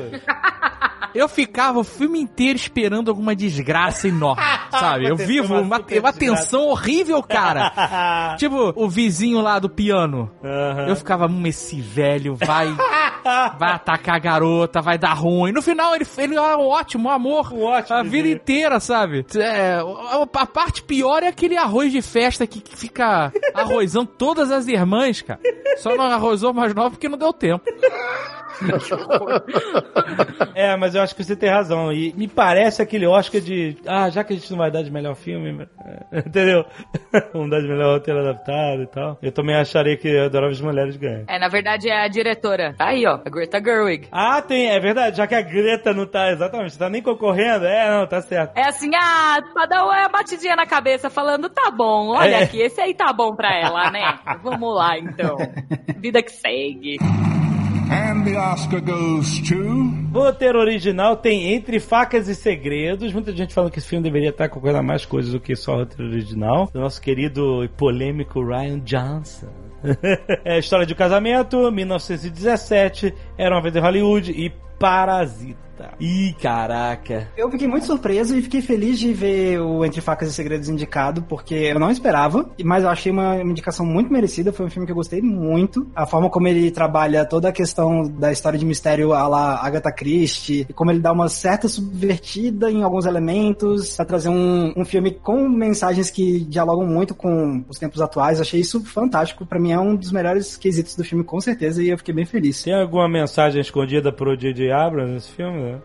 Eu 1.13 1.27
ficava 1.27 1.79
o 1.79 1.83
filme 1.83 2.19
inteiro 2.19 2.55
esperando 2.55 3.09
alguma 3.09 3.35
desgraça 3.35 4.07
enorme, 4.07 4.41
sabe? 4.71 5.09
Eu 5.09 5.17
vivo 5.17 5.59
uma 5.59 5.79
uma, 5.79 6.13
tensão 6.13 6.67
horrível, 6.67 7.21
cara. 7.21 8.35
tipo, 8.39 8.71
o 8.75 8.89
vizinho 8.89 9.41
lá 9.41 9.59
do 9.59 9.69
piano. 9.69 10.31
Aham. 10.43 10.87
Eu 10.87 10.95
ficava, 10.95 11.27
hum, 11.27 11.45
esse 11.45 11.81
velho 11.81 12.35
vai 12.35 12.73
vai 13.57 13.71
atacar 13.71 14.15
a 14.15 14.19
garota, 14.19 14.81
vai 14.81 14.97
dar 14.97 15.13
ruim. 15.13 15.51
No 15.51 15.61
final, 15.61 15.95
ele, 15.95 16.05
ele 16.17 16.35
é 16.35 16.41
um 16.57 16.67
ótimo 16.67 17.09
um 17.09 17.11
amor. 17.11 17.53
Um 17.53 17.63
ótimo 17.63 17.97
a 17.97 18.03
vida 18.03 18.27
inteira, 18.27 18.79
sabe? 18.79 19.25
É, 19.35 19.75
a, 19.75 20.41
a 20.41 20.45
parte 20.45 20.83
pior 20.83 21.23
é 21.23 21.27
aquele 21.27 21.57
arroz 21.57 21.91
de 21.91 22.01
festa 22.01 22.45
que, 22.47 22.61
que 22.61 22.75
fica 22.75 23.31
arrozando 23.53 24.07
todas 24.17 24.51
as 24.51 24.67
irmãs, 24.67 25.21
cara. 25.21 25.39
Só 25.77 25.95
não 25.95 26.05
arrozou 26.05 26.53
mais 26.53 26.73
nova 26.73 26.91
porque 26.91 27.09
não 27.09 27.17
deu 27.17 27.33
tempo. 27.33 27.63
É, 30.53 30.75
mas 30.75 30.93
eu 30.95 31.01
acho 31.01 31.15
que 31.15 31.23
você 31.23 31.35
tem 31.35 31.49
razão. 31.49 31.91
E 31.91 32.13
me 32.15 32.27
parece 32.27 32.81
aquele 32.81 33.07
Oscar 33.07 33.41
de. 33.41 33.77
Ah, 33.87 34.09
já 34.09 34.23
que 34.23 34.33
a 34.33 34.35
gente 34.35 34.51
não 34.51 34.57
vai 34.57 34.69
dar 34.69 34.83
de 34.83 34.91
melhor 34.91 35.15
filme. 35.15 35.67
é, 36.11 36.19
Entendeu? 36.19 36.65
Vamos 37.33 37.49
dar 37.49 37.61
de 37.61 37.67
melhor 37.67 37.95
roteiro 37.95 38.19
adaptado 38.19 38.83
e 38.83 38.87
tal. 38.87 39.17
Eu 39.21 39.31
também 39.31 39.55
acharia 39.55 39.97
que 39.97 40.15
Adoráveis 40.17 40.61
Mulheres 40.61 40.95
ganham. 40.97 41.23
É, 41.27 41.39
na 41.39 41.47
verdade 41.47 41.89
é 41.89 42.03
a 42.03 42.07
diretora. 42.07 42.73
Tá 42.77 42.87
aí, 42.87 43.00
ó, 43.05 43.19
a 43.25 43.29
Greta 43.29 43.61
Gerwig. 43.63 44.07
Ah, 44.11 44.41
tem, 44.41 44.69
é 44.69 44.79
verdade, 44.79 45.17
já 45.17 45.27
que 45.27 45.35
a 45.35 45.41
Greta 45.41 45.93
não 45.93 46.05
tá 46.05 46.31
exatamente, 46.31 46.77
tá 46.77 46.89
nem 46.89 47.01
concorrendo, 47.01 47.65
é, 47.65 47.89
não, 47.89 48.07
tá 48.07 48.21
certo. 48.21 48.57
É 48.57 48.67
assim, 48.67 48.89
ah, 48.95 49.39
pra 49.53 49.65
dar 49.65 49.83
uma 49.85 50.09
batidinha 50.09 50.55
na 50.55 50.65
cabeça 50.65 51.09
falando, 51.09 51.49
tá 51.49 51.69
bom, 51.71 52.09
olha 52.15 52.37
É. 52.37 52.43
aqui, 52.43 52.61
esse 52.61 52.79
aí 52.81 52.93
tá 52.93 53.11
bom 53.13 53.35
pra 53.35 53.49
ela, 53.55 53.91
né? 53.91 54.01
Vamos 54.43 54.75
lá, 54.75 54.97
então. 54.97 55.37
Vida 55.97 56.21
que 56.23 56.31
segue. 56.31 56.97
And 57.93 58.23
the 58.23 58.37
Oscar 58.37 58.79
goes 58.81 59.41
to. 59.49 59.91
Roteiro 60.13 60.59
original 60.59 61.17
tem 61.17 61.53
Entre 61.53 61.77
Facas 61.77 62.29
e 62.29 62.35
Segredos. 62.35 63.11
Muita 63.11 63.33
gente 63.33 63.53
falando 63.53 63.69
que 63.71 63.79
esse 63.79 63.87
filme 63.89 64.01
deveria 64.03 64.29
estar 64.29 64.47
concorrendo 64.47 64.79
a 64.79 64.83
mais 64.83 65.05
coisas 65.05 65.33
do 65.33 65.41
que 65.41 65.55
só 65.57 65.75
roteiro 65.75 66.09
original. 66.09 66.69
Do 66.73 66.79
nosso 66.79 67.01
querido 67.01 67.65
e 67.65 67.67
polêmico 67.67 68.41
Ryan 68.45 68.79
Johnson. 68.79 69.49
é 70.45 70.59
história 70.59 70.85
de 70.85 70.95
casamento, 70.95 71.71
1917, 71.71 73.13
Era 73.37 73.55
uma 73.55 73.61
vez 73.61 73.75
em 73.75 73.79
Hollywood 73.79 74.31
e 74.31 74.49
Parasita. 74.79 75.70
Ih, 75.99 76.33
caraca. 76.41 77.27
Eu 77.37 77.49
fiquei 77.49 77.67
muito 77.67 77.85
surpreso 77.85 78.35
e 78.35 78.41
fiquei 78.41 78.61
feliz 78.61 78.99
de 78.99 79.13
ver 79.13 79.59
o 79.59 79.83
Entre 79.85 80.01
Facas 80.01 80.29
e 80.29 80.33
Segredos 80.33 80.69
indicado, 80.69 81.21
porque 81.23 81.55
eu 81.55 81.79
não 81.79 81.89
esperava, 81.89 82.49
mas 82.63 82.83
eu 82.83 82.89
achei 82.89 83.11
uma 83.11 83.41
indicação 83.41 83.85
muito 83.85 84.11
merecida. 84.11 84.53
Foi 84.53 84.65
um 84.65 84.69
filme 84.69 84.85
que 84.85 84.91
eu 84.91 84.95
gostei 84.95 85.21
muito. 85.21 85.87
A 85.95 86.05
forma 86.05 86.29
como 86.29 86.47
ele 86.47 86.71
trabalha 86.71 87.25
toda 87.25 87.49
a 87.49 87.51
questão 87.51 88.03
da 88.03 88.31
história 88.31 88.57
de 88.57 88.65
mistério 88.65 89.13
à 89.13 89.27
la 89.27 89.65
Agatha 89.65 89.91
Christie, 89.91 90.65
e 90.69 90.73
como 90.73 90.91
ele 90.91 90.99
dá 90.99 91.11
uma 91.11 91.29
certa 91.29 91.67
subvertida 91.67 92.71
em 92.71 92.83
alguns 92.83 93.05
elementos, 93.05 93.95
pra 93.95 94.05
trazer 94.05 94.29
um, 94.29 94.73
um 94.75 94.85
filme 94.85 95.11
com 95.11 95.47
mensagens 95.47 96.09
que 96.09 96.41
dialogam 96.45 96.85
muito 96.85 97.13
com 97.15 97.63
os 97.67 97.77
tempos 97.77 98.01
atuais. 98.01 98.37
Eu 98.37 98.43
achei 98.43 98.59
isso 98.59 98.83
fantástico. 98.83 99.45
Pra 99.45 99.59
mim 99.59 99.71
é 99.71 99.79
um 99.79 99.95
dos 99.95 100.11
melhores 100.11 100.57
quesitos 100.57 100.95
do 100.95 101.03
filme, 101.03 101.23
com 101.23 101.39
certeza, 101.39 101.81
e 101.81 101.89
eu 101.89 101.97
fiquei 101.97 102.13
bem 102.13 102.25
feliz. 102.25 102.63
Tem 102.63 102.73
alguma 102.73 103.07
mensagem 103.07 103.61
escondida 103.61 104.11
pro 104.11 104.35
J.J. 104.35 104.71
Abrams 104.71 105.13
nesse 105.13 105.31
filme? 105.31 105.70
Né? 105.71 105.79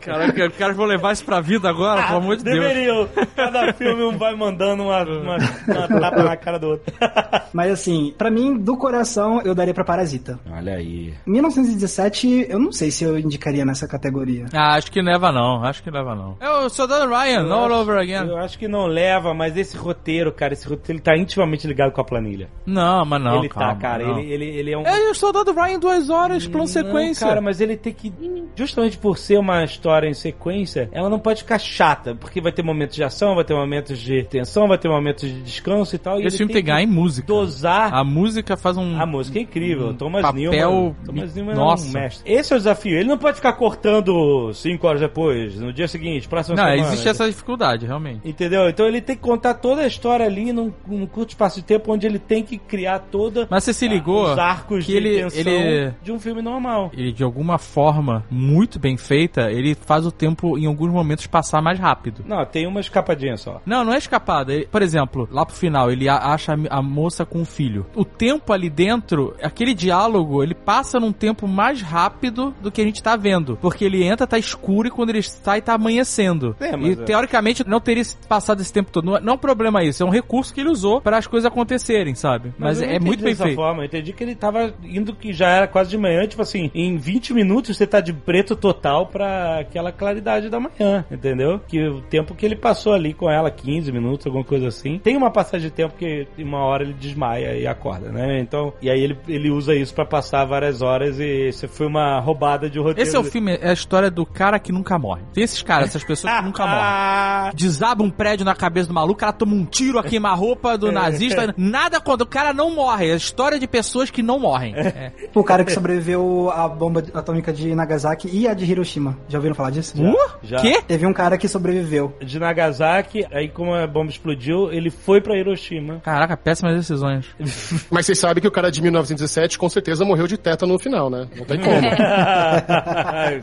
Caraca, 0.00 0.46
os 0.48 0.56
caras 0.56 0.76
vão 0.76 0.86
levar 0.86 1.12
isso 1.12 1.24
pra 1.24 1.40
vida 1.40 1.68
agora, 1.68 2.02
pelo 2.04 2.18
amor 2.18 2.36
de 2.36 2.44
Deus. 2.44 2.58
Deveriam. 2.58 3.08
Cada 3.36 3.72
filme 3.72 4.02
um 4.02 4.16
vai 4.16 4.34
mandando 4.34 4.82
uma, 4.84 5.02
uma, 5.02 5.36
uma 5.36 5.88
tapa 6.00 6.22
na 6.22 6.36
cara 6.36 6.58
do 6.58 6.68
outro. 6.68 6.92
Mas 7.52 7.72
assim, 7.72 8.14
pra 8.16 8.30
mim, 8.30 8.56
do 8.58 8.76
coração, 8.76 9.40
eu 9.42 9.54
daria 9.54 9.72
pra 9.74 9.84
Parasita. 9.84 10.38
Olha 10.50 10.74
aí. 10.74 11.14
1917, 11.26 12.46
eu 12.48 12.58
não 12.58 12.72
sei 12.72 12.90
se 12.90 13.04
eu 13.04 13.18
indicaria 13.18 13.64
nessa 13.64 13.86
categoria. 13.88 14.46
Ah, 14.54 14.74
acho 14.74 14.90
que 14.92 15.00
leva 15.00 15.32
não, 15.32 15.64
acho 15.64 15.82
que 15.82 15.90
leva 15.90 16.14
não. 16.14 16.36
É 16.40 16.50
o 16.50 16.68
Soldado 16.68 17.08
Ryan, 17.08 17.42
Eu 17.46 17.52
all 17.52 17.66
acho- 17.66 17.74
over 17.74 17.98
again. 17.98 18.28
Eu 18.28 18.36
acho 18.38 18.58
que 18.58 18.68
não 18.68 18.86
leva, 18.86 19.32
mas 19.34 19.56
esse 19.56 19.76
roteiro, 19.76 20.32
cara, 20.32 20.52
esse 20.52 20.66
roteiro 20.68 20.92
ele 20.98 21.00
tá 21.00 21.16
intimamente 21.16 21.66
ligado 21.66 21.92
com 21.92 22.00
a 22.00 22.04
planilha. 22.04 22.48
Não, 22.66 23.04
mas 23.04 23.22
não, 23.22 23.38
ele 23.38 23.48
calma, 23.48 23.74
tá, 23.74 23.80
cara. 23.80 24.02
Ele, 24.02 24.32
ele, 24.32 24.44
ele 24.44 24.72
é 24.72 24.78
um. 24.78 24.82
É 24.86 25.10
o 25.10 25.14
Soldado 25.14 25.52
Ryan 25.52 25.78
duas 25.78 26.10
horas, 26.10 26.46
plano 26.46 26.66
sequência. 26.66 27.26
Cara, 27.26 27.40
mas 27.40 27.57
ele 27.60 27.76
tem 27.76 27.92
que. 27.92 28.12
Justamente 28.56 28.98
por 28.98 29.16
ser 29.18 29.38
uma 29.38 29.64
história 29.64 30.08
em 30.08 30.14
sequência, 30.14 30.88
ela 30.92 31.08
não 31.08 31.18
pode 31.18 31.42
ficar 31.42 31.58
chata. 31.58 32.14
Porque 32.14 32.40
vai 32.40 32.52
ter 32.52 32.62
momentos 32.62 32.96
de 32.96 33.04
ação, 33.04 33.34
vai 33.34 33.44
ter 33.44 33.54
momentos 33.54 33.98
de 33.98 34.22
tensão, 34.24 34.66
vai 34.68 34.78
ter 34.78 34.88
momentos 34.88 35.28
de 35.28 35.40
descanso 35.42 35.94
e 35.94 35.98
tal. 35.98 36.20
e 36.20 36.26
Esse 36.26 36.38
filme 36.38 36.52
tem 36.52 36.62
que 36.64 36.70
em 36.70 36.86
música. 36.86 37.26
dosar. 37.26 37.92
A 37.94 38.04
música 38.04 38.56
faz 38.56 38.76
um. 38.76 39.00
A 39.00 39.06
música 39.06 39.38
é 39.38 39.42
incrível. 39.42 39.94
Thomas 39.94 40.22
papel- 40.22 40.50
Newman. 40.50 40.94
Thomas 41.04 41.34
Newman 41.34 41.54
Nossa. 41.54 41.86
é 41.86 41.90
um 41.90 41.92
mestre. 42.02 42.32
Esse 42.32 42.52
é 42.52 42.56
o 42.56 42.58
desafio. 42.58 42.98
Ele 42.98 43.08
não 43.08 43.18
pode 43.18 43.36
ficar 43.36 43.52
cortando 43.54 44.52
cinco 44.54 44.86
horas 44.86 45.00
depois, 45.00 45.58
no 45.58 45.72
dia 45.72 45.88
seguinte, 45.88 46.28
próxima 46.28 46.56
Não, 46.56 46.64
semana. 46.64 46.82
existe 46.88 47.08
essa 47.08 47.26
dificuldade, 47.26 47.86
realmente. 47.86 48.20
Entendeu? 48.28 48.68
Então 48.68 48.86
ele 48.86 49.00
tem 49.00 49.16
que 49.16 49.22
contar 49.22 49.54
toda 49.54 49.82
a 49.82 49.86
história 49.86 50.26
ali 50.26 50.52
num, 50.52 50.72
num 50.86 51.06
curto 51.06 51.30
espaço 51.30 51.60
de 51.60 51.64
tempo 51.66 51.92
onde 51.92 52.06
ele 52.06 52.18
tem 52.18 52.42
que 52.42 52.58
criar 52.58 52.98
toda 53.10 53.46
Mas 53.50 53.64
você 53.64 53.72
se 53.72 53.88
ligou 53.88 54.32
os 54.32 54.38
arcos 54.38 54.84
que 54.84 54.92
de 54.92 54.96
ele- 54.98 55.22
tensão 55.22 55.52
ele- 55.52 55.94
de 56.02 56.12
um 56.12 56.18
filme 56.18 56.42
normal. 56.42 56.90
Ele, 56.92 57.12
de 57.12 57.22
alguma 57.22 57.47
forma, 57.56 58.24
muito 58.30 58.78
bem 58.78 58.96
feita, 58.96 59.50
ele 59.50 59.74
faz 59.74 60.04
o 60.04 60.12
tempo, 60.12 60.58
em 60.58 60.66
alguns 60.66 60.92
momentos, 60.92 61.26
passar 61.26 61.62
mais 61.62 61.78
rápido. 61.78 62.24
Não, 62.26 62.44
tem 62.44 62.66
uma 62.66 62.80
escapadinha 62.80 63.36
só. 63.36 63.62
Não, 63.64 63.84
não 63.84 63.94
é 63.94 63.98
escapada. 63.98 64.52
Ele- 64.52 64.66
por 64.66 64.82
exemplo, 64.82 65.28
lá 65.30 65.46
pro 65.46 65.54
final, 65.54 65.90
ele 65.90 66.08
acha 66.08 66.54
a, 66.68 66.82
moça 66.82 67.24
com 67.24 67.42
o 67.42 67.44
filho. 67.44 67.86
O 67.94 68.04
tempo 68.04 68.52
ali 68.52 68.68
dentro, 68.68 69.34
aquele 69.42 69.72
diálogo, 69.72 70.42
ele 70.42 70.54
passa 70.54 70.98
num 70.98 71.12
tempo 71.12 71.46
mais 71.46 71.80
rápido 71.80 72.54
do 72.60 72.70
que 72.70 72.80
a 72.80 72.84
gente 72.84 73.02
tá 73.02 73.16
vendo. 73.16 73.56
Porque 73.60 73.84
ele 73.84 74.02
entra, 74.02 74.26
tá 74.26 74.38
escuro 74.38 74.88
e 74.88 74.90
quando 74.90 75.10
ele 75.10 75.22
sai, 75.22 75.62
tá 75.62 75.74
amanhecendo. 75.74 76.56
É, 76.58 76.76
mas 76.76 76.98
e 76.98 77.00
é. 77.00 77.04
teoricamente 77.04 77.66
não 77.68 77.80
teria 77.80 78.02
passado 78.28 78.60
esse 78.60 78.72
tempo 78.72 78.90
todo. 78.90 79.04
Não 79.04 79.16
é, 79.16 79.20
não 79.20 79.32
é 79.34 79.36
um 79.36 79.38
problema 79.38 79.84
isso, 79.84 80.02
é 80.02 80.06
um 80.06 80.10
recurso 80.10 80.52
que 80.52 80.60
ele 80.60 80.70
usou 80.70 81.00
para 81.00 81.18
as 81.18 81.26
coisas 81.26 81.46
acontecerem, 81.46 82.14
sabe? 82.14 82.52
Mas, 82.58 82.80
não 82.80 82.88
é 82.88 82.98
muito 82.98 83.22
bem 83.22 83.34
feito. 83.34 83.54
Forma. 83.54 83.82
Eu 83.82 83.86
entendi 83.86 84.12
que 84.12 84.22
ele 84.22 84.34
tava 84.34 84.74
indo 84.82 85.14
que 85.14 85.32
já 85.32 85.48
era 85.48 85.66
quase 85.66 85.90
de 85.90 85.98
manhã, 85.98 86.26
tipo 86.26 86.42
assim, 86.42 86.70
em 86.74 86.96
20 86.96 87.27
minutos 87.32 87.76
você 87.76 87.86
tá 87.86 88.00
de 88.00 88.12
preto 88.12 88.56
total 88.56 89.06
pra 89.06 89.60
aquela 89.60 89.92
claridade 89.92 90.48
da 90.48 90.60
manhã, 90.60 91.04
entendeu? 91.10 91.60
Que 91.66 91.86
o 91.88 92.00
tempo 92.00 92.34
que 92.34 92.44
ele 92.44 92.56
passou 92.56 92.92
ali 92.92 93.14
com 93.14 93.30
ela, 93.30 93.50
15 93.50 93.90
minutos, 93.92 94.26
alguma 94.26 94.44
coisa 94.44 94.68
assim. 94.68 94.98
Tem 94.98 95.16
uma 95.16 95.30
passagem 95.30 95.68
de 95.68 95.74
tempo 95.74 95.94
que 95.96 96.26
em 96.36 96.44
uma 96.44 96.64
hora 96.64 96.82
ele 96.82 96.94
desmaia 96.94 97.56
e 97.56 97.66
acorda, 97.66 98.10
né? 98.10 98.40
Então, 98.40 98.72
e 98.80 98.90
aí 98.90 99.00
ele, 99.00 99.18
ele 99.28 99.50
usa 99.50 99.74
isso 99.74 99.94
pra 99.94 100.04
passar 100.04 100.44
várias 100.44 100.82
horas 100.82 101.18
e 101.18 101.48
isso 101.48 101.68
foi 101.68 101.86
uma 101.86 102.20
roubada 102.20 102.68
de 102.68 102.78
roteiro. 102.78 103.00
Esse 103.00 103.16
é 103.16 103.18
o 103.18 103.24
filme, 103.24 103.56
é 103.60 103.70
a 103.70 103.72
história 103.72 104.10
do 104.10 104.24
cara 104.24 104.58
que 104.58 104.72
nunca 104.72 104.98
morre. 104.98 105.22
Tem 105.32 105.44
esses 105.44 105.62
caras, 105.62 105.88
essas 105.88 106.04
pessoas 106.04 106.32
que 106.32 106.42
nunca 106.42 106.66
morrem. 106.66 107.52
Desaba 107.54 108.02
um 108.02 108.10
prédio 108.10 108.44
na 108.44 108.54
cabeça 108.54 108.88
do 108.88 108.94
maluco, 108.94 109.14
o 109.14 109.16
cara 109.16 109.32
toma 109.32 109.54
um 109.54 109.64
tiro 109.64 109.98
a 109.98 110.02
queima-roupa 110.02 110.76
do 110.76 110.90
nazista. 110.90 111.54
Nada 111.56 112.00
quando 112.00 112.22
o 112.22 112.26
cara 112.26 112.52
não 112.52 112.74
morre. 112.74 113.08
É 113.08 113.12
a 113.12 113.16
história 113.16 113.58
de 113.58 113.66
pessoas 113.66 114.10
que 114.10 114.22
não 114.22 114.38
morrem. 114.38 114.74
É. 114.74 115.12
O 115.34 115.44
cara 115.44 115.64
que 115.64 115.72
sobreviveu 115.72 116.50
à 116.50 116.68
bomba 116.68 117.02
atômica 117.20 117.52
de 117.52 117.74
Nagasaki 117.74 118.28
e 118.32 118.46
a 118.48 118.54
de 118.54 118.64
Hiroshima. 118.64 119.16
Já 119.28 119.38
ouviram 119.38 119.54
falar 119.54 119.70
disso? 119.70 119.94
Uh? 120.02 120.16
Já. 120.42 120.58
Quê? 120.60 120.80
Teve 120.86 121.06
um 121.06 121.12
cara 121.12 121.36
que 121.38 121.48
sobreviveu. 121.48 122.14
de 122.22 122.38
Nagasaki, 122.38 123.24
aí 123.32 123.48
como 123.48 123.74
a 123.74 123.86
bomba 123.86 124.10
explodiu, 124.10 124.70
ele 124.72 124.90
foi 124.90 125.20
pra 125.20 125.36
Hiroshima. 125.36 126.00
Caraca, 126.00 126.36
péssimas 126.36 126.76
decisões. 126.76 127.26
Mas 127.90 128.06
vocês 128.06 128.18
sabem 128.18 128.40
que 128.40 128.48
o 128.48 128.52
cara 128.52 128.70
de 128.70 128.80
1917 128.82 129.58
com 129.58 129.68
certeza 129.68 130.04
morreu 130.04 130.26
de 130.26 130.36
tétano 130.36 130.72
no 130.74 130.78
final, 130.78 131.08
né? 131.10 131.26
Não 131.36 131.44
tem 131.44 131.58
como. 131.60 131.78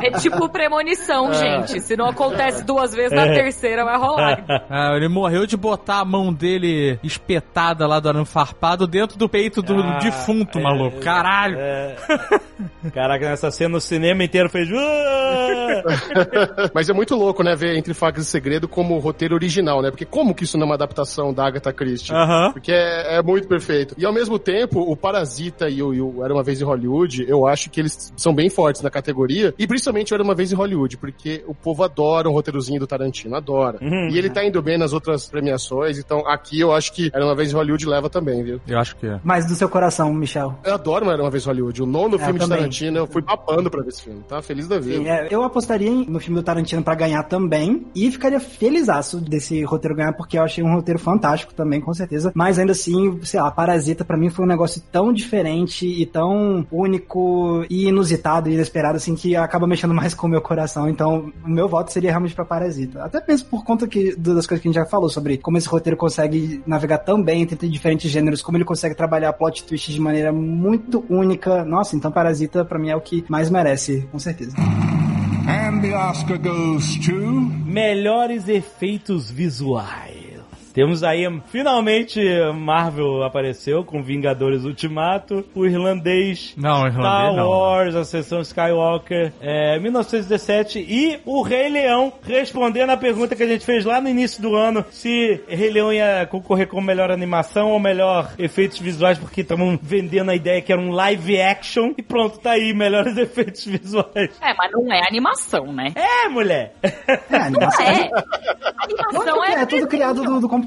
É 0.02 0.12
tipo 0.20 0.50
premonição, 0.50 1.34
gente. 1.34 1.80
Se 1.82 1.96
não 1.96 2.08
acontece 2.08 2.64
duas 2.64 2.94
vezes, 2.94 3.12
na 3.16 3.26
terceira 3.28 3.84
vai 3.84 3.98
rolar. 3.98 4.44
Ah, 4.70 4.94
ele 4.96 5.08
morreu 5.08 5.46
de 5.46 5.56
botar 5.56 6.00
a 6.00 6.06
mão 6.06 6.34
dele 6.34 7.00
espetada 7.04 7.86
lá 7.88 8.00
do 8.00 8.10
arame 8.10 8.26
farpado 8.26 8.88
dentro 8.88 9.18
do 9.18 9.30
peito 9.30 9.62
do 9.62 9.76
Ah, 9.80 10.00
defunto, 10.02 10.60
é, 10.60 10.62
maluco. 10.62 11.00
Caralho. 11.00 11.58
É. 11.60 11.96
Caraca, 12.94 13.30
nessa 13.30 13.52
cena 13.52 13.65
o 13.74 13.82
cinema 13.82 14.24
inteiro 14.24 14.50
fez. 14.50 14.70
"Ah!" 14.72 15.84
Mas 16.74 16.90
é 16.90 16.94
muito 16.94 17.16
louco, 17.16 17.44
né, 17.44 17.56
ver 17.56 17.76
Entre 17.76 17.94
Facas 17.94 18.24
e 18.28 18.30
Segredo 18.30 18.68
como 18.68 18.98
roteiro 19.00 19.36
original, 19.36 19.82
né? 19.82 19.90
Porque 19.90 20.06
como 20.06 20.34
que 20.34 20.44
isso 20.44 20.58
não 20.58 20.64
é 20.64 20.70
uma 20.70 20.76
adaptação 20.76 21.34
da 21.34 21.46
Agatha 21.46 21.74
Christie? 21.74 22.14
Aham. 22.14 22.52
Porque 22.54 22.72
é, 22.72 23.16
é 23.18 23.22
muito 23.22 23.48
perfeito. 23.48 23.96
E 23.98 24.06
ao 24.06 24.14
mesmo 24.14 24.38
tempo, 24.40 24.80
o 24.80 24.96
Parasita 24.96 25.70
e 25.70 25.82
o, 25.82 25.94
e 25.94 26.02
o 26.02 26.24
Era 26.24 26.34
Uma 26.34 26.44
Vez 26.44 26.62
em 26.62 26.64
Hollywood, 26.64 27.26
eu 27.28 27.48
acho 27.48 27.70
que 27.70 27.80
eles 27.80 28.14
são 28.16 28.34
bem 28.34 28.50
fortes 28.50 28.82
na 28.82 28.90
categoria. 28.90 29.54
E 29.58 29.68
principalmente 29.68 30.14
o 30.14 30.16
Era 30.16 30.24
Uma 30.24 30.36
Vez 30.36 30.52
em 30.52 30.56
Hollywood, 30.56 30.98
porque 30.98 31.44
o 31.48 31.54
povo 31.54 31.84
adora 31.84 32.30
um 32.30 32.34
roteirozinho 32.34 32.80
do 32.80 32.88
Tarantino, 32.88 33.36
adora. 33.36 33.78
Uhum. 33.82 34.10
E 34.10 34.18
ele 34.18 34.30
tá 34.30 34.44
indo 34.46 34.62
bem 34.62 34.78
nas 34.78 34.94
outras 34.94 35.28
premiações, 35.28 35.98
então 35.98 36.28
aqui 36.28 36.60
eu 36.60 36.72
acho 36.74 36.94
que 36.94 37.12
Era 37.14 37.26
Uma 37.26 37.36
Vez 37.36 37.52
em 37.52 37.56
Hollywood 37.56 37.86
leva 37.88 38.10
também, 38.10 38.44
viu? 38.44 38.62
Eu 38.68 38.80
acho 38.80 38.96
que 38.96 39.08
é. 39.08 39.20
Mas 39.24 39.46
do 39.46 39.56
seu 39.56 39.70
coração, 39.70 40.14
Michel. 40.14 40.58
Eu 40.64 40.74
adoro 40.76 41.10
Era 41.10 41.22
Uma 41.22 41.32
Vez 41.32 41.44
em 41.44 41.48
Hollywood. 41.48 41.84
O 41.84 41.86
nono 41.86 42.16
É, 42.16 42.20
filme 42.20 42.34
de 42.34 42.40
também. 42.40 42.58
Tarantino, 42.58 42.98
eu 43.00 43.08
fui 43.08 43.22
papando 43.22 43.55
pra 43.64 43.82
ver 43.82 43.90
esse 43.90 44.04
filme, 44.04 44.22
tá? 44.28 44.42
Feliz 44.42 44.68
da 44.68 44.80
vida. 44.80 44.98
Sim, 44.98 45.10
é, 45.10 45.28
eu 45.30 45.44
apostaria 45.44 45.92
no 45.92 46.20
filme 46.20 46.40
do 46.40 46.44
Tarantino 46.44 46.84
pra 46.84 46.96
ganhar 46.96 47.24
também 47.24 47.86
e 47.96 48.12
ficaria 48.12 48.40
felizaço 48.40 49.20
desse 49.20 49.64
roteiro 49.64 49.96
ganhar 49.96 50.14
porque 50.14 50.38
eu 50.38 50.44
achei 50.44 50.64
um 50.64 50.74
roteiro 50.74 51.00
fantástico 51.00 51.54
também, 51.54 51.82
com 51.82 51.94
certeza. 51.94 52.32
Mas 52.36 52.60
ainda 52.60 52.72
assim, 52.72 53.20
sei 53.24 53.42
lá, 53.42 53.52
Parasita 53.52 54.04
pra 54.04 54.18
mim 54.18 54.30
foi 54.30 54.46
um 54.46 54.48
negócio 54.48 54.82
tão 54.92 55.12
diferente 55.12 55.86
e 55.86 56.06
tão 56.06 56.66
único 56.72 57.66
e 57.70 57.88
inusitado 57.88 58.50
e 58.50 58.54
inesperado 58.54 58.98
assim 58.98 59.16
que 59.16 59.36
acaba 59.36 59.68
mexendo 59.68 59.94
mais 59.94 60.14
com 60.14 60.28
o 60.28 60.30
meu 60.30 60.42
coração. 60.42 60.90
Então, 60.90 61.32
o 61.44 61.50
meu 61.50 61.68
voto 61.68 61.92
seria 61.92 62.10
realmente 62.10 62.36
pra 62.36 62.46
Parasita. 62.46 63.04
Até 63.04 63.24
mesmo 63.28 63.50
por 63.50 63.64
conta 63.64 63.88
que, 63.88 64.16
das 64.16 64.46
coisas 64.46 64.62
que 64.62 64.68
a 64.68 64.72
gente 64.72 64.76
já 64.76 64.86
falou 64.86 65.10
sobre 65.10 65.38
como 65.38 65.58
esse 65.58 65.68
roteiro 65.68 65.98
consegue 65.98 66.62
navegar 66.66 67.00
tão 67.00 67.22
bem 67.22 67.42
entre 67.42 67.68
diferentes 67.68 68.10
gêneros, 68.10 68.42
como 68.42 68.58
ele 68.58 68.66
consegue 68.66 68.96
trabalhar 68.96 69.34
plot 69.34 69.64
twist 69.64 69.92
de 69.92 70.00
maneira 70.00 70.32
muito 70.32 71.06
única. 71.10 71.64
Nossa, 71.64 71.96
então 71.96 72.12
Parasita 72.12 72.66
pra 72.66 72.80
mim 72.80 72.90
é 72.90 72.96
o 72.96 73.02
que 73.02 73.24
mais 73.30 73.45
merece, 73.50 74.08
com 74.12 74.20
certeza. 74.20 74.56
And 74.58 75.82
the 75.82 75.94
Oscar 75.94 76.38
goes 76.38 76.98
to. 77.06 77.12
Melhores 77.66 78.48
efeitos 78.48 79.30
visuais. 79.30 80.15
Temos 80.76 81.06
aí, 81.06 81.24
finalmente, 81.48 82.20
Marvel 82.54 83.24
apareceu 83.24 83.86
com 83.86 84.04
Vingadores 84.04 84.66
Ultimato, 84.66 85.46
o 85.56 85.66
irlandês, 85.66 86.54
Não, 86.58 86.84
o 86.84 86.88
irlandês 86.88 87.06
Star 87.06 87.34
não. 87.34 87.50
Wars, 87.50 87.96
Ascensão 87.96 88.42
Skywalker, 88.42 89.32
é, 89.40 89.80
1917 89.80 90.80
e 90.80 91.22
o 91.24 91.42
Rei 91.42 91.70
Leão, 91.70 92.12
respondendo 92.22 92.90
a 92.90 92.98
pergunta 92.98 93.38
que 93.38 93.44
a 93.44 93.48
gente 93.48 93.66
fez 93.66 93.86
lá 93.86 94.02
no 94.02 94.10
início 94.10 94.42
do 94.42 94.54
ano, 94.54 94.84
se 94.92 95.42
Rei 95.48 95.70
Leão 95.70 95.94
ia 95.94 96.28
concorrer 96.30 96.68
com 96.68 96.82
melhor 96.82 97.10
animação 97.10 97.72
ou 97.72 97.80
melhor 97.80 98.34
efeitos 98.38 98.78
visuais, 98.78 99.18
porque 99.18 99.40
estavam 99.40 99.80
vendendo 99.82 100.30
a 100.30 100.36
ideia 100.36 100.62
que 100.62 100.74
era 100.74 100.82
um 100.82 100.92
live 100.92 101.40
action, 101.40 101.94
e 101.98 102.04
pronto, 102.04 102.38
tá 102.38 102.52
aí, 102.52 102.74
melhores 102.74 103.16
efeitos 103.18 103.64
visuais. 103.64 104.38
É, 104.42 104.54
mas 104.54 104.70
não 104.74 104.92
é 104.92 105.08
animação, 105.08 105.72
né? 105.72 105.94
É, 105.96 106.28
mulher! 106.28 106.74
É, 106.84 107.38
a 107.38 107.46
animação 107.46 107.86
É. 107.86 108.10
Lógico 108.10 108.66
Animação 108.86 109.44
é, 109.44 109.62
é, 109.62 109.66
tudo 109.66 109.88
criado 109.88 110.22
do, 110.24 110.40
do 110.40 110.50
computador. 110.50 110.65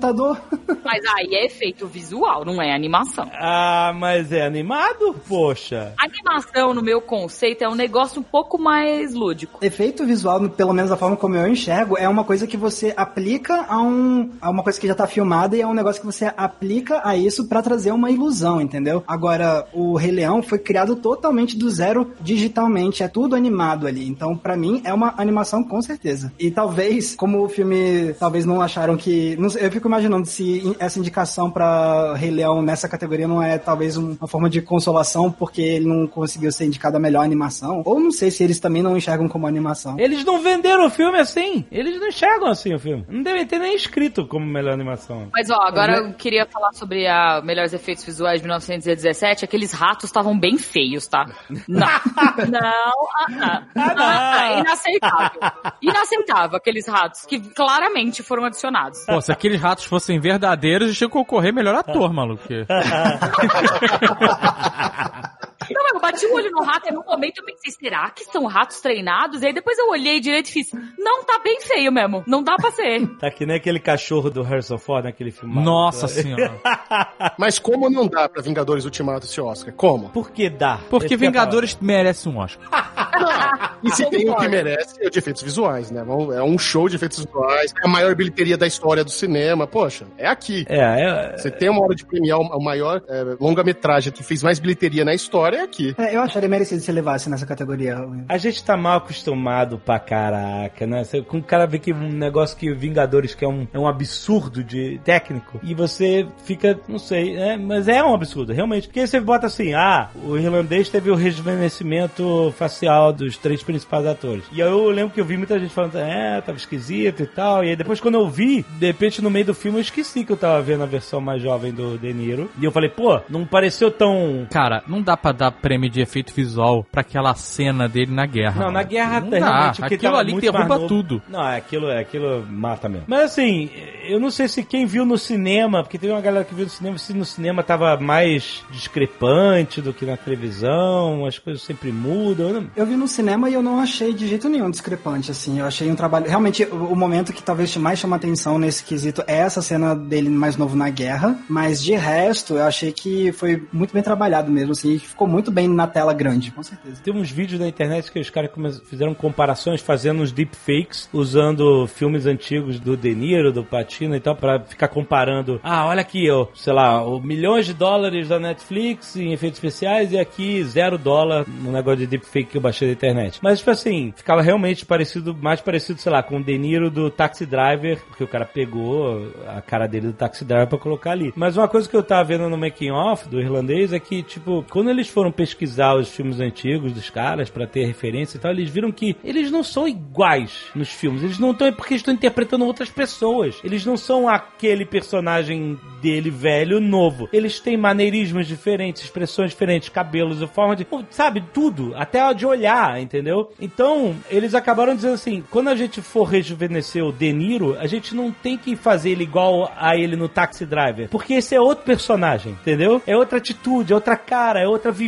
Mas 0.84 1.04
aí 1.16 1.34
é 1.34 1.46
efeito 1.46 1.86
visual, 1.86 2.44
não 2.44 2.62
é 2.62 2.74
animação. 2.74 3.30
Ah, 3.34 3.92
mas 3.94 4.32
é 4.32 4.44
animado? 4.46 5.14
Poxa. 5.28 5.92
Animação, 5.98 6.72
no 6.72 6.82
meu 6.82 7.00
conceito, 7.00 7.62
é 7.62 7.68
um 7.68 7.74
negócio 7.74 8.20
um 8.20 8.22
pouco 8.22 8.58
mais 8.58 9.12
lúdico. 9.12 9.58
Efeito 9.62 10.06
visual, 10.06 10.48
pelo 10.48 10.72
menos 10.72 10.90
da 10.90 10.96
forma 10.96 11.16
como 11.16 11.34
eu 11.34 11.46
enxergo, 11.46 11.98
é 11.98 12.08
uma 12.08 12.24
coisa 12.24 12.46
que 12.46 12.56
você 12.56 12.94
aplica 12.96 13.66
a, 13.68 13.80
um, 13.82 14.30
a 14.40 14.50
uma 14.50 14.62
coisa 14.62 14.80
que 14.80 14.86
já 14.86 14.94
tá 14.94 15.06
filmada 15.06 15.56
e 15.56 15.60
é 15.60 15.66
um 15.66 15.74
negócio 15.74 16.00
que 16.00 16.06
você 16.06 16.32
aplica 16.36 17.02
a 17.04 17.16
isso 17.16 17.48
pra 17.48 17.62
trazer 17.62 17.92
uma 17.92 18.10
ilusão, 18.10 18.60
entendeu? 18.60 19.02
Agora, 19.06 19.66
o 19.72 19.96
Rei 19.96 20.12
Leão 20.12 20.42
foi 20.42 20.58
criado 20.58 20.96
totalmente 20.96 21.56
do 21.56 21.68
zero 21.68 22.12
digitalmente, 22.20 23.02
é 23.02 23.08
tudo 23.08 23.36
animado 23.36 23.86
ali. 23.86 24.08
Então, 24.08 24.36
pra 24.36 24.56
mim, 24.56 24.80
é 24.84 24.92
uma 24.92 25.14
animação 25.16 25.62
com 25.62 25.80
certeza. 25.82 26.32
E 26.38 26.50
talvez, 26.50 27.14
como 27.14 27.44
o 27.44 27.48
filme, 27.48 28.14
talvez 28.14 28.44
não 28.44 28.60
acharam 28.60 28.96
que. 28.96 29.36
não 29.36 29.50
sei, 29.50 29.66
eu 29.66 29.70
fico 29.70 29.87
imaginando 29.88 30.26
se 30.26 30.76
essa 30.78 30.98
indicação 30.98 31.50
pra 31.50 32.14
Rei 32.14 32.30
Leão 32.30 32.62
nessa 32.62 32.88
categoria 32.88 33.26
não 33.26 33.42
é 33.42 33.58
talvez 33.58 33.96
um- 33.96 34.16
uma 34.20 34.28
forma 34.28 34.48
de 34.48 34.60
consolação 34.62 35.30
porque 35.32 35.60
ele 35.62 35.86
não 35.86 36.06
conseguiu 36.06 36.52
ser 36.52 36.66
indicado 36.66 36.96
a 36.96 37.00
melhor 37.00 37.24
animação. 37.24 37.82
Ou 37.84 37.98
não 37.98 38.10
sei 38.10 38.30
se 38.30 38.42
eles 38.44 38.60
também 38.60 38.82
não 38.82 38.96
enxergam 38.96 39.28
como 39.28 39.46
animação. 39.46 39.96
Eles 39.98 40.24
não 40.24 40.40
venderam 40.42 40.86
o 40.86 40.90
filme 40.90 41.18
assim. 41.18 41.64
Eles 41.70 41.98
não 42.00 42.08
enxergam 42.08 42.48
assim 42.48 42.74
o 42.74 42.78
filme. 42.78 43.04
Não 43.08 43.22
devem 43.22 43.46
ter 43.46 43.58
nem 43.58 43.74
escrito 43.74 44.26
como 44.26 44.46
melhor 44.46 44.72
animação. 44.74 45.28
Mas 45.32 45.50
ó, 45.50 45.60
agora 45.62 45.96
eu 45.98 46.12
queria 46.14 46.46
falar 46.46 46.72
sobre 46.72 47.06
a 47.06 47.40
melhores 47.42 47.72
efeitos 47.72 48.04
visuais 48.04 48.40
de 48.40 48.46
1917. 48.46 49.44
Aqueles 49.44 49.72
ratos 49.72 50.04
estavam 50.04 50.38
bem 50.38 50.58
feios, 50.58 51.06
tá? 51.06 51.26
Não. 51.66 51.78
não. 52.48 52.60
Ah, 52.60 53.26
ah. 53.40 53.62
Ah, 53.76 54.38
ah, 54.56 54.60
inaceitável. 54.60 55.40
Inaceitável 55.82 56.56
aqueles 56.56 56.86
ratos 56.86 57.24
que 57.26 57.40
claramente 57.54 58.22
foram 58.22 58.44
adicionados. 58.44 59.04
Pô, 59.06 59.20
se 59.20 59.32
aqueles 59.32 59.60
ratos 59.60 59.77
fossem 59.86 60.18
verdadeiros, 60.18 60.96
tinha 60.96 61.08
que 61.08 61.12
concorrer 61.12 61.52
melhor 61.52 61.74
ator, 61.74 62.12
maluco. 62.12 62.42
Não, 65.70 65.82
mas 65.82 65.94
eu 65.94 66.00
bati 66.00 66.26
o 66.26 66.34
olho 66.34 66.50
no 66.50 66.62
rato 66.62 66.88
e 66.88 66.92
no 66.92 67.04
momento 67.04 67.38
eu 67.38 67.44
pensei, 67.44 67.72
será 67.72 68.10
que 68.10 68.24
são 68.24 68.46
ratos 68.46 68.80
treinados? 68.80 69.42
E 69.42 69.46
aí 69.46 69.52
depois 69.52 69.78
eu 69.78 69.88
olhei 69.88 70.20
direito 70.20 70.48
e 70.48 70.52
fiz, 70.52 70.70
não, 70.98 71.24
tá 71.24 71.38
bem 71.38 71.60
feio 71.60 71.92
mesmo. 71.92 72.22
Não 72.26 72.42
dá 72.42 72.56
pra 72.56 72.70
ser. 72.70 73.06
Tá 73.18 73.30
que 73.30 73.44
nem 73.44 73.56
aquele 73.56 73.80
cachorro 73.80 74.30
do 74.30 74.42
Harrison 74.42 74.78
Ford 74.78 75.04
naquele 75.04 75.30
filme. 75.30 75.54
Nossa 75.60 76.06
senhora. 76.06 76.52
Mas 77.36 77.58
como 77.58 77.90
não 77.90 78.06
dá 78.06 78.28
pra 78.28 78.40
Vingadores 78.40 78.84
Ultimato 78.84 79.26
esse 79.26 79.40
Oscar? 79.40 79.74
Como? 79.74 80.08
Por 80.10 80.30
que 80.30 80.48
dá? 80.48 80.78
Porque 80.88 81.06
Esse 81.06 81.14
é 81.14 81.16
Vingadores 81.16 81.76
merece 81.80 82.28
um 82.28 82.38
Oscar. 82.38 82.68
E 83.82 83.90
se 83.90 84.08
tem 84.10 84.28
o 84.28 84.36
que 84.36 84.48
merece, 84.48 84.96
é 85.02 85.06
o 85.06 85.10
de 85.10 85.18
efeitos 85.18 85.42
visuais, 85.42 85.90
né? 85.90 86.04
É 86.34 86.42
um 86.42 86.58
show 86.58 86.88
de 86.88 86.96
efeitos 86.96 87.24
visuais, 87.24 87.72
é 87.82 87.86
a 87.86 87.88
maior 87.88 88.14
bilheteria 88.14 88.56
da 88.56 88.66
história 88.66 89.04
do 89.04 89.10
cinema. 89.10 89.66
Poxa, 89.66 90.06
é 90.16 90.26
aqui. 90.26 90.64
É, 90.68 90.78
é, 90.78 91.36
Você 91.36 91.50
tem 91.50 91.68
uma 91.68 91.82
hora 91.82 91.94
de 91.94 92.04
premiar 92.04 92.38
o 92.38 92.62
maior 92.62 93.02
é, 93.08 93.36
longa-metragem 93.40 94.12
que 94.12 94.22
fez 94.22 94.42
mais 94.42 94.58
bilheteria 94.58 95.04
na 95.04 95.14
história, 95.14 95.57
é 95.58 95.64
aqui. 95.64 95.94
É, 95.98 96.14
eu 96.14 96.22
acharia 96.22 96.48
merecido 96.48 96.80
se 96.80 96.92
levasse 96.92 97.28
nessa 97.28 97.46
categoria. 97.46 97.98
A 98.28 98.38
gente 98.38 98.62
tá 98.62 98.76
mal 98.76 98.98
acostumado 98.98 99.78
pra 99.78 99.98
caraca, 99.98 100.86
né? 100.86 101.04
Você, 101.04 101.22
com 101.22 101.38
o 101.38 101.42
cara 101.42 101.66
vê 101.66 101.78
que 101.78 101.92
um 101.92 102.12
negócio 102.12 102.56
que 102.56 102.72
Vingadores 102.72 103.34
que 103.34 103.44
é 103.44 103.48
um, 103.48 103.66
é 103.72 103.78
um 103.78 103.88
absurdo 103.88 104.62
de 104.62 105.00
técnico 105.04 105.60
e 105.62 105.74
você 105.74 106.26
fica, 106.44 106.78
não 106.88 106.98
sei, 106.98 107.34
né? 107.34 107.56
Mas 107.56 107.88
é 107.88 108.02
um 108.02 108.14
absurdo, 108.14 108.52
realmente. 108.52 108.86
Porque 108.86 109.06
você 109.06 109.20
bota 109.20 109.46
assim, 109.46 109.74
ah, 109.74 110.10
o 110.24 110.36
irlandês 110.36 110.88
teve 110.88 111.10
o 111.10 111.14
rejuvenescimento 111.14 112.52
facial 112.56 113.12
dos 113.12 113.36
três 113.36 113.62
principais 113.62 114.06
atores. 114.06 114.44
E 114.52 114.62
aí 114.62 114.68
eu 114.68 114.88
lembro 114.90 115.12
que 115.12 115.20
eu 115.20 115.24
vi 115.24 115.36
muita 115.36 115.58
gente 115.58 115.72
falando, 115.72 115.98
é, 115.98 116.40
tava 116.40 116.58
esquisito 116.58 117.22
e 117.22 117.26
tal. 117.26 117.64
E 117.64 117.70
aí 117.70 117.76
depois 117.76 118.00
quando 118.00 118.14
eu 118.14 118.28
vi, 118.28 118.64
de 118.78 118.86
repente 118.86 119.22
no 119.22 119.30
meio 119.30 119.46
do 119.46 119.54
filme 119.54 119.78
eu 119.78 119.82
esqueci 119.82 120.24
que 120.24 120.32
eu 120.32 120.36
tava 120.36 120.60
vendo 120.62 120.82
a 120.82 120.86
versão 120.86 121.20
mais 121.20 121.42
jovem 121.42 121.72
do 121.72 121.98
De 121.98 122.12
Niro. 122.12 122.50
E 122.60 122.64
eu 122.64 122.70
falei, 122.70 122.90
pô, 122.90 123.20
não 123.28 123.44
pareceu 123.44 123.90
tão 123.90 124.46
Cara, 124.50 124.82
não 124.86 125.02
dá 125.02 125.16
pra 125.16 125.32
dar 125.32 125.47
prêmio 125.50 125.88
de 125.90 126.00
efeito 126.00 126.32
visual 126.34 126.84
pra 126.90 127.00
aquela 127.02 127.34
cena 127.34 127.88
dele 127.88 128.12
na 128.12 128.26
guerra. 128.26 128.64
Não, 128.64 128.70
na 128.70 128.82
guerra 128.82 129.20
não 129.20 129.30
realmente 129.30 129.84
Aquilo 129.84 130.16
ali 130.16 130.40
derruba 130.40 130.78
tudo. 130.86 131.22
Não, 131.28 131.46
é 131.46 131.56
aquilo, 131.56 131.88
é 131.88 132.00
aquilo 132.00 132.44
mata 132.50 132.88
mesmo. 132.88 133.06
Mas 133.08 133.20
assim, 133.32 133.70
eu 134.08 134.18
não 134.20 134.30
sei 134.30 134.48
se 134.48 134.62
quem 134.62 134.86
viu 134.86 135.04
no 135.04 135.16
cinema, 135.18 135.82
porque 135.82 135.98
teve 135.98 136.12
uma 136.12 136.20
galera 136.20 136.44
que 136.44 136.54
viu 136.54 136.64
no 136.64 136.70
cinema, 136.70 136.98
se 136.98 137.12
no 137.14 137.24
cinema 137.24 137.62
tava 137.62 137.96
mais 137.98 138.62
discrepante 138.70 139.80
do 139.80 139.92
que 139.92 140.04
na 140.04 140.16
televisão, 140.16 141.24
as 141.26 141.38
coisas 141.38 141.62
sempre 141.62 141.92
mudam. 141.92 142.48
eu 142.48 142.54
não- 142.60 142.70
Eu 142.76 142.86
vi 142.86 142.96
no 142.96 143.06
cinema 143.08 143.48
e 143.48 143.54
eu 143.54 143.62
não 143.62 143.78
achei 143.80 144.12
de 144.12 144.26
jeito 144.28 144.48
nenhum 144.48 144.70
discrepante, 144.70 145.30
assim. 145.30 145.58
Eu 145.60 145.66
achei 145.66 145.90
um 145.90 145.94
trabalho. 145.94 146.26
Realmente, 146.28 146.64
o, 146.64 146.94
momento 146.96 147.32
que 147.32 147.42
talvez 147.42 147.76
mais 147.76 147.98
chama 147.98 148.16
atenção 148.16 148.58
nesse 148.58 148.82
quesito 148.84 149.22
é 149.26 149.36
essa 149.38 149.62
cena 149.62 149.94
dele 149.94 150.28
mais 150.28 150.56
novo 150.56 150.76
na 150.76 150.90
guerra. 150.90 151.38
Mas 151.48 151.82
de 151.82 151.94
resto, 151.94 152.54
eu 152.54 152.64
achei 152.64 152.92
que 152.92 153.32
foi 153.32 153.62
muito 153.72 153.92
bem 153.94 154.02
trabalhado 154.02 154.50
mesmo, 154.50 154.72
assim. 154.72 154.92
E 154.94 154.98
ficou 154.98 155.26
muito 155.28 155.37
bem 155.50 155.68
na 155.68 155.86
tela 155.86 156.12
grande, 156.12 156.50
com 156.50 156.62
certeza. 156.62 157.00
Tem 157.02 157.14
uns 157.14 157.30
vídeos 157.30 157.60
na 157.60 157.68
internet 157.68 158.10
que 158.10 158.18
os 158.18 158.30
caras 158.30 158.50
fizeram 158.88 159.14
comparações 159.14 159.80
fazendo 159.80 160.22
uns 160.22 160.32
deepfakes 160.32 161.08
usando 161.12 161.86
filmes 161.86 162.26
antigos 162.26 162.78
do 162.78 162.96
De 162.96 163.14
Niro, 163.14 163.52
do 163.52 163.64
Patino 163.64 164.14
e 164.14 164.20
tal, 164.20 164.34
pra 164.34 164.60
ficar 164.60 164.88
comparando. 164.88 165.60
Ah, 165.62 165.86
olha 165.86 166.00
aqui, 166.00 166.30
ó, 166.30 166.46
sei 166.54 166.72
lá, 166.72 167.04
o 167.04 167.20
milhões 167.20 167.66
de 167.66 167.74
dólares 167.74 168.28
da 168.28 168.38
Netflix 168.38 169.16
em 169.16 169.32
efeitos 169.32 169.58
especiais 169.58 170.12
e 170.12 170.18
aqui 170.18 170.62
zero 170.64 170.98
dólar 170.98 171.44
no 171.46 171.72
negócio 171.72 172.00
de 172.00 172.06
deepfake 172.06 172.50
que 172.50 172.56
eu 172.56 172.60
baixei 172.60 172.88
da 172.88 172.94
internet. 172.94 173.38
Mas, 173.42 173.58
tipo 173.58 173.70
assim, 173.70 174.12
ficava 174.16 174.42
realmente 174.42 174.84
parecido, 174.84 175.36
mais 175.40 175.60
parecido, 175.60 176.00
sei 176.00 176.12
lá, 176.12 176.22
com 176.22 176.38
o 176.38 176.42
De 176.42 176.56
Niro 176.58 176.90
do 176.90 177.10
Taxi 177.10 177.46
Driver, 177.46 178.00
porque 178.06 178.24
o 178.24 178.28
cara 178.28 178.44
pegou 178.44 179.30
a 179.46 179.60
cara 179.60 179.86
dele 179.86 180.08
do 180.08 180.12
Taxi 180.12 180.44
Driver 180.44 180.68
pra 180.68 180.78
colocar 180.78 181.12
ali. 181.12 181.32
Mas 181.36 181.56
uma 181.56 181.68
coisa 181.68 181.88
que 181.88 181.96
eu 181.96 182.02
tava 182.02 182.24
vendo 182.24 182.48
no 182.48 182.56
making 182.56 182.90
off 182.90 183.28
do 183.28 183.40
irlandês 183.40 183.92
é 183.92 184.00
que, 184.00 184.22
tipo, 184.22 184.64
quando 184.70 184.90
eles 184.90 185.08
foram 185.08 185.27
pesquisar 185.30 185.94
os 185.94 186.08
filmes 186.08 186.40
antigos 186.40 186.92
dos 186.92 187.10
caras 187.10 187.50
pra 187.50 187.66
ter 187.66 187.84
referência 187.84 188.36
e 188.36 188.40
tal, 188.40 188.50
eles 188.50 188.70
viram 188.70 188.90
que 188.92 189.16
eles 189.24 189.50
não 189.50 189.62
são 189.62 189.86
iguais 189.86 190.66
nos 190.74 190.88
filmes. 190.88 191.22
Eles 191.22 191.38
não 191.38 191.52
estão 191.52 191.66
é 191.66 191.72
porque 191.72 191.94
estão 191.94 192.14
interpretando 192.14 192.64
outras 192.64 192.90
pessoas. 192.90 193.60
Eles 193.62 193.84
não 193.84 193.96
são 193.96 194.28
aquele 194.28 194.84
personagem 194.84 195.78
dele 196.00 196.30
velho 196.30 196.80
novo. 196.80 197.28
Eles 197.32 197.60
têm 197.60 197.76
maneirismos 197.76 198.46
diferentes, 198.46 199.02
expressões 199.02 199.50
diferentes, 199.50 199.88
cabelos, 199.88 200.42
forma 200.50 200.76
de, 200.76 200.86
sabe, 201.10 201.44
tudo, 201.52 201.92
até 201.96 202.32
de 202.34 202.46
olhar, 202.46 203.00
entendeu? 203.00 203.50
Então, 203.60 204.16
eles 204.30 204.54
acabaram 204.54 204.94
dizendo 204.94 205.14
assim, 205.14 205.44
quando 205.50 205.68
a 205.68 205.76
gente 205.76 206.00
for 206.00 206.24
rejuvenescer 206.24 207.04
o 207.04 207.12
De 207.12 207.32
Niro, 207.32 207.76
a 207.78 207.86
gente 207.86 208.14
não 208.14 208.30
tem 208.30 208.56
que 208.56 208.76
fazer 208.76 209.10
ele 209.10 209.24
igual 209.24 209.70
a 209.76 209.96
ele 209.96 210.16
no 210.16 210.28
Taxi 210.28 210.64
Driver, 210.64 211.08
porque 211.08 211.34
esse 211.34 211.54
é 211.54 211.60
outro 211.60 211.84
personagem, 211.84 212.52
entendeu? 212.52 213.02
É 213.06 213.16
outra 213.16 213.38
atitude, 213.38 213.92
é 213.92 213.94
outra 213.94 214.16
cara, 214.16 214.60
é 214.60 214.66
outra 214.66 214.90
vivência. 214.90 215.07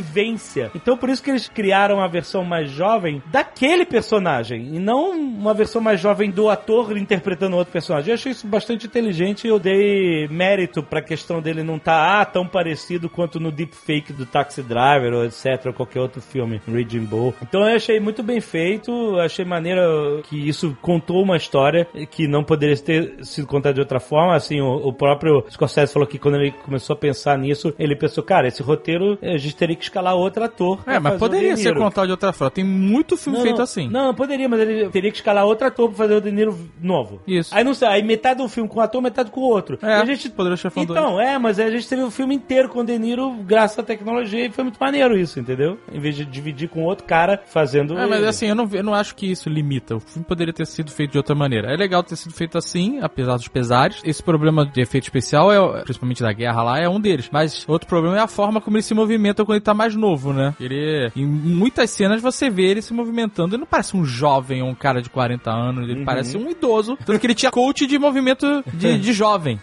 Então, 0.75 0.97
por 0.97 1.09
isso 1.09 1.23
que 1.23 1.31
eles 1.31 1.49
criaram 1.49 2.01
a 2.01 2.09
versão 2.09 2.45
mais 2.45 2.71
jovem 2.71 3.23
daquele 3.27 3.85
personagem, 3.85 4.75
e 4.75 4.79
não 4.79 5.11
uma 5.13 5.55
versão 5.55 5.81
mais 5.81 6.01
jovem 6.01 6.31
do 6.31 6.49
ator 6.49 6.97
interpretando 6.97 7.57
outro 7.57 7.73
personagem. 7.73 8.11
Eu 8.11 8.15
achei 8.15 8.33
isso 8.33 8.47
bastante 8.47 8.87
inteligente 8.87 9.47
e 9.47 9.51
eu 9.51 9.59
dei 9.59 10.29
mérito 10.29 10.83
pra 10.83 11.03
questão 11.03 11.41
dele 11.41 11.63
não 11.63 11.77
estar 11.77 12.21
ah, 12.21 12.25
tão 12.25 12.47
parecido 12.47 13.09
quanto 13.09 13.41
no 13.41 13.51
deepfake 13.51 14.13
do 14.13 14.27
Taxi 14.27 14.63
Driver 14.63 15.15
ou 15.15 15.25
etc, 15.25 15.67
ou 15.67 15.73
qualquer 15.73 16.01
outro 16.01 16.21
filme, 16.21 16.61
Raging 16.67 17.05
Bull. 17.05 17.35
Então 17.43 17.67
eu 17.67 17.77
achei 17.77 17.99
muito 18.01 18.23
bem 18.23 18.41
feito, 18.41 19.19
achei 19.19 19.45
maneira 19.45 19.83
que 20.29 20.49
isso 20.49 20.77
contou 20.81 21.23
uma 21.23 21.37
história 21.37 21.87
que 22.11 22.27
não 22.27 22.45
poderia 22.45 22.77
ter 22.77 23.25
sido 23.25 23.47
contada 23.47 23.75
de 23.75 23.81
outra 23.81 24.01
forma. 24.01 24.35
Assim, 24.35 24.61
o, 24.61 24.89
o 24.89 24.93
próprio 24.93 25.45
Scorsese 25.51 25.93
falou 25.93 26.07
que 26.07 26.19
quando 26.19 26.37
ele 26.37 26.51
começou 26.51 26.95
a 26.95 26.99
pensar 26.99 27.39
nisso, 27.39 27.75
ele 27.79 27.97
pensou, 27.97 28.23
cara, 28.23 28.49
esse 28.49 28.63
roteiro 28.63 29.19
a 29.23 29.37
gente 29.37 29.57
teria 29.57 29.77
que 29.77 29.90
escalar 29.91 30.15
outro 30.15 30.45
ator. 30.45 30.81
É, 30.87 30.99
mas 30.99 31.19
poderia 31.19 31.55
De 31.55 31.61
ser 31.61 31.75
contado 31.77 32.07
de 32.07 32.13
outra 32.13 32.33
forma. 32.33 32.51
Tem 32.51 32.65
muito 32.65 33.17
filme 33.17 33.39
Não, 33.39 33.45
feito 33.45 33.57
não, 33.57 33.65
assim. 33.65 33.89
Não, 33.89 34.15
poderia, 34.15 34.49
mas 34.49 34.61
ele 34.61 34.89
teria 34.89 35.11
que 35.11 35.19
escalar 35.19 35.45
outro 35.45 35.67
ator 35.67 35.89
pra 35.89 35.99
fazer 35.99 36.15
o 36.15 36.21
De 36.21 36.31
Niro 36.31 36.59
novo. 36.81 37.21
Isso. 37.27 37.55
Aí 37.55 37.63
não 37.65 37.75
sei, 37.75 37.89
aí 37.89 38.03
metade 38.03 38.41
do 38.43 38.49
filme 38.49 38.69
com 38.69 38.79
um 38.79 38.83
ator, 38.83 39.03
metade 39.03 39.31
com 39.31 39.41
o 39.41 39.45
outro. 39.45 39.79
É, 39.83 39.99
E 39.99 40.03
a 40.03 40.05
gente 40.05 40.31
poderia 40.31 40.57
ser 40.57 40.71
falando 40.71 40.91
Então, 40.91 41.21
é, 41.21 41.39
mas 41.39 41.59
a 41.59 41.71
gente 41.71 41.89
teve 41.89 42.03
o 42.03 42.11
filme 42.11 42.35
inteiro 42.35 42.69
com 42.69 42.81
o 42.81 42.85
De 42.85 42.99
Niro 42.99 43.33
graças 43.45 43.79
à 43.79 43.83
tecnologia 43.83 44.47
e 44.47 44.51
foi 44.51 44.65
muito 44.65 44.79
maneiro 44.79 45.17
isso, 45.19 45.39
entendeu? 45.41 45.79
Em 45.93 46.01
vez 46.01 46.15
de 46.17 46.25
dividir 46.25 46.69
com 46.69 46.85
outro 46.85 47.05
cara 47.05 47.43
fazendo. 47.47 47.99
É, 47.99 48.07
mas 48.07 48.19
ele. 48.19 48.29
assim, 48.29 48.47
eu 48.47 48.55
não, 48.55 48.69
eu 48.73 48.85
não 48.85 48.95
acho 48.95 49.15
que 49.15 49.31
isso 49.31 49.49
limita. 49.49 49.97
O 49.97 50.01
filme 50.01 50.25
poderia 50.27 50.53
ter 50.53 50.67
sido 50.67 50.91
feito 50.91 51.13
de 51.13 51.19
outra 51.19 51.35
maneira. 51.35 51.73
É 51.73 51.77
legal 51.77 52.03
ter 52.03 52.17
sido 52.17 52.33
feito 52.33 52.57
assim, 52.57 52.99
apesar 53.01 53.37
dos 53.37 53.49
pesares. 53.49 54.01
Esse 54.05 54.23
problema 54.23 54.65
de 54.65 54.81
efeito 54.81 55.05
especial, 55.05 55.53
é, 55.53 55.83
principalmente 55.83 56.23
da 56.23 56.33
guerra 56.33 56.63
lá, 56.63 56.79
é 56.79 56.89
um 56.89 57.01
deles. 57.01 57.29
Mas 57.33 57.65
outro 57.69 57.89
problema 57.89 58.17
é 58.17 58.21
a 58.21 58.27
forma 58.29 58.61
como 58.61 58.77
ele 58.77 58.83
se 58.83 58.95
movimenta 58.95 59.45
quando 59.45 59.57
ele 59.57 59.65
tá 59.65 59.75
mais 59.81 59.97
novo, 59.97 60.33
né? 60.35 60.55
Ele, 60.61 61.11
em 61.17 61.25
muitas 61.27 61.89
cenas 61.91 62.21
você 62.21 62.51
vê 62.51 62.65
ele 62.65 62.83
se 62.83 62.93
movimentando. 62.93 63.55
Ele 63.55 63.61
não 63.61 63.67
parece 63.67 63.97
um 63.97 64.05
jovem 64.05 64.61
ou 64.63 64.69
um 64.69 64.75
cara 64.75 65.01
de 65.01 65.09
40 65.09 65.51
anos, 65.51 65.89
ele 65.89 66.01
Uhum. 66.01 66.05
parece 66.05 66.37
um 66.37 66.51
idoso. 66.51 66.99
Tanto 67.05 67.19
que 67.19 67.27
ele 67.27 67.35
tinha 67.35 67.51
coach 67.51 67.87
de 67.87 67.99
movimento 67.99 68.63
de, 68.75 68.97
de 69.01 69.13
jovem. 69.15 69.59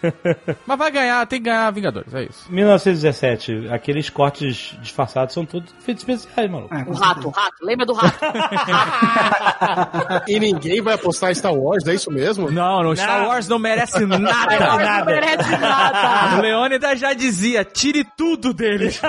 Mas 0.66 0.78
vai 0.78 0.90
ganhar, 0.92 1.26
tem 1.28 1.40
que 1.40 1.46
ganhar 1.46 1.70
Vingadores, 1.72 2.12
é 2.16 2.24
isso. 2.24 2.52
1917, 2.52 3.68
aqueles 3.72 4.10
cortes 4.10 4.76
disfarçados 4.82 5.34
são 5.36 5.46
todos 5.46 5.72
feitos 5.82 6.04
especiais, 6.08 6.50
maluco. 6.50 6.74
É, 6.74 6.84
com 6.84 6.92
O 6.92 6.96
rato, 6.96 7.28
o 7.28 7.32
rato. 7.32 7.56
Lembra 7.62 7.86
do 7.86 7.94
rato? 7.94 8.18
E 10.28 10.40
ninguém 10.40 10.82
vai 10.82 10.96
apostar 10.96 11.32
em 11.32 11.36
Star 11.36 11.54
Wars, 11.54 11.86
é 11.88 11.94
isso 11.94 12.12
mesmo? 12.12 12.50
Não, 12.52 12.84
no 12.84 12.96
Star 12.96 13.28
Wars 13.28 13.48
não 13.48 13.60
merece 13.60 14.06
nada. 14.06 14.20
Não 14.20 15.06
merece 15.06 15.52
nada. 15.58 16.38
O 16.38 16.42
Leônidas 16.42 17.00
já 17.00 17.14
dizia, 17.14 17.64
tire 17.64 18.06
tudo 18.18 18.54
deles. 18.54 19.00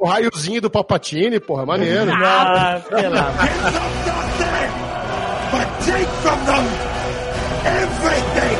O 0.00 0.06
raiozinho 0.06 0.60
do 0.60 0.70
Palpatine, 0.70 1.40
porra, 1.40 1.66
maneiro. 1.66 2.10
Ah, 2.14 2.80
sei 2.88 3.08
lá. 3.08 3.32
But 5.52 5.66
take 5.84 6.08
from 6.22 6.44
them 6.46 6.64
everything! 7.64 8.58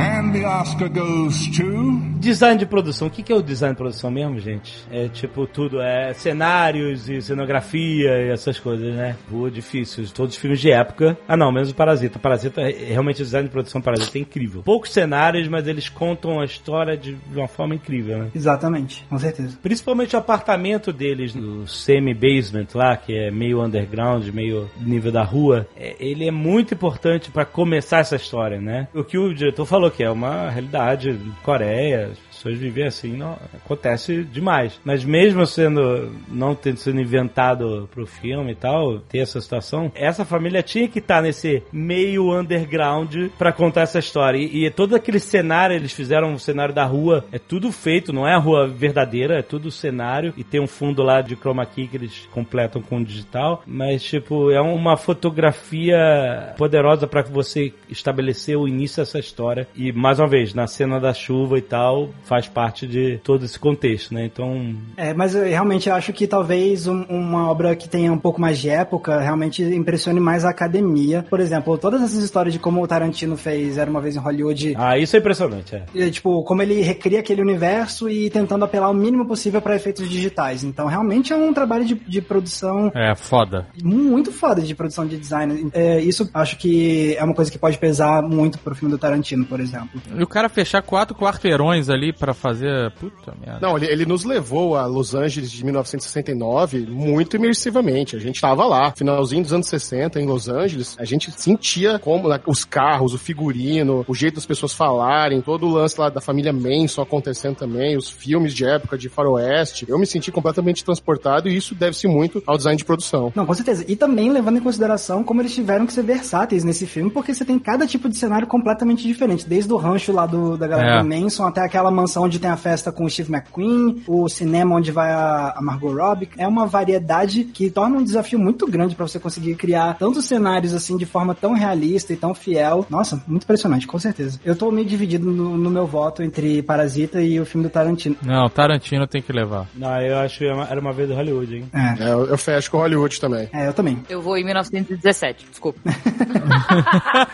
And 0.00 0.34
the 0.34 0.44
Oscar 0.44 0.88
goes 0.88 1.48
to. 1.56 2.00
Design 2.28 2.58
de 2.58 2.66
produção. 2.66 3.08
O 3.08 3.10
que 3.10 3.32
é 3.32 3.34
o 3.34 3.40
design 3.40 3.74
de 3.74 3.78
produção 3.78 4.10
mesmo, 4.10 4.38
gente? 4.38 4.84
É 4.90 5.08
tipo 5.08 5.46
tudo, 5.46 5.80
é 5.80 6.12
cenários 6.12 7.08
e 7.08 7.22
cenografia 7.22 8.10
e 8.26 8.28
essas 8.28 8.58
coisas, 8.60 8.94
né? 8.94 9.16
Pô, 9.30 9.48
difícil. 9.48 10.04
Todos 10.14 10.34
os 10.34 10.40
filmes 10.40 10.60
de 10.60 10.70
época. 10.70 11.16
Ah, 11.26 11.38
não, 11.38 11.50
menos 11.50 11.70
o 11.70 11.74
Parasita. 11.74 12.18
Parasita, 12.18 12.60
é- 12.60 12.70
realmente 12.92 13.22
o 13.22 13.24
design 13.24 13.48
de 13.48 13.52
produção 13.52 13.80
Parasita 13.80 14.18
é 14.18 14.20
incrível. 14.20 14.62
Poucos 14.62 14.92
cenários, 14.92 15.48
mas 15.48 15.66
eles 15.66 15.88
contam 15.88 16.38
a 16.38 16.44
história 16.44 16.98
de 16.98 17.16
uma 17.34 17.48
forma 17.48 17.74
incrível, 17.74 18.18
né? 18.18 18.26
Exatamente, 18.34 19.06
com 19.08 19.18
certeza. 19.18 19.58
Principalmente 19.62 20.14
o 20.14 20.18
apartamento 20.18 20.92
deles, 20.92 21.34
no 21.34 21.66
semi-basement 21.66 22.66
lá, 22.74 22.94
que 22.96 23.16
é 23.16 23.30
meio 23.30 23.62
underground, 23.64 24.26
meio 24.28 24.68
nível 24.78 25.10
da 25.10 25.22
rua, 25.22 25.66
é- 25.74 25.96
ele 25.98 26.28
é 26.28 26.30
muito 26.30 26.74
importante 26.74 27.30
pra 27.30 27.46
começar 27.46 28.00
essa 28.00 28.16
história, 28.16 28.60
né? 28.60 28.86
O 28.94 29.02
que 29.02 29.16
o 29.16 29.32
diretor 29.34 29.64
falou 29.64 29.90
que 29.90 30.02
é 30.04 30.10
uma 30.10 30.50
realidade 30.50 31.18
Coreia, 31.42 32.10
gracias. 32.18 32.27
Pessoas 32.38 32.58
vivem 32.58 32.86
assim, 32.86 33.16
não, 33.16 33.38
acontece 33.54 34.24
demais. 34.24 34.80
Mas 34.84 35.04
mesmo 35.04 35.46
sendo, 35.46 36.12
não 36.28 36.54
tendo 36.54 36.78
sido 36.78 37.00
inventado 37.00 37.88
pro 37.92 38.06
filme 38.06 38.52
e 38.52 38.54
tal, 38.54 39.00
ter 39.00 39.18
essa 39.18 39.40
situação, 39.40 39.90
essa 39.94 40.24
família 40.24 40.62
tinha 40.62 40.88
que 40.88 40.98
estar 40.98 41.22
nesse 41.22 41.62
meio 41.72 42.32
underground 42.32 43.14
pra 43.36 43.52
contar 43.52 43.82
essa 43.82 43.98
história. 43.98 44.38
E, 44.38 44.66
e 44.66 44.70
todo 44.70 44.94
aquele 44.94 45.20
cenário, 45.20 45.76
eles 45.76 45.92
fizeram 45.92 46.32
um 46.32 46.38
cenário 46.38 46.74
da 46.74 46.84
rua, 46.84 47.24
é 47.32 47.38
tudo 47.38 47.70
feito, 47.72 48.12
não 48.12 48.26
é 48.26 48.34
a 48.34 48.38
rua 48.38 48.66
verdadeira, 48.66 49.38
é 49.38 49.42
tudo 49.42 49.70
cenário, 49.70 50.32
e 50.36 50.44
tem 50.44 50.60
um 50.60 50.66
fundo 50.66 51.02
lá 51.02 51.20
de 51.20 51.36
chroma 51.36 51.66
key 51.66 51.88
que 51.88 51.96
eles 51.96 52.28
completam 52.32 52.80
com 52.80 53.02
digital, 53.02 53.62
mas 53.66 54.02
tipo, 54.02 54.50
é 54.50 54.60
uma 54.60 54.96
fotografia 54.96 56.54
poderosa 56.56 57.06
para 57.06 57.22
você 57.22 57.72
estabelecer 57.88 58.56
o 58.56 58.68
início 58.68 59.02
dessa 59.02 59.18
história. 59.18 59.66
E 59.74 59.92
mais 59.92 60.18
uma 60.18 60.28
vez, 60.28 60.54
na 60.54 60.66
cena 60.66 61.00
da 61.00 61.12
chuva 61.12 61.58
e 61.58 61.62
tal, 61.62 62.10
faz 62.28 62.46
parte 62.46 62.86
de 62.86 63.18
todo 63.24 63.44
esse 63.44 63.58
contexto, 63.58 64.12
né? 64.14 64.24
Então. 64.26 64.74
É, 64.96 65.14
mas 65.14 65.34
eu 65.34 65.44
realmente 65.44 65.88
acho 65.90 66.12
que 66.12 66.26
talvez 66.26 66.86
um- 66.86 67.02
uma 67.08 67.50
obra 67.50 67.74
que 67.74 67.88
tenha 67.88 68.12
um 68.12 68.18
pouco 68.18 68.40
mais 68.40 68.58
de 68.58 68.68
época 68.68 69.18
realmente 69.20 69.62
impressione 69.62 70.20
mais 70.20 70.44
a 70.44 70.50
academia. 70.50 71.24
Por 71.28 71.40
exemplo, 71.40 71.76
todas 71.78 72.02
essas 72.02 72.22
histórias 72.22 72.52
de 72.52 72.58
como 72.58 72.82
o 72.82 72.86
Tarantino 72.86 73.36
fez 73.36 73.78
Era 73.78 73.90
uma 73.90 74.00
vez 74.00 74.14
em 74.16 74.18
Hollywood. 74.18 74.74
Ah, 74.76 74.98
isso 74.98 75.16
é 75.16 75.18
impressionante, 75.18 75.74
é. 75.74 75.84
e, 75.94 76.10
Tipo, 76.10 76.42
como 76.44 76.60
ele 76.62 76.80
recria 76.82 77.20
aquele 77.20 77.40
universo 77.40 78.08
e 78.08 78.28
tentando 78.28 78.64
apelar 78.64 78.90
o 78.90 78.94
mínimo 78.94 79.26
possível 79.26 79.60
para 79.62 79.76
efeitos 79.76 80.08
digitais. 80.08 80.64
Então, 80.64 80.86
realmente 80.86 81.32
é 81.32 81.36
um 81.36 81.52
trabalho 81.54 81.84
de, 81.84 81.94
de 81.94 82.20
produção 82.20 82.90
É, 82.94 83.14
foda. 83.14 83.66
muito 83.82 84.32
foda 84.32 84.60
de 84.60 84.74
produção 84.74 85.06
de 85.06 85.16
design. 85.16 85.70
É, 85.72 86.00
isso 86.00 86.28
acho 86.34 86.56
que 86.58 87.14
é 87.16 87.24
uma 87.24 87.34
coisa 87.34 87.50
que 87.50 87.58
pode 87.58 87.78
pesar 87.78 88.22
muito 88.22 88.58
pro 88.58 88.74
filme 88.74 88.92
do 88.92 88.98
Tarantino, 88.98 89.44
por 89.44 89.60
exemplo. 89.60 90.00
E 90.16 90.22
o 90.22 90.26
cara 90.26 90.48
fechar 90.48 90.82
quatro 90.82 91.14
quarteirões 91.16 91.88
ali 91.88 92.12
pra 92.18 92.34
fazer. 92.34 92.90
Puta 92.92 93.34
merda. 93.40 93.58
Não, 93.66 93.76
ele, 93.76 93.86
ele 93.86 94.06
nos 94.06 94.24
levou 94.24 94.76
a 94.76 94.86
Los 94.86 95.14
Angeles 95.14 95.50
de 95.50 95.64
1969 95.64 96.86
muito 96.88 97.36
imersivamente. 97.36 98.16
A 98.16 98.18
gente 98.18 98.40
tava 98.40 98.64
lá, 98.66 98.92
finalzinho 98.96 99.42
dos 99.42 99.52
anos 99.52 99.66
60, 99.68 100.20
em 100.20 100.26
Los 100.26 100.48
Angeles, 100.48 100.96
a 100.98 101.04
gente 101.04 101.30
sentia 101.32 101.98
como 101.98 102.28
né, 102.28 102.40
os 102.46 102.64
carros, 102.64 103.14
o 103.14 103.18
figurino, 103.18 104.04
o 104.08 104.14
jeito 104.14 104.36
das 104.36 104.46
pessoas 104.46 104.72
falarem, 104.72 105.40
todo 105.40 105.66
o 105.66 105.70
lance 105.70 105.98
lá 106.00 106.08
da 106.08 106.20
família 106.20 106.52
Manson 106.52 107.02
acontecendo 107.02 107.56
também, 107.56 107.96
os 107.96 108.10
filmes 108.10 108.54
de 108.54 108.64
época 108.64 108.96
de 108.98 109.08
faroeste. 109.08 109.86
Eu 109.88 109.98
me 109.98 110.06
senti 110.06 110.30
completamente 110.32 110.84
transportado 110.84 111.48
e 111.48 111.56
isso 111.56 111.74
deve-se 111.74 112.06
muito 112.08 112.42
ao 112.46 112.56
design 112.56 112.76
de 112.76 112.84
produção. 112.84 113.32
Não, 113.34 113.46
com 113.46 113.54
certeza. 113.54 113.84
E 113.88 113.96
também 113.96 114.30
levando 114.30 114.58
em 114.58 114.60
consideração 114.62 115.22
como 115.22 115.40
eles 115.40 115.54
tiveram 115.54 115.86
que 115.86 115.92
ser 115.92 116.02
versáteis 116.02 116.64
nesse 116.64 116.86
filme, 116.86 117.10
porque 117.10 117.34
você 117.34 117.44
tem 117.44 117.58
cada 117.58 117.86
tipo 117.86 118.08
de 118.08 118.16
cenário 118.16 118.46
completamente 118.46 119.02
diferente. 119.06 119.46
Desde 119.46 119.72
o 119.72 119.76
rancho 119.76 120.12
lá 120.12 120.26
do, 120.26 120.56
da 120.56 120.66
galera 120.66 120.96
É. 120.98 121.02
do 121.02 121.08
Manson 121.08 121.44
até 121.46 121.60
aquela 121.62 121.90
mansão 121.90 122.07
onde 122.16 122.38
tem 122.38 122.50
a 122.50 122.56
festa 122.56 122.90
com 122.92 123.04
o 123.04 123.10
Steve 123.10 123.32
McQueen, 123.32 124.02
o 124.06 124.28
cinema 124.28 124.76
onde 124.76 124.90
vai 124.90 125.10
a, 125.12 125.54
Margot 125.60 125.92
Robbie. 125.92 126.28
É 126.36 126.46
uma 126.46 126.66
variedade 126.66 127.44
que 127.44 127.70
torna 127.70 127.98
um 127.98 128.04
desafio 128.04 128.38
muito 128.38 128.66
grande 128.66 128.94
pra 128.94 129.06
você 129.06 129.18
conseguir 129.18 129.54
criar 129.56 129.94
tantos 129.98 130.24
cenários 130.24 130.72
assim 130.74 130.96
de 130.96 131.06
forma 131.06 131.34
tão 131.34 131.52
realista 131.52 132.12
e 132.12 132.16
tão 132.16 132.34
fiel. 132.34 132.86
Nossa, 132.88 133.22
muito 133.26 133.44
impressionante, 133.44 133.86
com 133.86 133.98
certeza. 133.98 134.40
Eu 134.44 134.56
tô 134.56 134.70
meio 134.70 134.86
dividido 134.86 135.30
no, 135.30 135.56
no 135.56 135.70
meu 135.70 135.86
voto 135.86 136.22
entre 136.22 136.62
Parasita 136.62 137.20
e 137.20 137.40
o 137.40 137.46
filme 137.46 137.66
do 137.66 137.70
Tarantino. 137.70 138.16
Não, 138.22 138.48
Tarantino 138.48 139.06
tem 139.06 139.20
que 139.22 139.32
levar. 139.32 139.66
Não, 139.74 140.00
eu 140.00 140.18
acho 140.18 140.38
que 140.38 140.46
era 140.46 140.80
uma 140.80 140.92
vez 140.92 141.08
do 141.08 141.14
Hollywood, 141.14 141.56
hein? 141.56 141.64
É, 141.72 142.04
É, 142.04 142.12
eu, 142.12 142.26
eu 142.26 142.38
fecho 142.38 142.70
com 142.70 142.78
Hollywood 142.78 143.20
também. 143.20 143.48
é 143.52 143.68
eu 143.68 143.72
também. 143.72 143.98
Eu 144.08 144.22
vou 144.22 144.36
em 144.36 144.44
1917, 144.44 145.46
desculpa. 145.50 145.78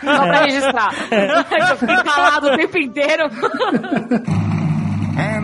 Só 0.03 0.23
pra 0.23 0.45
registrar. 0.45 0.89
Eu 1.69 1.77
fiquei 1.77 1.95
calado 2.03 2.47
o 2.47 2.57
tempo 2.57 2.77
inteiro. 2.77 3.23
Hey. 5.15 5.34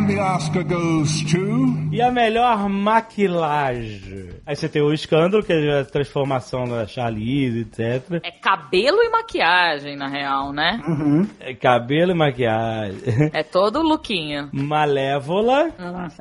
To. 1.29 1.91
E 1.91 2.01
a 2.01 2.09
melhor 2.09 2.69
maquilagem? 2.69 4.29
Aí 4.45 4.55
você 4.55 4.69
tem 4.69 4.81
o 4.81 4.93
escândalo, 4.93 5.43
que 5.43 5.51
é 5.51 5.81
a 5.81 5.85
transformação 5.85 6.65
da 6.65 6.87
Charlize, 6.87 7.59
etc. 7.59 8.21
É 8.23 8.31
cabelo 8.31 9.03
e 9.03 9.09
maquiagem, 9.09 9.97
na 9.97 10.07
real, 10.07 10.53
né? 10.53 10.81
Uhum. 10.87 11.27
É 11.39 11.53
cabelo 11.53 12.11
e 12.11 12.15
maquiagem. 12.15 13.01
É 13.33 13.43
todo 13.43 13.79
o 13.79 13.81
lookinho. 13.81 14.49
Malévola. 14.51 15.71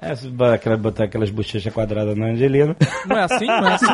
Essa, 0.00 0.28
aquela, 0.54 0.76
botar 0.76 1.04
aquelas 1.04 1.30
bochechas 1.30 1.72
quadradas 1.72 2.16
na 2.16 2.26
Angelina. 2.26 2.76
Não 3.06 3.16
é 3.16 3.24
assim? 3.24 3.46
Não 3.46 3.68
é 3.68 3.74
assim? 3.74 3.86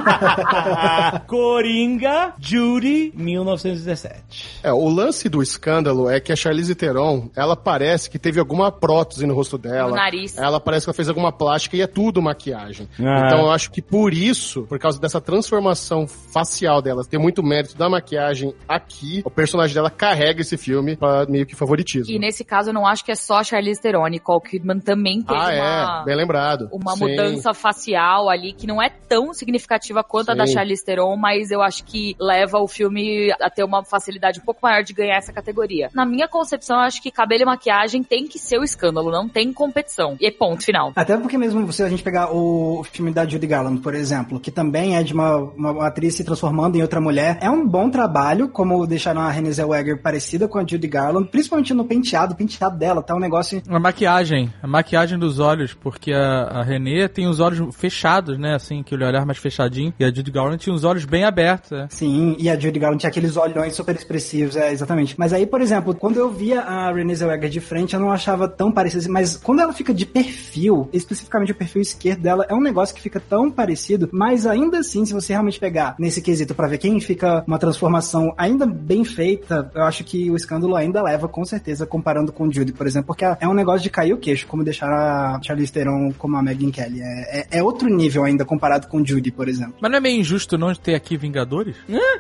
Coringa, 1.27 2.35
Judy, 2.39 3.13
1917. 3.15 4.61
É, 4.63 4.73
o 4.73 4.89
lance 4.89 5.29
do 5.29 5.43
escândalo 5.43 6.11
é 6.11 6.21
que 6.21 6.33
a 6.33 6.37
Charlize 6.37 6.75
Theron, 6.75 7.31
ela 7.35 7.57
parece 7.57 8.11
que 8.11 8.19
teve 8.19 8.39
alguma 8.39 8.71
prótese 8.71 9.27
no 9.27 9.35
rosto 9.35 9.57
dela. 9.57 9.76
No 9.83 9.95
nariz. 9.95 10.37
Ela 10.37 10.61
parece 10.61 10.87
que 10.87 10.91
ela 10.91 10.95
fez 10.95 11.09
alguma 11.09 11.33
plástica 11.33 11.77
e 11.77 11.81
é 11.81 11.87
tudo 11.87 12.23
maquiagem. 12.23 12.89
Ah. 12.99 13.27
Então 13.27 13.41
eu 13.41 13.51
acho 13.51 13.71
que 13.71 13.83
por 13.83 14.13
isso, 14.13 14.63
por 14.63 14.79
causa 14.79 15.01
dessa 15.01 15.21
transformação 15.21 16.07
facial 16.07 16.81
dela, 16.81 17.05
ter 17.05 17.19
muito 17.19 17.43
mérito 17.43 17.77
da 17.77 17.89
maquiagem 17.89 18.55
aqui, 18.69 19.23
o 19.25 19.31
personagem 19.31 19.75
dela 19.75 19.91
carrega 19.91 20.41
esse 20.41 20.57
filme 20.57 20.97
pra 20.97 21.27
meio 21.27 21.47
que 21.47 21.55
favoritismo. 21.55 22.13
E 22.13 22.19
nesse 22.19 22.45
caso, 22.45 22.71
eu 22.71 22.75
não 22.75 22.87
acho 22.87 23.05
que 23.05 23.13
é 23.13 23.15
só 23.15 23.39
a 23.39 23.45
Charlize 23.45 23.81
Theron. 23.81 24.07
Nicole 24.07 24.41
Kidman 24.41 24.81
também 24.81 25.23
teve 25.23 25.39
ah, 25.39 25.45
uma... 25.45 26.01
é, 26.03 26.05
bem 26.05 26.17
lembrado. 26.17 26.69
uma 26.73 26.93
Sim. 26.93 27.09
mudança 27.09 27.53
facial 27.55 28.29
ali 28.29 28.53
que 28.53 28.67
não 28.67 28.83
é 28.83 28.89
tão 28.89 29.33
significativa 29.33 30.03
quanto 30.03 30.31
a 30.31 30.35
da 30.35 30.47
Sim. 30.47 30.55
Charlize 30.55 30.85
Theron, 30.85 31.17
mas 31.17 31.51
eu 31.51 31.63
acho 31.63 31.85
que 31.85 32.17
leva 32.21 32.59
o 32.59 32.69
filme 32.69 33.33
a 33.41 33.51
ter 33.51 33.65
uma 33.65 33.85
facilidade 33.85 34.41
um 34.41 34.45
pouco 34.45 34.61
maior 34.63 34.83
de 34.83 34.93
ganhar 34.93 35.17
essa 35.17 35.33
categoria. 35.33 35.91
Na 35.95 36.05
minha 36.05 36.29
concepção, 36.29 36.77
eu 36.77 36.83
acho 36.83 37.03
que 37.03 37.11
cabelo 37.11 37.43
e 37.43 37.47
maquiagem 37.47 38.03
tem 38.03 38.27
que 38.27 38.39
ser 38.39 38.59
o 38.59 38.65
escândalo, 38.65 39.11
não 39.11 39.29
tem 39.29 39.53
competição. 39.57 40.17
E 40.21 40.27
é 40.27 40.31
ponto 40.31 40.63
final. 40.63 40.93
Até 40.95 41.17
porque 41.17 41.37
mesmo 41.37 41.73
se 41.73 41.83
a 41.83 41.89
gente 41.89 42.03
pegar 42.03 42.31
o 42.33 42.85
filme 42.85 43.11
da 43.11 43.27
Judy 43.27 43.47
Garland, 43.47 43.81
por 43.81 43.95
exemplo, 43.95 44.39
que 44.39 44.51
também 44.51 44.97
é 44.97 45.03
de 45.03 45.13
uma, 45.13 45.37
uma 45.37 45.87
atriz 45.87 46.15
se 46.15 46.23
transformando 46.23 46.77
em 46.77 46.83
outra 46.83 47.01
mulher, 47.01 47.39
é 47.41 47.51
um 47.51 47.67
bom 47.67 47.91
trabalho, 47.91 48.49
como 48.49 48.87
deixaram 48.87 49.23
a 49.23 49.31
Renée 49.31 49.53
Zellweger 49.53 50.01
parecida 50.01 50.47
com 50.47 50.59
a 50.59 50.67
Judy 50.67 50.87
Garland, 50.87 51.29
principalmente 51.29 51.75
no 51.75 51.85
penteado, 51.85 52.35
o 52.35 52.37
penteado 52.37 52.79
dela 52.79 53.03
tá 53.03 53.15
um 53.15 53.21
negócio... 53.21 53.63
A 53.69 53.81
maquiagem. 53.81 54.53
A 54.63 54.67
maquiagem 54.67 55.19
dos 55.19 55.39
olhos, 55.39 55.75
porque 55.75 56.13
a, 56.13 56.43
a 56.43 56.63
Renée 56.63 57.09
tem 57.09 57.27
os 57.27 57.41
olhos 57.41 57.75
fechados, 57.75 58.39
né? 58.39 58.55
Assim, 58.55 58.83
que 58.83 58.95
o 58.95 58.99
olhar 59.07 59.25
mais 59.25 59.39
fechadinho. 59.39 59.95
E 59.99 60.05
a 60.05 60.13
Judy 60.13 60.31
Garland 60.31 60.59
tinha 60.59 60.75
os 60.75 60.85
olhos 60.85 61.05
bem 61.05 61.25
abertos, 61.25 61.71
né? 61.71 61.87
Sim, 61.91 62.37
e 62.39 62.51
a 62.51 62.59
Judy 62.59 62.79
Garland 62.79 63.01
tinha 63.01 63.11
aqueles 63.11 63.37
olhões 63.37 63.75
super 63.75 63.95
expressivos, 63.95 64.57
é, 64.57 64.73
exatamente. 64.73 65.15
Mas 65.19 65.33
aí, 65.33 65.47
por 65.47 65.61
exemplo, 65.61 65.95
quando 65.95 66.19
eu 66.19 66.31
via 66.31 66.61
a 66.61 66.93
Renée 66.93 67.15
Zellweger 67.15 67.49
de 67.49 67.61
frente, 67.61 67.95
eu 67.95 68.01
não 68.01 68.11
achava 68.11 68.49
tão 68.49 68.71
parecida 68.71 69.01
assim, 69.01 69.11
mas 69.11 69.37
quando 69.47 69.61
ela 69.61 69.73
fica 69.73 69.95
de 69.95 70.05
perfil, 70.05 70.89
especificamente 70.93 71.53
o 71.53 71.55
perfil 71.55 71.81
esquerdo 71.81 72.21
dela, 72.21 72.45
é 72.49 72.53
um 72.53 72.61
negócio 72.61 72.93
que 72.93 73.01
fica 73.01 73.21
tão 73.21 73.49
parecido, 73.49 74.09
mas 74.13 74.45
ainda 74.45 74.81
assim, 74.81 75.07
se 75.07 75.15
você 75.15 75.33
realmente 75.33 75.61
pegar 75.61 75.95
nesse 76.01 76.21
quesito 76.21 76.53
pra 76.53 76.67
ver 76.67 76.79
quem 76.79 76.99
fica 76.99 77.45
uma 77.47 77.57
transformação 77.57 78.35
ainda 78.37 78.67
bem 78.67 79.05
feita, 79.05 79.71
eu 79.73 79.85
acho 79.85 80.03
que 80.03 80.29
o 80.33 80.35
escândalo 80.35 80.75
ainda 80.75 81.01
leva, 81.01 81.29
com 81.29 81.45
certeza, 81.45 81.87
comparando 81.87 82.33
com 82.33 82.51
Judy, 82.51 82.73
por 82.73 82.89
exemplo, 82.89 83.07
porque 83.07 83.25
é 83.25 83.47
um 83.47 83.55
negócio 83.55 83.85
de 83.85 83.89
cair 83.89 84.13
o 84.15 84.19
queixo, 84.19 84.49
como 84.49 84.65
deixar 84.65 84.91
a 84.91 85.41
Charlize 85.41 85.73
Theron 85.73 86.13
como 86.19 86.37
a 86.37 86.43
Megan 86.43 86.73
Kelly. 86.73 87.01
É, 87.01 87.39
é, 87.39 87.47
é 87.59 87.63
outro 87.63 87.89
nível 87.89 88.25
ainda 88.25 88.45
comparado 88.45 88.89
com 88.89 89.05
Judy, 89.05 89.31
por 89.31 89.49
exemplo. 89.49 89.77
Mas 89.81 89.89
não 89.93 89.99
é 89.99 90.01
meio 90.01 90.19
injusto 90.19 90.59
não 90.59 90.75
ter 90.75 90.97
aqui 90.97 91.17
Vingadores? 91.17 91.77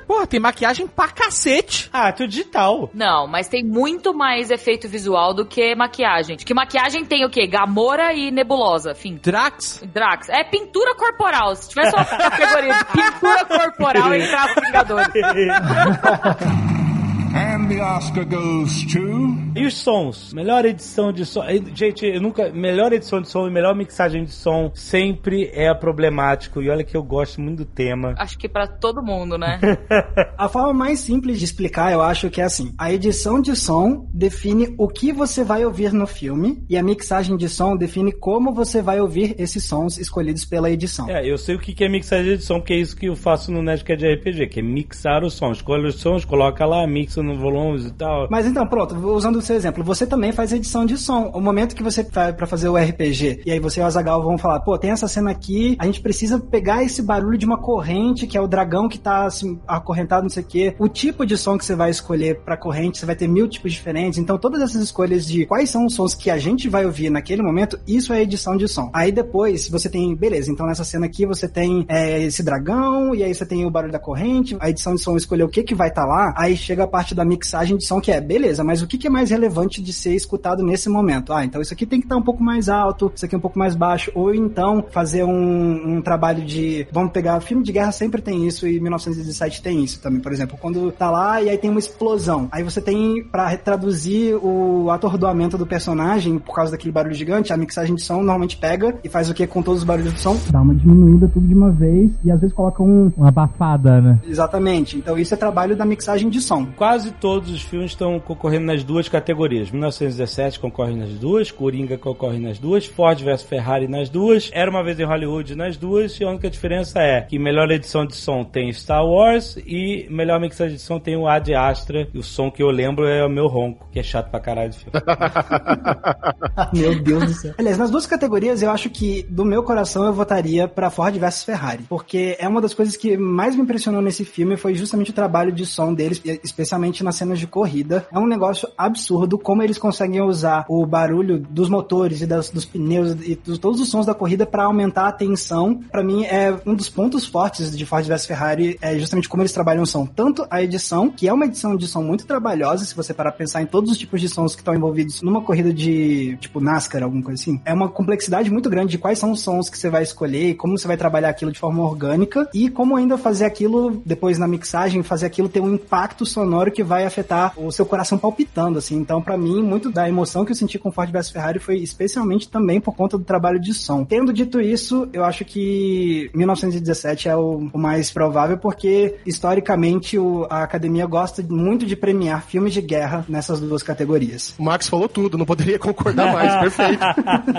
Porra, 0.07 0.29
tem 0.29 0.39
maquiagem 0.39 0.87
pra 0.87 1.09
cacete. 1.09 1.91
Ah, 1.93 2.13
tudo 2.13 2.29
digital. 2.29 2.89
Não, 2.95 3.27
mas 3.27 3.49
tem 3.49 3.65
muito 3.65 4.15
mais 4.15 4.53
efeito 4.53 4.89
visual 4.89 5.35
do 5.35 5.45
que 5.45 5.75
maquiagem. 5.75 6.37
Que 6.37 6.55
maquiagem 6.55 7.05
tem 7.05 7.16
o 7.25 7.31
quê? 7.31 7.47
Gamora 7.47 8.13
e 8.13 8.31
nebulosa, 8.31 8.95
fim. 8.95 9.17
Drax? 9.23 9.83
Drax. 9.93 10.29
É 10.29 10.45
pintura 10.45 10.95
corporal. 10.95 11.55
Se 11.57 11.69
tivesse 11.69 11.95
uma 11.95 12.05
categoria 12.05 12.75
de 12.75 12.85
pintura 12.85 13.45
corporal, 13.45 14.15
entrava 14.15 14.53
o 14.53 14.61
Vingadores. 14.61 15.09
And 17.37 17.69
the 17.69 17.83
Oscar 17.83 18.25
goes 18.25 18.87
to. 18.87 19.37
E 19.55 19.67
os 19.67 19.75
sons? 19.75 20.33
Melhor 20.33 20.65
edição 20.65 21.13
de 21.13 21.27
som. 21.27 21.45
Eh, 21.45 21.61
Gente, 21.75 22.07
eu 22.07 22.19
nunca. 22.19 22.51
Melhor 22.51 22.95
edição 22.95 23.21
de 23.21 23.29
som 23.29 23.47
e 23.47 23.51
melhor 23.51 23.75
mixagem 23.75 24.25
de 24.25 24.31
som 24.31 24.71
sempre 24.75 25.51
é 25.53 25.73
problemático. 25.75 26.63
E 26.63 26.71
olha 26.71 26.83
que 26.83 26.97
eu 26.97 27.03
gosto 27.03 27.43
muito 27.43 27.59
do 27.59 27.65
tema. 27.67 28.15
Acho 28.17 28.39
que 28.39 28.49
pra 28.49 28.67
todo 28.67 29.03
mundo, 29.03 29.37
né? 29.37 29.61
A 30.39 30.49
forma 30.49 30.73
mais 30.73 31.01
simples 31.01 31.39
de 31.39 31.45
explicar, 31.45 31.93
eu 31.93 32.01
acho 32.01 32.31
que 32.31 32.41
é 32.41 32.45
assim: 32.45 32.73
a 32.79 32.91
edição 32.91 33.39
de 33.41 33.55
som 33.55 34.09
define 34.15 34.75
o 34.79 34.89
que 34.89 35.13
você 35.13 35.45
vai 35.45 35.63
ouvir 35.65 35.93
no 35.93 36.07
filme, 36.07 36.65
e 36.71 36.77
a 36.79 36.83
mixagem 36.83 37.37
de 37.37 37.51
som 37.51 37.77
define 37.77 38.13
como 38.13 38.55
você 38.55 38.81
vai 38.81 38.99
ouvir 38.99 39.35
esses 39.39 39.63
sons 39.65 39.99
escolhidos 39.99 40.47
pela 40.47 40.71
edição. 40.71 41.09
É, 41.11 41.27
eu 41.31 41.37
sei 41.37 41.55
o 41.55 41.59
que 41.59 41.85
é 41.85 41.89
mixagem 41.89 42.37
de 42.39 42.43
som, 42.43 42.61
porque 42.61 42.73
é 42.73 42.79
isso 42.79 42.97
que 42.97 43.07
eu 43.07 43.17
faço 43.17 43.53
no 43.53 43.61
Nerdcast 43.63 44.03
de 44.03 44.15
RPG, 44.15 44.47
que 44.47 44.61
é 44.61 44.63
mixar 44.63 45.23
os 45.23 45.35
sons. 45.35 45.59
Escolhe 45.59 45.87
os 45.87 45.97
sons, 45.97 46.25
coloca 46.25 46.65
lá, 46.65 46.87
mixa 46.87 47.23
no 47.23 47.26
nos 47.27 47.39
volumes 47.39 47.87
e 47.87 47.93
tal. 47.93 48.29
Mas 48.31 48.47
então, 48.47 48.67
pronto, 48.67 48.95
usando 48.95 49.37
o 49.37 49.43
seu 49.43 49.57
exemplo, 49.57 49.85
você 49.85 50.07
também 50.07 50.33
faz 50.33 50.53
edição 50.53 50.87
de 50.87 50.97
som. 50.97 51.31
O 51.35 51.41
momento 51.41 51.75
que 51.75 51.83
você 51.83 52.03
vai 52.03 52.33
pra 52.33 52.47
fazer 52.47 52.69
o 52.69 52.77
RPG, 52.77 53.43
e 53.45 53.51
aí 53.51 53.61
você 53.61 53.81
e 53.81 53.83
o 53.83 53.87
Azagal 53.87 54.23
vão 54.23 54.39
falar, 54.39 54.61
pô, 54.61 54.79
tem 54.79 54.91
essa 54.91 55.09
cena 55.09 55.31
aqui, 55.31 55.77
a 55.79 55.87
gente 55.87 56.01
precisa 56.01 56.39
pegar 56.39 56.83
esse 56.83 57.03
barulho 57.03 57.39
de 57.39 57.47
uma 57.47 57.59
corrente, 57.59 58.27
que 58.27 58.37
é 58.37 58.41
o 58.41 58.47
dragão 58.47 58.89
que 58.89 58.99
tá 58.99 59.27
assim, 59.27 59.59
acorrentado, 59.67 60.23
não 60.23 60.31
sei 60.31 60.43
o 60.43 60.47
quê. 60.47 60.75
O 60.79 60.89
tipo 60.89 61.27
de 61.27 61.37
som 61.37 61.59
que 61.59 61.65
você 61.65 61.75
vai 61.75 61.91
escolher 61.91 62.41
pra 62.43 62.57
corrente, 62.57 62.99
você 62.99 63.07
vai 63.07 63.17
ter 63.17 63.29
mil 63.29 63.49
tipos 63.49 63.73
diferentes. 63.73 64.19
Então, 64.19 64.39
todas 64.39 64.61
essas 64.63 64.83
escolhas 64.83 65.27
de 65.27 65.47
quais 65.47 65.71
são 65.71 65.87
os 65.87 65.95
sons 65.95 66.15
que 66.15 66.31
a 66.31 66.39
gente 66.39 66.69
vai 66.69 66.85
ouvir 66.85 67.11
naquele 67.11 67.43
momento, 67.43 67.79
isso 67.87 68.13
é 68.13 68.23
edição 68.23 68.57
de 68.57 68.69
som. 68.69 68.91
Aí 68.93 69.11
depois 69.11 69.69
você 69.69 69.89
tem, 69.89 70.15
beleza, 70.15 70.51
então 70.51 70.67
nessa 70.67 70.85
cena 70.85 71.07
aqui 71.07 71.27
você 71.27 71.49
tem 71.49 71.85
é, 71.89 72.23
esse 72.23 72.43
dragão, 72.43 73.15
e 73.15 73.23
aí 73.23 73.35
você 73.35 73.47
tem 73.47 73.65
o 73.65 73.71
barulho 73.71 73.93
da 73.93 73.99
corrente, 73.99 74.57
a 74.61 74.71
edição 74.71 74.95
de 74.95 75.01
som 75.01 75.17
escolher 75.17 75.45
o 75.45 75.49
que 75.49 75.63
que 75.63 75.75
vai 75.75 75.89
estar 75.89 76.03
tá 76.03 76.09
lá, 76.09 76.35
aí 76.37 76.57
chega 76.57 76.85
a 76.85 76.89
parte 76.89 77.15
da 77.17 77.25
mixagem 77.25 77.77
de 77.77 77.85
som 77.85 78.01
que 78.01 78.13
é, 78.13 78.21
beleza, 78.21 78.63
mas 78.63 78.83
o 78.83 78.87
que 78.87 78.99
que 78.99 79.07
é 79.07 79.11
mais 79.11 79.31
relevante 79.31 79.83
de 79.83 79.93
ser 79.93 80.15
escutado 80.15 80.63
nesse 80.63 80.89
momento? 80.89 81.33
Ah, 81.33 81.45
então 81.45 81.61
isso 81.61 81.73
aqui 81.73 81.87
tem 81.87 82.01
que 82.01 82.07
estar 82.07 82.15
tá 82.15 82.21
um 82.21 82.25
pouco 82.25 82.43
mais 82.43 82.69
alto, 82.69 83.11
isso 83.15 83.25
aqui 83.25 83.35
um 83.35 83.41
pouco 83.41 83.59
mais 83.59 83.75
baixo, 83.75 84.11
ou 84.15 84.35
então 84.35 84.85
fazer 84.91 85.25
um, 85.25 85.97
um 85.97 86.03
trabalho 86.03 86.45
de, 86.45 86.87
vamos 86.93 87.13
pegar, 87.13 87.41
filme 87.41 87.63
de 87.63 87.73
guerra 87.73 87.93
sempre 87.93 88.23
tem 88.23 88.47
isso, 88.47 88.67
e 88.67 88.79
1917 88.79 89.63
tem 89.63 89.83
isso 89.83 90.01
também, 90.01 90.21
por 90.21 90.33
exemplo, 90.33 90.59
quando 90.61 90.93
tá 90.93 91.11
lá 91.11 91.43
e 91.43 91.49
aí 91.49 91.59
tem 91.59 91.71
uma 91.71 91.79
explosão, 91.79 92.49
aí 92.53 92.63
você 92.63 92.81
tem 92.81 93.25
para 93.25 93.57
traduzir 93.57 94.35
o 94.37 94.91
atordoamento 94.91 95.57
do 95.57 95.67
personagem 95.67 96.39
por 96.39 96.55
causa 96.55 96.73
daquele 96.73 96.93
barulho 96.93 97.15
gigante, 97.15 97.53
a 97.53 97.57
mixagem 97.57 97.95
de 97.95 98.03
som 98.03 98.17
normalmente 98.17 98.57
pega 98.57 98.99
e 99.03 99.09
faz 99.09 99.31
o 99.31 99.35
que 99.35 99.47
com 99.47 99.63
todos 99.63 99.81
os 99.81 99.87
barulhos 99.87 100.13
do 100.13 100.19
som? 100.19 100.37
Dá 100.51 100.61
uma 100.61 100.75
diminuída 100.75 101.29
tudo 101.33 101.47
de 101.47 101.55
uma 101.55 101.71
vez 101.71 102.11
e 102.25 102.31
às 102.31 102.41
vezes 102.41 102.55
coloca 102.55 102.83
um... 102.83 103.13
Uma 103.17 103.29
abafada, 103.29 104.01
né? 104.01 104.21
Exatamente, 104.27 104.97
então 104.97 105.19
isso 105.19 105.33
é 105.33 105.37
trabalho 105.37 105.77
da 105.77 105.85
mixagem 105.85 106.29
de 106.29 106.41
som. 106.41 106.67
Quase 106.77 107.06
todos 107.13 107.51
os 107.51 107.63
filmes 107.63 107.93
estão 107.93 108.19
concorrendo 108.21 108.67
nas 108.67 108.85
duas 108.85 109.09
categorias. 109.09 109.71
1917 109.71 110.61
concorre 110.61 110.95
nas 110.95 111.11
duas, 111.11 111.51
Coringa 111.51 111.97
concorre 111.99 112.39
nas 112.39 112.59
duas, 112.59 112.87
Ford 112.87 113.21
vs 113.21 113.43
Ferrari 113.43 113.89
nas 113.89 114.09
duas, 114.09 114.51
Era 114.53 114.71
Uma 114.71 114.83
Vez 114.83 114.99
em 114.99 115.05
Hollywood 115.05 115.55
nas 115.55 115.77
duas, 115.77 116.19
e 116.21 116.25
a 116.25 116.29
única 116.29 116.51
diferença 116.51 117.01
é 117.01 117.23
que 117.23 117.39
melhor 117.39 117.71
edição 117.71 118.07
de 118.07 118.15
som 118.15 118.45
tem 118.45 118.73
Star 118.73 119.05
Wars 119.05 119.57
e 119.67 120.07
melhor 120.11 120.41
mixagem 120.41 120.77
de 120.77 120.83
som 120.83 120.99
tem 120.99 121.17
o 121.17 121.27
Ad 121.27 121.55
Astra, 121.55 122.09
e 122.13 122.19
o 122.19 122.23
som 122.23 122.51
que 122.51 122.63
eu 122.63 122.71
lembro 122.71 123.07
é 123.07 123.25
o 123.25 123.29
meu 123.29 123.47
ronco, 123.47 123.89
que 123.91 123.99
é 123.99 124.03
chato 124.03 124.31
pra 124.31 124.41
caralho 124.41 124.71
de 124.71 124.79
filme. 124.79 124.93
meu 126.73 127.03
Deus 127.03 127.25
do 127.25 127.33
céu. 127.33 127.55
Aliás, 127.59 127.79
nas 127.79 127.91
duas 127.91 128.07
categorias 128.07 128.63
eu 128.63 128.71
acho 128.71 128.91
que 128.91 129.25
do 129.29 129.45
meu 129.45 129.63
coração 129.63 130.05
eu 130.05 130.13
votaria 130.13 130.69
pra 130.69 130.91
Ford 130.91 131.15
vs 131.17 131.45
Ferrari, 131.45 131.85
porque 131.89 132.37
é 132.39 132.49
uma 132.49 132.61
das 132.61 132.75
coisas 132.75 132.97
que 132.97 133.17
mais 133.17 133.55
me 133.57 133.63
impressionou 133.63 134.01
nesse 134.03 134.25
filme 134.25 134.57
foi 134.57 134.75
justamente 134.75 135.11
o 135.11 135.15
trabalho 135.15 135.53
de 135.53 135.67
som 135.67 135.93
deles, 135.93 136.21
especialmente 136.43 136.86
nas 137.05 137.17
cenas 137.17 137.39
de 137.39 137.47
corrida. 137.47 138.07
É 138.13 138.19
um 138.19 138.27
negócio 138.27 138.69
absurdo 138.77 139.39
como 139.39 139.63
eles 139.63 139.79
conseguem 139.79 140.21
usar 140.21 140.65
o 140.69 140.85
barulho 140.87 141.39
dos 141.39 141.69
motores 141.69 142.21
e 142.21 142.27
das, 142.27 142.51
dos 142.51 142.65
pneus 142.65 143.17
e 143.23 143.37
dos, 143.37 143.59
todos 143.59 143.81
os 143.81 143.89
sons 143.89 144.07
da 144.07 144.15
corrida 144.15 144.47
para 144.47 144.65
aumentar 144.65 145.09
a 145.09 145.13
tensão. 145.13 145.81
Para 145.91 146.03
mim 146.03 146.25
é 146.25 146.55
um 146.67 146.75
dos 146.75 146.89
pontos 146.89 147.27
fortes 147.27 147.77
de 147.77 147.87
Ford 147.87 148.07
vs 148.07 148.27
Ferrari 148.27 148.79
é 148.81 148.99
justamente 148.99 149.29
como 149.29 149.43
eles 149.43 149.53
trabalham 149.53 149.87
som, 149.87 150.07
tanto 150.07 150.47
a 150.51 150.63
edição, 150.63 151.11
que 151.11 151.29
é 151.29 151.33
uma 151.33 151.47
edição 151.47 151.77
de 151.77 151.87
som 151.87 152.03
muito 152.03 152.27
trabalhosa, 152.27 152.85
se 152.85 152.95
você 152.95 153.15
parar 153.15 153.33
pensar 153.33 153.63
em 153.63 153.67
todos 153.67 153.91
os 153.91 153.99
tipos 153.99 154.21
de 154.21 154.29
sons 154.29 154.55
que 154.55 154.61
estão 154.61 154.75
envolvidos 154.75 155.23
numa 155.23 155.41
corrida 155.41 155.73
de 155.73 156.37
tipo 156.41 156.61
NASCAR, 156.61 157.03
alguma 157.03 157.23
coisa 157.23 157.41
assim. 157.41 157.61
É 157.65 157.73
uma 157.73 157.89
complexidade 157.89 158.51
muito 158.51 158.69
grande 158.69 158.93
de 158.93 158.99
quais 158.99 159.19
são 159.19 159.33
os 159.33 159.41
sons 159.41 159.69
que 159.69 159.79
você 159.79 159.89
vai 159.89 160.03
escolher, 160.03 160.55
como 160.55 160.77
você 160.77 160.87
vai 160.87 160.97
trabalhar 160.97 161.29
aquilo 161.29 161.53
de 161.53 161.59
forma 161.59 161.83
orgânica 161.83 162.49
e 162.55 162.69
como 162.69 162.97
ainda 162.97 163.17
fazer 163.17 163.45
aquilo 163.45 164.03
depois 164.05 164.39
na 164.39 164.49
mixagem, 164.49 165.03
fazer 165.03 165.27
aquilo 165.27 165.49
ter 165.49 165.61
um 165.61 165.75
impacto 165.75 166.25
sonoro 166.27 166.71
que 166.77 166.85
vai 166.85 167.07
afetar 167.07 167.55
o 167.57 167.73
seu 167.73 167.87
coração 167.87 168.19
palpitando, 168.19 168.79
assim. 168.79 168.97
Então, 168.97 169.23
para 169.23 169.39
mim, 169.39 169.63
muito 169.63 169.91
da 169.91 170.07
emoção 170.07 170.45
que 170.45 170.53
eu 170.53 170.57
senti 170.57 170.79
com 170.79 170.93
Ford 170.93 171.11
vs 171.11 171.31
Ferrari 171.31 171.59
foi 171.59 171.79
especialmente 171.79 172.51
também 172.51 172.79
por 172.79 172.95
conta 172.95 173.17
do 173.17 173.25
trabalho 173.25 173.59
de 173.59 173.73
som. 173.73 174.05
Tendo 174.05 174.31
dito 174.31 174.61
isso, 174.61 175.09
eu 175.11 175.25
acho 175.25 175.43
que 175.43 176.31
1917 176.35 177.31
é 177.31 177.37
o, 177.37 177.71
o 177.73 177.79
mais 177.79 178.11
provável 178.11 178.59
porque 178.59 179.17
historicamente 179.25 180.19
o, 180.19 180.47
a 180.51 180.63
academia 180.63 181.07
gosta 181.07 181.43
muito 181.49 181.87
de 181.87 181.97
premiar 181.97 182.45
filmes 182.45 182.75
de 182.75 182.83
guerra 182.83 183.25
nessas 183.27 183.59
duas 183.59 183.83
categorias. 183.83 184.55
O 184.59 184.63
Max 184.63 184.87
falou 184.87 185.09
tudo, 185.09 185.39
não 185.39 185.47
poderia 185.47 185.79
concordar 185.79 186.31
mais. 186.31 186.55
Perfeito. 186.61 187.05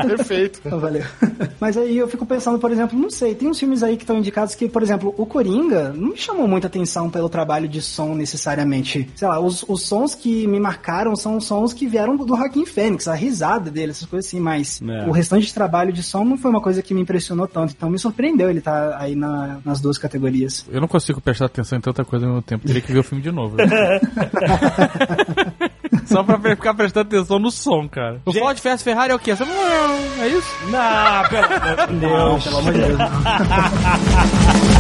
Perfeito. 0.08 0.62
Então, 0.64 0.80
valeu. 0.80 1.04
Mas 1.60 1.76
aí 1.76 1.98
eu 1.98 2.08
fico 2.08 2.24
pensando, 2.24 2.60
por 2.60 2.72
exemplo, 2.72 3.00
não 3.00 3.10
sei, 3.10 3.34
tem 3.34 3.50
uns 3.50 3.58
filmes 3.58 3.82
aí 3.82 3.98
que 3.98 4.04
estão 4.04 4.18
indicados 4.18 4.54
que, 4.54 4.70
por 4.70 4.84
exemplo, 4.84 5.16
o 5.18 5.26
Coringa 5.26 5.92
não 5.96 6.10
me 6.10 6.18
chamou 6.18 6.48
muita 6.48 6.68
atenção 6.68 7.10
pelo 7.10 7.28
trabalho 7.28 7.68
de 7.68 7.82
som 7.82 8.14
necessariamente. 8.14 9.07
Sei 9.16 9.28
lá, 9.28 9.40
os, 9.40 9.64
os 9.68 9.84
sons 9.84 10.16
que 10.16 10.48
me 10.48 10.60
marcaram 10.60 11.16
são 11.16 11.40
sons 11.40 11.74
que 11.74 11.88
vieram 11.88 12.16
do 12.16 12.28
Joaquim 12.28 12.66
Fênix, 12.66 13.08
a 13.08 13.14
risada 13.14 13.70
dele, 13.72 13.92
essas 13.92 14.08
coisas 14.08 14.28
assim, 14.28 14.40
mas 14.40 14.82
é. 14.82 15.08
o 15.08 15.12
restante 15.12 15.46
de 15.48 15.54
trabalho 15.54 15.92
de 15.92 16.02
som 16.04 16.24
não 16.24 16.38
foi 16.38 16.52
uma 16.52 16.62
coisa 16.62 16.82
que 16.82 16.94
me 16.94 17.02
impressionou 17.02 17.48
tanto, 17.48 17.74
então 17.76 17.90
me 17.90 18.00
surpreendeu 18.00 18.50
ele 18.50 18.60
estar 18.60 18.92
tá 18.92 18.98
aí 19.00 19.16
na, 19.16 19.60
nas 19.64 19.82
duas 19.82 19.98
categorias. 19.98 20.66
Eu 20.70 20.82
não 20.82 20.88
consigo 20.88 21.22
prestar 21.22 21.46
atenção 21.46 21.78
em 21.78 21.82
tanta 21.82 22.06
coisa 22.06 22.26
ao 22.26 22.32
mesmo 22.32 22.44
tempo, 22.44 22.66
teria 22.66 22.82
que 22.82 22.92
ver 22.92 23.00
o 23.00 23.04
filme 23.04 23.24
de 23.24 23.32
novo. 23.32 23.58
Né? 23.58 23.66
Só 26.06 26.24
pra 26.24 26.40
ficar 26.40 26.74
prestando 26.74 27.08
atenção 27.08 27.38
no 27.38 27.52
som, 27.52 27.88
cara. 27.88 28.22
O 28.26 28.34
Ford 28.34 28.58
Fast 28.58 28.84
Ferrari 28.84 29.12
é 29.12 29.16
o 29.16 29.20
quê? 29.20 29.36
Você 29.36 29.44
não 29.44 29.54
é 30.24 30.28
isso? 30.30 30.48
Não, 30.70 31.30
pelo 31.30 31.46
amor 31.46 31.88
de 31.88 31.96
Deus. 31.96 32.12
Não, 32.12 32.40
pelo 32.40 32.58
amor 32.58 32.74
de 32.74 32.80
Deus. 32.80 32.98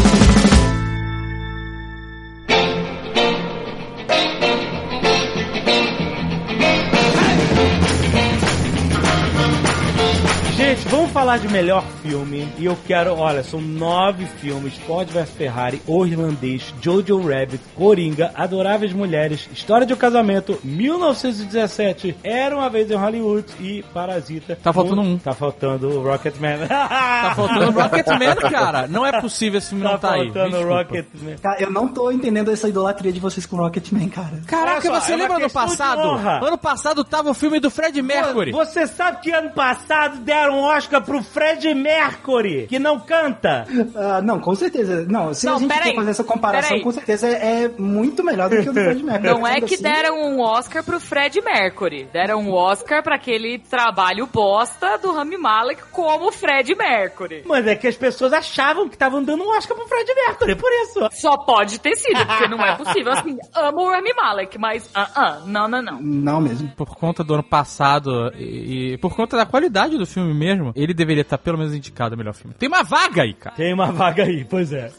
vamos 10.88 11.12
falar 11.12 11.38
de 11.38 11.48
melhor 11.48 11.84
filme. 12.02 12.48
E 12.58 12.66
eu 12.66 12.78
quero, 12.88 13.16
olha, 13.16 13.44
são 13.44 13.62
nove 13.62 14.26
filmes: 14.26 14.74
Ford 14.86 15.10
vs 15.10 15.30
Ferrari, 15.32 15.82
O 15.86 16.06
Irlandês, 16.06 16.74
Jojo 16.82 17.20
Rabbit, 17.20 17.60
Coringa, 17.76 18.32
Adoráveis 18.36 18.94
Mulheres, 18.94 19.50
História 19.52 19.86
de 19.86 19.94
um 19.94 19.98
Casamento, 19.98 20.60
1917, 20.64 22.18
Era 22.24 22.56
uma 22.56 22.70
vez 22.70 22.90
em 22.90 22.96
Hollywood 22.96 23.46
e 23.60 23.84
Parasita. 23.94 24.58
Tá 24.62 24.72
faltando 24.72 25.02
um. 25.02 25.18
Tá 25.18 25.34
faltando 25.34 25.90
o 25.90 26.04
Rocketman. 26.04 26.68
tá 26.68 27.34
faltando 27.36 27.72
o 27.72 27.82
Rocketman, 27.82 28.36
cara. 28.36 28.88
Não 28.88 29.06
é 29.06 29.20
possível 29.20 29.58
esse 29.58 29.70
filme 29.70 29.84
tá 29.84 29.92
não 29.92 30.00
tá 30.00 30.14
aí. 30.14 30.32
Tá 30.32 30.42
faltando 30.42 30.64
o 30.64 30.68
Rocketman. 30.68 31.36
Cara, 31.38 31.62
eu 31.62 31.72
não 31.72 31.88
tô 31.88 32.12
entendendo 32.12 32.52
essa 32.52 32.70
idolatria 32.70 33.12
de 33.12 33.20
vocês 33.20 33.46
com 33.46 33.58
o 33.58 33.60
Rocketman, 33.60 34.10
cara. 34.10 34.42
Caraca, 34.48 34.82
só, 34.82 35.00
você 35.00 35.14
é 35.14 35.16
lembra 35.16 35.40
do 35.40 35.50
passado? 35.50 36.02
Ano 36.46 36.58
passado 36.58 37.04
tava 37.04 37.32
o 37.32 37.34
filme 37.34 37.60
do 37.60 37.70
Fred 37.70 38.02
Mercury. 38.02 38.52
Você 38.52 38.88
sabe 38.88 39.22
que 39.22 39.32
ano 39.32 39.52
passado 39.52 40.18
deram 40.20 40.60
um 40.60 40.77
Oscar 40.78 41.04
pro 41.04 41.24
Fred 41.24 41.74
Mercury, 41.74 42.68
que 42.68 42.78
não 42.78 42.99
canta. 42.99 43.66
Uh, 43.70 44.22
não, 44.24 44.40
com 44.40 44.54
certeza. 44.54 45.06
Não, 45.10 45.34
se 45.34 45.45
não, 45.45 45.56
a 45.56 45.60
gente 45.60 45.74
for 45.74 45.95
fazer 45.95 46.12
essa 46.12 46.24
comparação, 46.24 46.80
com 46.82 46.91
certeza 46.91 47.28
é 47.28 47.68
muito 47.78 48.24
melhor 48.24 48.49
do 48.49 48.62
que 48.62 48.70
o 48.70 48.74
do 48.74 48.80
Fred 48.80 49.04
Mercury. 49.04 49.34
Não 49.34 49.48
é 49.48 49.60
que 49.60 49.74
assim... 49.74 49.84
deram 49.84 50.22
um 50.22 50.40
Oscar 50.40 50.84
pro 50.84 50.99
Fred 50.99 51.41
Mercury. 51.41 52.08
Deram 52.14 52.40
um 52.40 52.54
Oscar 52.54 53.02
pra 53.02 53.16
aquele 53.16 53.60
trabalho 53.60 54.28
bosta 54.28 54.98
do 54.98 55.12
Rami 55.12 55.38
Malek 55.38 55.82
como 55.91 56.32
Fred 56.32 56.76
Mercury. 56.76 57.44
Mas 57.45 57.66
é 57.66 57.76
que 57.76 57.88
as 57.88 57.95
pessoas 57.95 58.34
achavam 58.34 58.88
que 58.88 58.95
estavam 58.95 59.24
dando 59.24 59.44
um 59.44 59.58
Oscar 59.58 59.76
pro 59.76 59.88
Fred 59.88 60.14
Mercury, 60.14 60.56
por 60.56 60.72
isso. 60.84 61.08
Só 61.12 61.38
pode 61.38 61.80
ter 61.80 61.95
sido, 61.95 62.26
porque 62.26 62.48
não 62.48 62.64
é 62.64 62.76
possível. 62.76 63.14
Assim, 63.14 63.38
amo 63.56 63.82
o 63.82 63.90
Rami 63.90 64.14
Malek, 64.14 64.58
mas 64.60 64.86
uh 64.88 64.99
-uh, 64.99 65.45
não, 65.45 65.68
não, 65.68 65.82
não. 65.82 65.99
Não 66.02 66.41
mesmo. 66.41 66.70
Por 66.76 66.95
conta 66.95 67.24
do 67.24 67.34
ano 67.34 67.44
passado 67.44 68.32
e, 68.36 68.94
e 68.94 68.98
por 68.98 69.16
conta 69.16 69.36
da 69.36 69.45
qualidade 69.45 69.98
do 69.98 70.06
filme 70.06 70.34
mesmo, 70.34 70.66
ele 70.76 70.94
deveria 70.94 71.22
estar 71.22 71.38
pelo 71.38 71.57
menos 71.57 71.73
indicado 71.73 72.14
a 72.14 72.18
melhor 72.18 72.34
filme. 72.34 72.56
Tem 72.57 72.68
uma 72.68 72.84
vaga 72.84 73.23
aí, 73.23 73.34
cara. 73.34 73.56
Tem 73.56 73.73
uma 73.73 73.91
vaga 73.91 74.23
aí, 74.23 74.45
pois 74.45 74.72
é. 74.73 74.91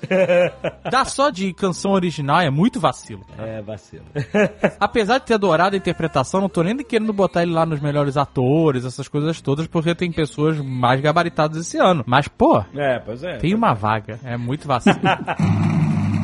Dá 0.90 1.04
só 1.04 1.30
de 1.30 1.52
canção 1.52 1.92
original 1.92 2.40
é 2.40 2.50
muito 2.50 2.80
vacilo. 2.80 3.24
Cara. 3.36 3.48
É, 3.48 3.62
vacilo. 3.62 4.04
Apesar 4.78 5.18
de 5.18 5.26
ter 5.26 5.34
adorado 5.34 5.74
a 5.74 5.78
interpretação, 5.78 6.40
não 6.40 6.48
tô 6.48 6.62
nem 6.62 6.76
querendo 6.78 7.12
botar 7.12 7.42
ele 7.42 7.52
lá 7.52 7.66
nos 7.66 7.80
melhores 7.80 8.16
atores, 8.16 8.84
essas 8.84 9.08
coisas 9.08 9.40
todas, 9.40 9.66
porque 9.66 9.94
tem 9.94 10.12
pessoas 10.12 10.58
mais 10.58 11.00
gabaritadas 11.00 11.58
esse 11.58 11.78
ano. 11.78 12.04
Mas, 12.06 12.28
pô, 12.28 12.62
é, 12.74 12.98
pois 12.98 13.22
é. 13.22 13.36
tem 13.36 13.54
uma 13.54 13.74
vaga. 13.74 14.18
É 14.24 14.36
muito 14.36 14.66
vacilo. 14.66 14.98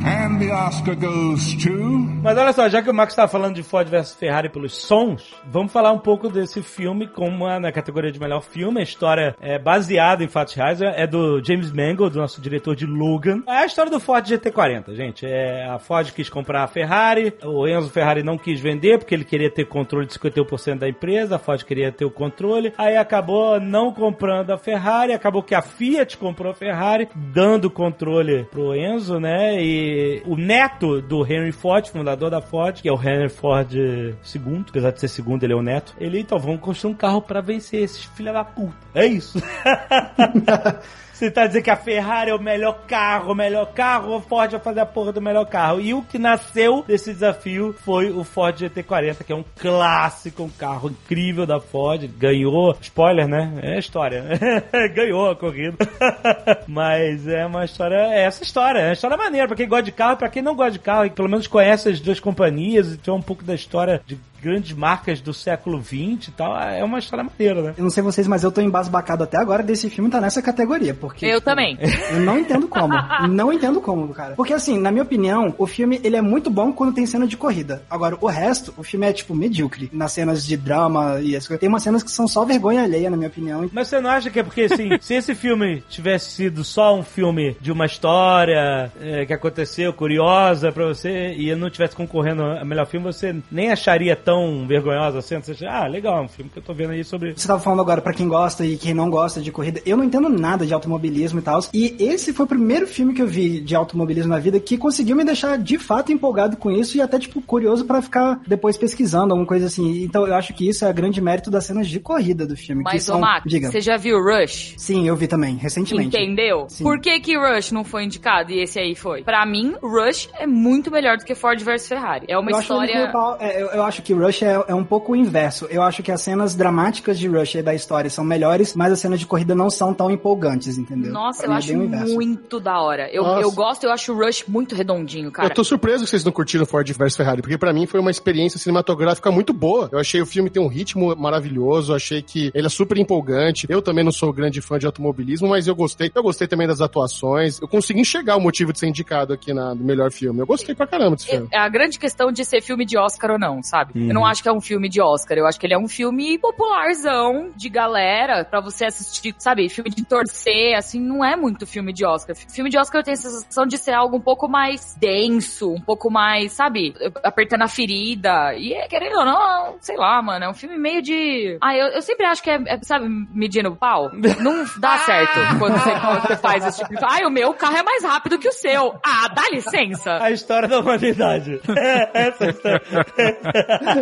And 0.07 0.39
the 0.39 0.53
Oscar 0.53 0.95
goes 0.95 1.55
to... 1.63 2.15
Mas 2.23 2.37
olha 2.37 2.53
só, 2.53 2.69
já 2.69 2.83
que 2.83 2.91
o 2.91 2.95
Max 2.95 3.13
estava 3.13 3.29
falando 3.29 3.55
de 3.55 3.63
Ford 3.63 3.89
vs 3.89 4.15
Ferrari 4.15 4.51
pelos 4.51 4.77
sons, 4.77 5.35
vamos 5.47 5.73
falar 5.73 5.93
um 5.93 5.99
pouco 5.99 6.29
desse 6.29 6.63
filme 6.63 7.07
como 7.07 7.47
na 7.59 7.73
categoria 7.73 8.13
de 8.13 8.21
melhor 8.21 8.43
filme. 8.43 8.81
A 8.81 8.83
história 8.83 9.35
é 9.41 9.59
baseada 9.59 10.23
em 10.23 10.29
fatos 10.29 10.53
reais, 10.55 10.83
é 10.83 11.07
do 11.07 11.43
James 11.43 11.73
Mangold, 11.73 12.13
do 12.13 12.21
nosso 12.21 12.41
diretor 12.41 12.77
de 12.77 12.85
Logan. 12.85 13.43
É 13.47 13.59
a 13.59 13.67
história 13.67 13.91
do 13.91 13.99
Ford 13.99 14.27
GT40, 14.27 14.95
gente. 14.95 15.27
É, 15.27 15.67
a 15.67 15.79
Ford 15.79 16.11
quis 16.13 16.29
comprar 16.29 16.65
a 16.65 16.67
Ferrari, 16.69 17.33
o 17.43 17.67
Enzo 17.67 17.89
Ferrari 17.89 18.23
não 18.23 18.37
quis 18.37 18.61
vender 18.61 18.99
porque 18.99 19.15
ele 19.15 19.25
queria 19.25 19.51
ter 19.51 19.65
controle 19.67 20.07
de 20.07 20.13
51% 20.15 20.79
da 20.79 20.89
empresa, 20.89 21.37
a 21.37 21.39
Ford 21.39 21.63
queria 21.65 21.91
ter 21.91 22.05
o 22.05 22.11
controle, 22.11 22.75
aí 22.77 22.97
acabou 22.97 23.59
não 23.59 23.93
comprando 23.93 24.51
a 24.51 24.59
Ferrari, 24.59 25.15
acabou 25.15 25.43
que 25.43 25.55
a 25.55 25.63
Fiat 25.63 26.19
comprou 26.19 26.53
a 26.53 26.55
Ferrari, 26.55 27.09
dando 27.15 27.71
controle 27.71 28.45
pro 28.51 28.75
Enzo, 28.75 29.19
né? 29.19 29.63
E 29.63 29.94
o 30.27 30.37
neto 30.37 31.01
do 31.01 31.25
Henry 31.25 31.53
Ford, 31.53 31.87
fundador 31.89 32.31
da 32.31 32.41
Ford, 32.41 32.81
que 32.81 32.89
é 32.89 32.93
o 32.93 33.01
Henry 33.01 33.29
Ford 33.29 33.73
II, 33.73 34.65
apesar 34.69 34.91
de 34.91 35.01
ser 35.01 35.09
segundo, 35.09 35.43
ele 35.45 35.53
é 35.53 35.57
o 35.57 35.63
neto. 35.63 35.95
Ele, 35.99 36.21
então, 36.21 36.39
vamos 36.39 36.61
construir 36.61 36.93
um 36.93 36.97
carro 36.97 37.21
pra 37.21 37.41
vencer 37.41 37.83
esses 37.83 38.05
filha 38.05 38.33
da 38.33 38.45
puta. 38.45 38.75
É 38.95 39.07
isso. 39.07 39.41
Você 41.15 41.31
tá 41.31 41.47
dizendo 41.47 41.63
que 41.63 41.71
a 41.71 41.77
Ferrari 41.77 42.33
é 42.33 42.35
o 42.35 42.43
melhor 42.43 42.87
carro, 42.89 43.33
o 43.33 43.35
melhor 43.37 43.73
carro, 43.73 44.17
o 44.17 44.21
Ford 44.21 44.51
vai 44.51 44.61
fazer 44.61 44.81
a 44.81 44.87
porra 44.87 45.13
do 45.13 45.23
melhor 45.23 45.47
carro. 45.47 45.81
E 45.81 45.95
o 45.95 46.03
que 46.03 46.19
nasceu 46.19 46.83
desse 46.87 47.13
desafio 47.13 47.73
foi 47.85 48.11
o 48.11 48.25
Ford 48.25 48.59
GT40, 48.59 49.23
que 49.23 49.33
é 49.33 49.37
um 49.37 49.45
clássico, 49.57 50.43
um 50.43 50.51
carro 50.51 50.91
incrível 50.91 51.47
da 51.47 51.61
Ford. 51.61 52.11
Ganhou, 52.19 52.77
spoiler, 52.81 53.29
né? 53.29 53.61
É 53.63 53.79
história. 53.79 54.25
Ganhou 54.93 55.31
a 55.31 55.37
corrida. 55.37 55.77
Mas 56.67 57.29
é 57.29 57.47
uma 57.47 57.65
história, 57.65 57.95
é 57.95 58.25
essa 58.25 58.43
história, 58.43 58.81
é 58.81 58.87
uma 58.89 58.93
história 58.95 59.17
maneira 59.17 59.47
pra 59.47 59.57
quem 59.57 59.69
gosta 59.69 59.85
de 59.85 59.93
carro, 59.93 60.17
pra 60.17 60.29
quem 60.29 60.43
não 60.43 60.57
gosta 60.57 60.73
de 60.73 60.81
carro, 60.81 61.07
e 61.07 61.11
pelo 61.11 61.29
menos 61.29 61.47
conhece 61.47 61.91
as 61.91 62.01
duas 62.01 62.19
companhias 62.19 62.93
e 62.93 62.99
tem 62.99 63.15
um 63.15 63.23
pouco 63.23 63.45
da 63.45 63.55
história 63.55 64.03
de 64.05 64.19
grandes 64.45 64.77
marcas 64.77 65.21
do 65.21 65.33
século 65.33 65.83
XX 65.83 66.29
e 66.29 66.31
tal, 66.33 66.61
é 66.61 66.85
uma 66.85 66.99
história 66.99 67.25
maneira, 67.25 67.63
né? 67.63 67.75
Eu 67.79 67.85
não 67.85 67.91
sei 67.91 68.03
vocês, 68.03 68.29
mas 68.29 68.45
eu 68.45 68.53
tô 68.53 68.61
embasbacado 68.61 69.25
até 69.25 69.39
agora 69.39 69.63
desse 69.63 69.89
filme 69.89 70.11
tá 70.11 70.21
nessa 70.21 70.43
categoria, 70.43 70.93
porque... 70.95 71.25
Eu 71.25 71.39
tipo, 71.39 71.47
também. 71.47 71.79
Eu 72.11 72.21
não 72.21 72.39
entendo 72.39 72.69
como. 72.69 72.95
não 73.29 73.53
entendo 73.53 73.81
como, 73.81 74.09
cara. 74.13 74.35
Porque 74.35 74.53
assim, 74.53 74.79
na 74.79 74.91
minha 74.91 75.03
opinião, 75.03 75.55
o 75.57 75.67
filme, 75.67 75.99
ele 76.05 76.17
é 76.17 76.23
muito 76.23 76.51
bom 76.51 76.73
quando 76.73 76.95
tem 76.95 77.07
cena 77.07 77.27
de 77.27 77.37
corrida. 77.37 77.83
Agora, 77.89 78.19
o 78.21 78.27
resto, 78.27 78.75
o 78.77 78.83
filme 78.83 79.07
é, 79.07 79.13
tipo, 79.13 79.35
medíocre. 79.35 79.89
Nas 79.93 80.13
cenas 80.13 80.45
de 80.45 80.57
drama 80.57 81.21
e 81.21 81.37
as 81.37 81.47
coisas. 81.47 81.61
Tem 81.61 81.69
umas 81.69 81.83
cenas 81.83 82.03
que 82.03 82.11
são 82.11 82.29
só 82.29 82.45
vergonha 82.45 82.83
alheia, 82.83 83.09
na 83.09 83.17
minha 83.17 83.29
opinião. 83.29 83.69
Mas 83.73 83.89
você 83.89 84.01
não 84.01 84.11
acha 84.11 84.31
que 84.31 84.41
é 84.41 84.43
porque, 84.43 84.63
assim, 84.63 84.91
se 85.01 85.15
esse 85.15 85.35
filme 85.35 85.83
tivesse 85.89 86.31
sido 86.31 86.63
só 86.65 86.95
um 86.95 87.03
filme 87.03 87.57
de 87.61 87.73
uma 87.73 87.87
história 87.87 88.93
é, 89.01 89.25
que 89.25 89.33
aconteceu, 89.33 89.93
curiosa 89.93 90.71
pra 90.73 90.87
você, 90.87 91.33
e 91.33 91.55
não 91.55 91.71
tivesse 91.71 91.97
concorrendo 91.97 92.43
a 92.43 92.65
melhor 92.65 92.87
filme, 92.87 93.07
você 93.07 93.35
nem 93.51 93.71
acharia 93.71 94.17
tão 94.17 94.34
vergonhosa 94.67 95.19
assim? 95.19 95.37
Você 95.41 95.53
acha, 95.53 95.69
ah, 95.71 95.87
legal, 95.87 96.19
é 96.19 96.21
um 96.23 96.29
filme 96.29 96.51
que 96.51 96.59
eu 96.59 96.63
tô 96.63 96.73
vendo 96.75 96.91
aí 96.93 97.05
sobre... 97.05 97.33
Você 97.37 97.47
tava 97.47 97.61
falando 97.61 97.81
agora 97.81 98.01
pra 98.01 98.13
quem 98.13 98.29
gosta 98.29 98.65
e 98.65 98.77
quem 98.77 98.95
não 98.95 99.11
gosta 99.11 99.41
de 99.41 99.51
corrida. 99.53 99.81
Eu 99.87 99.97
não 99.97 100.05
entendo 100.05 100.29
nada 100.29 100.67
de 100.67 100.73
automobilismo 100.75 101.39
e 101.39 101.43
tal. 101.43 101.61
E 101.73 101.97
esse 101.99 102.33
foi 102.33 102.45
o 102.45 102.49
primeiro 102.49 102.87
filme 102.87 103.15
que 103.15 103.23
eu 103.23 103.27
vi 103.27 103.61
de 103.61 103.75
automobilismo 103.75 104.31
na 104.31 104.39
vida 104.39 104.59
que 104.61 104.77
conseguiu 104.79 105.17
me 105.17 105.25
deixar 105.25 105.59
de 105.59 105.79
fato 105.79 106.13
empolgado 106.13 106.57
com 106.57 106.71
isso 106.71 106.97
e 106.97 107.01
até, 107.01 107.19
tipo, 107.19 107.41
curioso 107.43 107.85
pra 107.85 108.01
ficar 108.03 108.41
depois 108.47 108.77
pesquisando, 108.77 109.33
alguma 109.33 109.47
coisa 109.47 109.67
assim. 109.67 110.03
Então 110.03 110.27
eu 110.27 110.35
acho 110.35 110.53
que 110.55 110.69
isso 110.69 110.85
é 110.85 110.93
grande 110.93 111.21
mérito 111.21 111.51
das 111.51 111.65
cenas 111.65 111.89
de 111.89 112.01
corrida 112.01 112.47
do 112.47 112.57
filme. 112.57 112.85
que 112.85 112.93
Mas, 112.93 113.05
são... 113.05 113.19
ô 113.19 113.21
Max, 113.21 113.45
Diga. 113.47 113.71
você 113.71 113.81
já 113.81 113.97
viu 113.97 114.19
Rush? 114.23 114.75
Sim, 114.77 115.07
eu 115.09 115.17
vi 115.17 115.27
também, 115.27 115.57
recentemente. 115.57 116.17
Entendeu? 116.17 116.67
Sim. 116.69 116.85
Por 116.85 117.01
que 117.01 117.19
que 117.21 117.37
Rush 117.37 117.73
não 117.73 117.85
foi 117.85 118.05
indicado 118.05 118.53
e 118.53 118.61
esse 118.63 118.79
aí 118.79 118.95
foi? 118.95 119.23
Pra 119.23 119.45
mim, 119.47 119.75
Rush 119.83 120.29
é 120.39 120.47
muito 120.47 120.91
melhor 120.91 121.17
do 121.19 121.25
que 121.25 121.35
Ford 121.35 121.61
vs 121.61 121.89
Ferrari. 121.89 122.27
É 122.29 122.39
uma 122.39 122.51
eu 122.51 122.57
Acho, 122.57 122.63
história... 122.73 123.11
que- 123.39 123.45
é, 123.45 123.63
eu, 123.63 123.67
eu 123.69 123.83
acho 123.83 124.03
que 124.03 124.15
Rush 124.25 124.43
é, 124.43 124.65
é 124.69 124.75
um 124.75 124.85
pouco 124.85 125.13
o 125.13 125.17
inverso. 125.17 125.67
Eu 125.71 125.83
acho 125.83 126.03
que 126.03 126.11
as 126.11 126.21
cenas 126.21 126.55
dramáticas 126.55 127.19
de 127.19 127.29
Rush 127.29 127.57
e 127.57 127.63
da 127.63 127.75
história 127.75 128.09
são 128.09 128.25
melhores, 128.25 128.75
mas 128.75 128.93
as 128.93 129.01
cenas 129.01 129.21
de 129.21 129.27
corrida 129.27 129.55
não 129.55 129.71
são 129.71 129.93
tão 129.93 130.11
empolgantes, 130.11 130.79
entendeu? 130.79 131.13
Nossa, 131.13 131.43
Pra 131.43 131.49
eu 131.49 131.55
é 131.55 131.57
acho 131.59 131.77
muito 131.77 132.61
da 132.61 132.81
hora. 132.81 133.09
Eu, 133.13 133.23
Nossa. 133.23 133.43
eu 133.43 133.53
gosto, 133.53 133.85
eu 133.85 133.93
acho 133.93 134.13
o 134.13 134.17
Rush 134.17 134.45
muito 134.49 134.75
redondinho, 134.75 135.31
cara. 135.31 135.49
Eu 135.49 135.55
tô 135.55 135.63
surpreso 135.63 136.05
que 136.05 136.11
vocês 136.11 136.25
não 136.25 136.33
curtiram 136.33 136.65
Ford 136.65 136.89
vs 136.91 137.17
Ferrari, 137.17 137.43
porque 137.43 137.59
pra 137.59 137.73
mim 137.73 137.87
foi 137.87 138.01
uma 138.01 138.11
experiência 138.11 138.59
cinematográfica 138.59 139.31
muito 139.31 139.53
boa. 139.53 139.89
Eu 139.93 139.99
achei 139.99 140.21
o 140.21 140.27
filme 140.27 140.51
tem 140.51 140.63
um 140.63 140.69
ritmo 140.69 141.15
maravilhoso, 141.17 141.95
achei 141.95 142.23
que 142.23 142.51
ele 142.55 142.67
é 142.67 142.71
super 142.71 142.97
empolgante. 142.99 143.67
Eu 143.69 143.83
também 143.83 144.05
não 144.05 144.13
sou 144.13 144.33
grande 144.33 144.61
fã 144.61 144.79
de 144.79 144.87
automobilismo, 144.87 145.49
mas 145.49 145.67
eu 145.67 145.75
gostei. 145.75 146.11
Eu 146.15 146.23
gostei 146.23 146.49
também 146.49 146.67
das 146.67 146.81
atuações. 146.81 147.61
Eu 147.61 147.69
consegui 147.69 148.01
enxergar 148.01 148.37
o 148.37 148.41
motivo 148.41 148.73
de 148.73 148.79
ser 148.79 148.87
indicado 148.87 149.33
aqui 149.33 149.53
na, 149.53 149.75
no 149.75 149.85
melhor 149.85 150.11
filme. 150.11 150.41
Eu 150.41 150.47
gostei 150.47 150.75
pra 150.75 150.87
caramba 150.87 151.17
desse 151.17 151.29
filme. 151.29 151.49
É 151.53 151.59
a 151.59 151.69
grande 151.69 151.99
questão 151.99 152.33
de 152.33 152.45
ser 152.45 152.63
filme 152.63 152.85
de 152.85 152.97
Oscar 152.97 153.33
ou 153.33 153.39
não, 153.39 153.63
sabe? 153.63 153.99
Uhum. 153.99 154.13
Eu 154.15 154.21
não 154.21 154.25
acho 154.25 154.45
que 154.45 154.49
é 154.49 154.53
um 154.53 154.61
filme 154.61 154.89
de 154.89 155.01
Oscar. 155.03 155.37
Eu 155.37 155.45
acho 155.45 155.59
que 155.59 155.67
ele 155.67 155.75
é 155.75 155.79
um 155.79 155.89
filme 155.89 156.39
popularzão, 156.39 157.51
de 157.57 157.69
galera, 157.69 158.45
pra 158.45 158.61
você 158.61 158.85
assistir, 158.85 159.35
sabe? 159.39 159.69
Filme 159.69 159.91
de 159.91 160.05
torcer, 160.05 160.77
assim, 160.77 161.01
não 161.01 161.25
é 161.25 161.35
muito 161.35 161.67
filme 161.67 161.93
de 161.93 162.07
Oscar. 162.07 162.37
Filme 162.37 162.71
de 162.71 162.79
Oscar 162.79 163.01
eu 163.01 163.05
tenho 163.05 163.17
a 163.17 163.21
sensação 163.21 163.67
de 163.67 163.77
ser 163.77 163.93
algo 163.93 164.17
um 164.17 164.21
pouco 164.21 164.49
mais 164.49 164.95
denso, 165.01 165.73
um 165.73 165.81
pouco 165.81 166.13
mais, 166.13 166.53
sabe? 166.53 166.95
Apertando 167.25 167.63
a 167.63 167.69
ferida. 167.69 168.55
E 168.55 168.73
é, 168.73 168.87
querendo 168.87 169.19
ou 169.19 169.25
não, 169.25 169.77
sei 169.81 169.97
lá, 169.97 170.23
mano, 170.23 170.45
é 170.45 170.49
um 170.49 170.55
filme 170.55 170.79
meio 170.79 171.03
de. 171.03 171.59
Ah, 171.61 171.77
eu, 171.77 171.89
eu 171.89 172.03
sempre 172.03 172.25
acho 172.25 172.41
que 172.41 172.51
é, 172.51 172.63
é, 172.67 172.79
sabe, 172.83 173.09
medindo 173.09 173.71
o 173.71 173.77
pau. 173.77 174.13
Não 174.41 174.65
dá 174.79 174.99
certo 175.05 175.59
quando 175.59 175.77
você, 175.77 175.91
quando 175.91 176.23
você 176.23 176.37
faz 176.37 176.65
esse 176.65 176.79
tipo 176.79 176.95
de. 176.95 177.05
Ai, 177.05 177.25
o 177.25 177.31
meu 177.31 177.53
carro 177.55 177.79
é 177.79 177.83
mais 177.83 178.05
rápido 178.05 178.39
que 178.39 178.49
o 178.49 178.53
seu. 178.53 178.95
Ah, 179.05 179.27
dá 179.35 179.43
licença. 179.51 180.23
A 180.23 180.31
história 180.31 180.69
da 180.69 180.79
humanidade. 180.79 181.61
Essa 182.15 182.51
história. 182.51 182.83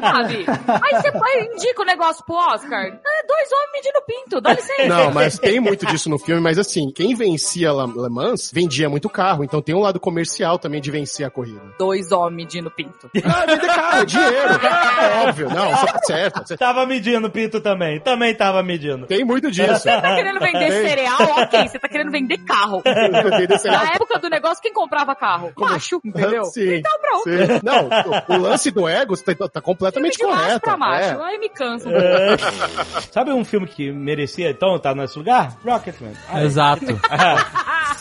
Sabe? 0.01 0.44
Aí 0.48 1.01
você 1.02 1.10
vai, 1.10 1.40
indica 1.44 1.82
o 1.82 1.85
negócio 1.85 2.24
pro 2.24 2.35
Oscar. 2.35 2.85
É 2.86 3.27
dois 3.27 3.52
homens 3.52 3.73
medindo 3.74 4.02
pinto, 4.06 4.40
dá 4.40 4.52
licença. 4.52 4.86
Não, 4.86 5.10
mas 5.12 5.39
tem 5.39 5.60
muito 5.60 5.86
disso 5.86 6.09
no 6.10 6.19
filme, 6.19 6.40
mas 6.40 6.59
assim, 6.59 6.90
quem 6.94 7.14
vencia 7.14 7.70
Le 7.73 8.09
Mans 8.10 8.51
vendia 8.52 8.89
muito 8.89 9.09
carro, 9.09 9.44
então 9.44 9.60
tem 9.62 9.74
um 9.74 9.81
lado 9.81 9.98
comercial 10.01 10.59
também 10.59 10.81
de 10.81 10.90
vencer 10.90 11.27
a 11.27 11.31
corrida. 11.31 11.60
Dois 11.78 12.10
homens 12.12 12.32
medindo 12.43 12.70
pinto. 12.70 13.10
Ah, 13.24 13.47
vender 13.47 13.66
carro, 13.66 14.06
dinheiro. 14.06 14.32
É 14.32 15.28
óbvio, 15.28 15.48
não, 15.51 15.70
você 15.77 15.86
tá 15.86 16.01
certo. 16.05 16.47
Você- 16.47 16.56
Tava 16.56 16.86
medindo 16.86 17.31
pinto 17.31 17.60
também. 17.60 18.01
Também 18.01 18.35
tava 18.35 18.62
medindo. 18.62 19.06
Tem 19.06 19.24
muito 19.24 19.51
disso. 19.51 19.85
Tá 19.85 20.14
querendo 20.14 20.39
vender 20.40 20.69
Tem. 20.70 20.89
cereal? 20.89 21.19
Ok, 21.39 21.69
você 21.69 21.78
tá 21.78 21.89
querendo 21.89 22.10
vender 22.10 22.39
carro. 22.39 22.82
Na 23.64 23.93
época 23.94 24.19
do 24.19 24.28
negócio, 24.28 24.62
quem 24.62 24.73
comprava 24.73 25.14
carro? 25.14 25.52
Macho, 25.56 26.01
entendeu? 26.05 26.44
Sim. 26.44 26.74
Então 26.77 26.93
pronto. 27.01 27.23
Sim. 27.24 27.60
Não, 27.62 27.89
o, 27.89 28.35
o 28.35 28.39
lance 28.43 28.70
do 28.70 28.89
ego 28.89 29.16
tá, 29.16 29.48
tá 29.48 29.60
completamente 29.87 30.19
correto. 30.19 30.61
pra 30.61 30.77
macho. 30.77 31.09
É. 31.21 31.25
Aí 31.25 31.39
me 31.39 31.49
canso. 31.49 31.89
Sabe 33.13 33.33
um 33.33 33.45
filme 33.45 33.67
que 33.67 33.91
merecia, 33.93 34.51
então, 34.51 34.79
tá 34.79 34.95
nesse 34.95 35.19
lugar? 35.19 35.57
Rocketman. 35.65 36.13
Ah, 36.31 36.43
Exato. 36.45 36.87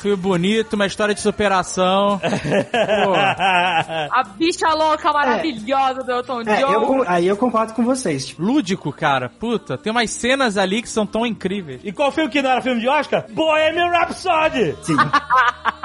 Filme 0.01 0.17
bonito, 0.17 0.73
uma 0.73 0.85
história 0.87 1.13
de 1.13 1.19
superação. 1.21 2.19
A 3.13 4.23
bicha 4.35 4.67
louca 4.73 5.11
maravilhosa 5.11 6.03
do 6.03 6.11
Elton 6.11 6.41
É, 6.47 6.63
eu 6.63 6.67
John. 6.69 6.85
con- 6.87 7.03
aí 7.07 7.27
eu 7.27 7.37
concordo 7.37 7.73
com 7.73 7.83
vocês. 7.83 8.27
Tipo, 8.27 8.41
lúdico, 8.43 8.91
cara. 8.91 9.29
Puta, 9.29 9.77
tem 9.77 9.91
umas 9.91 10.09
cenas 10.11 10.57
ali 10.57 10.81
que 10.81 10.89
são 10.89 11.05
tão 11.05 11.25
incríveis. 11.25 11.81
E 11.83 11.91
qual 11.91 12.11
filme 12.11 12.29
que 12.29 12.41
não 12.41 12.49
era 12.51 12.61
filme 12.61 12.79
de 12.81 12.87
Oscar? 12.87 13.25
Bohemian 13.29 13.89
Rhapsody! 13.89 14.75
sim. 14.81 14.95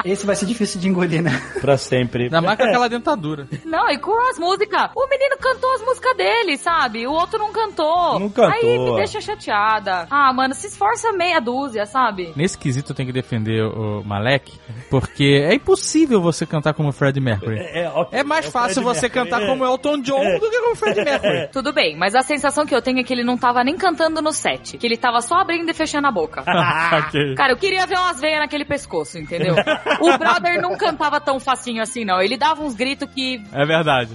Esse 0.05 0.24
vai 0.24 0.36
ser 0.36 0.47
difícil 0.47 0.81
de 0.81 0.89
engolir, 0.89 1.20
né? 1.20 1.32
Pra 1.60 1.77
sempre. 1.77 2.24
Ainda 2.24 2.40
mais 2.40 2.56
com 2.56 2.64
aquela 2.64 2.89
dentadura. 2.89 3.48
Não, 3.64 3.89
e 3.90 3.98
com 3.98 4.12
as 4.31 4.39
músicas. 4.39 4.90
O 4.94 5.09
menino 5.09 5.36
cantou 5.39 5.74
as 5.74 5.81
músicas 5.86 6.16
dele, 6.16 6.56
sabe? 6.58 7.06
O 7.06 7.12
outro 7.12 7.38
não 7.38 7.52
cantou. 7.52 8.18
Não 8.20 8.28
cantou. 8.28 8.52
Aí 8.52 8.78
me 8.78 8.94
deixa 8.96 9.20
chateada. 9.20 10.06
Ah, 10.10 10.32
mano, 10.32 10.54
se 10.54 10.66
esforça 10.66 11.12
meia 11.12 11.40
dúzia, 11.40 11.86
sabe? 11.86 12.32
Nesse 12.36 12.58
quesito 12.58 12.92
eu 12.92 12.96
tenho 12.96 13.06
que 13.06 13.12
defender 13.12 13.62
o 13.64 14.02
Malek, 14.04 14.52
porque 14.90 15.44
é 15.48 15.54
impossível 15.54 16.20
você 16.20 16.44
cantar 16.44 16.74
como 16.74 16.92
Freddie 16.92 17.20
Mercury. 17.22 17.58
É, 17.58 17.88
ok, 17.94 18.18
É 18.18 18.24
mais 18.24 18.46
o 18.46 18.50
fácil 18.50 18.82
Freddie 18.82 19.00
você 19.00 19.06
Mercury. 19.08 19.30
cantar 19.30 19.46
como 19.46 19.64
Elton 19.64 20.00
John 20.02 20.22
É. 20.22 20.38
do 20.38 20.50
que 20.50 20.60
como 20.60 20.76
Freddie 20.76 21.04
Mercury. 21.04 21.48
Tudo 21.52 21.72
bem, 21.72 21.96
mas 21.96 22.14
a 22.14 22.22
sensação 22.22 22.66
que 22.66 22.74
eu 22.74 22.82
tenho 22.82 22.98
é 23.00 23.04
que 23.04 23.12
ele 23.12 23.24
não 23.24 23.36
tava 23.38 23.62
nem 23.64 23.76
cantando 23.76 24.20
no 24.20 24.32
set. 24.32 24.76
Que 24.76 24.86
ele 24.86 24.96
tava 24.96 25.20
só 25.20 25.36
abrindo 25.36 25.70
e 25.70 25.74
fechando 25.74 26.06
a 26.06 26.10
boca. 26.10 26.42
Ok. 26.96 27.34
Cara, 27.36 27.52
eu 27.52 27.56
queria 27.56 27.86
ver 27.86 27.98
umas 27.98 28.20
veias 28.20 28.38
naquele 28.40 28.64
pescoço, 28.64 29.18
entendeu? 29.18 29.54
O 30.00 30.18
brother 30.18 30.60
não 30.60 30.76
cantava 30.76 31.20
tão 31.20 31.38
facinho 31.38 31.82
assim, 31.82 32.04
não. 32.04 32.20
Ele 32.20 32.36
dava 32.36 32.62
uns 32.62 32.74
gritos 32.74 33.08
que 33.14 33.42
É 33.52 33.64
verdade. 33.64 34.10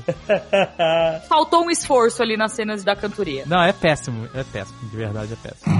faltou 1.29 1.60
um 1.61 1.69
esforço 1.69 2.21
ali 2.21 2.35
nas 2.37 2.53
cenas 2.53 2.83
da 2.83 2.95
cantoria. 2.95 3.43
Não, 3.45 3.61
é 3.61 3.71
péssimo. 3.71 4.27
É 4.33 4.43
péssimo. 4.43 4.77
De 4.89 4.97
verdade 4.97 5.33
é 5.33 5.35
péssimo. 5.35 5.75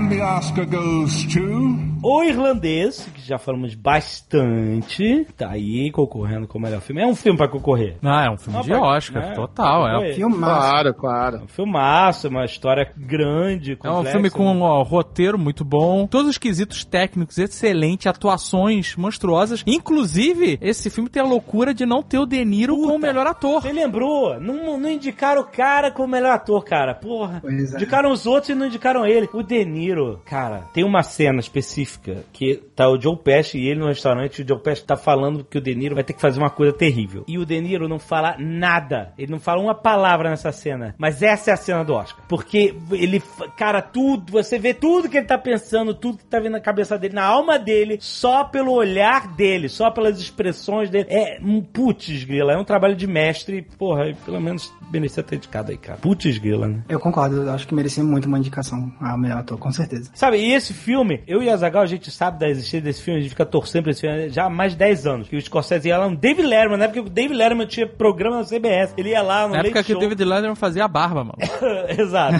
And 0.00 0.08
the 0.08 0.22
Oscar 0.22 0.64
goes 0.66 1.24
to. 1.26 1.90
O 2.02 2.22
Irlandês, 2.24 3.06
que 3.14 3.20
já 3.20 3.36
falamos 3.38 3.74
bastante, 3.74 5.26
tá 5.36 5.50
aí 5.50 5.90
concorrendo 5.92 6.48
com 6.48 6.56
o 6.58 6.62
melhor 6.62 6.80
filme. 6.80 7.02
É 7.02 7.06
um 7.06 7.14
filme 7.14 7.36
pra 7.36 7.46
concorrer. 7.46 7.96
Não, 8.00 8.18
é 8.18 8.30
um 8.30 8.38
filme 8.38 8.58
Ah, 8.58 8.62
de 8.62 8.72
Oscar, 8.72 9.28
né? 9.28 9.34
total. 9.34 9.86
É, 9.86 9.92
Concorrer. 9.92 10.14
Filme 10.14 10.36
massa. 10.38 10.54
Claro, 10.70 10.94
claro. 10.94 11.36
É 11.36 11.40
um 11.42 11.48
filmaço, 11.48 12.28
uma 12.28 12.46
história 12.46 12.90
grande, 12.96 13.72
é 13.72 13.74
um 13.90 13.96
complexa. 13.96 14.12
filme 14.12 14.30
com 14.30 14.46
um 14.46 14.62
ó, 14.62 14.82
roteiro 14.82 15.38
muito 15.38 15.62
bom, 15.62 16.06
todos 16.06 16.30
os 16.30 16.38
quesitos 16.38 16.84
técnicos 16.86 17.36
excelentes, 17.36 18.06
atuações 18.06 18.96
monstruosas. 18.96 19.62
Inclusive, 19.66 20.58
esse 20.62 20.88
filme 20.88 21.10
tem 21.10 21.22
a 21.22 21.26
loucura 21.26 21.74
de 21.74 21.84
não 21.84 22.02
ter 22.02 22.18
o 22.18 22.24
De 22.24 22.42
Niro 22.46 22.76
como 22.76 22.94
o 22.94 22.98
melhor 22.98 23.26
ator. 23.26 23.60
Você 23.60 23.72
lembrou? 23.72 24.40
Não, 24.40 24.78
não 24.78 24.88
indicaram 24.90 25.42
o 25.42 25.46
cara 25.46 25.90
como 25.90 26.08
melhor 26.08 26.32
ator, 26.32 26.64
cara. 26.64 26.94
Porra. 26.94 27.40
Pois 27.42 27.74
é. 27.74 27.76
Indicaram 27.76 28.10
os 28.10 28.24
outros 28.26 28.48
e 28.48 28.54
não 28.54 28.66
indicaram 28.66 29.04
ele. 29.04 29.28
O 29.34 29.42
De 29.42 29.62
Niro, 29.66 29.89
cara, 30.24 30.68
tem 30.72 30.84
uma 30.84 31.02
cena 31.02 31.40
específica 31.40 32.24
que 32.32 32.56
tá 32.74 32.88
o 32.88 33.00
Joe 33.00 33.16
Pesci 33.16 33.58
e 33.58 33.68
ele 33.68 33.80
no 33.80 33.86
restaurante, 33.86 34.38
e 34.38 34.44
o 34.44 34.48
Joe 34.48 34.58
Pesci 34.58 34.84
tá 34.84 34.96
falando 34.96 35.44
que 35.44 35.58
o 35.58 35.60
De 35.60 35.74
Niro 35.74 35.94
vai 35.94 36.04
ter 36.04 36.12
que 36.12 36.20
fazer 36.20 36.38
uma 36.38 36.50
coisa 36.50 36.72
terrível. 36.72 37.24
E 37.26 37.38
o 37.38 37.46
De 37.46 37.60
Niro 37.60 37.88
não 37.88 37.98
fala 37.98 38.36
nada. 38.38 39.12
Ele 39.18 39.32
não 39.32 39.40
fala 39.40 39.62
uma 39.62 39.74
palavra 39.74 40.30
nessa 40.30 40.52
cena. 40.52 40.94
Mas 40.98 41.22
essa 41.22 41.50
é 41.50 41.54
a 41.54 41.56
cena 41.56 41.84
do 41.84 41.94
Oscar. 41.94 42.24
Porque 42.28 42.74
ele, 42.92 43.22
cara, 43.56 43.82
tudo, 43.82 44.32
você 44.32 44.58
vê 44.58 44.74
tudo 44.74 45.08
que 45.08 45.18
ele 45.18 45.26
tá 45.26 45.38
pensando, 45.38 45.94
tudo 45.94 46.18
que 46.18 46.24
tá 46.24 46.38
vindo 46.38 46.52
na 46.52 46.60
cabeça 46.60 46.98
dele, 46.98 47.14
na 47.14 47.24
alma 47.24 47.58
dele, 47.58 47.98
só 48.00 48.44
pelo 48.44 48.72
olhar 48.72 49.28
dele, 49.34 49.68
só 49.68 49.90
pelas 49.90 50.20
expressões 50.20 50.90
dele. 50.90 51.06
É 51.08 51.38
um 51.42 51.60
putz, 51.62 52.24
grila, 52.24 52.52
é 52.52 52.56
um 52.56 52.64
trabalho 52.64 52.96
de 52.96 53.06
mestre, 53.06 53.66
porra, 53.78 54.14
pelo 54.24 54.40
menos 54.40 54.72
merecia 54.90 55.22
ter 55.22 55.36
indicado 55.36 55.70
aí, 55.70 55.78
cara. 55.78 55.98
Putz, 55.98 56.38
grila, 56.38 56.68
né? 56.68 56.82
Eu 56.88 57.00
concordo, 57.00 57.42
eu 57.42 57.52
acho 57.52 57.66
que 57.66 57.74
merecia 57.74 58.02
muito 58.02 58.26
uma 58.26 58.38
indicação 58.38 58.92
a 59.00 59.16
melhor 59.16 59.38
ator, 59.38 59.58
com 59.58 59.70
certeza. 59.70 59.79
Sabe, 60.14 60.38
e 60.38 60.52
esse 60.52 60.72
filme, 60.72 61.22
eu 61.26 61.42
e 61.42 61.48
a 61.48 61.56
Zagal, 61.56 61.82
a 61.82 61.86
gente 61.86 62.10
sabe 62.10 62.38
da 62.38 62.48
existência 62.48 62.80
desse 62.80 63.02
filme, 63.02 63.20
a 63.20 63.22
gente 63.22 63.30
fica 63.30 63.46
torcendo 63.46 63.84
pra 63.84 63.92
esse 63.92 64.00
filme 64.00 64.28
já 64.30 64.46
há 64.46 64.50
mais 64.50 64.72
de 64.72 64.78
10 64.78 65.06
anos. 65.06 65.28
Que 65.28 65.36
o 65.36 65.40
Scorsese 65.40 65.88
ia 65.88 65.98
lá 65.98 66.08
no 66.08 66.16
David 66.16 66.46
Letterman, 66.46 66.78
na 66.78 66.84
época 66.84 67.02
que 67.02 67.06
o 67.06 67.10
David 67.10 67.36
Letterman 67.36 67.66
tinha 67.66 67.86
programa 67.86 68.38
na 68.38 68.44
CBS. 68.44 68.94
Ele 68.96 69.10
ia 69.10 69.22
lá 69.22 69.46
no 69.46 69.54
Na 69.54 69.60
época 69.60 69.82
que 69.82 69.94
o. 69.94 69.98
David 69.98 70.24
Letterman 70.24 70.54
fazia 70.54 70.84
a 70.84 70.88
barba, 70.88 71.24
mano. 71.24 71.38
Exato. 71.88 72.36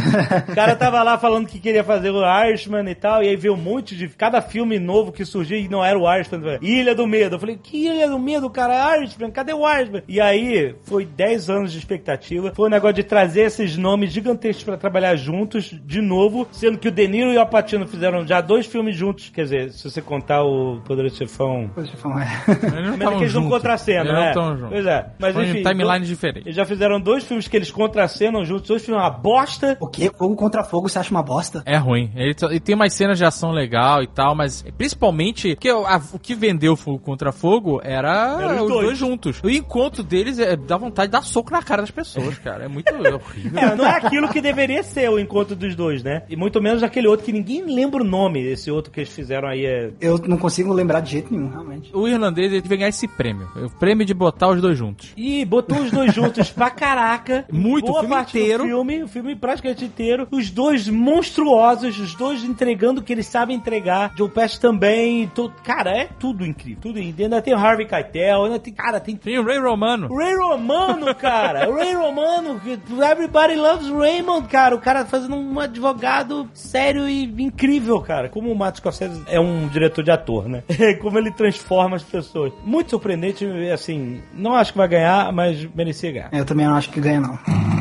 O 0.51 0.55
cara 0.55 0.75
tava 0.77 1.03
lá 1.03 1.19
falando 1.19 1.47
que 1.47 1.59
queria 1.59 1.85
fazer 1.85 2.11
o 2.11 2.23
Irishman 2.47 2.89
e 2.89 2.95
tal, 2.95 3.23
e 3.23 3.29
aí 3.29 3.37
veio 3.37 3.55
um 3.55 3.59
monte 3.59 3.97
de. 3.97 4.09
Cada 4.09 4.41
filme 4.41 4.79
novo 4.79 5.12
que 5.12 5.25
surgia 5.25 5.59
e 5.59 5.69
não 5.69 5.85
era 5.85 5.99
o 5.99 6.12
Irishman. 6.12 6.59
Ilha 6.61 6.95
do 6.95 7.07
Medo. 7.07 7.37
Eu 7.37 7.41
falei, 7.41 7.59
que 7.62 7.87
Ilha 7.87 8.09
do 8.09 8.19
Medo, 8.19 8.49
cara? 8.51 8.97
Irishman, 8.97 9.31
cadê 9.31 9.53
o 9.53 9.69
Irishman? 9.69 10.03
E 10.09 10.21
aí, 10.21 10.75
foi 10.83 11.05
10 11.05 11.51
anos 11.51 11.73
de 11.73 11.79
expectativa. 11.79 12.53
Foi 12.55 12.67
um 12.67 12.71
negócio 12.71 12.95
de 12.95 13.05
trazer 13.05 13.43
esses 13.43 13.77
nomes 13.77 14.12
gigantescos 14.12 14.65
pra 14.65 14.77
trabalhar 14.77 15.17
juntos 15.17 15.75
de 15.85 16.01
novo, 16.01 16.47
sendo 16.51 16.79
que 16.79 16.89
o 16.89 16.91
De 16.91 17.07
Niro 17.07 17.30
e 17.32 17.36
o 17.36 17.40
Apatino 17.40 17.86
fizeram 17.86 18.27
já 18.27 18.40
dois 18.40 18.66
filmes 18.66 18.97
juntos. 18.97 19.28
Quer 19.31 19.43
dizer, 19.44 19.70
se 19.73 19.89
você 19.90 20.01
contar 20.02 20.43
o 20.43 20.81
Poderoso 20.85 21.16
Chefão. 21.16 21.70
Poxa, 21.74 21.97
fala, 21.97 22.23
é. 22.24 22.27
Eles 22.48 22.86
não 22.90 22.97
Mas 22.98 23.12
é 23.12 23.16
eles 23.16 23.35
não 23.35 23.48
contracenam, 23.48 24.01
Eles 24.02 24.12
não 24.15 24.20
né? 24.20 24.28
estavam 24.31 24.57
juntos. 24.57 24.70
Pois 24.73 24.86
é. 24.86 25.07
Mas 25.19 25.35
Foi 25.35 25.44
enfim. 25.48 25.62
timelines 25.62 26.09
diferentes. 26.09 26.47
Eles 26.47 26.57
já 26.57 26.65
fizeram 26.65 27.01
dois 27.01 27.24
filmes 27.24 27.48
que 27.48 27.57
eles 27.57 27.70
contracenam 27.70 28.44
juntos. 28.44 28.69
Dois 28.69 28.85
filmes 28.85 29.02
uma 29.02 29.11
bosta. 29.11 29.77
O 29.81 29.86
quê? 29.86 30.11
Fogo 30.16 30.35
contra 30.36 30.62
fogo, 30.65 30.89
você 30.89 30.98
acha 30.98 31.11
uma 31.11 31.23
bosta? 31.23 31.62
É 31.66 31.77
ruim. 31.77 32.11
Ele, 32.15 32.35
ele 32.43 32.61
tem 32.61 32.74
umas 32.74 32.93
cenas 32.93 33.19
de 33.19 33.24
ação 33.24 33.51
legal 33.52 34.02
e 34.02 34.07
tal, 34.07 34.35
mas 34.35 34.62
principalmente 34.77 35.57
que 35.57 35.70
o, 35.73 35.86
a- 35.86 36.01
o 36.12 36.19
que 36.19 36.35
vendeu 36.35 36.77
Fogo 36.77 36.98
contra 36.98 37.32
Fogo 37.32 37.81
era 37.82 38.36
Era 38.40 38.55
os 38.57 38.62
os 38.62 38.69
dois. 38.69 38.85
dois. 38.86 38.98
juntos. 38.98 39.40
O 39.43 39.48
encontro 39.51 40.02
deles 40.02 40.39
é, 40.39 40.57
dá 40.57 40.77
vontade 40.77 41.09
de 41.09 41.12
dar 41.12 41.23
soco 41.23 41.51
na 41.52 41.62
cara 41.62 41.82
das 41.82 41.90
pessoas, 41.90 42.39
cara. 42.39 42.65
É 42.65 42.69
muito 42.69 42.93
horrível. 42.94 43.20
É, 43.57 43.74
não 43.77 43.86
é 43.86 43.90
aquilo 43.97 44.28
que 44.28 44.40
deveria 44.40 44.82
ser 44.82 45.09
o 45.11 45.19
encontro 45.19 45.55
dos 45.57 45.74
dois, 45.74 46.02
né? 46.02 46.23
E 46.28 46.36
muito 46.36 46.61
menos 46.61 46.82
aquele 46.82 47.07
outro 47.11 47.27
que 47.27 47.32
ninguém 47.32 47.62
lembra 47.65 48.01
o 48.03 48.05
nome. 48.07 48.41
Esse 48.41 48.70
outro 48.70 48.91
que 48.93 49.01
eles 49.01 49.12
fizeram 49.12 49.49
aí 49.49 49.65
é. 49.66 49.91
Eu 50.01 50.19
não 50.27 50.37
consigo 50.39 50.73
lembrar 50.73 51.01
de 51.01 51.11
jeito 51.12 51.32
nenhum, 51.32 51.49
realmente. 51.51 51.91
O 51.95 52.07
irlandês 52.09 52.51
ele 52.53 52.61
devia 52.61 52.77
ganhar 52.78 52.89
esse 52.89 53.07
prêmio. 53.09 53.49
O 53.57 53.70
prêmio 53.78 54.05
de 54.07 54.15
botar 54.15 54.49
os 54.49 54.61
dois 54.61 54.77
juntos. 54.78 55.12
E 55.16 55.45
botou 55.45 55.78
os 55.78 55.91
dois 55.91 56.12
juntos 56.15 56.51
pra 56.51 56.70
caraca. 56.70 57.45
Muito, 57.53 57.87
Boa 57.87 57.99
o 57.99 58.01
filme 58.01 58.15
parte 58.15 58.32
do 58.32 58.39
inteiro. 58.39 58.65
filme, 58.65 59.03
o 59.03 59.09
filme 59.09 59.37
praticamente 59.37 59.85
inteiro. 59.85 60.27
Os 60.31 60.51
dois 60.51 60.89
monstruosos, 60.89 61.99
os 61.99 62.15
dois 62.15 62.43
entregando 62.45 63.01
o 63.01 63.05
que 63.05 63.12
eles 63.12 63.27
sabem 63.27 63.57
entregar. 63.57 64.12
Joe 64.16 64.28
Pesci 64.28 64.61
também. 64.61 65.27
to- 65.28 65.53
Cara, 65.65 65.91
é 65.91 66.09
tudo 66.19 66.45
incrível. 66.45 66.78
Tudo 66.81 66.99
incrível. 66.99 67.24
Ainda 67.27 67.43
tem 67.43 67.55
o 67.55 67.59
Harvey 67.59 67.87
Keitel, 67.87 68.45
ainda 68.45 68.59
tem. 68.59 68.73
Cara, 68.73 69.01
tem. 69.01 69.16
Tem 69.16 69.39
o 69.39 69.45
Ray 69.45 69.59
Romano. 69.59 70.09
Ray 70.15 70.35
Romano, 70.37 71.15
cara. 71.15 71.69
O 71.69 71.74
Ray 71.74 71.95
Romano. 71.95 72.61
que 72.61 72.78
Everybody 73.03 73.57
loves 73.57 73.89
Raymond, 73.89 74.49
cara. 74.49 74.74
O 74.74 74.81
cara 74.81 75.05
fazendo 75.05 75.35
um 75.37 75.59
advogado 75.61 76.49
sério 76.55 76.99
e 77.09 77.24
incrível, 77.24 78.01
cara. 78.01 78.28
Como 78.28 78.51
o 78.51 78.56
Matt 78.56 78.77
Scorsese 78.77 79.22
é 79.27 79.40
um 79.40 79.68
diretor 79.68 80.02
de 80.02 80.10
ator, 80.10 80.48
né? 80.48 80.62
Como 81.01 81.18
ele 81.18 81.31
transforma 81.31 81.97
as 81.97 82.02
pessoas. 82.02 82.52
Muito 82.64 82.90
surpreendente, 82.90 83.44
assim. 83.72 84.20
Não 84.35 84.55
acho 84.55 84.72
que 84.72 84.78
vai 84.78 84.89
ganhar, 84.89 85.32
mas 85.32 85.68
merecia 85.74 86.12
ganhar. 86.12 86.31
Eu 86.32 86.44
também 86.44 86.66
não 86.66 86.74
acho 86.74 86.90
que 86.90 87.01
ganha, 87.01 87.20
não. 87.20 87.80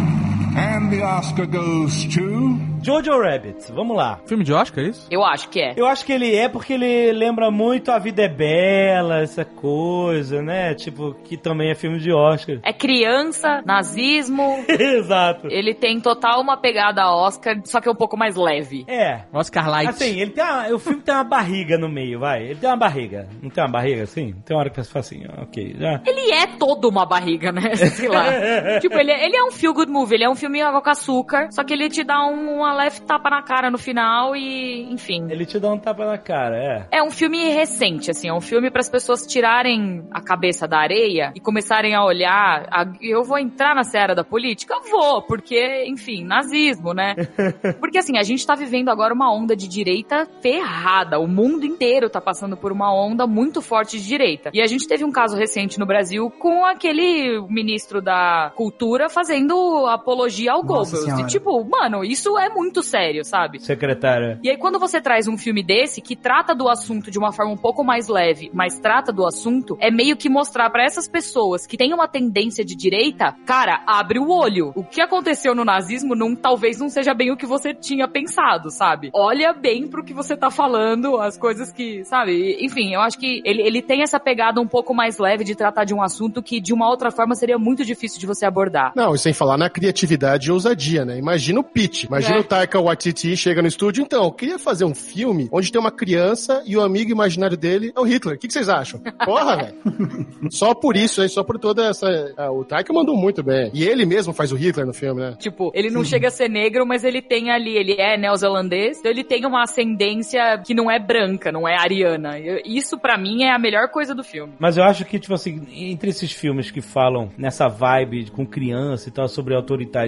And 0.60 0.90
the 0.90 1.02
Oscar 1.02 1.46
goes 1.48 2.04
to. 2.14 2.60
Jojo 2.82 3.20
Rabbit, 3.20 3.72
vamos 3.74 3.96
lá. 3.96 4.20
Filme 4.26 4.44
de 4.44 4.54
Oscar, 4.54 4.84
é 4.84 4.88
isso? 4.88 5.08
Eu 5.12 5.24
acho 5.24 5.50
que 5.50 5.60
é. 5.62 5.74
Eu 5.76 5.86
acho 5.86 6.06
que 6.06 6.12
ele 6.14 6.34
é 6.36 6.48
porque 6.48 6.74
ele 6.74 7.12
lembra 7.12 7.52
muito 7.52 7.92
A 7.92 8.00
Vida 8.00 8.24
é 8.24 8.30
Bela, 8.30 9.20
essa 9.22 9.44
coisa, 9.44 10.42
né? 10.42 10.74
Tipo, 10.76 11.14
que 11.26 11.36
também 11.38 11.72
é 11.72 11.76
filme 11.76 12.00
de 12.00 12.12
Oscar. 12.12 12.58
É 12.64 12.72
criança, 12.74 13.62
nazismo. 13.66 14.64
Exato. 14.68 15.48
Ele 15.50 15.74
tem 15.74 16.00
total 16.00 16.42
uma 16.42 16.56
pegada 16.58 17.10
Oscar, 17.12 17.60
só 17.66 17.82
que 17.82 17.88
é 17.90 17.92
um 17.92 17.96
pouco 17.96 18.18
mais 18.18 18.36
leve. 18.38 18.86
É. 18.88 19.24
Oscar 19.34 19.70
Light. 19.70 19.90
Assim, 19.90 20.20
ele 20.20 20.32
tem 20.32 20.44
uma, 20.44 20.68
o 20.74 20.80
filme 20.80 21.02
tem 21.02 21.14
uma 21.14 21.24
barriga 21.26 21.78
no 21.78 21.90
meio, 21.90 22.20
vai. 22.20 22.44
Ele 22.44 22.56
tem 22.56 22.70
uma 22.70 22.78
barriga. 22.78 23.28
Não 23.42 23.50
tem 23.50 23.64
uma 23.64 23.72
barriga 23.72 24.04
assim? 24.04 24.34
Tem 24.46 24.56
uma 24.56 24.62
hora 24.62 24.70
que 24.70 24.82
você 24.82 24.90
fala 24.90 25.02
assim, 25.02 25.24
ó, 25.38 25.44
ok, 25.44 25.76
já. 25.78 26.02
Ele 26.06 26.32
é 26.34 26.48
todo 26.58 26.88
uma 26.90 27.06
barriga, 27.06 27.52
né? 27.52 27.76
Sei 27.76 28.08
lá. 28.08 28.24
tipo, 28.80 28.98
ele, 28.98 29.12
é- 29.12 29.26
ele 29.26 29.36
é 29.36 29.44
um 29.44 29.52
feel 29.52 29.74
good 29.74 29.92
movie, 29.92 30.16
ele 30.16 30.24
é 30.24 30.30
um 30.30 30.36
filme 30.36 30.49
água 30.68 30.82
com 30.82 30.90
açúcar, 30.90 31.52
só 31.52 31.64
que 31.64 31.74
ele 31.74 31.90
te 31.90 32.04
dá 32.04 32.26
um, 32.26 32.58
uma 32.58 32.74
leve 32.74 33.02
tapa 33.02 33.30
na 33.30 33.42
cara 33.42 33.70
no 33.70 33.78
final 33.78 34.36
e, 34.36 34.84
enfim. 34.92 35.28
Ele 35.30 35.46
te 35.46 35.60
dá 35.60 35.70
um 35.72 35.78
tapa 35.78 36.06
na 36.06 36.18
cara, 36.18 36.58
é. 36.58 36.88
É 37.00 37.04
um 37.04 37.12
filme 37.12 37.50
recente, 37.50 38.10
assim, 38.12 38.28
é 38.30 38.34
um 38.34 38.42
filme 38.42 38.70
para 38.72 38.80
as 38.82 38.90
pessoas 38.90 39.26
tirarem 39.26 40.08
a 40.12 40.22
cabeça 40.22 40.68
da 40.68 40.80
areia 40.80 41.32
e 41.36 41.40
começarem 41.40 41.96
a 41.96 42.04
olhar. 42.04 42.68
a- 42.72 42.86
eu 43.02 43.24
vou 43.24 43.38
entrar 43.38 43.74
na 43.76 43.84
seara 43.84 44.14
da 44.16 44.24
política? 44.24 44.76
Vou, 44.90 45.22
porque, 45.22 45.86
enfim, 45.88 46.24
nazismo, 46.24 46.94
né? 46.94 47.16
Porque 47.80 47.98
assim, 47.98 48.18
a 48.18 48.24
gente 48.24 48.46
tá 48.46 48.56
vivendo 48.56 48.90
agora 48.90 49.14
uma 49.14 49.32
onda 49.34 49.56
de 49.56 49.68
direita 49.68 50.28
ferrada. 50.42 51.20
O 51.20 51.28
mundo 51.28 51.66
inteiro 51.66 52.10
tá 52.10 52.20
passando 52.22 52.56
por 52.58 52.72
uma 52.72 52.94
onda 52.94 53.26
muito 53.28 53.62
forte 53.62 53.98
de 54.00 54.06
direita. 54.08 54.50
E 54.54 54.62
a 54.62 54.68
gente 54.68 54.88
teve 54.88 55.04
um 55.04 55.12
caso 55.12 55.36
recente 55.38 55.80
no 55.80 55.86
Brasil 55.86 56.30
com 56.40 56.66
aquele 56.66 57.40
ministro 57.50 58.02
da 58.02 58.52
cultura 58.56 59.10
fazendo 59.10 59.86
apologia 59.88 60.29
ao 60.48 60.64
Nossa 60.64 60.98
Goebbels. 60.98 61.20
E 61.20 61.28
tipo, 61.28 61.64
mano, 61.64 62.04
isso 62.04 62.38
é 62.38 62.50
muito 62.50 62.84
sério, 62.84 63.24
sabe? 63.24 63.60
Secretária. 63.60 64.40
E 64.44 64.50
aí, 64.50 64.58
quando 64.58 64.80
você 64.80 65.02
traz 65.02 65.28
um 65.28 65.38
filme 65.38 65.64
desse 65.64 66.02
que 66.02 66.16
trata 66.16 66.54
do 66.54 66.70
assunto 66.70 67.10
de 67.10 67.18
uma 67.18 67.32
forma 67.32 67.52
um 67.52 67.58
pouco 67.58 67.84
mais 67.84 68.08
leve, 68.08 68.52
mas 68.54 68.80
trata 68.80 69.12
do 69.12 69.26
assunto, 69.26 69.78
é 69.80 69.92
meio 69.92 70.16
que 70.16 70.30
mostrar 70.30 70.70
pra 70.70 70.84
essas 70.84 71.08
pessoas 71.08 71.66
que 71.66 71.78
têm 71.78 71.94
uma 71.94 72.08
tendência 72.08 72.64
de 72.64 72.76
direita, 72.76 73.36
cara, 73.46 73.84
abre 73.88 74.20
o 74.20 74.30
olho. 74.30 74.72
O 74.76 74.84
que 74.84 75.02
aconteceu 75.02 75.56
no 75.56 75.66
nazismo 75.66 76.16
não, 76.16 76.36
talvez 76.36 76.80
não 76.80 76.90
seja 76.90 77.14
bem 77.14 77.32
o 77.32 77.38
que 77.38 77.46
você 77.46 77.74
tinha 77.74 78.08
pensado, 78.08 78.70
sabe? 78.70 79.10
Olha 79.14 79.54
bem 79.54 79.88
pro 79.88 80.04
que 80.04 80.14
você 80.14 80.36
tá 80.36 80.52
falando, 80.52 81.18
as 81.18 81.38
coisas 81.38 81.72
que, 81.72 82.04
sabe? 82.04 82.58
Enfim, 82.64 82.94
eu 82.94 83.02
acho 83.02 83.18
que 83.18 83.42
ele, 83.46 83.62
ele 83.62 83.82
tem 83.82 84.02
essa 84.02 84.20
pegada 84.20 84.62
um 84.62 84.68
pouco 84.68 84.94
mais 84.94 85.18
leve 85.18 85.44
de 85.44 85.56
tratar 85.56 85.86
de 85.86 85.94
um 85.94 86.02
assunto 86.02 86.42
que 86.42 86.60
de 86.60 86.74
uma 86.74 86.90
outra 86.90 87.12
forma 87.12 87.36
seria 87.36 87.58
muito 87.58 87.84
difícil 87.84 88.20
de 88.20 88.26
você 88.26 88.46
abordar. 88.46 88.92
Não, 88.96 89.14
e 89.14 89.18
sem 89.18 89.34
falar 89.34 89.58
na 89.58 89.70
criatividade 89.70 90.19
e 90.50 90.52
ousadia, 90.52 91.06
né? 91.06 91.18
Imagina 91.18 91.60
o 91.60 91.64
pitch. 91.64 92.04
Imagina 92.04 92.38
É. 92.38 92.40
o 92.40 92.44
Taika 92.44 92.80
Waititi 92.80 93.36
chega 93.38 93.62
no 93.62 93.68
estúdio. 93.68 94.04
Então, 94.04 94.24
eu 94.26 94.32
queria 94.32 94.60
fazer 94.60 94.86
um 94.86 94.94
filme 94.96 95.48
onde 95.52 95.72
tem 95.72 95.80
uma 95.80 95.92
criança 95.92 96.62
e 96.66 96.76
o 96.78 96.82
amigo 96.82 97.12
imaginário 97.12 97.56
dele 97.58 97.92
é 97.96 98.00
o 98.00 98.04
Hitler. 98.04 98.36
O 98.36 98.40
que, 98.40 98.48
que 98.48 98.54
vocês 98.54 98.70
acham? 98.70 99.00
Porra, 99.26 99.56
velho. 99.58 99.76
Só 100.52 100.74
por 100.74 100.96
isso, 100.96 101.22
aí, 101.22 101.30
só 101.30 101.44
por 101.44 101.60
toda 101.60 101.86
essa... 101.88 102.08
ah, 102.38 102.52
o 102.52 102.64
Taika 102.64 102.92
mandou 102.94 103.16
muito 103.16 103.44
bem. 103.44 103.70
E 103.74 103.84
ele 103.84 104.06
mesmo 104.06 104.34
faz 104.34 104.52
o 104.52 104.56
Hitler 104.56 104.86
no 104.86 104.94
filme, 104.94 105.22
né? 105.22 105.36
Tipo, 105.40 105.72
ele 105.74 105.90
não 105.90 106.04
chega 106.04 106.28
a 106.28 106.32
ser 106.32 106.50
negro, 106.50 106.86
mas 106.86 107.04
ele 107.04 107.22
tem 107.22 107.52
ali, 107.52 107.76
ele 107.78 107.94
é 108.00 108.18
neozelandês, 108.18 109.00
então 109.00 109.12
ele 109.12 109.24
tem 109.24 109.46
uma 109.46 109.64
ascendência 109.64 110.58
que 110.66 110.74
não 110.74 110.90
é 110.90 111.00
branca, 111.00 111.52
não 111.52 111.68
é 111.68 111.76
ariana. 111.78 112.40
Eu- 112.40 112.62
Isso 112.66 112.98
pra 112.98 113.18
mim 113.18 113.44
é 113.44 113.52
a 113.54 113.60
melhor 113.60 113.90
coisa 113.90 114.14
do 114.16 114.24
filme. 114.24 114.54
Mas 114.60 114.78
eu 114.78 114.84
acho 114.84 115.06
que, 115.06 115.20
tipo 115.20 115.34
assim, 115.34 115.62
entre 115.72 116.10
esses 116.10 116.32
filmes 116.32 116.72
que 116.72 116.82
falam 116.82 117.30
nessa 117.38 117.68
vibe 117.68 118.32
com 118.32 118.46
criança 118.46 119.10
e 119.10 119.12
tal, 119.12 119.28
sobre 119.28 119.56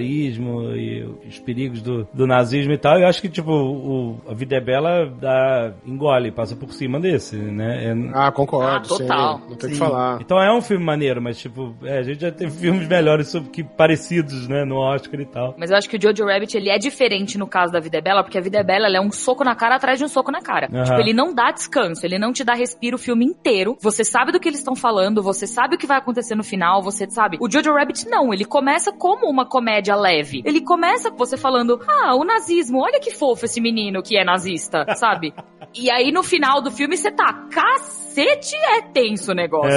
e 0.02 1.02
os 1.26 1.38
perigos 1.38 1.80
do, 1.82 2.06
do 2.12 2.26
nazismo 2.26 2.72
e 2.72 2.78
tal, 2.78 2.98
eu 2.98 3.06
acho 3.06 3.20
que, 3.20 3.28
tipo, 3.28 3.50
o, 3.52 4.20
A 4.28 4.34
Vida 4.34 4.56
é 4.56 4.60
Bela 4.60 5.06
dá, 5.20 5.72
engole, 5.86 6.30
passa 6.30 6.54
por 6.56 6.72
cima 6.72 6.98
desse, 7.00 7.36
né? 7.36 7.86
É- 7.86 7.92
Ah, 8.14 8.30
concordo, 8.32 8.68
Ah, 8.76 8.80
total. 8.80 9.38
sim. 9.38 9.44
Não 9.50 9.56
tem 9.56 9.68
o 9.68 9.72
que 9.72 9.78
falar. 9.78 10.20
Então 10.20 10.40
é 10.42 10.52
um 10.52 10.60
filme 10.60 10.84
maneiro, 10.84 11.20
mas, 11.20 11.38
tipo, 11.38 11.74
é, 11.84 11.98
a 11.98 12.02
gente 12.02 12.20
já 12.20 12.30
teve 12.32 12.50
filmes 12.52 12.86
melhores 12.88 13.28
sobre, 13.28 13.50
que 13.50 13.62
parecidos, 13.62 14.48
né, 14.48 14.64
no 14.64 14.76
Oscar 14.78 15.20
e 15.20 15.26
tal. 15.26 15.54
Mas 15.58 15.70
eu 15.70 15.76
acho 15.76 15.88
que 15.88 15.96
o 15.96 16.00
Jojo 16.02 16.24
Rabbit, 16.24 16.56
ele 16.56 16.70
é 16.70 16.78
diferente 16.78 17.36
no 17.38 17.46
caso 17.46 17.72
da 17.72 17.80
Vida 17.80 17.98
é 17.98 18.00
Bela, 18.00 18.22
porque 18.22 18.38
a 18.38 18.40
Vida 18.40 18.58
é 18.58 18.64
Bela, 18.64 18.86
ela 18.86 18.96
é 18.96 19.00
um 19.00 19.10
soco 19.12 19.44
na 19.44 19.54
cara 19.54 19.76
atrás 19.76 19.98
de 19.98 20.04
um 20.04 20.08
soco 20.08 20.30
na 20.30 20.40
cara. 20.40 20.68
Aham. 20.72 20.84
Tipo, 20.84 21.00
ele 21.00 21.12
não 21.12 21.34
dá 21.34 21.50
descanso, 21.50 22.04
ele 22.06 22.18
não 22.18 22.32
te 22.32 22.44
dá 22.44 22.54
respiro 22.54 22.96
o 22.96 22.98
filme 22.98 23.24
inteiro. 23.24 23.76
Você 23.80 24.04
sabe 24.04 24.32
do 24.32 24.40
que 24.40 24.48
eles 24.48 24.58
estão 24.60 24.74
falando, 24.74 25.22
você 25.22 25.46
sabe 25.46 25.76
o 25.76 25.78
que 25.78 25.86
vai 25.86 25.98
acontecer 25.98 26.34
no 26.34 26.44
final, 26.44 26.82
você 26.82 27.08
sabe. 27.10 27.36
O 27.40 27.50
Jojo 27.50 27.72
Rabbit 27.72 28.08
não, 28.08 28.32
ele 28.32 28.44
começa 28.44 28.92
como 28.92 29.28
uma 29.30 29.44
comédia 29.46 29.91
leve. 29.94 30.42
Ele 30.44 30.60
começa 30.60 31.10
com 31.10 31.16
você 31.16 31.36
falando, 31.36 31.80
ah, 31.88 32.14
o 32.14 32.24
nazismo, 32.24 32.80
olha 32.80 33.00
que 33.00 33.10
fofo 33.10 33.44
esse 33.44 33.60
menino 33.60 34.02
que 34.02 34.16
é 34.16 34.24
nazista, 34.24 34.86
sabe? 34.94 35.34
E 35.74 35.90
aí 35.90 36.12
no 36.12 36.22
final 36.22 36.60
do 36.60 36.70
filme 36.70 36.98
você 36.98 37.10
tá, 37.10 37.48
cacete! 37.50 38.01
Cacete 38.12 38.56
é 38.56 38.82
tenso 38.82 39.32
o 39.32 39.34
negócio. 39.34 39.72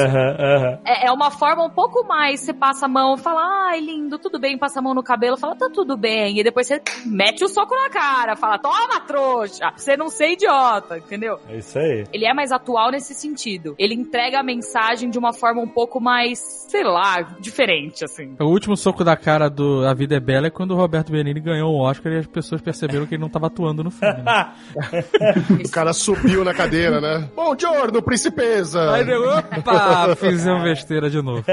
É, 0.86 1.08
é 1.08 1.12
uma 1.12 1.32
forma 1.32 1.64
um 1.64 1.70
pouco 1.70 2.06
mais, 2.06 2.42
você 2.42 2.54
passa 2.54 2.86
a 2.86 2.90
mão, 2.90 3.18
fala, 3.18 3.70
ai, 3.70 3.80
lindo, 3.80 4.20
tudo 4.20 4.40
bem, 4.40 4.58
passa 4.58 4.80
a 4.80 4.82
mão 4.82 4.94
no 4.94 5.02
cabelo, 5.02 5.38
fala, 5.38 5.56
tá 5.56 5.70
tudo 5.74 5.96
bem. 5.96 6.40
E 6.40 6.44
depois 6.44 6.68
você 6.68 6.82
mete 7.06 7.44
o 7.44 7.48
soco 7.48 7.74
na 7.74 7.90
cara, 7.90 8.36
fala, 8.36 8.58
toma, 8.58 9.00
trouxa, 9.08 9.72
você 9.76 9.96
não 9.96 10.10
ser 10.10 10.34
idiota, 10.34 10.98
entendeu? 10.98 11.40
É 11.48 11.58
isso 11.58 11.80
aí. 11.80 12.06
Ele 12.12 12.26
é 12.26 12.34
mais 12.34 12.52
atual 12.52 12.92
nesse 12.92 13.14
sentido. 13.14 13.76
Ele 13.80 13.94
entrega 13.94 14.40
a 14.40 14.44
mensagem 14.44 15.10
de 15.10 15.18
uma 15.18 15.34
forma 15.34 15.62
um 15.62 15.68
pouco 15.68 16.02
mais, 16.02 16.40
sei 16.70 16.84
lá, 16.84 17.22
diferente, 17.40 18.04
assim. 18.04 18.36
O 18.40 18.46
último 18.46 18.76
soco 18.76 19.04
da 19.04 19.16
cara 19.16 19.50
do 19.50 19.86
A 19.88 19.94
Vida 19.94 20.16
é 20.16 20.20
Bela 20.20 20.48
é 20.48 20.50
quando 20.50 20.72
o 20.72 20.76
Roberto 20.76 21.12
Benini 21.12 21.40
ganhou 21.40 21.72
o 21.72 21.82
Oscar 21.82 22.12
e 22.12 22.18
as 22.18 22.28
pessoas 22.28 22.62
perceberam 22.62 23.06
que 23.06 23.16
ele 23.16 23.22
não 23.22 23.30
tava 23.30 23.48
atuando 23.48 23.84
no 23.84 23.92
filme. 23.92 24.22
Né? 24.22 24.54
O 25.66 25.72
cara 25.72 25.94
subiu 25.94 26.44
na 26.44 26.54
cadeira, 26.54 27.00
né? 27.00 27.30
Bom 27.36 27.56
giorno, 27.58 28.02
principesa! 28.32 28.92
Aí 28.94 29.04
deu, 29.06 29.22
opa, 29.30 30.16
fizemos 30.20 30.64
besteira 30.64 31.10
de 31.10 31.22
novo. 31.22 31.44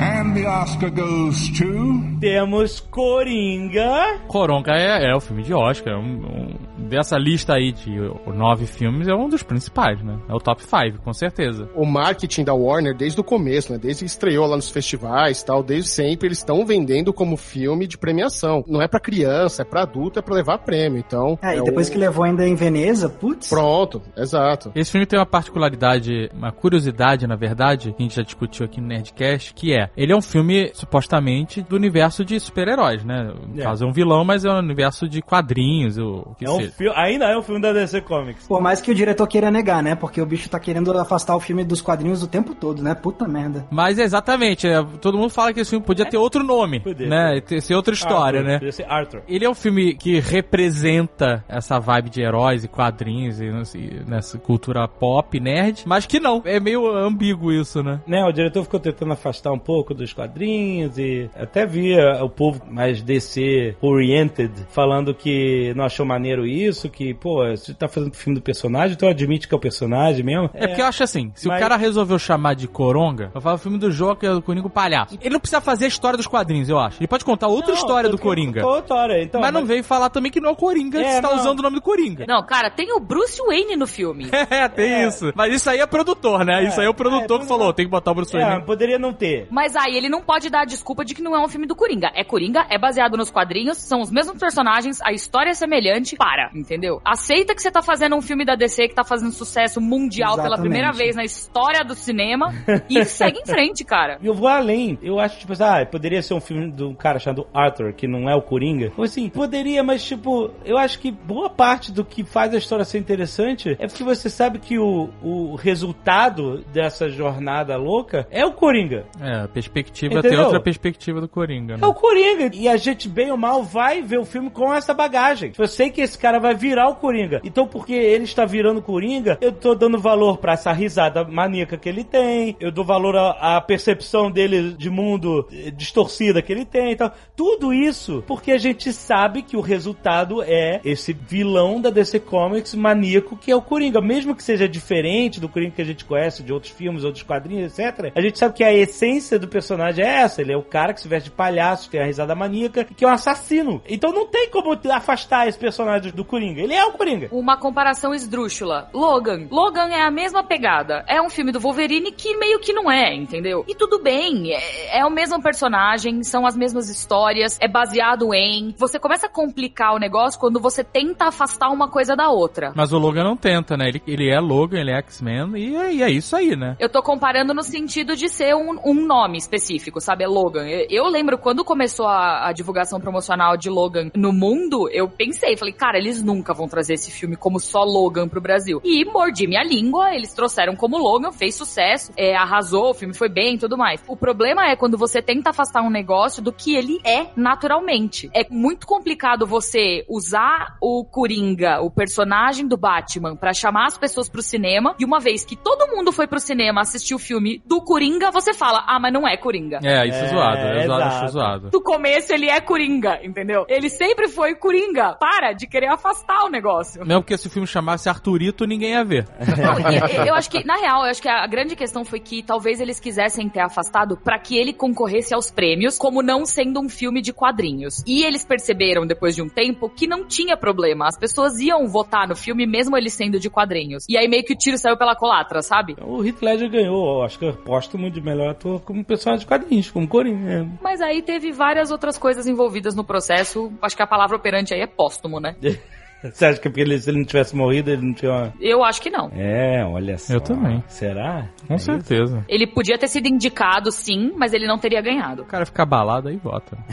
And 0.00 0.32
the 0.34 0.46
Oscar 0.46 0.90
goes 0.90 1.48
to. 1.58 2.18
Temos 2.20 2.78
Coringa. 2.80 4.18
Coronga 4.28 4.72
é, 4.72 5.10
é 5.10 5.14
o 5.14 5.20
filme 5.20 5.42
de 5.42 5.52
Oscar. 5.52 5.94
é 5.94 5.96
um- 5.96 6.24
um- 6.24 6.67
dessa 6.78 7.16
lista 7.18 7.54
aí 7.54 7.72
de 7.72 7.96
nove 8.34 8.66
filmes, 8.66 9.08
é 9.08 9.14
um 9.14 9.28
dos 9.28 9.42
principais, 9.42 10.02
né? 10.02 10.18
É 10.28 10.34
o 10.34 10.38
top 10.38 10.62
5, 10.64 11.00
com 11.02 11.12
certeza. 11.12 11.68
O 11.74 11.84
marketing 11.84 12.44
da 12.44 12.54
Warner 12.54 12.94
desde 12.96 13.20
o 13.20 13.24
começo, 13.24 13.72
né? 13.72 13.78
Desde 13.78 14.04
que 14.04 14.06
estreou 14.10 14.46
lá 14.46 14.56
nos 14.56 14.70
festivais 14.70 15.40
e 15.40 15.44
tal, 15.46 15.62
desde 15.62 15.90
sempre 15.90 16.28
eles 16.28 16.38
estão 16.38 16.64
vendendo 16.64 17.12
como 17.12 17.36
filme 17.36 17.86
de 17.86 17.98
premiação. 17.98 18.64
Não 18.66 18.80
é 18.80 18.88
pra 18.88 19.00
criança, 19.00 19.62
é 19.62 19.64
pra 19.64 19.82
adulto, 19.82 20.18
é 20.18 20.22
pra 20.22 20.34
levar 20.34 20.58
prêmio. 20.58 20.98
Então. 20.98 21.38
É, 21.42 21.56
e 21.56 21.58
é 21.58 21.62
depois 21.62 21.88
o- 21.88 21.92
que 21.92 21.98
levou 21.98 22.24
ainda 22.24 22.46
em 22.46 22.54
Veneza, 22.54 23.08
putz. 23.08 23.48
Pronto, 23.48 24.00
exato. 24.16 24.70
Esse 24.74 24.90
filme 24.92 25.06
tem 25.06 25.18
uma 25.18 25.26
particularidade, 25.26 26.30
uma 26.32 26.52
curiosidade, 26.52 27.26
na 27.26 27.36
verdade, 27.36 27.92
que 27.92 28.02
a 28.02 28.02
gente 28.02 28.16
já 28.16 28.22
discutiu 28.22 28.64
aqui 28.66 28.80
no 28.80 28.86
Nerdcast, 28.86 29.52
que 29.54 29.72
é, 29.72 29.90
ele 29.96 30.12
é 30.12 30.16
um 30.16 30.22
filme, 30.22 30.70
supostamente, 30.74 31.62
do 31.62 31.76
universo 31.76 32.24
de 32.24 32.38
super-heróis, 32.40 33.04
né? 33.04 33.32
No 33.52 33.60
É. 33.60 33.62
caso, 33.64 33.84
é 33.84 33.88
um 33.88 33.92
vilão, 33.92 34.24
mas 34.24 34.44
é 34.44 34.50
um 34.50 34.58
universo 34.58 35.08
de 35.08 35.20
quadrinhos, 35.22 35.98
ou 35.98 36.20
o 36.30 36.34
que 36.34 36.44
É 36.44 36.50
um 36.50 36.67
ainda 36.94 37.26
é 37.26 37.36
um 37.36 37.42
filme 37.42 37.60
da 37.60 37.72
DC 37.72 38.00
Comics. 38.02 38.46
Por 38.46 38.60
mais 38.60 38.80
que 38.80 38.90
o 38.90 38.94
diretor 38.94 39.26
queira 39.26 39.50
negar, 39.50 39.82
né? 39.82 39.94
Porque 39.94 40.20
o 40.20 40.26
bicho 40.26 40.48
tá 40.48 40.58
querendo 40.58 40.96
afastar 40.98 41.36
o 41.36 41.40
filme 41.40 41.64
dos 41.64 41.80
quadrinhos 41.80 42.22
o 42.22 42.26
tempo 42.26 42.54
todo, 42.54 42.82
né? 42.82 42.94
Puta 42.94 43.26
merda. 43.26 43.66
Mas 43.70 43.98
é 43.98 44.02
exatamente, 44.02 44.66
é, 44.66 44.82
todo 45.00 45.18
mundo 45.18 45.30
fala 45.30 45.52
que 45.52 45.60
esse 45.60 45.70
filme 45.70 45.84
podia 45.84 46.06
ter 46.06 46.16
outro 46.16 46.42
nome, 46.42 46.80
Podia. 46.80 47.08
né? 47.08 47.40
Ter, 47.40 47.60
ser 47.60 47.74
outra 47.74 47.94
história, 47.94 48.40
Arthur, 48.40 48.50
né? 48.52 48.58
podia 48.58 48.72
ser 48.72 48.86
Arthur. 48.88 49.22
Ele 49.28 49.44
é 49.44 49.50
um 49.50 49.54
filme 49.54 49.94
que 49.94 50.20
representa 50.20 51.44
essa 51.48 51.78
vibe 51.78 52.10
de 52.10 52.22
heróis 52.22 52.64
e 52.64 52.68
quadrinhos 52.68 53.40
e 53.40 53.48
sei, 53.64 54.02
nessa 54.06 54.38
cultura 54.38 54.86
pop, 54.88 55.38
nerd, 55.38 55.84
mas 55.86 56.06
que 56.06 56.18
não. 56.20 56.42
É 56.44 56.58
meio 56.58 56.88
ambíguo 56.96 57.52
isso, 57.52 57.82
né? 57.82 58.00
Né, 58.06 58.24
o 58.24 58.32
diretor 58.32 58.62
ficou 58.64 58.80
tentando 58.80 59.12
afastar 59.12 59.52
um 59.52 59.58
pouco 59.58 59.94
dos 59.94 60.12
quadrinhos 60.12 60.98
e 60.98 61.28
até 61.36 61.66
via 61.66 62.24
o 62.24 62.28
povo 62.28 62.62
mais 62.70 63.02
DC 63.02 63.76
oriented 63.80 64.52
falando 64.70 65.14
que 65.14 65.72
não 65.74 65.84
achou 65.84 66.04
maneiro 66.06 66.46
isso, 66.46 66.57
que, 66.88 67.14
pô, 67.14 67.44
você 67.48 67.72
tá 67.74 67.88
fazendo 67.88 68.14
filme 68.14 68.38
do 68.38 68.42
personagem, 68.42 68.94
então 68.94 69.08
admite 69.08 69.46
que 69.48 69.54
é 69.54 69.56
o 69.56 69.60
personagem 69.60 70.24
mesmo. 70.24 70.50
É, 70.54 70.66
porque 70.66 70.82
eu 70.82 70.86
acho 70.86 71.02
assim, 71.02 71.30
se 71.34 71.46
mas- 71.48 71.56
o 71.58 71.60
cara 71.60 71.76
resolveu 71.76 72.18
chamar 72.18 72.54
de 72.54 72.66
Coronga, 72.68 73.30
eu 73.34 73.40
falo 73.40 73.56
o 73.56 73.58
filme 73.58 73.78
do 73.78 73.90
Joker, 73.90 74.32
do 74.34 74.42
Coringa 74.42 74.66
o 74.66 74.70
Palhaço. 74.70 75.18
Ele 75.20 75.30
não 75.30 75.40
precisa 75.40 75.60
fazer 75.60 75.84
a 75.86 75.88
história 75.88 76.16
dos 76.16 76.26
quadrinhos, 76.26 76.68
eu 76.68 76.78
acho. 76.78 76.98
Ele 77.00 77.06
pode 77.08 77.24
contar 77.24 77.48
outra 77.48 77.72
Não, 77.72 77.78
história 77.78 78.08
do 78.10 78.18
Coringa. 78.18 78.64
Outra 78.64 78.80
história, 78.82 79.22
então. 79.22 79.40
mas 79.40 79.52
não 79.52 79.64
veio 79.64 79.82
falar 79.84 80.10
também 80.10 80.30
que 80.30 80.40
não 80.40 80.50
é 80.50 80.52
o 80.52 80.56
Coringa, 80.56 80.98
É, 81.00 81.04
que 81.04 81.10
você 81.12 81.22
tá 81.22 81.30
não. 81.30 81.36
usando 81.36 81.58
o 81.60 81.62
nome 81.62 81.76
do 81.76 81.82
Coringa. 81.82 82.24
Não, 82.26 82.44
cara, 82.44 82.70
tem 82.70 82.92
o 82.92 83.00
Bruce 83.00 83.40
Wayne 83.46 83.76
no 83.76 83.86
filme. 83.86 84.28
É, 84.50 84.66
tem 84.68 85.06
isso. 85.06 85.30
Mas 85.34 85.54
isso 85.54 85.68
aí 85.68 85.78
é 85.80 85.86
produtor, 85.86 86.44
né? 86.44 86.64
isso 86.64 86.80
aí 86.80 86.86
é 86.86 86.90
o 86.90 86.94
produtor 86.94 87.38
é, 87.38 87.40
que 87.42 87.46
falou, 87.48 87.72
tem 87.72 87.84
que 87.84 87.90
botar 87.90 88.12
o 88.12 88.14
Bruce 88.14 88.36
É, 88.36 88.40
Wayne. 88.40 88.64
poderia 88.64 88.98
não 88.98 89.12
ter. 89.12 89.46
Mas 89.50 89.76
aí 89.76 89.94
ele 89.96 90.08
não 90.08 90.22
pode 90.22 90.48
dar 90.48 90.62
a 90.62 90.64
desculpa 90.64 91.04
de 91.04 91.14
que 91.14 91.22
não 91.22 91.34
é 91.36 91.40
um 91.40 91.48
filme 91.48 91.66
do 91.66 91.76
Coringa. 91.76 92.10
É 92.14 92.24
Coringa, 92.24 92.66
é 92.70 92.78
baseado 92.78 93.16
nos 93.16 93.30
quadrinhos, 93.30 93.76
são 93.78 94.00
os 94.00 94.10
mesmos 94.10 94.38
personagens, 94.38 95.00
a 95.02 95.12
história 95.12 95.50
é 95.50 95.54
semelhante. 95.54 96.16
Para, 96.16 96.47
entendeu? 96.54 97.00
Aceita 97.04 97.54
que 97.54 97.62
você 97.62 97.70
tá 97.70 97.82
fazendo 97.82 98.16
um 98.16 98.20
filme 98.20 98.44
da 98.44 98.54
DC 98.54 98.88
que 98.88 98.94
tá 98.94 99.04
fazendo 99.04 99.32
sucesso 99.32 99.80
mundial 99.80 100.36
pela 100.36 100.48
Exatamente. 100.48 100.70
primeira 100.70 100.92
vez 100.92 101.16
na 101.16 101.24
história 101.24 101.84
do 101.84 101.94
cinema 101.94 102.52
e 102.88 103.04
segue 103.06 103.40
em 103.40 103.46
frente, 103.46 103.84
cara. 103.84 104.18
E 104.22 104.26
eu 104.26 104.34
vou 104.34 104.48
além. 104.48 104.98
Eu 105.02 105.18
acho, 105.18 105.38
tipo, 105.38 105.52
assim, 105.52 105.64
ah, 105.64 105.86
poderia 105.86 106.22
ser 106.22 106.34
um 106.34 106.40
filme 106.40 106.70
de 106.70 106.84
um 106.84 106.94
cara 106.94 107.18
chamado 107.18 107.46
Arthur, 107.52 107.92
que 107.92 108.06
não 108.06 108.28
é 108.28 108.34
o 108.34 108.42
Coringa. 108.42 108.92
Ou 108.96 109.04
assim, 109.04 109.28
poderia, 109.28 109.82
mas, 109.82 110.04
tipo, 110.04 110.50
eu 110.64 110.76
acho 110.76 110.98
que 110.98 111.10
boa 111.10 111.50
parte 111.50 111.92
do 111.92 112.04
que 112.04 112.24
faz 112.24 112.54
a 112.54 112.58
história 112.58 112.84
ser 112.84 112.98
interessante 112.98 113.76
é 113.78 113.86
porque 113.86 114.04
você 114.04 114.28
sabe 114.30 114.58
que 114.58 114.78
o, 114.78 115.10
o 115.22 115.54
resultado 115.56 116.64
dessa 116.72 117.08
jornada 117.08 117.76
louca 117.76 118.26
é 118.30 118.44
o 118.44 118.52
Coringa. 118.52 119.06
É, 119.20 119.44
a 119.44 119.48
perspectiva 119.48 120.14
Entendeu? 120.14 120.30
tem 120.30 120.40
outra 120.40 120.60
perspectiva 120.60 121.20
do 121.20 121.28
Coringa, 121.28 121.76
né? 121.76 121.80
É 121.82 121.86
o 121.86 121.94
Coringa. 121.94 122.50
E 122.54 122.68
a 122.68 122.76
gente, 122.76 123.08
bem 123.08 123.30
ou 123.30 123.36
mal, 123.36 123.62
vai 123.62 124.02
ver 124.02 124.18
o 124.18 124.24
filme 124.24 124.50
com 124.50 124.72
essa 124.72 124.94
bagagem. 124.94 125.52
Eu 125.58 125.66
sei 125.66 125.90
que 125.90 126.00
esse 126.00 126.18
cara 126.18 126.37
vai 126.38 126.54
virar 126.54 126.88
o 126.88 126.96
Coringa. 126.96 127.40
Então, 127.44 127.66
porque 127.66 127.92
ele 127.92 128.24
está 128.24 128.44
virando 128.44 128.82
Coringa, 128.82 129.38
eu 129.40 129.52
tô 129.52 129.74
dando 129.74 129.98
valor 129.98 130.38
pra 130.38 130.52
essa 130.52 130.72
risada 130.72 131.24
maníaca 131.24 131.76
que 131.76 131.88
ele 131.88 132.04
tem. 132.04 132.56
Eu 132.60 132.70
dou 132.70 132.84
valor 132.84 133.16
à, 133.16 133.60
percepção 133.60 134.30
dele 134.30 134.72
de 134.72 134.88
mundo 134.88 135.46
eh, 135.52 135.70
distorcida 135.70 136.40
que 136.40 136.52
ele 136.52 136.64
tem 136.64 136.92
e 136.92 136.96
tal. 136.96 137.12
Tudo 137.36 137.72
isso 137.72 138.22
porque 138.26 138.52
a 138.52 138.58
gente 138.58 138.92
sabe 138.92 139.42
que 139.42 139.56
o 139.56 139.60
resultado 139.60 140.42
é 140.42 140.80
esse 140.84 141.12
vilão 141.12 141.80
da 141.80 141.90
DC 141.90 142.20
Comics 142.20 142.74
maníaco 142.74 143.36
que 143.36 143.50
é 143.50 143.56
o 143.56 143.62
Coringa. 143.62 144.00
Mesmo 144.00 144.34
que 144.34 144.42
seja 144.42 144.68
diferente 144.68 145.40
do 145.40 145.48
Coringa 145.48 145.72
que 145.72 145.82
a 145.82 145.84
gente 145.84 146.04
conhece 146.04 146.42
de 146.42 146.52
outros 146.52 146.72
filmes, 146.72 147.04
outros 147.04 147.22
quadrinhos, 147.22 147.78
etc. 147.78 148.12
A 148.14 148.20
gente 148.20 148.38
sabe 148.38 148.54
que 148.54 148.64
a 148.64 148.72
essência 148.72 149.38
do 149.38 149.48
personagem 149.48 150.04
é 150.04 150.22
essa. 150.22 150.40
Ele 150.40 150.52
é 150.52 150.56
o 150.56 150.62
cara 150.62 150.94
que 150.94 151.00
se 151.00 151.08
veste 151.08 151.30
de 151.30 151.36
palhaço, 151.36 151.90
tem 151.90 152.00
a 152.00 152.06
risada 152.06 152.34
maníaca, 152.34 152.84
que 152.84 153.04
é 153.04 153.08
um 153.08 153.12
assassino. 153.12 153.82
Então 153.88 154.12
não 154.12 154.26
tem 154.26 154.48
como 154.50 154.78
afastar 154.92 155.48
esse 155.48 155.58
personagem 155.58 156.12
do 156.12 156.24
Coringa. 156.28 156.60
Ele 156.60 156.74
é 156.74 156.84
o 156.84 156.92
Coringa. 156.92 157.28
Uma 157.32 157.56
comparação 157.56 158.14
esdrúxula. 158.14 158.88
Logan. 158.92 159.48
Logan 159.50 159.88
é 159.88 160.02
a 160.02 160.10
mesma 160.10 160.44
pegada. 160.44 161.04
É 161.08 161.20
um 161.20 161.30
filme 161.30 161.50
do 161.50 161.58
Wolverine 161.58 162.12
que 162.12 162.36
meio 162.36 162.60
que 162.60 162.72
não 162.72 162.90
é, 162.90 163.14
entendeu? 163.14 163.64
E 163.66 163.74
tudo 163.74 164.00
bem, 164.02 164.52
é, 164.52 164.98
é 164.98 165.04
o 165.06 165.10
mesmo 165.10 165.42
personagem, 165.42 166.22
são 166.22 166.46
as 166.46 166.56
mesmas 166.56 166.88
histórias, 166.88 167.58
é 167.60 167.66
baseado 167.66 168.32
em. 168.34 168.74
Você 168.76 168.98
começa 168.98 169.26
a 169.26 169.30
complicar 169.30 169.94
o 169.94 169.98
negócio 169.98 170.38
quando 170.38 170.60
você 170.60 170.84
tenta 170.84 171.26
afastar 171.26 171.70
uma 171.70 171.88
coisa 171.88 172.14
da 172.14 172.28
outra. 172.30 172.72
Mas 172.76 172.92
o 172.92 172.98
Logan 172.98 173.24
não 173.24 173.36
tenta, 173.36 173.76
né? 173.76 173.88
Ele, 173.88 174.02
ele 174.06 174.28
é 174.30 174.38
Logan, 174.38 174.78
ele 174.80 174.90
é 174.90 174.98
X-Men 174.98 175.56
e, 175.56 175.76
é- 175.76 175.94
e 175.94 176.02
é 176.02 176.10
isso 176.10 176.36
aí, 176.36 176.54
né? 176.54 176.76
Eu 176.78 176.88
tô 176.88 177.02
comparando 177.02 177.54
no 177.54 177.62
sentido 177.62 178.14
de 178.14 178.28
ser 178.28 178.54
um, 178.54 178.78
um 178.84 178.94
nome 179.06 179.38
específico, 179.38 180.00
sabe? 180.00 180.24
É 180.24 180.28
Logan. 180.28 180.66
Eu, 180.68 180.86
eu 180.90 181.04
lembro 181.08 181.38
quando 181.38 181.64
começou 181.64 182.06
a, 182.06 182.48
a 182.48 182.52
divulgação 182.52 183.00
promocional 183.00 183.56
de 183.56 183.70
Logan 183.70 184.10
no 184.14 184.32
mundo, 184.32 184.88
eu 184.90 185.08
pensei, 185.08 185.56
falei, 185.56 185.72
cara, 185.72 185.96
eles 185.98 186.17
nunca 186.22 186.52
vão 186.54 186.68
trazer 186.68 186.94
esse 186.94 187.10
filme 187.10 187.36
como 187.36 187.58
só 187.58 187.82
Logan 187.82 188.28
pro 188.28 188.40
Brasil. 188.40 188.80
E 188.84 189.04
mordi 189.04 189.46
minha 189.46 189.62
língua, 189.62 190.14
eles 190.14 190.32
trouxeram 190.32 190.76
como 190.76 190.98
Logan, 190.98 191.32
fez 191.32 191.54
sucesso, 191.54 192.12
é, 192.16 192.36
arrasou, 192.36 192.90
o 192.90 192.94
filme 192.94 193.14
foi 193.14 193.28
bem 193.28 193.54
e 193.54 193.58
tudo 193.58 193.76
mais. 193.76 194.02
O 194.06 194.16
problema 194.16 194.66
é 194.66 194.76
quando 194.76 194.98
você 194.98 195.22
tenta 195.22 195.50
afastar 195.50 195.82
um 195.82 195.90
negócio 195.90 196.42
do 196.42 196.52
que 196.52 196.74
ele 196.74 196.98
é 197.04 197.28
naturalmente. 197.36 198.30
É 198.34 198.46
muito 198.50 198.86
complicado 198.86 199.46
você 199.46 200.04
usar 200.08 200.76
o 200.80 201.04
Coringa, 201.04 201.80
o 201.80 201.90
personagem 201.90 202.66
do 202.66 202.76
Batman, 202.76 203.36
pra 203.36 203.52
chamar 203.52 203.86
as 203.86 203.98
pessoas 203.98 204.28
pro 204.28 204.42
cinema, 204.42 204.94
e 204.98 205.04
uma 205.04 205.20
vez 205.20 205.44
que 205.44 205.56
todo 205.56 205.88
mundo 205.94 206.12
foi 206.12 206.26
pro 206.26 206.40
cinema 206.40 206.80
assistir 206.80 207.14
o 207.14 207.18
filme 207.18 207.62
do 207.66 207.80
Coringa, 207.82 208.30
você 208.30 208.52
fala, 208.52 208.84
ah, 208.86 208.98
mas 209.00 209.12
não 209.12 209.26
é 209.26 209.36
Coringa. 209.36 209.78
É, 209.82 210.06
isso 210.06 210.18
é, 210.18 210.24
É, 210.24 210.28
zoado. 210.28 210.58
É 210.58 210.86
zoado, 210.86 211.02
exato. 211.02 211.24
acho 211.24 211.32
zoado. 211.32 211.70
Do 211.70 211.82
começo 211.82 212.32
ele 212.32 212.48
é 212.48 212.60
Coringa, 212.60 213.20
entendeu? 213.24 213.64
Ele 213.68 213.88
sempre 213.88 214.28
foi 214.28 214.54
Coringa. 214.54 215.14
Para 215.14 215.52
de 215.52 215.66
querer 215.66 215.88
afastar 215.88 216.07
o 216.44 216.48
negócio. 216.48 217.04
Mesmo 217.06 217.22
que 217.22 217.36
se 217.36 217.46
o 217.46 217.50
filme 217.50 217.66
chamasse 217.66 218.08
Arthurito, 218.08 218.64
ninguém 218.66 218.90
ia 218.90 219.04
ver. 219.04 219.26
Não, 219.38 219.90
e- 220.24 220.28
eu 220.28 220.34
acho 220.34 220.50
que, 220.50 220.64
na 220.64 220.76
real, 220.76 221.04
eu 221.04 221.10
acho 221.10 221.20
que 221.22 221.28
a 221.28 221.46
grande 221.46 221.74
questão 221.76 222.04
foi 222.04 222.20
que 222.20 222.42
talvez 222.42 222.80
eles 222.80 222.98
quisessem 223.00 223.48
ter 223.48 223.60
afastado 223.60 224.16
pra 224.16 224.38
que 224.38 224.56
ele 224.56 224.72
concorresse 224.72 225.34
aos 225.34 225.50
prêmios, 225.50 225.98
como 225.98 226.22
não 226.22 226.44
sendo 226.46 226.80
um 226.80 226.88
filme 226.88 227.20
de 227.20 227.32
quadrinhos. 227.32 228.02
E 228.06 228.24
eles 228.24 228.44
perceberam, 228.44 229.06
depois 229.06 229.34
de 229.34 229.42
um 229.42 229.48
tempo, 229.48 229.88
que 229.88 230.06
não 230.06 230.26
tinha 230.26 230.56
problema. 230.56 231.06
As 231.06 231.18
pessoas 231.18 231.58
iam 231.60 231.86
votar 231.88 232.26
no 232.28 232.36
filme, 232.36 232.66
mesmo 232.66 232.96
ele 232.96 233.10
sendo 233.10 233.38
de 233.38 233.50
quadrinhos. 233.50 234.04
E 234.08 234.16
aí 234.16 234.28
meio 234.28 234.44
que 234.44 234.52
o 234.52 234.56
tiro 234.56 234.78
saiu 234.78 234.96
pela 234.96 235.14
colatra, 235.16 235.62
sabe? 235.62 235.96
O 236.00 236.24
Heath 236.24 236.42
Ledger 236.42 236.70
ganhou, 236.70 237.22
acho 237.22 237.38
que 237.38 237.52
póstumo 237.52 238.10
de 238.10 238.20
melhor 238.20 238.50
ator 238.50 238.80
como 238.80 239.04
personagem 239.04 239.40
de 239.40 239.46
quadrinhos, 239.46 239.90
como 239.90 240.06
Coringa. 240.08 240.66
Mas 240.82 241.00
aí 241.00 241.22
teve 241.22 241.52
várias 241.52 241.90
outras 241.90 242.16
coisas 242.18 242.46
envolvidas 242.46 242.94
no 242.94 243.04
processo. 243.04 243.72
Acho 243.82 243.96
que 243.96 244.02
a 244.02 244.06
palavra 244.06 244.36
operante 244.36 244.72
aí 244.74 244.80
é 244.80 244.86
póstumo, 244.86 245.40
né? 245.40 245.56
Você 246.32 246.46
acha 246.46 246.60
que 246.60 246.68
é 246.68 246.70
porque 246.70 246.80
ele, 246.80 246.98
se 246.98 247.10
ele 247.10 247.18
não 247.18 247.24
tivesse 247.24 247.54
morrido, 247.54 247.90
ele 247.90 248.06
não 248.06 248.12
tinha 248.12 248.30
uma... 248.30 248.54
Eu 248.60 248.84
acho 248.84 249.00
que 249.00 249.10
não. 249.10 249.30
É, 249.34 249.84
olha 249.84 250.18
só. 250.18 250.34
Eu 250.34 250.40
também. 250.40 250.82
Será? 250.88 251.48
Com 251.66 251.74
É 251.74 251.78
certeza. 251.78 252.44
Ele 252.48 252.66
podia 252.66 252.98
ter 252.98 253.08
sido 253.08 253.26
indicado, 253.28 253.90
sim, 253.92 254.32
mas 254.36 254.52
ele 254.52 254.66
não 254.66 254.78
teria 254.78 255.00
ganhado. 255.00 255.42
O 255.42 255.46
cara 255.46 255.64
fica 255.64 255.84
balado 255.84 256.28
aí 256.28 256.36
vota. 256.36 256.76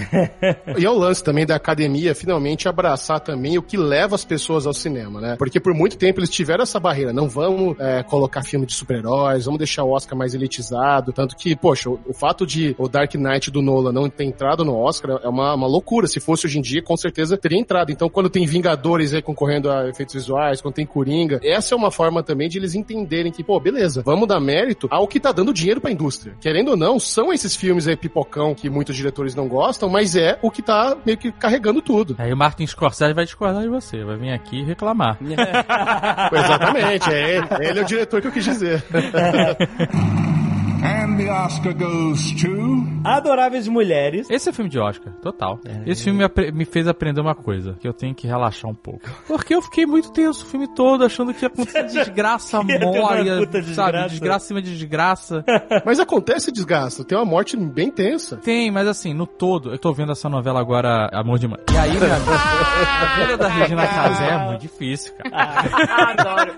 E 0.77 0.85
é 0.85 0.89
o 0.89 0.97
lance 0.97 1.23
também 1.23 1.45
da 1.45 1.56
academia 1.56 2.14
finalmente 2.14 2.68
abraçar 2.68 3.19
também 3.19 3.57
o 3.57 3.61
que 3.61 3.77
leva 3.77 4.15
as 4.15 4.26
pessoas 4.26 4.65
ao 4.68 4.73
cinema, 4.73 5.22
né? 5.22 5.35
Porque 5.38 5.60
por 5.60 5.73
muito 5.73 5.97
tempo 5.97 6.19
eles 6.19 6.30
tiveram 6.30 6.64
essa 6.64 6.80
barreira. 6.80 7.14
Não 7.14 7.30
vamos 7.30 7.80
é, 7.80 8.03
colocar 8.03 8.43
filme 8.43 8.65
de 8.65 8.73
super-heróis, 8.73 9.45
vamos 9.45 9.57
deixar 9.57 9.84
o 9.84 9.91
Oscar 9.91 10.18
mais 10.18 10.34
elitizado. 10.34 11.14
Tanto 11.14 11.35
que, 11.35 11.56
poxa, 11.56 11.89
o, 11.89 11.99
o 12.07 12.14
fato 12.14 12.45
de 12.45 12.76
o 12.77 12.88
Dark 12.88 13.14
Knight 13.15 13.49
do 13.52 13.61
Nolan 13.61 13.91
não 13.91 14.10
ter 14.10 14.26
entrado 14.26 14.65
no 14.65 14.76
Oscar 14.76 15.19
é 15.23 15.30
uma, 15.30 15.53
uma 15.56 15.68
loucura. 15.68 16.07
Se 16.07 16.19
fosse 16.19 16.45
hoje 16.45 16.60
em 16.60 16.61
dia, 16.61 16.81
com 16.81 16.97
certeza 16.97 17.38
teria 17.38 17.60
entrado. 17.60 17.91
Então, 17.91 18.10
quando 18.10 18.30
tem 18.30 18.45
Vingadores 18.45 19.14
aí 19.15 19.21
concorrendo 19.21 19.71
a 19.71 19.87
efeitos 19.89 20.15
visuais, 20.15 20.61
quando 20.61 20.75
tem 20.75 20.85
Coringa, 20.85 21.39
essa 21.43 21.73
é 21.73 21.77
uma 21.77 21.91
forma 21.91 22.23
também 22.23 22.49
de 22.49 22.57
eles 22.57 22.75
entenderem 22.75 23.31
que, 23.31 23.43
pô, 23.43 23.59
beleza, 23.59 24.01
vamos 24.03 24.27
dar 24.27 24.39
mérito 24.39 24.87
ao 24.91 25.07
que 25.07 25.19
tá 25.19 25.31
dando 25.31 25.53
dinheiro 25.53 25.81
pra 25.81 25.91
indústria. 25.91 26.35
Querendo 26.39 26.69
ou 26.69 26.77
não, 26.77 26.99
são 26.99 27.31
esses 27.33 27.55
filmes 27.55 27.87
aí 27.87 27.95
pipocão 27.95 28.53
que 28.53 28.69
muitos 28.69 28.95
diretores 28.95 29.35
não 29.35 29.47
gostam, 29.47 29.89
mas 29.89 30.15
é 30.15 30.37
o 30.41 30.51
que 30.51 30.61
tá 30.61 30.95
meio 31.05 31.17
que 31.17 31.31
carregando 31.31 31.81
tudo. 31.81 32.15
Aí 32.17 32.31
o 32.31 32.37
Martin 32.37 32.65
Scorsese 32.65 33.13
vai 33.13 33.25
discordar 33.25 33.61
de 33.61 33.69
você, 33.69 34.03
vai 34.03 34.17
vir 34.17 34.31
aqui 34.31 34.63
reclamar. 34.63 35.17
Exatamente, 36.31 37.11
é 37.11 37.37
ele, 37.37 37.47
ele 37.59 37.79
é 37.79 37.81
o 37.81 37.85
diretor 37.85 38.21
que 38.21 38.27
eu 38.27 38.31
quis 38.31 38.43
dizer. 38.43 38.83
And 40.85 41.17
the 41.17 41.31
Oscar 41.31 41.73
goes 41.73 42.31
to. 42.33 42.85
Adoráveis 43.03 43.67
Mulheres. 43.67 44.29
Esse 44.29 44.49
é 44.49 44.53
filme 44.53 44.69
de 44.69 44.77
Oscar, 44.77 45.13
total. 45.13 45.59
Esse 45.83 46.03
filme 46.03 46.23
me, 46.53 46.63
fez 46.63 46.87
aprender 46.87 47.21
uma 47.21 47.33
coisa, 47.33 47.75
que 47.79 47.87
eu 47.87 47.93
tenho 47.93 48.13
que 48.13 48.27
relaxar 48.27 48.69
um 48.69 48.75
pouco. 48.75 49.01
Porque 49.27 49.55
eu 49.55 49.63
fiquei 49.63 49.87
muito 49.87 50.11
tenso 50.11 50.45
o 50.45 50.47
filme 50.47 50.67
todo, 50.67 51.03
achando 51.03 51.33
que 51.33 51.43
ia 51.43 51.47
acontecer 51.47 51.83
desgraça 51.85 52.61
ia 52.69 52.79
ter 52.79 52.85
uma 52.85 52.99
mora, 52.99 53.37
puta 53.37 53.63
sabe? 53.63 53.65
desgraça. 53.65 54.09
Desgraça 54.09 54.45
em 54.45 54.47
cima 54.47 54.61
de 54.61 54.71
desgraça. 54.77 55.45
Mas 55.83 55.99
acontece 55.99 56.51
desgaste, 56.51 57.03
tem 57.03 57.17
uma 57.17 57.25
morte 57.25 57.57
bem 57.57 57.89
tensa. 57.89 58.37
Tem, 58.37 58.69
mas 58.69 58.87
assim, 58.87 59.13
no 59.13 59.25
todo, 59.25 59.71
eu 59.71 59.79
tô 59.79 59.91
vendo 59.91 60.11
essa 60.11 60.29
novela 60.29 60.59
agora, 60.59 61.09
Amor 61.13 61.39
de 61.39 61.47
Mãe. 61.47 61.59
E 61.71 61.77
aí, 61.77 61.91
minha 61.91 62.15
a 62.15 63.15
vida 63.19 63.37
da 63.37 63.47
Regina 63.47 63.87
Casé 63.87 64.29
é 64.29 64.37
muito 64.45 64.61
difícil, 64.61 65.13
cara. 65.15 66.11
Adoro. 66.11 66.53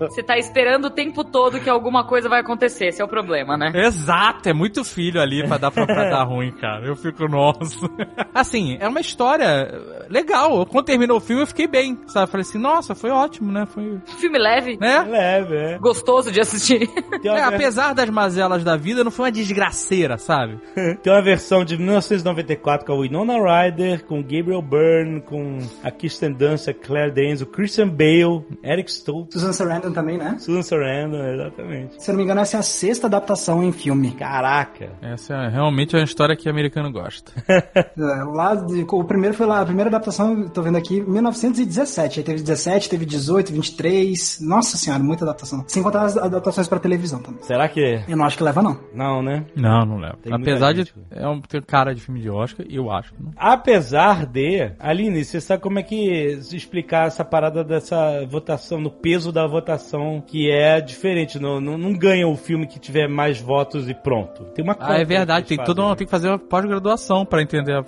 Você 0.00 0.22
tá 0.22 0.36
esperando 0.38 0.86
o 0.86 0.90
tempo 0.90 1.24
todo 1.24 1.60
que 1.60 1.70
alguma 1.92 2.04
coisa 2.04 2.28
vai 2.28 2.40
acontecer, 2.40 2.86
esse 2.86 3.02
é 3.02 3.04
o 3.04 3.08
problema, 3.08 3.56
né? 3.56 3.70
Exato, 3.74 4.48
é 4.48 4.52
muito 4.54 4.82
filho 4.82 5.20
ali 5.20 5.46
pra 5.46 5.58
dar, 5.58 5.70
pra, 5.70 5.84
pra 5.84 6.08
dar 6.08 6.24
ruim, 6.24 6.50
cara. 6.52 6.86
Eu 6.86 6.96
fico, 6.96 7.28
nossa. 7.28 7.78
Assim, 8.34 8.78
é 8.80 8.88
uma 8.88 9.00
história 9.00 9.70
legal. 10.08 10.64
Quando 10.66 10.86
terminou 10.86 11.18
o 11.18 11.20
filme, 11.20 11.42
eu 11.42 11.46
fiquei 11.46 11.66
bem, 11.66 11.98
sabe? 12.06 12.30
Falei 12.30 12.42
assim, 12.42 12.58
nossa, 12.58 12.94
foi 12.94 13.10
ótimo, 13.10 13.52
né? 13.52 13.66
Foi. 13.66 14.00
Filme 14.18 14.38
leve, 14.38 14.78
Né? 14.80 15.02
Leve, 15.02 15.56
é. 15.56 15.78
gostoso 15.78 16.32
de 16.32 16.40
assistir. 16.40 16.88
É, 17.24 17.42
apesar 17.42 17.94
das 17.94 18.08
mazelas 18.08 18.64
da 18.64 18.76
vida, 18.76 19.04
não 19.04 19.10
foi 19.10 19.26
uma 19.26 19.32
desgraceira, 19.32 20.16
sabe? 20.16 20.58
tem 21.02 21.12
uma 21.12 21.22
versão 21.22 21.64
de 21.64 21.76
1994 21.76 22.86
com 22.86 22.92
a 22.92 23.00
Winona 23.00 23.34
Ryder, 23.34 24.04
com 24.04 24.22
Gabriel 24.22 24.62
Byrne, 24.62 25.20
com 25.20 25.58
a 25.82 25.90
Kirsten 25.90 26.32
Dunst, 26.32 26.68
a 26.68 26.74
Claire 26.74 27.12
Danes, 27.12 27.42
o 27.42 27.46
Christian 27.46 27.88
Bale, 27.88 28.44
Eric 28.62 28.90
Stoltz, 28.90 29.34
Susan 29.34 29.52
Sarandon 29.52 29.92
também, 29.92 30.16
né? 30.16 30.36
Susan 30.38 30.62
Sarandon, 30.62 31.22
exatamente. 31.24 31.81
Se 31.98 32.10
eu 32.10 32.12
não 32.12 32.18
me 32.18 32.24
engano, 32.24 32.40
essa 32.40 32.56
é 32.56 32.60
a 32.60 32.62
sexta 32.62 33.06
adaptação 33.06 33.62
em 33.62 33.72
filme. 33.72 34.12
Caraca. 34.12 34.90
Essa 35.00 35.34
é 35.34 35.48
realmente 35.48 35.96
uma 35.96 36.04
história 36.04 36.36
que 36.36 36.48
o 36.48 36.50
americano 36.50 36.90
gosta. 36.90 37.32
É, 37.72 38.24
Lá, 38.24 38.52
o 38.54 39.04
primeiro 39.04 39.34
foi 39.36 39.46
lá, 39.46 39.60
a 39.60 39.64
primeira 39.64 39.88
adaptação, 39.88 40.48
tô 40.48 40.62
vendo 40.62 40.76
aqui, 40.78 41.00
1917. 41.00 42.20
Aí 42.20 42.24
teve 42.24 42.42
17, 42.42 42.88
teve 42.88 43.04
18, 43.04 43.52
23. 43.52 44.40
Nossa 44.40 44.76
senhora, 44.76 45.02
muita 45.02 45.24
adaptação. 45.24 45.64
Sem 45.68 45.82
contar 45.82 46.02
as 46.02 46.16
adaptações 46.16 46.68
pra 46.68 46.78
televisão 46.78 47.20
também. 47.20 47.42
Será 47.42 47.68
que... 47.68 48.02
Eu 48.08 48.16
não 48.16 48.24
acho 48.24 48.36
que 48.36 48.42
leva, 48.42 48.62
não. 48.62 48.78
Não, 48.94 49.22
né? 49.22 49.44
Não, 49.54 49.84
não 49.84 49.98
leva. 49.98 50.16
Tem 50.22 50.32
Apesar 50.32 50.72
de 50.72 50.80
gente. 50.80 50.94
é 51.10 51.26
um, 51.28 51.40
ter 51.40 51.64
cara 51.64 51.94
de 51.94 52.00
filme 52.00 52.20
de 52.20 52.30
Oscar, 52.30 52.66
eu 52.68 52.90
acho 52.90 53.14
não. 53.18 53.30
Apesar 53.36 54.26
de... 54.26 54.72
Aline, 54.78 55.24
você 55.24 55.40
sabe 55.40 55.62
como 55.62 55.78
é 55.78 55.82
que 55.82 56.38
se 56.42 56.56
explicar 56.56 57.06
essa 57.06 57.24
parada 57.24 57.62
dessa 57.64 58.24
votação, 58.26 58.80
no 58.80 58.90
peso 58.90 59.32
da 59.32 59.46
votação, 59.46 60.22
que 60.26 60.50
é 60.50 60.80
diferente. 60.80 61.38
Não, 61.38 61.60
não, 61.62 61.78
não 61.78 61.92
ganha 61.92 62.26
o 62.28 62.36
filme 62.36 62.66
que 62.66 62.78
tiver 62.78 63.08
mais 63.08 63.40
votos 63.40 63.88
e 63.88 63.94
pronto. 63.94 64.44
Tem 64.54 64.64
uma 64.64 64.76
Ah, 64.78 64.98
é 64.98 65.04
verdade, 65.04 65.46
que 65.46 65.56
tem 65.56 65.64
todo 65.64 65.82
mundo 65.82 65.96
tem 65.96 66.06
que 66.06 66.10
fazer 66.10 66.28
uma 66.28 66.38
pós-graduação 66.38 67.24
pra 67.24 67.42
entender 67.42 67.72
a, 67.72 67.80
a- 67.80 67.84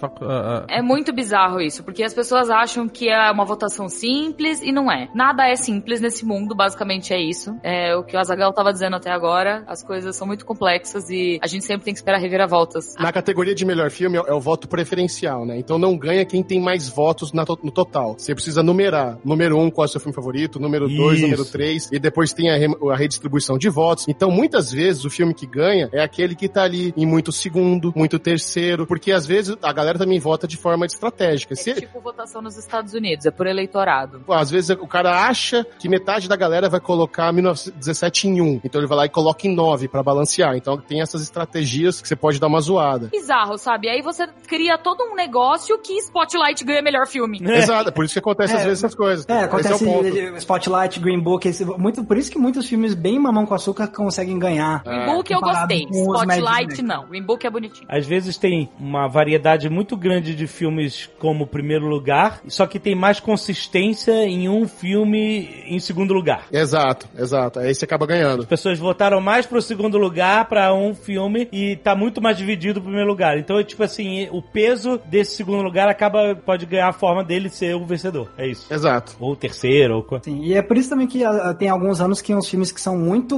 a- 0.58 0.66
É 0.68 0.80
muito 0.82 1.12
bizarro 1.12 1.60
isso, 1.60 1.82
porque 1.84 2.02
as 2.02 2.14
pessoas 2.14 2.50
acham 2.50 2.88
que 2.88 3.08
é 3.08 3.30
uma 3.30 3.44
votação 3.44 3.88
simples 3.88 4.60
e 4.62 4.72
não 4.72 4.90
é. 4.90 5.08
Nada 5.14 5.46
é 5.48 5.56
simples 5.56 6.00
nesse 6.00 6.24
mundo, 6.24 6.54
basicamente 6.54 7.12
é 7.12 7.20
isso. 7.20 7.54
É 7.62 7.94
o 7.96 8.02
que 8.04 8.16
o 8.16 8.18
Azagal 8.20 8.52
tava 8.52 8.72
dizendo 8.72 8.96
até 8.96 9.10
agora. 9.10 9.64
As 9.66 9.82
coisas 9.82 10.14
são 10.16 10.26
muito 10.26 10.44
complexas 10.46 11.08
e 11.10 11.38
a 11.42 11.46
gente 11.46 11.64
sempre 11.64 11.84
tem 11.84 11.94
que 11.94 11.98
esperar 11.98 12.18
reviravoltas. 12.18 12.94
Na 12.98 13.12
categoria 13.12 13.54
de 13.54 13.64
melhor 13.64 13.90
filme 13.90 14.18
é 14.18 14.24
é 14.24 14.32
o 14.32 14.40
voto 14.40 14.66
preferencial, 14.68 15.44
né? 15.44 15.58
Então 15.58 15.78
não 15.78 15.96
ganha 15.96 16.24
quem 16.24 16.42
tem 16.42 16.60
mais 16.60 16.88
votos 16.88 17.32
na 17.32 17.44
to- 17.44 17.58
no 17.62 17.70
total. 17.70 18.14
Você 18.18 18.34
precisa 18.34 18.62
numerar. 18.62 19.18
Número 19.24 19.58
um, 19.58 19.70
qual 19.70 19.84
é 19.84 19.88
o 19.88 19.90
seu 19.90 20.00
filme 20.00 20.14
favorito? 20.14 20.58
Número 20.58 20.88
dois, 20.88 21.18
Isso. 21.18 21.22
número 21.22 21.44
três. 21.44 21.88
E 21.92 21.98
depois 21.98 22.32
tem 22.32 22.50
a, 22.50 22.56
re- 22.56 22.74
a 22.90 22.96
redistribuição 22.96 23.56
de 23.58 23.63
votos. 23.68 24.06
Então, 24.08 24.30
muitas 24.30 24.70
vezes, 24.72 25.04
o 25.04 25.10
filme 25.10 25.34
que 25.34 25.46
ganha 25.46 25.88
é 25.92 26.02
aquele 26.02 26.34
que 26.34 26.48
tá 26.48 26.62
ali 26.62 26.92
em 26.96 27.06
muito 27.06 27.32
segundo, 27.32 27.92
muito 27.94 28.18
terceiro. 28.18 28.86
Porque 28.86 29.12
às 29.12 29.26
vezes 29.26 29.56
a 29.62 29.72
galera 29.72 29.98
também 29.98 30.18
vota 30.18 30.46
de 30.46 30.56
forma 30.56 30.86
estratégica. 30.86 31.54
É 31.54 31.56
Se, 31.56 31.74
tipo 31.74 32.00
votação 32.00 32.40
nos 32.42 32.56
Estados 32.56 32.94
Unidos, 32.94 33.26
é 33.26 33.30
por 33.30 33.46
eleitorado. 33.46 34.20
Pô, 34.26 34.32
Às 34.32 34.50
vezes 34.50 34.70
o 34.70 34.86
cara 34.86 35.26
acha 35.26 35.64
que 35.78 35.88
metade 35.88 36.28
da 36.28 36.36
galera 36.36 36.68
vai 36.68 36.80
colocar 36.80 37.32
1917 37.32 38.28
em 38.28 38.40
1. 38.40 38.60
Então 38.64 38.80
ele 38.80 38.88
vai 38.88 38.98
lá 38.98 39.06
e 39.06 39.08
coloca 39.08 39.46
em 39.46 39.54
9 39.54 39.88
pra 39.88 40.02
balancear. 40.02 40.56
Então 40.56 40.76
tem 40.76 41.00
essas 41.00 41.22
estratégias 41.22 42.00
que 42.00 42.08
você 42.08 42.16
pode 42.16 42.38
dar 42.38 42.46
uma 42.46 42.60
zoada. 42.60 43.08
Bizarro, 43.12 43.56
sabe? 43.58 43.88
Aí 43.88 44.02
você 44.02 44.26
cria 44.46 44.76
todo 44.78 45.02
um 45.04 45.14
negócio 45.14 45.78
que 45.78 45.94
Spotlight 45.98 46.64
ganha 46.64 46.82
melhor 46.82 47.06
filme. 47.06 47.40
Exato, 47.42 47.92
por 47.92 48.04
isso 48.04 48.14
que 48.14 48.18
acontece 48.20 48.54
às 48.54 48.62
É. 48.62 48.64
vezes 48.64 48.84
essas 48.84 48.94
coisas. 48.94 49.24
É, 49.28 49.44
acontece 49.44 49.72
é 49.72 49.76
o 49.76 49.78
ponto. 49.78 50.36
Spotlight, 50.38 51.00
Green 51.00 51.20
Book, 51.20 51.46
esse- 51.48 51.64
muito, 51.64 52.04
por 52.04 52.16
isso 52.16 52.30
que 52.30 52.38
muitos 52.38 52.66
filmes 52.66 52.94
bem 52.94 53.18
mamão 53.18 53.46
com 53.46 53.53
açúcar 53.54 53.88
conseguem 53.88 54.38
ganhar. 54.38 54.82
Green 54.82 55.06
Book 55.06 55.32
eu 55.32 55.40
gostei. 55.40 55.86
com 55.86 56.10
os 56.10 56.22
Spotlight 56.22 56.82
não. 56.82 57.06
Green 57.06 57.22
Book 57.22 57.46
é 57.46 57.50
bonitinho. 57.50 57.86
Às 57.88 58.06
vezes 58.06 58.36
tem 58.36 58.68
uma 58.78 59.08
variedade 59.08 59.68
muito 59.68 59.96
grande 59.96 60.34
de 60.34 60.46
filmes 60.46 61.08
como 61.18 61.46
primeiro 61.46 61.86
lugar, 61.86 62.40
só 62.48 62.66
que 62.66 62.78
tem 62.78 62.94
mais 62.94 63.20
consistência 63.20 64.24
em 64.26 64.48
um 64.48 64.66
filme 64.66 65.64
em 65.66 65.78
segundo 65.78 66.12
lugar. 66.12 66.46
Exato, 66.52 67.08
exato. 67.16 67.58
Aí 67.58 67.74
você 67.74 67.84
acaba 67.84 68.06
ganhando. 68.06 68.42
As 68.42 68.48
pessoas 68.48 68.78
votaram 68.78 69.20
mais 69.20 69.46
pro 69.46 69.60
segundo 69.62 69.98
lugar 69.98 70.46
pra 70.46 70.74
um 70.74 70.94
filme 70.94 71.48
e 71.52 71.76
tá 71.76 71.94
muito 71.94 72.20
mais 72.20 72.36
dividido 72.36 72.80
pro 72.80 72.84
primeiro 72.84 73.08
lugar. 73.08 73.38
Então, 73.38 73.62
tipo 73.62 73.82
assim, 73.82 74.28
o 74.30 74.42
peso 74.42 75.00
desse 75.06 75.36
segundo 75.36 75.62
lugar 75.62 75.88
acaba 75.88 76.34
pode 76.34 76.66
ganhar 76.66 76.88
a 76.88 76.92
forma 76.92 77.24
dele 77.24 77.48
ser 77.48 77.74
o 77.74 77.84
vencedor. 77.84 78.28
É 78.36 78.46
isso. 78.46 78.72
Exato. 78.72 79.16
Ou 79.20 79.32
o 79.32 79.36
terceiro, 79.36 80.04
ou 80.08 80.20
Sim, 80.22 80.42
e 80.42 80.54
é 80.54 80.62
por 80.62 80.76
isso 80.76 80.90
também 80.90 81.06
que 81.06 81.24
ah, 81.24 81.54
tem 81.54 81.68
alguns 81.68 82.00
anos 82.00 82.22
que 82.22 82.34
uns 82.34 82.48
filmes 82.48 82.70
que 82.70 82.80
são 82.80 82.96
muito 82.96 83.36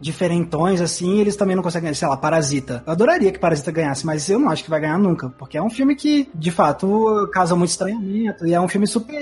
diferentões, 0.00 0.80
assim, 0.80 1.20
eles 1.20 1.36
também 1.36 1.54
não 1.56 1.62
conseguem, 1.62 1.92
sei 1.94 2.08
lá, 2.08 2.16
Parasita. 2.16 2.82
Eu 2.86 2.92
adoraria 2.92 3.30
que 3.32 3.38
Parasita 3.38 3.70
ganhasse, 3.70 4.04
mas 4.06 4.28
eu 4.28 4.38
não 4.38 4.50
acho 4.50 4.64
que 4.64 4.70
vai 4.70 4.80
ganhar 4.80 4.98
nunca, 4.98 5.28
porque 5.38 5.56
é 5.58 5.62
um 5.62 5.70
filme 5.70 5.94
que, 5.94 6.28
de 6.34 6.50
fato, 6.50 7.28
causa 7.32 7.54
muito 7.56 7.70
estranhamento, 7.70 8.46
e 8.46 8.54
é 8.54 8.60
um 8.60 8.68
filme 8.68 8.86
super 8.86 9.20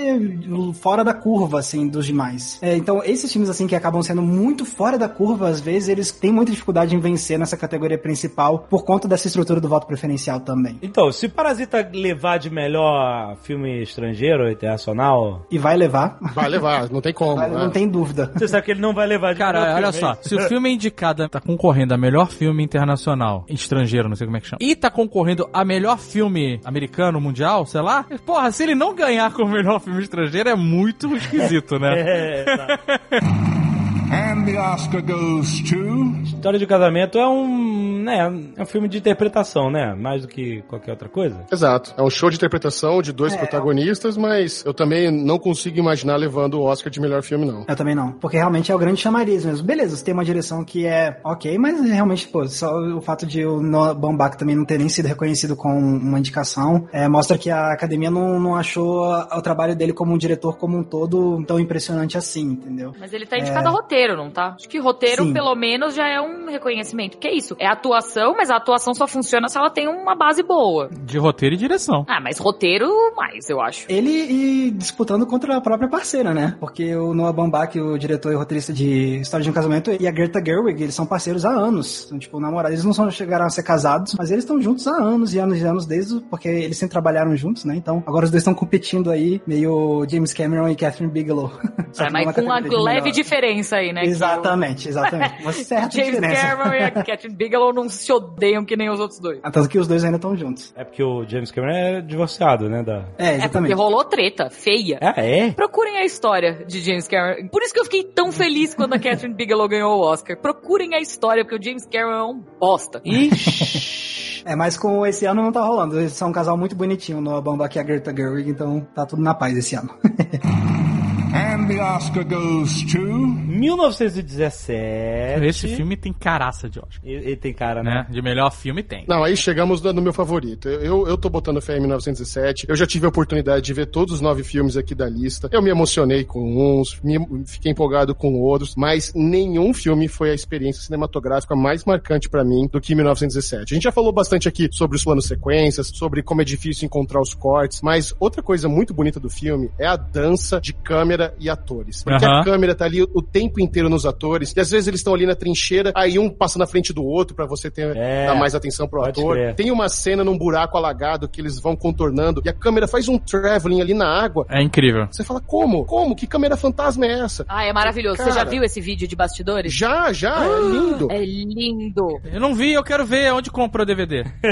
fora 0.73 1.03
da 1.03 1.13
curva, 1.13 1.59
assim, 1.59 1.87
dos 1.87 2.05
demais. 2.05 2.57
É, 2.61 2.75
então, 2.75 3.01
esses 3.03 3.31
filmes, 3.31 3.49
assim, 3.49 3.67
que 3.67 3.75
acabam 3.75 4.01
sendo 4.01 4.21
muito 4.21 4.65
fora 4.65 4.97
da 4.97 5.09
curva, 5.09 5.47
às 5.49 5.59
vezes, 5.59 5.89
eles 5.89 6.11
têm 6.11 6.31
muita 6.31 6.51
dificuldade 6.51 6.95
em 6.95 6.99
vencer 6.99 7.37
nessa 7.37 7.57
categoria 7.57 7.97
principal, 7.97 8.59
por 8.69 8.83
conta 8.85 9.07
dessa 9.07 9.27
estrutura 9.27 9.59
do 9.61 9.67
voto 9.69 9.87
preferencial 9.87 10.39
também. 10.39 10.77
Então, 10.81 11.11
se 11.11 11.27
Parasita 11.27 11.87
levar 11.93 12.37
de 12.39 12.49
melhor 12.49 13.35
filme 13.43 13.81
estrangeiro, 13.81 14.49
internacional, 14.51 15.45
E 15.51 15.57
vai 15.57 15.75
levar, 15.77 16.17
Vai 16.33 16.49
levar, 16.49 16.89
não 16.89 17.01
tem 17.01 17.13
como. 17.13 17.35
vai- 17.35 17.49
né? 17.49 17.57
não 17.57 17.69
tem 17.69 17.87
dúvida. 17.87 18.31
você 18.35 18.47
sabe 18.47 18.65
que 18.65 18.71
ele 18.71 18.81
não 18.81 18.93
vai 18.93 19.07
levar 19.07 19.33
de 19.33 19.39
melhor 19.39 19.53
Cara, 19.53 19.75
olha 19.75 19.91
filme, 19.91 20.15
só? 20.15 20.16
Se 20.21 20.35
o 20.35 20.41
filme 20.47 20.69
é 20.69 20.73
indicado, 20.73 21.27
tá 21.29 21.39
concorrendo 21.39 21.93
a 21.93 21.97
melhor 21.97 22.29
filme 22.29 22.63
internacional, 22.63 23.45
estrangeiro, 23.49 24.09
não 24.09 24.15
sei 24.15 24.27
como 24.27 24.37
é 24.37 24.41
que 24.41 24.47
chama, 24.47 24.59
e 24.61 24.75
tá 24.75 24.89
concorrendo 24.89 25.49
a 25.53 25.63
melhor 25.63 25.97
filme 25.97 26.59
americano, 26.63 27.19
mundial, 27.19 27.65
sei 27.65 27.81
lá, 27.81 28.05
porra, 28.25 28.51
se 28.51 28.63
ele 28.63 28.75
não 28.75 28.95
ganhar 28.95 29.31
com 29.33 29.43
o 29.43 29.49
melhor 29.49 29.79
filme 29.79 30.01
estrangeiro 30.01 30.49
é 30.49 30.55
muito 30.55 31.15
esquisito, 31.15 31.79
né? 31.79 31.87
É, 32.07 32.43
tá. 32.43 32.79
And 34.11 34.45
the 34.45 34.57
Oscar 34.57 35.01
goes 35.01 35.61
to. 35.69 35.77
História 36.23 36.57
de 36.57 36.65
Casamento 36.65 37.17
é 37.17 37.27
um, 37.27 38.03
né, 38.03 38.51
é 38.55 38.61
um 38.61 38.65
filme 38.65 38.87
de 38.87 38.97
interpretação, 38.99 39.69
né? 39.69 39.93
Mais 39.95 40.21
do 40.21 40.27
que 40.27 40.61
qualquer 40.67 40.91
outra 40.91 41.09
coisa. 41.09 41.45
Exato. 41.51 41.93
É 41.97 42.01
um 42.01 42.09
show 42.09 42.29
de 42.29 42.37
interpretação 42.37 43.01
de 43.01 43.11
dois 43.11 43.33
É. 43.33 43.37
protagonistas, 43.37 44.15
mas 44.15 44.63
eu 44.65 44.73
também 44.73 45.11
não 45.11 45.37
consigo 45.37 45.77
imaginar 45.77 46.15
levando 46.15 46.55
o 46.55 46.63
Oscar 46.63 46.89
de 46.91 47.01
melhor 47.01 47.21
filme, 47.21 47.45
não. 47.45 47.65
Eu 47.67 47.75
também 47.75 47.93
não. 47.95 48.13
Porque 48.13 48.37
realmente 48.37 48.71
é 48.71 48.75
o 48.75 48.77
grande 48.79 49.01
chamariz 49.01 49.43
mesmo. 49.43 49.65
Beleza, 49.65 49.97
você 49.97 50.05
tem 50.05 50.13
uma 50.13 50.23
direção 50.23 50.63
que 50.63 50.85
é 50.85 51.19
ok, 51.23 51.57
mas 51.57 51.81
realmente, 51.89 52.27
pô, 52.29 52.47
só 52.47 52.71
o 52.79 53.01
fato 53.01 53.25
de 53.25 53.45
o 53.45 53.61
Noah 53.61 53.93
Baumbach 53.93 54.37
também 54.37 54.55
não 54.55 54.63
ter 54.65 54.77
nem 54.77 54.87
sido 54.89 55.07
reconhecido 55.07 55.55
com 55.55 55.69
uma 55.69 56.19
indicação 56.19 56.87
é, 56.93 57.07
mostra 57.09 57.37
que 57.37 57.49
a 57.49 57.73
academia 57.73 58.09
não, 58.09 58.39
não 58.39 58.55
achou 58.55 59.03
o 59.05 59.41
trabalho 59.41 59.75
dele 59.75 59.91
como 59.91 60.13
um 60.13 60.17
diretor 60.17 60.57
como 60.57 60.77
um 60.77 60.83
todo 60.83 61.43
tão 61.45 61.59
impressionante 61.59 62.17
assim, 62.17 62.51
entendeu? 62.51 62.93
Mas 62.99 63.11
ele 63.11 63.25
tá 63.25 63.37
indicado 63.37 63.67
a 63.67 63.71
roteiro, 63.71 63.96
não 64.15 64.29
tá? 64.29 64.53
Acho 64.55 64.69
que 64.69 64.79
roteiro, 64.79 65.23
Sim. 65.23 65.33
pelo 65.33 65.55
menos, 65.55 65.95
já 65.95 66.07
é 66.07 66.21
um 66.21 66.49
reconhecimento. 66.49 67.17
Que 67.17 67.27
é 67.27 67.35
isso? 67.35 67.55
É 67.59 67.67
atuação, 67.67 68.35
mas 68.37 68.49
a 68.49 68.57
atuação 68.57 68.93
só 68.93 69.07
funciona 69.07 69.47
se 69.49 69.57
ela 69.57 69.69
tem 69.69 69.87
uma 69.87 70.15
base 70.15 70.43
boa. 70.43 70.89
De 70.91 71.17
roteiro 71.17 71.55
e 71.55 71.57
direção. 71.57 72.05
Ah, 72.07 72.19
mas 72.21 72.37
roteiro 72.37 72.87
mais, 73.15 73.49
eu 73.49 73.59
acho. 73.61 73.85
Ele 73.89 74.09
e 74.09 74.71
disputando 74.71 75.25
contra 75.25 75.57
a 75.57 75.61
própria 75.61 75.89
parceira, 75.89 76.33
né? 76.33 76.55
Porque 76.59 76.95
o 76.95 77.13
Noah 77.13 77.33
Baumbach, 77.33 77.79
o 77.79 77.97
diretor 77.97 78.31
e 78.31 78.35
roteirista 78.35 78.71
de 78.71 79.19
História 79.19 79.43
de 79.43 79.49
um 79.49 79.53
Casamento, 79.53 79.91
e 79.99 80.07
a 80.07 80.11
Greta 80.11 80.43
Gerwig, 80.43 80.81
eles 80.81 80.95
são 80.95 81.05
parceiros 81.05 81.45
há 81.45 81.49
anos. 81.49 82.05
Então, 82.05 82.19
tipo, 82.19 82.39
namorados. 82.39 82.73
Eles 82.73 82.85
não 82.85 82.93
são, 82.93 83.09
chegaram 83.09 83.45
a 83.45 83.49
ser 83.49 83.63
casados, 83.63 84.13
mas 84.17 84.31
eles 84.31 84.43
estão 84.43 84.61
juntos 84.61 84.87
há 84.87 84.95
anos 84.95 85.33
e 85.33 85.39
anos 85.39 85.59
e 85.59 85.63
anos, 85.63 85.85
desde 85.85 86.19
porque 86.21 86.47
eles 86.47 86.77
sempre 86.77 86.93
trabalharam 86.93 87.35
juntos, 87.35 87.65
né? 87.65 87.75
Então, 87.75 88.03
agora 88.05 88.25
os 88.25 88.31
dois 88.31 88.41
estão 88.41 88.53
competindo 88.53 89.11
aí, 89.11 89.41
meio 89.47 90.05
James 90.09 90.33
Cameron 90.33 90.69
e 90.69 90.75
Catherine 90.75 91.11
Bigelow. 91.11 91.51
É, 91.99 92.11
mas 92.11 92.31
com 92.35 92.41
uma 92.41 92.59
leve 92.59 92.75
melhor. 92.75 93.11
diferença 93.11 93.77
aí, 93.77 93.86
né? 93.93 94.01
que 94.01 94.07
Exatamente, 94.07 94.87
exatamente. 94.89 95.41
Uma 95.41 95.51
certa 95.53 95.89
James 95.95 96.15
diferença. 96.15 96.41
Cameron 96.47 96.73
e 96.73 96.83
a 96.83 96.91
Catherine 96.91 97.35
Bigelow 97.35 97.73
não 97.73 97.89
se 97.89 98.11
odeiam 98.11 98.63
que 98.65 98.75
nem 98.75 98.89
os 98.89 98.99
outros 98.99 99.19
dois. 99.19 99.39
Ah, 99.43 99.51
Tanto 99.51 99.69
que 99.69 99.77
os 99.79 99.87
dois 99.87 100.03
ainda 100.03 100.17
estão 100.17 100.35
juntos. 100.35 100.73
É 100.75 100.83
porque 100.83 101.03
o 101.03 101.27
James 101.27 101.51
Cameron 101.51 101.73
é 101.75 102.01
divorciado, 102.01 102.69
né? 102.69 102.83
Da... 102.83 103.05
É, 103.17 103.25
É 103.27 103.29
porque 103.29 103.35
exatamente. 103.35 103.73
rolou 103.73 104.03
treta, 104.03 104.49
feia. 104.49 104.99
Ah, 105.01 105.13
é? 105.21 105.51
Procurem 105.51 105.97
a 105.97 106.05
história 106.05 106.65
de 106.65 106.79
James 106.81 107.07
Cameron. 107.07 107.47
Por 107.49 107.61
isso 107.61 107.73
que 107.73 107.79
eu 107.79 107.85
fiquei 107.85 108.03
tão 108.03 108.31
feliz 108.31 108.73
quando 108.73 108.93
a 108.93 108.99
Catherine 108.99 109.33
Bigelow 109.35 109.67
ganhou 109.67 109.97
o 109.99 110.01
Oscar. 110.01 110.37
Procurem 110.37 110.93
a 110.95 110.99
história, 110.99 111.43
porque 111.43 111.57
o 111.59 111.63
James 111.63 111.85
Cameron 111.85 112.17
é 112.17 112.23
um 112.23 112.43
bosta. 112.59 113.01
Ixi. 113.03 114.07
É, 114.45 114.55
mas 114.55 114.77
com 114.77 115.05
esse 115.05 115.25
ano 115.25 115.43
não 115.43 115.51
tá 115.51 115.61
rolando. 115.61 115.99
Eles 115.99 116.13
são 116.13 116.29
um 116.29 116.31
casal 116.31 116.55
muito 116.55 116.73
bonitinho, 116.73 117.19
Noah 117.19 117.41
Baumbach 117.41 117.75
e 117.75 117.81
a 117.81 117.83
Greta 117.83 118.15
Gerwig, 118.15 118.49
então 118.49 118.87
tá 118.95 119.05
tudo 119.05 119.21
na 119.21 119.33
paz 119.33 119.57
esse 119.57 119.75
ano. 119.75 119.89
And 121.67 121.75
the 121.75 121.81
Oscar 121.81 122.23
goes 122.23 122.81
to. 122.93 122.97
1917. 122.97 125.45
Esse 125.45 125.67
filme 125.75 125.97
tem 125.97 126.13
caraça 126.13 126.69
de 126.69 126.79
Oscar. 126.79 127.01
Ele, 127.03 127.25
ele 127.25 127.35
tem 127.35 127.53
cara, 127.53 127.83
né? 127.83 127.91
Né? 127.91 128.07
De 128.09 128.21
melhor 128.21 128.49
filme 128.51 128.81
tem. 128.81 129.03
Não, 129.05 129.21
aí 129.21 129.35
chegamos 129.35 129.81
no 129.81 130.01
meu 130.01 130.13
favorito. 130.13 130.69
Eu, 130.69 131.05
eu 131.05 131.17
tô 131.17 131.29
botando 131.29 131.61
fé 131.61 131.75
em 131.75 131.81
1907. 131.81 132.67
Eu 132.69 132.75
já 132.75 132.87
tive 132.87 133.05
a 133.05 133.09
oportunidade 133.09 133.65
de 133.65 133.73
ver 133.73 133.87
todos 133.87 134.15
os 134.15 134.21
nove 134.21 134.43
filmes 134.43 134.77
aqui 134.77 134.95
da 134.95 135.09
lista. 135.09 135.49
Eu 135.51 135.61
me 135.61 135.69
emocionei 135.69 136.23
com 136.23 136.79
uns, 136.79 137.01
me, 137.01 137.19
fiquei 137.45 137.73
empolgado 137.73 138.15
com 138.15 138.39
outros, 138.39 138.73
mas 138.75 139.11
nenhum 139.13 139.73
filme 139.73 140.07
foi 140.07 140.31
a 140.31 140.33
experiência 140.33 140.83
cinematográfica 140.83 141.53
mais 141.53 141.83
marcante 141.83 142.29
pra 142.29 142.45
mim 142.45 142.69
do 142.71 142.79
que 142.79 142.95
1917. 142.95 143.73
A 143.73 143.75
gente 143.75 143.83
já 143.83 143.91
falou 143.91 144.13
bastante 144.13 144.47
aqui 144.47 144.69
sobre 144.71 144.95
os 144.95 145.03
planos 145.03 145.25
sequências, 145.25 145.87
sobre 145.87 146.23
como 146.23 146.41
é 146.41 146.45
difícil 146.45 146.85
encontrar 146.85 147.19
os 147.19 147.33
cortes, 147.33 147.81
mas 147.81 148.15
outra 148.21 148.41
coisa 148.41 148.69
muito 148.69 148.93
bonita 148.93 149.19
do 149.19 149.29
filme 149.29 149.69
é 149.77 149.85
a 149.85 149.97
dança 149.97 150.61
de 150.61 150.71
câmera 150.71 151.35
e 151.39 151.56
atores. 151.57 152.03
Porque 152.03 152.25
Aham. 152.25 152.41
a 152.41 152.43
câmera 152.43 152.75
tá 152.75 152.85
ali 152.85 153.01
o 153.03 153.21
tempo 153.21 153.59
inteiro 153.59 153.89
nos 153.89 154.05
atores, 154.05 154.53
e 154.55 154.59
às 154.59 154.69
vezes 154.71 154.87
eles 154.87 154.99
estão 154.99 155.13
ali 155.13 155.25
na 155.25 155.35
trincheira, 155.35 155.91
aí 155.95 156.17
um 156.19 156.29
passa 156.29 156.57
na 156.59 156.67
frente 156.67 156.93
do 156.93 157.03
outro 157.03 157.35
pra 157.35 157.45
você 157.45 157.69
ter, 157.69 157.95
É, 157.95 158.27
dar 158.27 158.35
mais 158.35 158.53
atenção 158.55 158.87
pro 158.87 159.03
ator. 159.03 159.33
crer. 159.35 159.55
Tem 159.55 159.71
uma 159.71 159.89
cena 159.89 160.23
num 160.23 160.37
buraco 160.37 160.77
alagado 160.77 161.27
que 161.27 161.41
eles 161.41 161.59
vão 161.59 161.75
contornando 161.75 162.41
e 162.45 162.49
a 162.49 162.53
câmera 162.53 162.87
faz 162.87 163.07
um 163.07 163.17
traveling 163.17 163.81
ali 163.81 163.93
na 163.93 164.07
água. 164.07 164.45
É 164.49 164.61
incrível. 164.61 165.07
Você 165.11 165.23
fala, 165.23 165.41
como? 165.41 165.85
Como? 165.85 166.15
Que 166.15 166.27
câmera 166.27 166.55
fantasma 166.57 167.05
é 167.05 167.19
essa? 167.21 167.45
Ah, 167.47 167.63
é 167.65 167.73
maravilhoso. 167.73 168.17
Cara. 168.17 168.31
Você 168.31 168.37
já 168.37 168.43
viu 168.43 168.63
esse 168.63 168.79
vídeo 168.81 169.07
de 169.07 169.15
bastidores? 169.15 169.73
Já, 169.73 170.11
já, 170.13 170.43
é 170.45 170.59
lindo. 170.61 171.07
É 171.11 171.23
lindo. 171.25 172.07
Eu 172.31 172.39
não 172.39 172.53
vi, 172.53 172.73
eu 172.73 172.83
quero 172.83 173.05
ver 173.05 173.31
onde 173.33 173.49
comprou 173.51 173.83
o 173.83 173.85
DVD. 173.85 174.23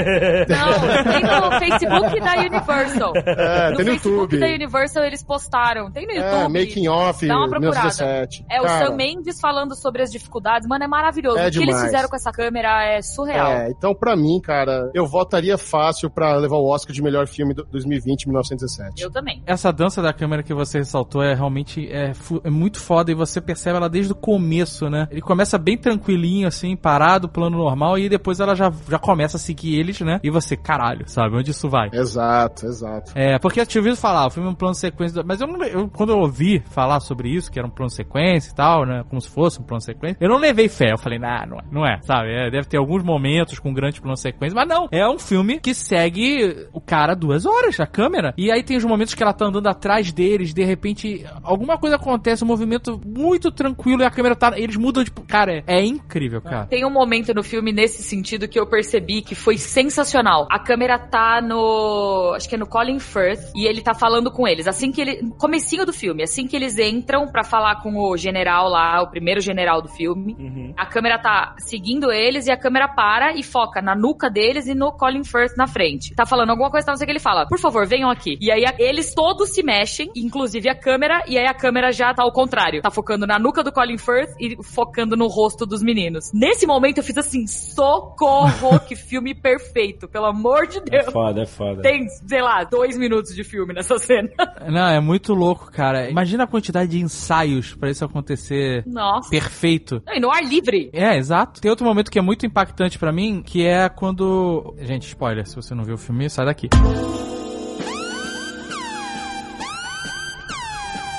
Não, 0.48 1.12
tem 1.12 1.22
no 1.22 1.58
Facebook 1.58 2.20
da 2.20 2.34
Universal. 2.40 3.12
É, 3.16 3.70
no 3.70 3.76
tem 3.76 3.84
no 3.86 3.92
Facebook 3.92 4.16
YouTube. 4.34 4.40
da 4.40 4.46
Universal 4.46 5.04
eles 5.04 5.22
postaram. 5.22 5.90
Tem 5.90 6.06
no 6.06 6.12
É, 6.12 6.16
YouTube. 6.16 6.58
making 6.58 6.86
off, 6.96 7.26
Dá 7.26 7.36
uma 7.36 7.48
procurada. 7.48 7.88
1917. 7.88 8.44
É 8.50 8.60
o 8.60 8.64
Cara, 8.64 8.86
Sam 8.86 8.96
Mendes 8.96 9.40
falando 9.40 9.74
sobre 9.74 10.02
as 10.02 10.10
dificuldades. 10.10 10.68
Mano, 10.68 10.84
é 10.84 10.88
maravilhoso. 10.88 11.38
É 11.38 11.48
o 11.48 11.50
que 11.50 11.58
eles 11.58 11.66
demais. 11.68 11.84
fizeram 11.84 12.08
com 12.08 12.16
essa 12.16 12.32
câmera 12.32 12.84
é 12.84 13.02
surreal. 13.02 13.52
É, 13.52 13.70
então 13.70 13.94
pra 13.94 14.16
mim, 14.16 14.40
cara, 14.40 14.90
eu 14.94 15.06
votaria 15.06 15.56
fácil 15.58 16.10
pra 16.10 16.36
levar 16.36 16.56
o 16.56 16.66
Oscar 16.66 16.94
de 16.94 17.02
melhor 17.02 17.26
filme 17.26 17.54
do 17.54 17.64
2020, 17.64 18.26
1917. 18.26 19.02
Eu 19.02 19.10
também. 19.10 19.42
Essa 19.46 19.72
dança 19.72 20.00
da 20.00 20.12
câmera 20.12 20.42
que 20.42 20.54
você 20.54 20.78
ressaltou 20.78 21.22
é 21.22 21.34
realmente 21.34 21.88
é, 21.90 22.12
é 22.44 22.50
muito 22.50 22.78
foda 22.78 23.10
e 23.10 23.14
você 23.14 23.40
percebe 23.40 23.76
ela 23.76 23.88
desde 23.88 24.12
o 24.12 24.14
começo, 24.14 24.88
né? 24.88 25.08
Ele 25.10 25.20
começa 25.20 25.58
bem 25.58 25.76
tranquilinho, 25.76 26.48
assim, 26.48 26.76
parado, 26.76 27.28
plano 27.28 27.56
normal, 27.58 27.98
e 27.98 28.08
depois 28.08 28.40
ela 28.40 28.54
já, 28.54 28.72
já 28.88 28.98
começa 28.98 29.36
a 29.36 29.40
seguir 29.40 29.78
eles, 29.78 30.00
né? 30.00 30.20
E 30.22 30.30
você, 30.30 30.56
caralho, 30.56 31.08
sabe? 31.08 31.36
Onde 31.36 31.50
isso 31.50 31.68
vai? 31.68 31.90
Exato, 31.92 32.66
exato. 32.66 33.12
É, 33.14 33.38
porque 33.38 33.60
eu 33.60 33.66
tinha 33.66 33.80
ouvido 33.80 33.96
falar, 33.96 34.26
o 34.26 34.30
filme 34.30 34.48
é 34.48 34.52
um 34.52 34.54
plano 34.54 34.74
sequência, 34.74 35.22
mas 35.24 35.40
eu 35.40 35.46
não, 35.46 35.62
eu, 35.64 35.88
quando 35.88 36.10
eu 36.10 36.18
ouvi 36.18 36.62
falar 36.70 36.85
sobre 37.00 37.28
isso, 37.28 37.50
que 37.50 37.58
era 37.58 37.66
um 37.66 37.70
plano 37.70 37.90
sequência 37.90 38.50
e 38.50 38.54
tal, 38.54 38.86
né, 38.86 39.04
como 39.08 39.20
se 39.20 39.28
fosse 39.28 39.60
um 39.60 39.64
plano 39.64 39.80
sequência, 39.80 40.18
eu 40.20 40.28
não 40.28 40.38
levei 40.38 40.68
fé, 40.68 40.92
eu 40.92 40.98
falei, 40.98 41.18
nah, 41.18 41.46
não 41.46 41.58
é, 41.58 41.62
não 41.70 41.86
é, 41.86 42.00
sabe, 42.02 42.30
é, 42.30 42.50
deve 42.50 42.66
ter 42.66 42.78
alguns 42.78 43.02
momentos 43.02 43.58
com 43.58 43.72
grande 43.72 44.00
plano 44.00 44.16
sequência, 44.16 44.54
mas 44.54 44.68
não, 44.68 44.88
é 44.90 45.06
um 45.08 45.18
filme 45.18 45.60
que 45.60 45.74
segue 45.74 46.68
o 46.72 46.80
cara 46.80 47.14
duas 47.14 47.46
horas, 47.46 47.78
a 47.80 47.86
câmera, 47.86 48.34
e 48.36 48.50
aí 48.50 48.62
tem 48.62 48.76
os 48.76 48.84
momentos 48.84 49.14
que 49.14 49.22
ela 49.22 49.32
tá 49.32 49.46
andando 49.46 49.66
atrás 49.68 50.12
deles, 50.12 50.54
de 50.54 50.64
repente, 50.64 51.24
alguma 51.42 51.78
coisa 51.78 51.96
acontece, 51.96 52.44
um 52.44 52.48
movimento 52.48 53.00
muito 53.04 53.50
tranquilo 53.50 54.02
e 54.02 54.04
a 54.04 54.10
câmera 54.10 54.34
tá, 54.34 54.52
eles 54.56 54.76
mudam, 54.76 55.04
tipo, 55.04 55.22
cara, 55.22 55.62
é, 55.66 55.76
é 55.78 55.84
incrível, 55.84 56.40
cara. 56.40 56.66
Tem 56.66 56.84
um 56.84 56.90
momento 56.90 57.34
no 57.34 57.42
filme 57.42 57.72
nesse 57.72 58.02
sentido 58.02 58.48
que 58.48 58.58
eu 58.58 58.66
percebi 58.66 59.22
que 59.22 59.34
foi 59.34 59.58
sensacional. 59.58 60.46
A 60.50 60.58
câmera 60.58 60.98
tá 60.98 61.40
no. 61.40 62.32
Acho 62.34 62.48
que 62.48 62.54
é 62.54 62.58
no 62.58 62.66
Colin 62.66 62.98
Firth. 62.98 63.50
E 63.54 63.66
ele 63.66 63.82
tá 63.82 63.94
falando 63.94 64.30
com 64.30 64.46
eles. 64.46 64.66
Assim 64.66 64.90
que 64.90 65.00
ele. 65.00 65.30
Comecinho 65.38 65.84
do 65.84 65.92
filme. 65.92 66.22
Assim 66.22 66.46
que 66.46 66.56
eles 66.56 66.75
entram 66.78 67.26
pra 67.28 67.42
falar 67.44 67.82
com 67.82 67.96
o 67.98 68.16
general 68.16 68.68
lá, 68.68 69.02
o 69.02 69.10
primeiro 69.10 69.40
general 69.40 69.80
do 69.82 69.88
filme. 69.88 70.36
Uhum. 70.38 70.74
A 70.76 70.86
câmera 70.86 71.18
tá 71.18 71.54
seguindo 71.58 72.10
eles 72.12 72.46
e 72.46 72.50
a 72.50 72.56
câmera 72.56 72.88
para 72.88 73.34
e 73.34 73.42
foca 73.42 73.80
na 73.82 73.94
nuca 73.94 74.30
deles 74.30 74.66
e 74.66 74.74
no 74.74 74.92
Colin 74.92 75.24
Firth 75.24 75.56
na 75.56 75.66
frente. 75.66 76.14
Tá 76.14 76.24
falando 76.26 76.50
alguma 76.50 76.70
coisa, 76.70 76.86
tá, 76.86 76.92
não 76.92 76.96
sei 76.96 77.04
o 77.04 77.06
que 77.06 77.12
ele 77.12 77.20
fala. 77.20 77.46
Por 77.46 77.58
favor, 77.58 77.86
venham 77.86 78.10
aqui. 78.10 78.36
E 78.40 78.50
aí 78.50 78.64
eles 78.78 79.14
todos 79.14 79.50
se 79.50 79.62
mexem, 79.62 80.10
inclusive 80.16 80.68
a 80.68 80.74
câmera, 80.74 81.22
e 81.26 81.38
aí 81.38 81.46
a 81.46 81.54
câmera 81.54 81.92
já 81.92 82.12
tá 82.14 82.22
ao 82.22 82.32
contrário. 82.32 82.82
Tá 82.82 82.90
focando 82.90 83.26
na 83.26 83.38
nuca 83.38 83.62
do 83.62 83.72
Colin 83.72 83.98
Firth 83.98 84.30
e 84.40 84.56
focando 84.62 85.16
no 85.16 85.26
rosto 85.26 85.64
dos 85.66 85.82
meninos. 85.82 86.30
Nesse 86.32 86.66
momento 86.66 86.98
eu 86.98 87.04
fiz 87.04 87.16
assim, 87.18 87.46
socorro, 87.46 88.78
que 88.86 88.96
filme 88.96 89.34
perfeito, 89.34 90.08
pelo 90.08 90.26
amor 90.26 90.66
de 90.66 90.78
É 90.78 91.02
Deus. 91.02 91.12
foda, 91.12 91.42
é 91.42 91.46
foda. 91.46 91.82
Tem, 91.82 92.06
sei 92.08 92.42
lá, 92.42 92.64
dois 92.64 92.96
minutos 92.96 93.34
de 93.34 93.44
filme 93.44 93.72
nessa 93.74 93.98
cena. 93.98 94.28
Não, 94.68 94.88
é 94.88 95.00
muito 95.00 95.34
louco, 95.34 95.70
cara. 95.70 96.08
Imagina 96.10 96.44
a 96.44 96.46
quantidade 96.56 96.90
de 96.90 97.00
ensaios 97.00 97.74
pra 97.74 97.90
isso 97.90 98.04
acontecer 98.04 98.82
Nossa. 98.86 99.28
perfeito. 99.28 100.02
Não, 100.06 100.14
E 100.14 100.20
no 100.20 100.30
ar 100.30 100.42
livre. 100.42 100.90
É, 100.92 101.16
exato. 101.16 101.60
Tem 101.60 101.70
outro 101.70 101.86
momento 101.86 102.10
que 102.10 102.18
é 102.18 102.22
muito 102.22 102.46
impactante 102.46 102.98
pra 102.98 103.12
mim, 103.12 103.42
que 103.44 103.64
é 103.64 103.88
quando. 103.88 104.74
Gente, 104.80 105.06
spoiler, 105.06 105.46
se 105.46 105.54
você 105.54 105.74
não 105.74 105.84
viu 105.84 105.94
o 105.94 105.98
filme, 105.98 106.28
sai 106.30 106.46
daqui. 106.46 106.68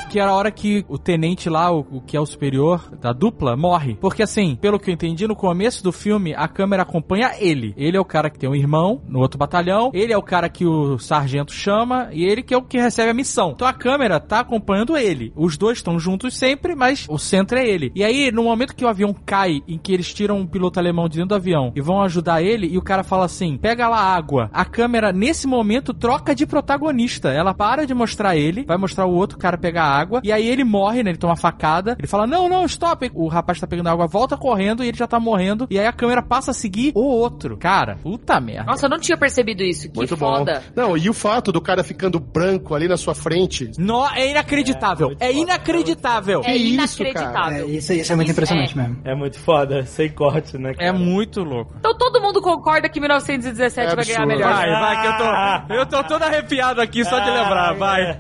Que 0.10 0.20
era 0.20 0.32
a 0.32 0.34
hora 0.34 0.52
que 0.52 0.86
o 0.88 0.98
tenente 0.98 1.50
lá, 1.50 1.72
o, 1.72 1.86
o 1.92 2.02
que 2.02 2.16
é 2.16 2.20
o 2.20 2.26
superior 2.26 2.90
da 3.02 3.12
dupla, 3.12 3.58
morre. 3.58 3.98
Porque 4.00 4.24
assim, 4.24 4.56
pelo 4.56 4.80
que 4.80 4.90
eu 4.90 4.94
entendi, 4.94 5.28
no 5.28 5.36
começo 5.36 5.84
do 5.84 5.92
filme, 5.92 6.34
a 6.34 6.48
câmera 6.48 6.84
acompanha 6.84 7.34
ele. 7.40 7.74
Ele 7.76 7.98
é 7.98 8.00
o 8.00 8.06
cara 8.06 8.30
que 8.30 8.40
tem 8.40 8.50
um 8.50 8.56
irmão 8.56 9.02
no 9.08 9.20
outro 9.20 9.38
batalhão, 9.38 9.92
ele 9.94 10.14
é 10.14 10.18
o 10.18 10.24
cara 10.24 10.48
que 10.48 10.66
o 10.66 10.98
sargento 10.98 11.52
chama, 11.52 12.10
e 12.14 12.24
ele 12.24 12.42
que 12.42 12.54
é 12.54 12.58
o 12.58 12.62
que 12.62 12.80
recebe 12.80 13.10
a 13.10 13.14
missão. 13.14 13.52
Então 13.52 13.68
a 13.68 13.74
câmera 13.74 14.20
tá 14.20 14.40
acompanhando 14.40 14.98
ele. 14.98 15.34
Os 15.36 15.58
dois 15.58 15.80
estão 15.80 16.00
juntos 16.00 16.38
sempre, 16.38 16.74
mas 16.74 17.06
o 17.10 17.18
centro 17.18 17.58
é 17.58 17.68
ele. 17.68 17.92
E 17.94 18.04
aí, 18.04 18.32
no 18.32 18.44
momento 18.44 18.76
que 18.76 18.86
o 18.86 18.88
avião 18.88 19.14
cai, 19.14 19.62
em 19.68 19.78
que 19.78 19.94
eles 19.94 20.14
tiram 20.14 20.38
um 20.38 20.48
piloto 20.48 20.80
alemão 20.80 21.10
de 21.10 21.18
dentro 21.18 21.30
do 21.30 21.36
avião 21.36 21.74
e 21.76 21.82
vão 21.82 22.02
ajudar 22.02 22.42
ele, 22.42 22.68
e 22.68 22.78
o 22.78 22.82
cara 22.82 23.04
fala 23.04 23.26
assim: 23.26 23.58
pega 23.58 23.90
lá 23.90 24.00
água. 24.00 24.50
A 24.54 24.64
câmera, 24.64 25.12
nesse 25.12 25.48
momento, 25.48 25.94
troca 25.94 26.34
de 26.34 26.46
protagonista. 26.46 27.30
Ela 27.30 27.54
para 27.54 27.86
de 27.86 27.94
mostrar 27.94 28.38
ele, 28.38 28.64
vai 28.64 28.78
mostrar 28.78 29.06
o 29.06 29.14
outro 29.14 29.38
cara 29.38 29.58
pegar 29.58 29.84
água, 29.84 29.97
e 30.24 30.32
aí 30.32 30.48
ele 30.48 30.64
morre, 30.64 31.04
né? 31.04 31.12
Ele 31.12 31.18
toma 31.18 31.34
uma 31.34 31.38
facada, 31.38 31.96
ele 31.98 32.08
fala, 32.08 32.28
não, 32.28 32.50
não, 32.50 32.66
stop! 32.66 33.10
O 33.14 33.28
rapaz 33.28 33.60
tá 33.60 33.68
pegando 33.68 33.90
água, 33.90 34.08
volta 34.08 34.38
correndo, 34.38 34.84
e 34.84 34.88
ele 34.88 34.98
já 34.98 35.08
tá 35.08 35.20
morrendo, 35.20 35.68
e 35.70 35.80
aí 35.80 35.86
a 35.86 35.94
câmera 35.94 36.22
passa 36.22 36.52
a 36.52 36.54
seguir 36.54 36.92
o 36.96 37.04
outro. 37.04 37.58
Cara, 37.58 37.98
puta 38.02 38.40
merda. 38.40 38.66
Nossa, 38.72 38.86
eu 38.86 38.90
não 38.90 39.00
tinha 39.00 39.18
percebido 39.18 39.64
isso. 39.64 39.90
Que 39.90 39.98
Muito 39.98 40.18
foda. 40.18 40.64
bom. 40.76 40.82
Não, 40.82 40.98
e 40.98 41.10
o 41.10 41.14
fato 41.14 41.52
do 41.52 41.62
cara 41.62 41.84
ficando 41.84 42.20
branco 42.20 42.76
ali 42.76 42.88
na 42.88 42.98
sua 42.98 43.16
frente. 43.16 43.72
No, 43.78 44.06
é 44.10 44.30
inacreditável. 44.32 45.16
É, 45.20 45.32
inacreditável. 45.32 46.42
É 46.44 46.56
isso, 46.56 46.98
cara? 46.98 47.10
inacreditável. 47.10 47.66
É, 47.66 47.70
isso, 47.70 47.94
isso 47.94 48.12
é 48.12 48.16
muito 48.16 48.30
Isso 48.30 48.40
impressionante 48.40 48.78
mesmo. 48.78 49.02
É 49.04 49.16
muito 49.16 49.40
foda, 49.40 49.86
sem 49.86 50.10
corte, 50.10 50.58
né? 50.58 50.72
É 50.72 50.88
cara? 50.88 50.94
muito 50.94 51.42
louco. 51.44 51.74
Então 51.80 51.98
todo 51.98 52.22
mundo 52.22 52.42
concorda 52.42 52.90
que 52.90 53.00
1917 53.00 53.92
É 53.92 53.96
vai 53.96 54.06
ganhar 54.06 54.26
melhor. 54.26 54.54
Vai, 54.54 54.70
vai, 54.70 55.02
que 55.02 55.08
eu 55.08 55.18
tô. 55.18 55.28
Eu 55.78 55.86
tô 55.86 56.04
todo 56.04 56.24
arrepiado 56.24 56.82
aqui 56.82 57.04
só 57.04 57.20
de 57.20 57.30
lembrar, 57.30 57.74
vai. 57.74 58.20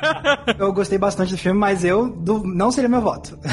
Eu 0.58 0.72
gostei 0.72 0.98
bastante 0.98 1.09
do 1.16 1.36
filme, 1.38 1.58
mas 1.58 1.84
eu 1.84 2.08
do- 2.08 2.42
não 2.44 2.70
seria 2.70 2.88
meu 2.88 3.00
voto. 3.00 3.38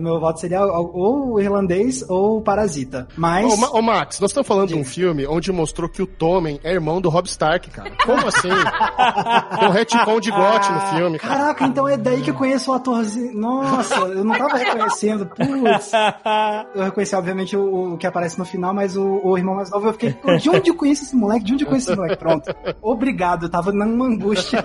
Meu 0.00 0.18
voto 0.18 0.40
seria 0.40 0.64
ou 0.64 1.34
o 1.34 1.40
irlandês 1.40 2.02
ou 2.08 2.38
o 2.38 2.40
Parasita. 2.40 3.06
Mas. 3.16 3.44
Ô, 3.62 3.78
ô, 3.78 3.82
Max, 3.82 4.18
nós 4.18 4.30
estamos 4.30 4.46
falando 4.46 4.68
de 4.68 4.74
um 4.74 4.84
filme 4.84 5.26
onde 5.26 5.52
mostrou 5.52 5.88
que 5.90 6.00
o 6.00 6.06
Tommen 6.06 6.58
é 6.64 6.72
irmão 6.72 7.00
do 7.02 7.10
Rob 7.10 7.26
Stark, 7.26 7.68
cara. 7.70 7.90
Como 8.04 8.26
assim? 8.26 8.48
Tem 8.48 9.68
um 9.68 9.72
retcon 9.72 10.20
de 10.20 10.30
gote 10.30 10.72
no 10.72 10.80
filme, 10.80 11.18
cara. 11.18 11.34
Caraca, 11.36 11.66
então 11.66 11.86
é 11.86 11.96
daí 11.98 12.22
que 12.22 12.30
eu 12.30 12.34
conheço 12.34 12.70
o 12.70 12.74
atorzinho. 12.74 13.34
Nossa, 13.38 13.94
eu 13.96 14.24
não 14.24 14.36
tava 14.38 14.56
reconhecendo. 14.56 15.26
Putz. 15.26 15.92
Eu 16.74 16.84
reconheci, 16.84 17.14
obviamente, 17.14 17.56
o, 17.56 17.94
o 17.94 17.98
que 17.98 18.06
aparece 18.06 18.38
no 18.38 18.44
final, 18.44 18.72
mas 18.72 18.96
o, 18.96 19.20
o 19.22 19.36
irmão 19.36 19.54
mais 19.56 19.70
novo, 19.70 19.88
eu 19.88 19.92
fiquei, 19.92 20.16
de 20.38 20.48
onde 20.48 20.70
eu 20.70 20.74
conheço 20.76 21.02
esse 21.04 21.16
moleque? 21.16 21.44
De 21.44 21.52
onde 21.54 21.64
eu 21.64 21.68
conheço 21.68 21.90
esse 21.90 21.98
moleque? 21.98 22.16
Pronto. 22.18 22.54
Obrigado, 22.80 23.46
eu 23.46 23.50
tava 23.50 23.70
numa 23.72 24.06
angústia. 24.06 24.64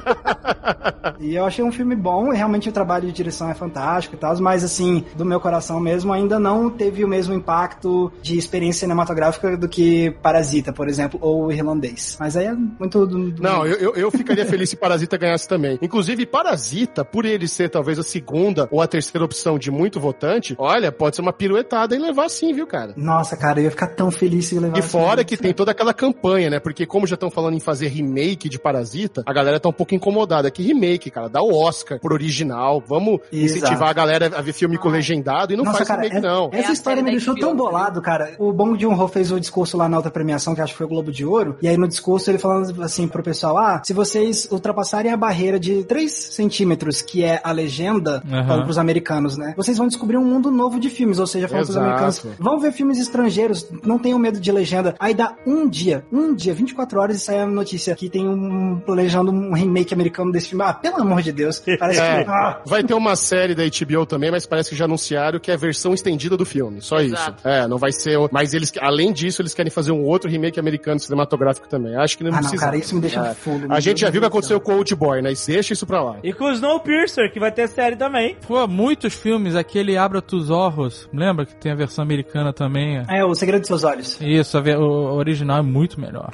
E 1.19 1.35
eu 1.35 1.45
achei 1.45 1.63
um 1.63 1.70
filme 1.71 1.95
bom, 1.95 2.33
e 2.33 2.37
realmente 2.37 2.69
o 2.69 2.71
trabalho 2.71 3.07
de 3.07 3.13
direção 3.13 3.49
é 3.49 3.53
fantástico 3.53 4.15
e 4.15 4.17
tal, 4.17 4.37
mas 4.39 4.63
assim, 4.63 5.03
do 5.15 5.25
meu 5.25 5.39
coração 5.39 5.79
mesmo, 5.79 6.11
ainda 6.13 6.39
não 6.39 6.69
teve 6.69 7.03
o 7.03 7.07
mesmo 7.07 7.33
impacto 7.33 8.11
de 8.21 8.37
experiência 8.37 8.81
cinematográfica 8.81 9.55
do 9.57 9.67
que 9.67 10.11
Parasita, 10.21 10.71
por 10.73 10.87
exemplo, 10.87 11.19
ou 11.21 11.51
Irlandês. 11.51 12.17
Mas 12.19 12.35
aí 12.37 12.45
é 12.45 12.53
muito 12.53 13.05
do. 13.05 13.31
do- 13.31 13.41
Não, 13.43 13.65
eu, 13.65 13.95
eu, 13.95 14.11
ficaria 14.11 14.45
feliz 14.45 14.69
se 14.69 14.75
Parasita 14.75 15.17
ganhasse 15.17 15.47
também. 15.47 15.77
Inclusive, 15.81 16.25
Parasita, 16.25 17.03
por 17.05 17.25
ele 17.25 17.47
ser 17.47 17.69
talvez 17.69 17.97
a 17.99 18.03
segunda 18.03 18.67
ou 18.71 18.81
a 18.81 18.87
terceira 18.87 19.23
opção 19.23 19.57
de 19.59 19.69
muito 19.71 19.99
votante, 19.99 20.55
olha, 20.57 20.91
pode 20.91 21.15
ser 21.15 21.21
uma 21.21 21.33
piruetada 21.33 21.95
e 21.95 21.99
levar 21.99 22.29
sim, 22.29 22.53
viu, 22.53 22.65
cara? 22.67 22.93
Nossa, 22.95 23.35
cara, 23.37 23.59
eu 23.59 23.65
ia 23.65 23.71
ficar 23.71 23.87
tão 23.87 24.09
feliz 24.11 24.45
se 24.47 24.59
levar 24.59 24.77
E 24.77 24.81
fora 24.81 25.23
que 25.23 25.37
tem 25.37 25.53
toda 25.53 25.71
aquela 25.71 25.93
campanha, 25.93 26.49
né? 26.49 26.59
Porque 26.59 26.85
como 26.85 27.05
já 27.07 27.15
estão 27.15 27.29
falando 27.29 27.55
em 27.55 27.59
fazer 27.59 27.87
remake 27.87 28.49
de 28.49 28.59
Parasita, 28.59 29.23
a 29.25 29.33
galera 29.33 29.59
tá 29.59 29.69
um 29.69 29.73
pouco 29.73 29.93
incomodada. 29.95 30.49
Que 30.51 30.63
remake, 30.63 31.09
cara? 31.11 31.29
Dá 31.29 31.41
o 31.41 31.51
Oscar 31.61 31.99
pro 31.99 32.13
original. 32.13 32.83
Vamos 32.85 33.19
Exato. 33.31 33.57
incentivar 33.65 33.89
a 33.89 33.93
galera 33.93 34.31
a 34.35 34.41
ver 34.41 34.53
filme 34.53 34.77
com 34.77 34.89
legendado 34.89 35.53
e 35.53 35.57
não 35.57 35.63
Nossa, 35.63 35.77
faz 35.79 35.87
cara, 35.87 36.01
remake, 36.03 36.17
é- 36.17 36.21
não. 36.29 36.49
essa 36.51 36.67
É 36.67 36.69
a 36.69 36.73
história 36.73 37.03
me 37.03 37.11
deixou 37.11 37.35
tão 37.35 37.51
né? 37.51 37.55
bolado, 37.57 38.01
cara. 38.01 38.35
O 38.39 38.51
Bong 38.51 38.79
Joon-ho 38.79 39.07
fez 39.07 39.31
o 39.31 39.39
discurso 39.39 39.77
lá 39.77 39.87
na 39.89 39.97
outra 39.97 40.11
premiação, 40.11 40.53
que 40.55 40.61
acho 40.61 40.73
que 40.73 40.77
foi 40.77 40.85
o 40.85 40.89
Globo 40.89 41.11
de 41.11 41.25
Ouro, 41.25 41.57
e 41.61 41.67
aí 41.67 41.77
no 41.77 41.87
discurso 41.87 42.29
ele 42.29 42.37
falando 42.37 42.81
assim 42.83 43.07
pro 43.07 43.21
pessoal, 43.23 43.57
ah, 43.57 43.81
se 43.83 43.93
vocês 43.93 44.47
ultrapassarem 44.51 45.11
a 45.11 45.17
barreira 45.17 45.59
de 45.59 45.83
3 45.83 46.11
centímetros, 46.11 47.01
que 47.01 47.23
é 47.23 47.39
a 47.43 47.51
legenda, 47.51 48.23
Aham. 48.29 48.47
falando 48.47 48.63
pros 48.65 48.77
americanos, 48.77 49.37
né, 49.37 49.53
vocês 49.55 49.77
vão 49.77 49.87
descobrir 49.87 50.17
um 50.17 50.25
mundo 50.25 50.49
novo 50.51 50.79
de 50.79 50.89
filmes, 50.89 51.19
ou 51.19 51.27
seja, 51.27 51.47
falando 51.47 51.65
pros 51.65 51.77
americanos, 51.77 52.25
vão 52.39 52.59
ver 52.59 52.71
filmes 52.71 52.99
estrangeiros, 52.99 53.67
não 53.83 53.97
tenham 53.99 54.17
medo 54.19 54.39
de 54.39 54.51
legenda. 54.51 54.95
Aí 54.99 55.13
dá 55.13 55.35
um 55.45 55.67
dia, 55.67 56.03
um 56.11 56.33
dia, 56.33 56.53
24 56.53 56.99
horas 56.99 57.17
e 57.17 57.19
sai 57.19 57.39
a 57.39 57.45
notícia 57.45 57.95
que 57.95 58.09
tem 58.09 58.27
um, 58.27 58.79
planejando 58.85 59.31
um 59.31 59.53
remake 59.53 59.93
americano 59.93 60.31
desse 60.31 60.49
filme. 60.49 60.63
Ah, 60.65 60.73
pelo 60.73 60.97
amor 61.01 61.21
de 61.21 61.31
Deus, 61.31 61.50
parece 61.59 61.99
É, 62.01 62.23
que... 62.23 62.29
Ah, 62.29 62.61
vai 62.65 62.83
ter 62.83 62.93
uma 62.93 63.15
série 63.15 63.53
da 63.55 63.63
HBO 63.63 64.05
também, 64.05 64.31
mas 64.31 64.45
parece 64.45 64.69
que 64.69 64.75
já 64.75 64.85
anunciaram 64.85 65.39
que 65.39 65.51
é 65.51 65.53
a 65.53 65.57
versão 65.57 65.93
estendida 65.93 66.37
do 66.37 66.45
filme. 66.45 66.81
Só 66.81 66.99
Exato. 66.99 67.35
isso. 67.39 67.47
É, 67.47 67.67
não 67.67 67.77
vai 67.77 67.91
ser. 67.91 68.17
Mas 68.31 68.53
eles, 68.53 68.71
além 68.79 69.11
disso, 69.11 69.41
eles 69.41 69.53
querem 69.53 69.69
fazer 69.71 69.91
um 69.91 70.03
outro 70.03 70.29
remake 70.29 70.59
americano 70.59 70.99
cinematográfico 70.99 71.67
também. 71.67 71.95
Acho 71.95 72.17
que 72.17 72.23
não 72.23 72.31
ah, 72.31 72.33
não, 72.35 72.39
precisa. 72.41 72.63
cara, 72.65 72.77
isso 72.77 72.95
me 72.95 73.01
deixa 73.01 73.19
É. 73.27 73.33
fulo. 73.33 73.67
A 73.71 73.79
gente 73.79 74.01
já 74.01 74.09
viu 74.09 74.19
o 74.19 74.21
que 74.21 74.27
aconteceu 74.27 74.59
com 74.59 74.73
o 74.73 74.77
Old 74.77 74.95
Boy, 74.95 75.21
né? 75.21 75.33
Deixa 75.47 75.73
isso 75.73 75.85
pra 75.85 76.01
lá. 76.01 76.17
E 76.23 76.31
com 76.33 76.45
o 76.45 76.51
Snowpiercer, 76.51 77.31
que 77.31 77.39
vai 77.39 77.51
ter 77.51 77.67
série 77.67 77.95
também. 77.95 78.35
Pô, 78.47 78.65
muitos 78.67 79.13
filmes, 79.13 79.55
aquele 79.55 79.97
Abra 79.97 80.21
Tus 80.21 80.49
Orros, 80.49 81.09
lembra 81.13 81.45
que 81.45 81.55
tem 81.55 81.71
a 81.71 81.75
versão 81.75 82.03
americana 82.03 82.53
também? 82.53 83.03
É, 83.09 83.23
o 83.25 83.33
segredo 83.35 83.61
dos 83.61 83.67
seus 83.67 83.83
olhos. 83.83 84.17
Isso, 84.21 84.57
a 84.57 84.61
o 84.61 85.15
original 85.15 85.59
é 85.59 85.61
muito 85.61 85.99
melhor. 85.99 86.29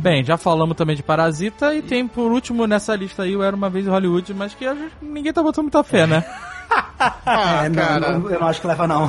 Bem, 0.00 0.24
já 0.24 0.36
falamos 0.36 0.76
também 0.76 0.96
de 0.96 1.02
Parasita 1.02 1.74
e 1.74 1.82
tem 1.82 2.06
por 2.06 2.32
último 2.32 2.66
nessa 2.66 2.94
lista 2.96 3.22
aí 3.22 3.36
o 3.36 3.42
Era 3.42 3.54
Uma 3.54 3.70
Vez 3.70 3.86
em 3.86 3.90
Hollywood, 3.90 4.34
mas 4.34 4.54
que 4.54 4.64
ninguém 5.00 5.32
tá 5.32 5.42
botando 5.42 5.64
muita 5.64 5.82
fé, 5.84 6.06
né? 6.06 6.24
Ah, 6.70 7.64
é, 7.64 7.68
não, 7.68 7.74
cara. 7.76 8.18
não, 8.18 8.30
eu 8.30 8.40
não 8.40 8.48
acho 8.48 8.60
que 8.60 8.66
leva, 8.66 8.86
não. 8.86 9.08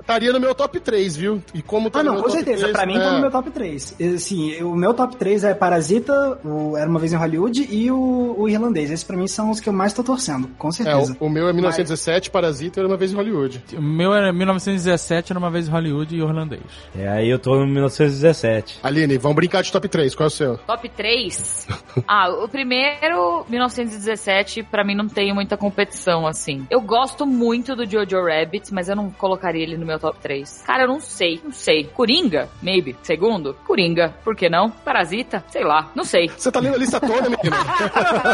Estaria 0.00 0.32
no 0.32 0.40
meu 0.40 0.54
top 0.54 0.80
3, 0.80 1.16
viu? 1.16 1.42
E 1.52 1.60
como 1.60 1.90
tá 1.90 2.00
ah, 2.00 2.02
no 2.02 2.08
não, 2.08 2.14
meu 2.16 2.24
com 2.24 2.30
certeza. 2.30 2.60
3, 2.62 2.72
pra 2.72 2.86
mim, 2.86 2.96
é, 2.96 3.00
tá 3.00 3.12
no 3.12 3.20
meu 3.20 3.30
top 3.30 3.50
3. 3.50 3.96
Assim, 4.16 4.62
o 4.62 4.74
meu 4.74 4.94
top 4.94 5.16
3 5.16 5.44
é 5.44 5.54
Parasita, 5.54 6.38
o 6.44 6.76
Era 6.76 6.88
Uma 6.88 6.98
Vez 6.98 7.12
em 7.12 7.16
Hollywood 7.16 7.66
e 7.70 7.90
o, 7.90 8.34
o 8.38 8.48
Irlandês. 8.48 8.90
Esses 8.90 9.04
pra 9.04 9.16
mim 9.16 9.28
são 9.28 9.50
os 9.50 9.60
que 9.60 9.68
eu 9.68 9.72
mais 9.72 9.92
tô 9.92 10.02
torcendo, 10.02 10.48
com 10.58 10.68
É, 10.68 10.72
certeza. 10.72 11.16
o, 11.20 11.26
o 11.26 11.30
meu 11.30 11.48
é 11.48 11.52
1917, 11.52 12.30
Parasita 12.30 12.80
era 12.80 12.88
uma 12.88 12.96
vez 12.96 13.12
em 13.12 13.16
Hollywood. 13.16 13.62
O 13.76 13.82
meu 13.82 14.14
era 14.14 14.32
1917, 14.32 15.32
Era 15.32 15.38
Uma 15.38 15.50
Vez 15.50 15.68
em 15.68 15.70
Hollywood 15.70 16.16
e 16.16 16.18
Irlandês. 16.20 16.62
É, 16.96 17.08
aí 17.08 17.28
eu 17.28 17.38
tô 17.38 17.54
no 17.56 17.66
1917. 17.66 18.78
Aline, 18.82 19.18
vamos 19.18 19.36
brincar 19.36 19.62
de 19.62 19.70
top 19.70 19.88
3. 19.88 20.14
Qual 20.14 20.24
é 20.24 20.28
o 20.28 20.30
seu? 20.30 20.56
Top 20.58 20.88
3? 20.88 21.66
Ah, 22.08 22.30
o 22.30 22.48
primeiro, 22.48 23.44
1917, 23.48 24.62
pra 24.62 24.84
mim 24.84 24.94
não 24.94 25.08
tem 25.08 25.34
muita 25.34 25.56
competição, 25.56 26.26
assim. 26.26 26.66
Eu 26.70 26.79
gosto 26.80 27.26
muito 27.26 27.74
do 27.76 27.88
Jojo 27.88 28.22
Rabbit, 28.24 28.72
mas 28.72 28.88
eu 28.88 28.96
não 28.96 29.10
colocaria 29.10 29.62
ele 29.62 29.76
no 29.76 29.86
meu 29.86 29.98
top 29.98 30.18
3. 30.20 30.62
Cara, 30.66 30.84
eu 30.84 30.88
não 30.88 31.00
sei, 31.00 31.40
não 31.42 31.52
sei. 31.52 31.84
Coringa? 31.84 32.48
Maybe. 32.62 32.96
Segundo? 33.02 33.54
Coringa. 33.66 34.14
Por 34.24 34.34
que 34.36 34.48
não? 34.48 34.70
Parasita? 34.70 35.44
Sei 35.48 35.64
lá. 35.64 35.90
Não 35.94 36.04
sei. 36.04 36.28
Você 36.28 36.50
tá 36.50 36.60
lendo 36.60 36.74
a 36.74 36.78
lista 36.78 37.00
toda, 37.00 37.22
menino? 37.22 37.40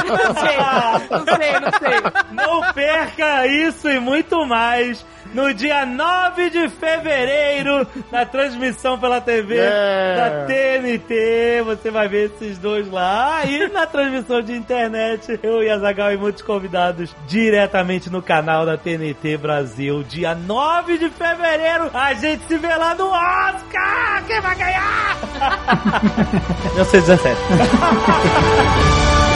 Não 0.06 0.34
sei. 0.34 0.56
Não 1.10 1.24
sei, 1.24 1.60
não 1.60 1.72
sei. 1.78 2.32
Não 2.32 2.72
perca 2.72 3.46
isso 3.46 3.88
e 3.88 3.98
muito 3.98 4.44
mais 4.46 5.04
no 5.36 5.52
dia 5.52 5.84
9 5.84 6.48
de 6.48 6.66
fevereiro, 6.70 7.86
na 8.10 8.24
transmissão 8.24 8.98
pela 8.98 9.20
TV 9.20 9.58
É. 9.58 10.16
da 10.16 10.46
TNT. 10.46 11.60
Você 11.66 11.90
vai 11.90 12.08
ver 12.08 12.30
esses 12.34 12.56
dois 12.56 12.90
lá. 12.90 13.44
E 13.44 13.68
na 13.68 13.84
transmissão 13.86 14.40
de 14.40 14.54
internet, 14.54 15.38
eu 15.42 15.62
e 15.62 15.68
a 15.68 15.78
Zagal 15.78 16.14
e 16.14 16.16
muitos 16.16 16.40
convidados 16.42 17.14
diretamente 17.28 18.08
no 18.08 18.22
canal 18.22 18.64
da 18.64 18.78
TNT 18.78 19.36
Brasil. 19.36 20.02
Dia 20.04 20.34
9 20.34 20.96
de 20.96 21.10
fevereiro, 21.10 21.90
a 21.92 22.14
gente 22.14 22.42
se 22.48 22.56
vê 22.56 22.74
lá 22.74 22.94
no 22.94 23.08
Oscar! 23.08 24.24
Quem 24.26 24.40
vai 24.40 24.56
ganhar? 24.56 25.16
1917. 26.72 27.36